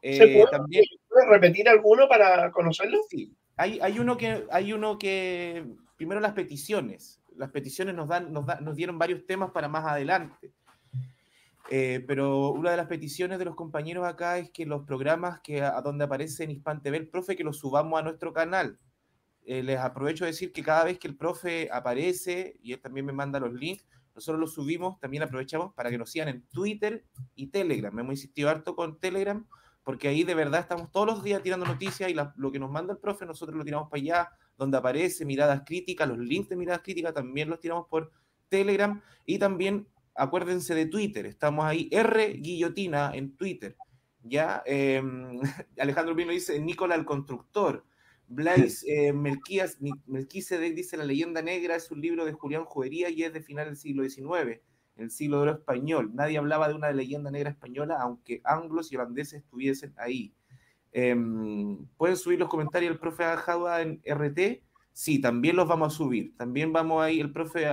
Eh, 0.00 0.16
¿Se 0.16 0.26
puede, 0.28 0.50
también... 0.50 0.84
repetir 1.30 1.68
alguno 1.68 2.08
para 2.08 2.50
conocerlo? 2.50 2.98
Sí, 3.08 3.32
hay, 3.56 3.78
hay, 3.80 3.98
uno 3.98 4.16
que, 4.16 4.44
hay 4.50 4.72
uno 4.72 4.98
que, 4.98 5.64
primero 5.96 6.20
las 6.20 6.32
peticiones. 6.32 7.20
Las 7.36 7.50
peticiones 7.50 7.94
nos, 7.94 8.08
dan, 8.08 8.32
nos, 8.32 8.44
nos 8.60 8.76
dieron 8.76 8.98
varios 8.98 9.24
temas 9.24 9.50
para 9.50 9.68
más 9.68 9.84
adelante. 9.84 10.52
Eh, 11.70 12.04
pero 12.06 12.50
una 12.50 12.70
de 12.70 12.76
las 12.76 12.86
peticiones 12.86 13.38
de 13.38 13.44
los 13.44 13.54
compañeros 13.54 14.06
acá 14.06 14.38
es 14.38 14.50
que 14.50 14.66
los 14.66 14.84
programas 14.84 15.40
que 15.40 15.62
a, 15.62 15.80
donde 15.80 16.04
aparece 16.04 16.44
en 16.44 16.50
Hispan 16.50 16.82
TV 16.82 16.96
el 16.96 17.08
profe, 17.08 17.36
que 17.36 17.44
los 17.44 17.58
subamos 17.58 17.98
a 17.98 18.02
nuestro 18.02 18.32
canal. 18.32 18.78
Eh, 19.44 19.62
les 19.62 19.78
aprovecho 19.78 20.24
de 20.24 20.30
decir 20.30 20.52
que 20.52 20.62
cada 20.62 20.84
vez 20.84 20.98
que 20.98 21.08
el 21.08 21.16
profe 21.16 21.68
aparece, 21.72 22.56
y 22.62 22.72
él 22.72 22.80
también 22.80 23.06
me 23.06 23.12
manda 23.12 23.40
los 23.40 23.52
links, 23.52 23.86
nosotros 24.14 24.38
los 24.38 24.52
subimos, 24.52 25.00
también 25.00 25.22
aprovechamos 25.22 25.72
para 25.74 25.90
que 25.90 25.98
nos 25.98 26.10
sigan 26.10 26.28
en 26.28 26.42
Twitter 26.48 27.04
y 27.34 27.46
Telegram. 27.46 27.98
Hemos 27.98 28.12
insistido 28.12 28.50
harto 28.50 28.76
con 28.76 28.98
Telegram, 29.00 29.46
porque 29.82 30.08
ahí 30.08 30.22
de 30.22 30.34
verdad 30.34 30.60
estamos 30.60 30.92
todos 30.92 31.06
los 31.06 31.24
días 31.24 31.42
tirando 31.42 31.66
noticias 31.66 32.10
y 32.10 32.14
lo 32.14 32.52
que 32.52 32.58
nos 32.58 32.70
manda 32.70 32.92
el 32.92 32.98
profe, 32.98 33.24
nosotros 33.24 33.56
lo 33.56 33.64
tiramos 33.64 33.88
para 33.88 34.00
allá, 34.00 34.28
donde 34.56 34.76
aparece 34.76 35.24
miradas 35.24 35.62
críticas, 35.64 36.08
los 36.08 36.18
links 36.18 36.50
de 36.50 36.56
miradas 36.56 36.82
críticas 36.82 37.14
también 37.14 37.48
los 37.48 37.58
tiramos 37.58 37.86
por 37.88 38.12
Telegram 38.48 39.00
y 39.24 39.38
también 39.38 39.88
acuérdense 40.14 40.74
de 40.74 40.86
Twitter, 40.86 41.26
estamos 41.26 41.64
ahí, 41.64 41.88
R 41.90 42.34
Guillotina 42.34 43.12
en 43.14 43.36
Twitter. 43.36 43.76
¿ya? 44.22 44.62
Em, 44.66 45.40
Alejandro 45.78 46.14
Pino 46.16 46.32
dice, 46.32 46.60
Nicola 46.60 46.94
el 46.94 47.04
constructor. 47.04 47.84
Blaise 48.28 48.84
eh, 48.88 49.12
Melquisedec 49.12 50.74
dice, 50.74 50.96
La 50.96 51.04
leyenda 51.04 51.42
negra 51.42 51.76
es 51.76 51.90
un 51.90 52.00
libro 52.00 52.24
de 52.24 52.32
Julián 52.32 52.64
Judería 52.64 53.10
y 53.10 53.22
es 53.22 53.32
de 53.32 53.42
final 53.42 53.66
del 53.66 53.76
siglo 53.76 54.08
XIX, 54.08 54.60
el 54.96 55.10
siglo 55.10 55.38
de 55.38 55.42
oro 55.42 55.52
español. 55.52 56.10
Nadie 56.14 56.38
hablaba 56.38 56.68
de 56.68 56.74
una 56.74 56.92
leyenda 56.92 57.30
negra 57.30 57.50
española, 57.50 57.98
aunque 58.00 58.40
anglos 58.44 58.92
y 58.92 58.96
holandeses 58.96 59.42
estuviesen 59.42 59.94
ahí. 59.96 60.34
Em, 60.92 61.86
¿Pueden 61.96 62.16
subir 62.16 62.38
los 62.38 62.48
comentarios 62.48 62.90
del 62.90 63.00
profe 63.00 63.24
Ajaba 63.24 63.80
en 63.80 64.02
RT? 64.04 64.62
Sí, 64.92 65.20
también 65.20 65.56
los 65.56 65.66
vamos 65.66 65.94
a 65.94 65.96
subir. 65.96 66.36
También 66.36 66.72
vamos 66.72 67.02
ahí, 67.02 67.20
el 67.20 67.32
profe, 67.32 67.66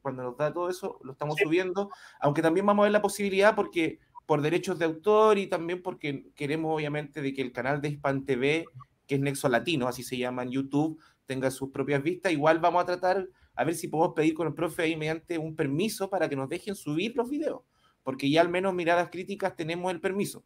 cuando 0.00 0.22
nos 0.22 0.36
da 0.36 0.52
todo 0.52 0.70
eso, 0.70 1.00
lo 1.02 1.12
estamos 1.12 1.36
subiendo. 1.42 1.90
Aunque 2.20 2.42
también 2.42 2.66
vamos 2.66 2.82
a 2.82 2.84
ver 2.84 2.92
la 2.92 3.02
posibilidad, 3.02 3.54
porque 3.54 3.98
por 4.26 4.42
derechos 4.42 4.78
de 4.78 4.84
autor 4.84 5.38
y 5.38 5.48
también 5.48 5.82
porque 5.82 6.30
queremos, 6.34 6.74
obviamente, 6.74 7.20
de 7.20 7.34
que 7.34 7.42
el 7.42 7.52
canal 7.52 7.80
de 7.80 7.88
Hispan 7.88 8.24
TV, 8.24 8.64
que 9.06 9.16
es 9.16 9.20
Nexo 9.20 9.48
Latino, 9.48 9.88
así 9.88 10.04
se 10.04 10.16
llama 10.16 10.44
en 10.44 10.50
YouTube, 10.50 11.00
tenga 11.26 11.50
sus 11.50 11.70
propias 11.70 12.02
vistas. 12.02 12.32
Igual 12.32 12.60
vamos 12.60 12.82
a 12.82 12.86
tratar 12.86 13.28
a 13.54 13.64
ver 13.64 13.74
si 13.74 13.88
podemos 13.88 14.14
pedir 14.14 14.34
con 14.34 14.46
el 14.46 14.54
profe 14.54 14.82
ahí 14.82 14.96
mediante 14.96 15.38
un 15.38 15.56
permiso 15.56 16.08
para 16.08 16.28
que 16.28 16.36
nos 16.36 16.48
dejen 16.48 16.74
subir 16.76 17.14
los 17.16 17.28
videos, 17.28 17.62
porque 18.02 18.30
ya 18.30 18.40
al 18.40 18.48
menos 18.48 18.72
miradas 18.72 19.10
críticas 19.10 19.56
tenemos 19.56 19.92
el 19.92 20.00
permiso. 20.00 20.44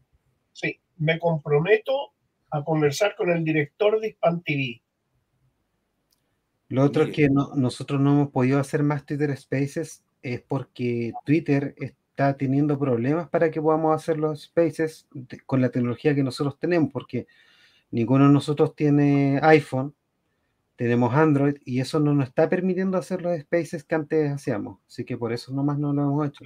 Sí, 0.53 0.81
me 0.97 1.19
comprometo 1.19 2.15
a 2.51 2.65
conversar 2.65 3.15
con 3.17 3.31
el 3.31 3.45
director 3.45 4.01
de 4.01 4.09
Hispan 4.09 4.43
TV 4.43 4.83
lo 6.69 6.83
otro 6.83 7.05
es 7.05 7.15
que 7.15 7.29
nosotros 7.29 8.01
no 8.01 8.13
hemos 8.13 8.31
podido 8.31 8.59
hacer 8.59 8.83
más 8.83 9.07
Twitter 9.07 9.37
Spaces 9.37 10.03
es 10.23 10.43
porque 10.43 11.13
Twitter 11.25 11.75
está 11.79 12.37
teniendo 12.37 12.79
problemas 12.79 13.29
para 13.29 13.51
que 13.51 13.63
podamos 13.63 13.95
hacer 13.95 14.19
los 14.19 14.43
Spaces 14.43 15.07
con 15.47 15.61
la 15.61 15.71
tecnología 15.71 16.15
que 16.15 16.25
nosotros 16.25 16.59
tenemos, 16.59 16.91
porque 16.93 17.29
ninguno 17.91 18.27
de 18.27 18.33
nosotros 18.33 18.75
tiene 18.75 19.39
iPhone, 19.43 19.95
tenemos 20.75 21.15
Android 21.15 21.57
y 21.65 21.81
eso 21.81 22.01
no 22.01 22.15
nos 22.15 22.29
está 22.29 22.49
permitiendo 22.49 22.99
hacer 22.99 23.23
los 23.23 23.39
Spaces 23.41 23.85
que 23.85 23.95
antes 23.95 24.33
hacíamos. 24.33 24.81
Así 24.89 25.05
que 25.05 25.17
por 25.17 25.33
eso 25.33 25.53
nomás 25.53 25.79
no 25.79 25.93
lo 25.93 26.03
hemos 26.03 26.29
hecho. 26.29 26.45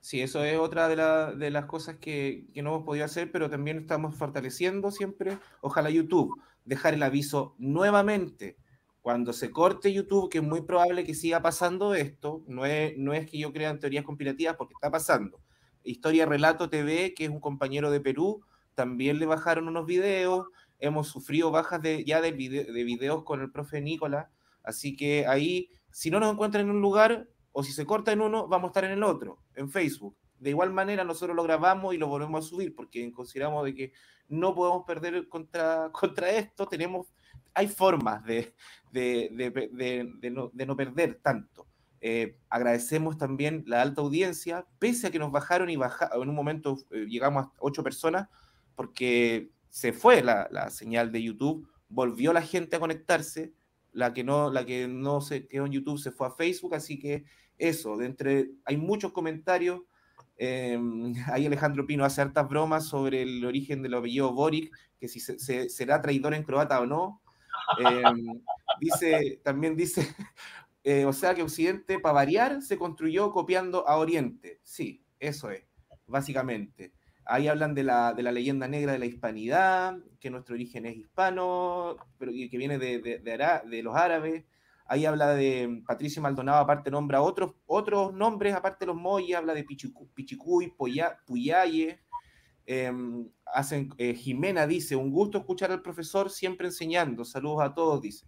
Sí, 0.00 0.20
eso 0.20 0.44
es 0.44 0.56
otra 0.58 0.88
de, 0.88 1.36
de 1.36 1.50
las 1.50 1.64
cosas 1.64 1.96
que, 1.96 2.46
que, 2.52 2.62
no 2.62 2.74
hemos 2.74 2.84
podido 2.84 3.06
hacer, 3.06 3.32
pero 3.32 3.50
también 3.50 3.78
estamos 3.78 4.14
fortaleciendo 4.14 4.90
siempre, 4.90 5.38
ojalá 5.62 5.90
YouTube, 5.90 6.38
dejar 6.64 6.94
el 6.94 7.02
aviso 7.02 7.54
nuevamente 7.58 8.56
cuando 9.04 9.34
se 9.34 9.50
corte 9.50 9.92
YouTube, 9.92 10.30
que 10.30 10.38
es 10.38 10.44
muy 10.44 10.62
probable 10.62 11.04
que 11.04 11.14
siga 11.14 11.42
pasando 11.42 11.94
esto, 11.94 12.42
no 12.46 12.64
es, 12.64 12.96
no 12.96 13.12
es 13.12 13.30
que 13.30 13.36
yo 13.36 13.52
crea 13.52 13.68
en 13.68 13.78
teorías 13.78 14.02
conspirativas, 14.02 14.56
porque 14.56 14.72
está 14.72 14.90
pasando. 14.90 15.42
Historia 15.82 16.24
Relato 16.24 16.70
TV, 16.70 17.12
que 17.12 17.24
es 17.26 17.30
un 17.30 17.38
compañero 17.38 17.90
de 17.90 18.00
Perú, 18.00 18.40
también 18.74 19.18
le 19.18 19.26
bajaron 19.26 19.68
unos 19.68 19.84
videos, 19.84 20.46
hemos 20.78 21.08
sufrido 21.08 21.50
bajas 21.50 21.82
de, 21.82 22.02
ya 22.06 22.22
de, 22.22 22.32
de 22.32 22.84
videos 22.84 23.24
con 23.24 23.42
el 23.42 23.52
profe 23.52 23.82
Nicolás, 23.82 24.28
así 24.62 24.96
que 24.96 25.26
ahí, 25.26 25.68
si 25.90 26.10
no 26.10 26.18
nos 26.18 26.32
encuentran 26.32 26.64
en 26.64 26.70
un 26.70 26.80
lugar, 26.80 27.28
o 27.52 27.62
si 27.62 27.72
se 27.72 27.84
corta 27.84 28.10
en 28.10 28.22
uno, 28.22 28.48
vamos 28.48 28.68
a 28.68 28.70
estar 28.70 28.84
en 28.84 28.92
el 28.92 29.02
otro, 29.02 29.38
en 29.54 29.68
Facebook. 29.68 30.16
De 30.38 30.48
igual 30.48 30.72
manera, 30.72 31.04
nosotros 31.04 31.36
lo 31.36 31.42
grabamos 31.42 31.94
y 31.94 31.98
lo 31.98 32.08
volvemos 32.08 32.42
a 32.42 32.48
subir, 32.48 32.74
porque 32.74 33.12
consideramos 33.12 33.66
de 33.66 33.74
que 33.74 33.92
no 34.28 34.54
podemos 34.54 34.86
perder 34.86 35.28
contra, 35.28 35.90
contra 35.92 36.30
esto, 36.30 36.66
tenemos 36.66 37.08
hay 37.54 37.68
formas 37.68 38.22
de, 38.24 38.54
no, 40.66 40.76
perder 40.76 41.20
tanto. 41.22 41.66
Eh, 42.00 42.36
agradecemos 42.50 43.16
también 43.16 43.64
la 43.66 43.80
alta 43.80 44.02
audiencia, 44.02 44.66
pese 44.78 45.06
a 45.06 45.10
que 45.10 45.18
nos 45.18 45.32
bajaron 45.32 45.70
y 45.70 45.76
bajaron, 45.76 46.22
en 46.22 46.28
un 46.28 46.34
momento 46.34 46.76
eh, 46.90 47.06
llegamos 47.08 47.46
a 47.46 47.52
ocho 47.60 47.82
personas, 47.82 48.28
porque 48.74 49.50
se 49.70 49.92
fue 49.92 50.22
la, 50.22 50.68
señal 50.70 51.12
de 51.12 51.22
YouTube, 51.22 51.66
volvió 51.88 52.32
la 52.32 52.42
gente 52.42 52.76
a 52.76 52.80
conectarse, 52.80 53.54
la 53.92 54.12
que 54.12 54.24
no, 54.24 54.50
la 54.50 54.66
que 54.66 54.88
no 54.88 55.20
se 55.20 55.46
quedó 55.46 55.66
en 55.66 55.72
YouTube 55.72 55.98
se 55.98 56.10
fue 56.10 56.26
a 56.26 56.32
Facebook, 56.32 56.74
así 56.74 56.98
que 56.98 57.24
eso, 57.56 57.96
de 57.96 58.06
entre, 58.06 58.50
hay 58.64 58.76
muchos 58.76 59.12
comentarios. 59.12 59.80
Eh, 60.36 60.78
ahí 61.32 61.46
Alejandro 61.46 61.86
Pino 61.86 62.04
hace 62.04 62.20
hartas 62.20 62.48
bromas 62.48 62.84
sobre 62.86 63.22
el 63.22 63.44
origen 63.44 63.82
del 63.82 63.94
apellido 63.94 64.32
Boric, 64.32 64.76
que 64.98 65.08
si 65.08 65.20
será 65.20 66.02
traidor 66.02 66.34
en 66.34 66.42
croata 66.42 66.80
o 66.80 66.86
no. 66.86 67.22
Em, 67.78 68.42
dice, 68.80 69.40
también 69.42 69.76
dice, 69.76 70.02
eh, 70.84 71.04
o 71.04 71.12
sea 71.12 71.34
que 71.34 71.42
Occidente, 71.42 71.98
para 71.98 72.14
variar, 72.14 72.62
se 72.62 72.78
construyó 72.78 73.30
copiando 73.30 73.86
a 73.88 73.96
Oriente. 73.96 74.60
Sí, 74.62 75.04
eso 75.18 75.50
es, 75.50 75.64
básicamente. 76.06 76.92
Ahí 77.26 77.48
hablan 77.48 77.74
de 77.74 77.84
la, 77.84 78.12
de 78.12 78.22
la 78.22 78.32
leyenda 78.32 78.68
negra 78.68 78.92
de 78.92 78.98
la 78.98 79.06
hispanidad, 79.06 79.96
que 80.20 80.30
nuestro 80.30 80.54
origen 80.54 80.84
es 80.84 80.96
hispano, 80.96 81.96
pero 82.18 82.32
que 82.32 82.58
viene 82.58 82.78
de, 82.78 82.98
de, 82.98 83.18
de, 83.18 83.82
los 83.82 83.96
árabes. 83.96 84.44
Ahí 84.86 85.06
habla 85.06 85.34
de 85.34 85.82
Patricio 85.86 86.20
Maldonado, 86.20 86.58
aparte 86.58 86.90
nombra 86.90 87.22
otros, 87.22 87.54
otros 87.64 88.12
nombres, 88.12 88.54
aparte 88.54 88.84
de 88.84 88.88
los 88.88 88.96
Moya, 88.96 89.38
habla 89.38 89.54
de 89.54 89.64
Pichicuy, 89.64 90.74
Puyaye, 90.76 92.00
Em, 92.66 93.28
hacen, 93.46 93.90
eh, 93.98 94.14
Jimena 94.14 94.66
dice, 94.66 94.96
un 94.96 95.10
gusto 95.10 95.38
escuchar 95.38 95.70
al 95.70 95.82
profesor 95.82 96.30
siempre 96.30 96.68
enseñando. 96.68 97.24
Saludos 97.24 97.62
a 97.62 97.74
todos, 97.74 98.00
dice. 98.00 98.26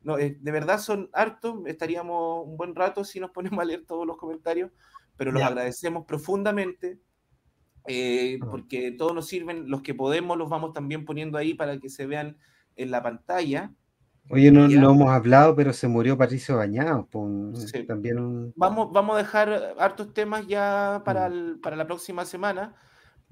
No, 0.00 0.18
eh, 0.18 0.36
de 0.40 0.52
verdad 0.52 0.78
son 0.78 1.10
hartos, 1.12 1.60
estaríamos 1.66 2.46
un 2.46 2.56
buen 2.56 2.74
rato 2.74 3.04
si 3.04 3.20
nos 3.20 3.30
ponemos 3.32 3.60
a 3.60 3.64
leer 3.64 3.84
todos 3.86 4.06
los 4.06 4.16
comentarios, 4.16 4.70
pero 5.16 5.32
los 5.32 5.42
agradecemos 5.42 6.04
profundamente 6.06 6.98
eh, 7.86 8.38
porque 8.50 8.92
todos 8.92 9.14
nos 9.14 9.26
sirven, 9.26 9.68
los 9.68 9.82
que 9.82 9.94
podemos 9.94 10.38
los 10.38 10.48
vamos 10.48 10.72
también 10.72 11.04
poniendo 11.04 11.36
ahí 11.36 11.54
para 11.54 11.78
que 11.78 11.88
se 11.88 12.06
vean 12.06 12.36
en 12.76 12.90
la 12.90 13.02
pantalla. 13.02 13.72
Oye, 14.30 14.52
no, 14.52 14.68
no 14.68 14.92
hemos 14.92 15.10
hablado, 15.10 15.56
pero 15.56 15.72
se 15.72 15.88
murió 15.88 16.16
Patricio 16.16 16.56
Bañado. 16.56 17.08
también 17.88 18.52
vamos, 18.54 18.92
vamos 18.92 19.16
a 19.16 19.18
dejar 19.18 19.74
hartos 19.78 20.14
temas 20.14 20.46
ya 20.46 21.02
para, 21.04 21.28
mm. 21.28 21.60
para 21.60 21.74
la 21.74 21.86
próxima 21.86 22.24
semana 22.24 22.76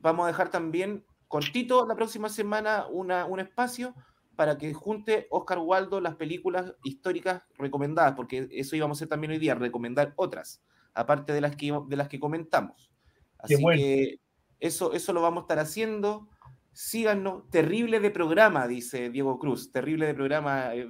vamos 0.00 0.24
a 0.24 0.28
dejar 0.28 0.50
también 0.50 1.04
cortito 1.28 1.86
la 1.86 1.94
próxima 1.94 2.28
semana 2.28 2.86
una, 2.88 3.26
un 3.26 3.40
espacio 3.40 3.94
para 4.36 4.56
que 4.56 4.72
junte 4.72 5.26
Oscar 5.30 5.58
Waldo 5.58 6.00
las 6.00 6.16
películas 6.16 6.74
históricas 6.82 7.44
recomendadas, 7.58 8.14
porque 8.14 8.48
eso 8.52 8.74
íbamos 8.74 8.96
a 8.96 8.98
hacer 8.98 9.08
también 9.08 9.32
hoy 9.32 9.38
día, 9.38 9.54
recomendar 9.54 10.14
otras, 10.16 10.62
aparte 10.94 11.32
de 11.32 11.40
las 11.40 11.56
que, 11.56 11.78
de 11.88 11.96
las 11.96 12.08
que 12.08 12.18
comentamos. 12.18 12.90
Así 13.38 13.56
que 13.56 14.20
eso, 14.58 14.92
eso 14.92 15.12
lo 15.12 15.22
vamos 15.22 15.42
a 15.42 15.44
estar 15.44 15.58
haciendo. 15.58 16.28
Síganos. 16.72 17.48
Terrible 17.50 18.00
de 18.00 18.10
programa, 18.10 18.66
dice 18.66 19.10
Diego 19.10 19.38
Cruz. 19.38 19.72
Terrible 19.72 20.06
de 20.06 20.14
programa 20.14 20.74
eh, 20.74 20.88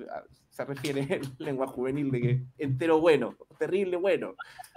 se 0.50 0.64
refiere 0.64 1.06
en 1.08 1.22
lengua 1.38 1.66
juvenil 1.66 2.10
de 2.10 2.20
que 2.20 2.44
entero 2.58 3.00
bueno, 3.00 3.36
terrible 3.58 3.96
bueno. 3.96 4.34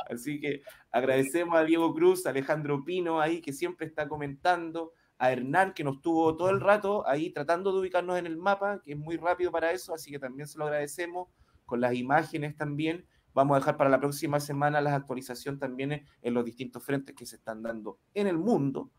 Así 0.10 0.40
que 0.40 0.62
agradecemos 0.92 1.56
a 1.58 1.64
Diego 1.64 1.94
Cruz, 1.94 2.26
a 2.26 2.30
Alejandro 2.30 2.84
Pino 2.84 3.20
ahí 3.20 3.42
que 3.42 3.52
siempre 3.52 3.88
está 3.88 4.08
comentando, 4.08 4.94
a 5.18 5.32
Hernán 5.32 5.74
que 5.74 5.84
nos 5.84 6.02
tuvo 6.02 6.36
todo 6.36 6.50
el 6.50 6.62
rato 6.62 7.08
ahí 7.08 7.32
tratando 7.32 7.72
de 7.72 7.80
ubicarnos 7.80 8.18
en 8.18 8.26
el 8.26 8.38
mapa, 8.38 8.82
que 8.84 8.94
es 8.94 8.98
muy 8.98 9.18
rápido 9.18 9.52
para 9.52 9.72
eso, 9.72 9.94
así 9.94 10.12
que 10.12 10.20
también 10.20 10.48
se 10.48 10.58
lo 10.58 10.66
agradecemos, 10.66 11.28
con 11.66 11.82
las 11.82 11.94
imágenes 11.96 12.56
también. 12.56 13.06
Vamos 13.34 13.56
a 13.56 13.60
dejar 13.60 13.78
para 13.78 13.90
la 13.90 14.00
próxima 14.00 14.40
semana 14.40 14.80
la 14.80 14.96
actualización 14.96 15.58
también 15.58 16.06
en 16.22 16.34
los 16.34 16.46
distintos 16.46 16.84
frentes 16.84 17.16
que 17.16 17.26
se 17.26 17.38
están 17.38 17.64
dando 17.64 18.00
en 18.14 18.28
el 18.28 18.38
mundo. 18.38 18.92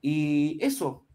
Y 0.00 0.56
eso, 0.62 1.06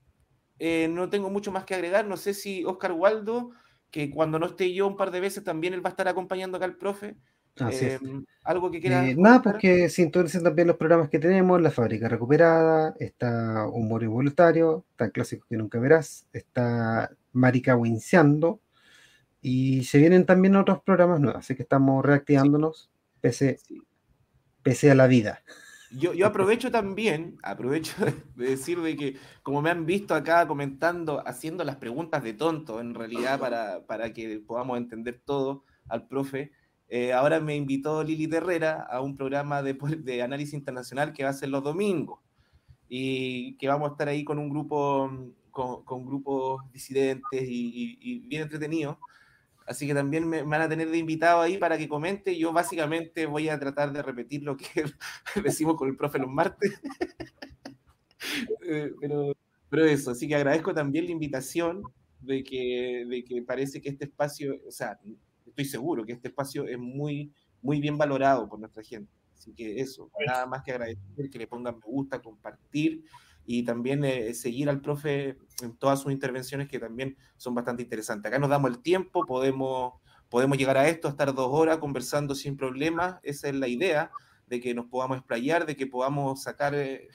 eh, 0.60 0.88
no 0.88 1.10
tengo 1.10 1.32
mucho 1.32 1.52
más 1.52 1.66
que 1.66 1.74
agregar. 1.74 2.06
No 2.06 2.18
sé 2.18 2.36
si 2.36 2.64
Oscar 2.66 2.92
Waldo, 2.92 3.52
que 3.92 4.10
cuando 4.10 4.40
no 4.40 4.48
esté 4.48 4.74
yo 4.74 4.88
un 4.88 4.98
par 4.98 5.12
de 5.12 5.20
veces, 5.20 5.44
también 5.44 5.74
él 5.74 5.86
va 5.86 5.90
a 5.90 5.92
estar 5.92 6.08
acompañando 6.08 6.58
acá 6.58 6.66
al 6.66 6.78
profe. 6.78 7.16
Em, 7.58 8.26
algo 8.46 8.72
que 8.72 8.80
quiera. 8.80 9.08
Eh, 9.08 9.16
nada, 9.18 9.42
porque 9.42 9.82
pues 9.82 9.94
sintonicen 9.94 10.44
también 10.44 10.68
los 10.68 10.78
programas 10.78 11.10
que 11.10 11.20
tenemos: 11.20 11.62
La 11.62 11.70
Fábrica 11.70 12.08
Recuperada, 12.08 12.96
está 12.98 13.68
Humor 13.68 14.04
Involuntario, 14.04 14.86
está 14.92 15.10
Clásico 15.12 15.46
que 15.50 15.58
Nunca 15.58 15.78
Verás, 15.78 16.28
está 16.32 17.12
Marica 17.34 17.76
Winciando, 17.76 18.62
y 19.42 19.84
se 19.84 19.98
vienen 19.98 20.26
también 20.26 20.56
otros 20.56 20.82
programas 20.82 21.20
nuevos, 21.20 21.40
así 21.40 21.56
que 21.56 21.64
estamos 21.64 22.06
reactivándonos 22.06 22.90
pese, 23.20 23.60
pese 24.64 24.90
a 24.90 24.96
la 24.96 25.08
vida. 25.08 25.44
Yo, 25.94 26.14
yo, 26.14 26.26
aprovecho 26.26 26.72
también, 26.72 27.38
aprovecho 27.44 27.94
de 28.36 28.46
decir 28.46 28.80
de 28.82 28.96
que 28.96 29.18
como 29.44 29.62
me 29.62 29.70
han 29.70 29.86
visto 29.86 30.16
acá 30.16 30.48
comentando, 30.48 31.22
haciendo 31.28 31.64
las 31.64 31.76
preguntas 31.78 32.24
de 32.24 32.34
tonto, 32.34 32.80
en 32.80 32.94
realidad 32.94 33.40
para, 33.40 33.86
para 33.86 34.14
que 34.14 34.40
podamos 34.40 34.78
entender 34.78 35.22
todo 35.26 35.66
al 35.90 36.08
profe, 36.08 36.52
eh, 36.94 37.14
ahora 37.14 37.40
me 37.40 37.56
invitó 37.56 38.04
Lili 38.04 38.28
Terrera 38.28 38.82
a 38.82 39.00
un 39.00 39.16
programa 39.16 39.64
de, 39.64 39.78
de, 40.00 40.22
análisis 40.22 40.54
internacional 40.54 41.14
que 41.14 41.24
va 41.24 41.30
a 41.30 41.34
ser 41.34 41.48
los 41.48 41.64
domingos 41.64 42.20
y 42.90 43.56
que 43.58 43.70
vamos 43.70 43.88
a 43.88 43.92
estar 43.94 44.10
ahí 44.10 44.26
con 44.26 44.38
un 44.38 44.50
grupo, 44.50 45.10
con, 45.52 45.86
con 45.86 46.06
grupos 46.06 46.70
disidentes 46.74 47.44
y, 47.48 48.20
bien 48.28 48.42
entretenidos. 48.42 48.98
Así 49.66 49.88
que 49.88 49.94
también 49.94 50.28
me, 50.28 50.44
van 50.44 50.62
a 50.62 50.70
tener 50.70 50.90
de 50.90 50.98
invitado 50.98 51.42
ahí 51.42 51.58
para 51.58 51.78
que 51.78 51.88
comente. 51.88 52.38
Yo 52.38 52.52
básicamente 52.52 53.26
voy 53.26 53.50
a 53.50 53.60
tratar 53.60 53.94
de 53.94 54.02
repetir 54.02 54.44
lo 54.44 54.58
que 54.58 54.66
decimos 55.44 55.76
con 55.76 55.90
el 55.90 55.96
profe 55.96 56.20
los 56.20 56.32
martes. 56.32 56.80
Eh, 58.64 58.92
pero 59.02 59.34
pero 59.72 59.86
eso, 59.86 60.12
así 60.12 60.28
que 60.28 60.36
agradezco 60.36 60.74
también 60.74 61.06
la 61.06 61.12
invitación 61.12 61.82
de 62.20 62.44
que, 62.44 63.06
de 63.08 63.24
que 63.24 63.42
parece 63.42 63.82
que 63.82 63.88
este 63.88 64.04
espacio, 64.04 64.54
o 64.68 64.72
sea, 64.72 65.00
estoy 65.46 65.64
seguro 65.64 66.06
que 66.06 66.12
este 66.12 66.28
espacio 66.28 66.68
es 66.68 66.78
muy, 66.78 67.32
muy 67.62 67.80
bien 67.80 67.98
valorado 67.98 68.50
por 68.50 68.60
nuestra 68.60 68.84
gente. 68.84 69.10
Así 69.34 69.54
que 69.54 69.80
eso, 69.80 70.12
nada 70.28 70.46
más 70.46 70.62
que 70.64 70.72
agradecer, 70.72 71.30
que 71.32 71.40
le 71.40 71.48
pongan 71.48 71.76
me 71.76 71.86
gusta, 71.86 72.22
compartir 72.22 73.06
y 73.46 73.64
también 73.64 74.04
eh, 74.04 74.34
seguir 74.34 74.70
al 74.70 74.82
profe 74.82 75.38
en 75.62 75.76
todas 75.78 76.02
sus 76.02 76.12
intervenciones 76.12 76.68
que 76.68 76.80
también 76.80 77.18
son 77.38 77.56
bastante 77.56 77.84
interesantes. 77.84 78.30
Acá 78.30 78.40
nos 78.40 78.50
damos 78.50 78.72
el 78.72 78.80
tiempo, 78.80 79.26
podemos, 79.26 79.94
podemos 80.30 80.58
llegar 80.58 80.78
a 80.78 80.88
esto, 80.88 81.08
estar 81.08 81.34
dos 81.34 81.50
horas 81.52 81.78
conversando 81.78 82.36
sin 82.36 82.58
problemas, 82.58 83.20
esa 83.24 83.50
es 83.50 83.56
la 83.56 83.68
idea, 83.68 84.12
de 84.48 84.60
que 84.60 84.74
nos 84.74 84.88
podamos 84.88 85.18
explayar, 85.18 85.66
de 85.66 85.76
que 85.76 85.88
podamos 85.88 86.44
sacar, 86.44 86.76
eh, 86.76 87.08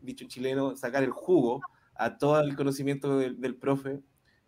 dicho 0.00 0.24
en 0.24 0.30
chileno, 0.30 0.76
sacar 0.76 1.04
el 1.04 1.10
jugo 1.10 1.60
a 1.94 2.16
todo 2.16 2.40
el 2.40 2.56
conocimiento 2.56 3.18
del, 3.18 3.56
profe, 3.56 4.00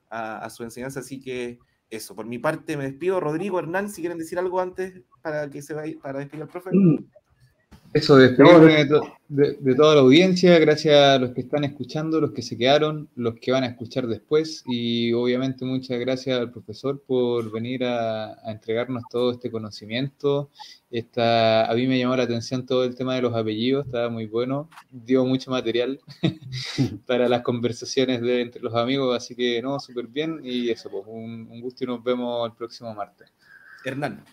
a, 0.09 0.49
su 0.49 0.63
enseñanza. 0.63 1.01
Así 1.01 1.21
que 1.21 1.59
eso, 1.91 2.15
por 2.15 2.27
mi 2.27 2.39
parte 2.39 2.77
me 2.77 2.85
despido. 2.85 3.21
Rodrigo, 3.21 3.59
Hernán, 3.59 3.91
si 3.91 4.01
quieren 4.01 4.19
decir 4.19 4.39
algo 4.39 4.61
antes 4.61 5.03
para 5.21 5.51
que 5.51 5.61
se 5.61 5.75
vaya, 5.75 5.97
para 6.01 6.21
despedir 6.21 6.43
al 6.43 6.49
profe. 6.49 6.71
Mm. 6.73 7.11
Eso, 7.93 8.17
despedirme 8.17 8.87
de, 9.29 9.75
toda 9.75 9.97
la 9.97 10.01
audiencia, 10.03 10.57
gracias 10.61 10.95
a 10.95 11.19
los 11.19 11.33
que 11.33 11.41
están 11.41 11.65
escuchando, 11.65 12.21
los 12.21 12.31
que 12.31 12.43
se 12.43 12.57
quedaron, 12.57 13.09
los 13.17 13.35
que 13.41 13.51
van 13.51 13.65
a 13.65 13.67
escuchar 13.67 14.07
después 14.07 14.63
y 14.67 15.13
obviamente 15.13 15.65
muchas 15.65 15.99
gracias 15.99 16.39
al 16.39 16.53
profesor 16.53 17.03
por 17.05 17.51
venir 17.51 17.83
a, 17.85 18.37
entregarnos 18.47 19.03
todo 19.11 19.33
este 19.33 19.51
conocimiento. 19.51 20.51
Esta, 20.89 21.69
a 21.69 21.75
mí 21.75 21.89
me 21.89 21.99
llamó 21.99 22.15
la 22.15 22.23
atención 22.23 22.65
todo 22.65 22.85
el 22.85 22.95
tema 22.95 23.17
de 23.17 23.23
los 23.23 23.35
apellidos, 23.35 23.87
estaba 23.87 24.09
muy 24.09 24.27
bueno, 24.27 24.71
dio 24.91 25.25
mucho 25.25 25.51
material 25.51 26.01
para 27.07 27.29
las 27.29 27.43
conversaciones 27.43 28.21
de, 28.21 28.43
entre 28.43 28.63
los 28.63 28.75
amigos, 28.77 29.17
así 29.17 29.35
que 29.35 29.61
no, 29.63 29.81
súper 29.81 30.07
bien 30.07 30.41
y 30.45 30.71
eso, 30.71 30.91
pues 30.91 31.03
un, 31.09 31.49
un 31.51 31.61
gusto 31.61 31.83
y 31.83 31.89
nos 31.89 32.05
vemos 32.05 32.49
el 32.49 32.57
próximo 32.57 32.95
martes. 32.95 33.33
Hernán. 33.85 34.25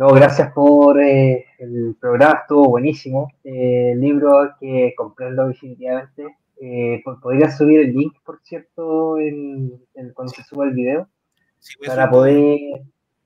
No, 0.00 0.14
gracias 0.14 0.50
por 0.54 0.98
eh, 0.98 1.44
el 1.58 1.94
programa, 2.00 2.38
estuvo 2.40 2.70
buenísimo. 2.70 3.30
Eh, 3.44 3.90
el 3.92 4.00
libro 4.00 4.50
que 4.58 4.94
comprarlo 4.96 5.48
definitivamente. 5.48 6.38
Eh, 6.58 7.02
¿Podría 7.20 7.50
subir 7.50 7.80
el 7.80 7.92
link, 7.92 8.14
por 8.24 8.40
cierto, 8.42 9.18
en, 9.18 9.78
cuando 10.14 10.32
se 10.32 10.42
suba 10.42 10.64
el 10.64 10.72
video? 10.72 11.06
para, 11.86 12.08
poder, 12.08 12.58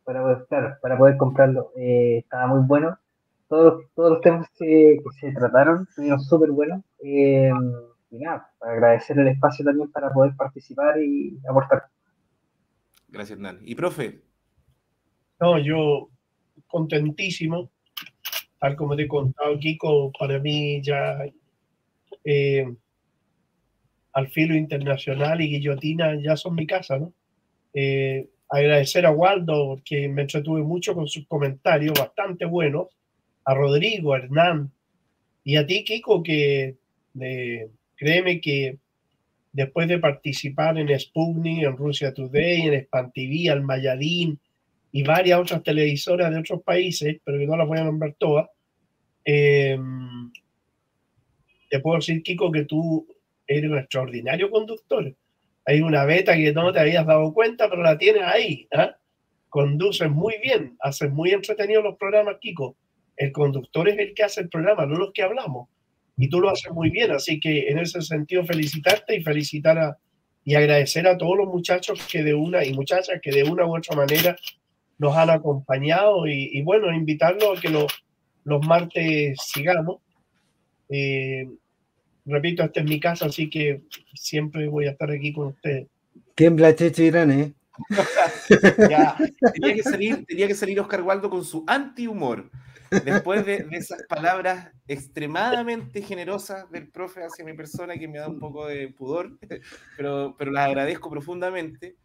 para, 0.02 0.80
para 0.80 0.98
poder 0.98 1.16
comprarlo. 1.16 1.70
estaba 1.76 2.48
muy 2.48 2.66
bueno. 2.66 2.98
Todos, 3.46 3.84
todos 3.94 4.10
los 4.14 4.20
temas 4.20 4.48
que, 4.58 4.96
se 5.20 5.30
trataron 5.30 5.86
estuvieron 5.88 6.18
súper 6.18 6.50
buenos. 6.50 6.82
y 7.00 7.52
nada, 8.10 8.50
para 8.58 8.72
agradecer 8.72 9.16
el 9.20 9.28
espacio 9.28 9.64
también 9.64 9.92
para 9.92 10.12
poder 10.12 10.34
participar 10.34 11.00
y 11.00 11.38
aportar. 11.48 11.84
Gracias, 13.10 13.38
Hernán. 13.38 13.60
¿Y 13.62 13.76
profe? 13.76 14.22
No, 15.38 15.56
yo 15.58 16.08
contentísimo. 16.66 17.70
Tal 18.58 18.76
como 18.76 18.96
te 18.96 19.02
he 19.02 19.08
contado, 19.08 19.58
Kiko, 19.58 20.12
para 20.18 20.38
mí 20.38 20.80
ya 20.82 21.24
eh, 22.24 22.66
al 24.12 24.28
filo 24.28 24.54
internacional 24.54 25.40
y 25.40 25.48
guillotina 25.48 26.18
ya 26.22 26.36
son 26.36 26.54
mi 26.54 26.66
casa, 26.66 26.98
¿no? 26.98 27.12
Eh, 27.74 28.28
agradecer 28.48 29.04
a 29.04 29.10
Waldo, 29.10 29.80
que 29.84 30.08
me 30.08 30.22
entretuve 30.22 30.62
mucho 30.62 30.94
con 30.94 31.08
sus 31.08 31.26
comentarios 31.26 31.98
bastante 31.98 32.44
buenos, 32.44 32.88
a 33.44 33.54
Rodrigo, 33.54 34.14
a 34.14 34.18
Hernán, 34.18 34.70
y 35.42 35.56
a 35.56 35.66
ti, 35.66 35.84
Kiko, 35.84 36.22
que 36.22 36.76
créeme 37.96 38.40
que 38.40 38.78
después 39.52 39.88
de 39.88 39.98
participar 39.98 40.78
en 40.78 40.98
Sputnik, 40.98 41.62
en 41.62 41.76
Rusia 41.76 42.12
Today, 42.12 42.62
en 42.62 42.80
Span 42.82 43.12
TV, 43.12 43.50
al 43.50 43.62
Mayadín, 43.62 44.40
y 44.96 45.02
varias 45.02 45.40
otras 45.40 45.60
televisoras 45.64 46.30
de 46.30 46.38
otros 46.38 46.62
países, 46.62 47.20
pero 47.24 47.36
que 47.36 47.46
no 47.48 47.56
las 47.56 47.66
voy 47.66 47.78
a 47.78 47.84
nombrar 47.84 48.14
todas, 48.16 48.48
eh, 49.24 49.76
te 51.68 51.80
puedo 51.80 51.96
decir, 51.96 52.22
Kiko, 52.22 52.52
que 52.52 52.64
tú 52.64 53.04
eres 53.44 53.68
un 53.68 53.78
extraordinario 53.78 54.48
conductor. 54.50 55.12
Hay 55.66 55.80
una 55.80 56.04
beta 56.04 56.36
que 56.36 56.52
no 56.52 56.72
te 56.72 56.78
habías 56.78 57.04
dado 57.04 57.34
cuenta, 57.34 57.68
pero 57.68 57.82
la 57.82 57.98
tienes 57.98 58.22
ahí. 58.22 58.68
¿ah? 58.72 58.94
Conduces 59.48 60.08
muy 60.08 60.34
bien, 60.40 60.76
haces 60.78 61.10
muy 61.10 61.32
entretenidos 61.32 61.82
los 61.82 61.96
programas, 61.96 62.36
Kiko. 62.40 62.76
El 63.16 63.32
conductor 63.32 63.88
es 63.88 63.98
el 63.98 64.14
que 64.14 64.22
hace 64.22 64.42
el 64.42 64.48
programa, 64.48 64.86
no 64.86 64.94
los 64.94 65.12
que 65.12 65.24
hablamos. 65.24 65.70
Y 66.16 66.28
tú 66.28 66.38
lo 66.38 66.50
haces 66.50 66.70
muy 66.70 66.90
bien, 66.90 67.10
así 67.10 67.40
que 67.40 67.66
en 67.68 67.80
ese 67.80 68.00
sentido 68.00 68.44
felicitarte 68.44 69.16
y 69.16 69.24
felicitar 69.24 69.76
a, 69.76 69.98
y 70.44 70.54
agradecer 70.54 71.08
a 71.08 71.18
todos 71.18 71.36
los 71.36 71.48
muchachos 71.48 72.06
que 72.06 72.22
de 72.22 72.34
una 72.34 72.64
y 72.64 72.72
muchachas 72.72 73.18
que 73.20 73.32
de 73.32 73.42
una 73.42 73.66
u 73.66 73.76
otra 73.76 73.96
manera 73.96 74.36
nos 74.98 75.16
han 75.16 75.30
acompañado 75.30 76.26
y, 76.26 76.62
bueno, 76.62 76.92
invitarlos 76.92 77.58
a 77.58 77.60
que 77.60 77.68
los 77.68 78.66
martes 78.66 79.38
sigamos. 79.44 79.98
Eh, 80.88 81.48
repito, 82.24 82.62
esta 82.62 82.80
es 82.80 82.86
mi 82.86 83.00
casa, 83.00 83.26
así 83.26 83.50
que 83.50 83.82
siempre 84.14 84.68
voy 84.68 84.86
a 84.86 84.92
estar 84.92 85.10
aquí 85.10 85.32
con 85.32 85.48
ustedes. 85.48 85.88
Tiembla 86.34 86.74
Cheche 86.74 87.04
Irán, 87.04 87.30
¿eh? 87.30 87.52
ya, 88.90 89.16
tenía 89.52 89.74
que, 89.74 89.82
salir, 89.82 90.24
tenía 90.26 90.46
que 90.46 90.54
salir 90.54 90.78
Oscar 90.78 91.02
Waldo 91.02 91.28
con 91.28 91.44
su 91.44 91.64
anti-humor. 91.66 92.50
Después 93.04 93.44
de, 93.44 93.64
de, 93.64 93.76
esas 93.76 94.04
palabras 94.08 94.70
extremadamente 94.86 96.02
generosas 96.02 96.70
del 96.70 96.88
profe 96.88 97.24
hacia 97.24 97.44
mi 97.44 97.54
persona, 97.54 97.96
que 97.96 98.06
me 98.06 98.18
da 98.18 98.28
un 98.28 98.38
poco 98.38 98.68
de 98.68 98.88
pudor, 98.88 99.36
pero, 99.96 100.36
pero 100.38 100.52
las 100.52 100.68
agradezco 100.68 101.10
profundamente. 101.10 101.96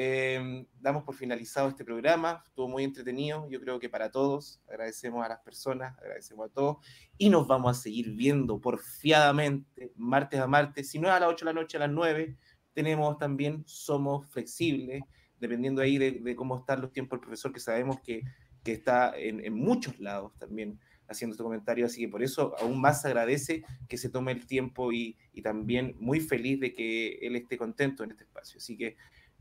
Em, 0.00 0.64
damos 0.80 1.02
por 1.02 1.16
finalizado 1.16 1.68
este 1.68 1.84
programa, 1.84 2.44
estuvo 2.46 2.68
muy 2.68 2.84
entretenido, 2.84 3.48
yo 3.50 3.60
creo 3.60 3.80
que 3.80 3.88
para 3.88 4.12
todos, 4.12 4.60
agradecemos 4.68 5.26
a 5.26 5.28
las 5.28 5.40
personas, 5.40 5.98
agradecemos 5.98 6.48
a 6.48 6.52
todos 6.52 6.76
y 7.16 7.28
nos 7.28 7.48
vamos 7.48 7.76
a 7.76 7.82
seguir 7.82 8.12
viendo 8.12 8.60
porfiadamente 8.60 9.90
martes 9.96 10.38
a 10.38 10.46
martes, 10.46 10.88
si 10.88 11.00
no 11.00 11.08
es 11.08 11.14
a 11.14 11.18
las 11.18 11.30
8 11.30 11.44
de 11.44 11.52
la 11.52 11.60
noche, 11.60 11.78
a 11.78 11.80
las 11.80 11.90
9, 11.90 12.36
tenemos 12.74 13.18
también, 13.18 13.64
somos 13.66 14.24
flexibles, 14.28 15.02
dependiendo 15.40 15.82
ahí 15.82 15.98
de, 15.98 16.36
cómo 16.36 16.58
están 16.58 16.80
los 16.80 16.92
tiempos 16.92 17.18
del 17.18 17.26
profesor, 17.26 17.52
que 17.52 17.58
sabemos 17.58 17.98
que, 18.00 18.22
que 18.62 18.70
está 18.70 19.14
en, 19.18 19.52
muchos 19.52 19.98
lados 19.98 20.32
también 20.38 20.78
haciendo 21.08 21.34
este 21.34 21.42
comentario, 21.42 21.86
así 21.86 22.02
que 22.02 22.08
por 22.08 22.22
eso 22.22 22.54
aún 22.60 22.80
más 22.80 23.04
agradece 23.04 23.64
que 23.88 23.98
se 23.98 24.10
tome 24.10 24.30
el 24.30 24.46
tiempo 24.46 24.92
y, 24.92 25.16
y 25.32 25.42
también 25.42 25.96
muy 25.98 26.20
feliz 26.20 26.60
de 26.60 26.72
que 26.72 27.18
él 27.20 27.34
esté 27.34 27.58
contento 27.58 28.04
en 28.04 28.12
este 28.12 28.22
espacio. 28.22 28.58
Así 28.58 28.76
que 28.76 28.96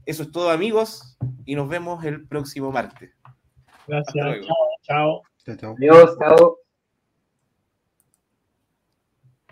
eso 0.07 0.23
es 0.23 0.31
todo, 0.31 0.49
amigos, 0.49 1.17
y 1.45 1.55
nos 1.55 1.67
vemos 1.67 2.03
el 2.05 2.25
próximo 2.27 2.71
martes. 2.71 3.11
Gracias. 3.87 4.45
Chao. 4.83 5.21
Chao. 5.45 5.75
Adiós, 5.77 6.17
chao. 6.17 6.57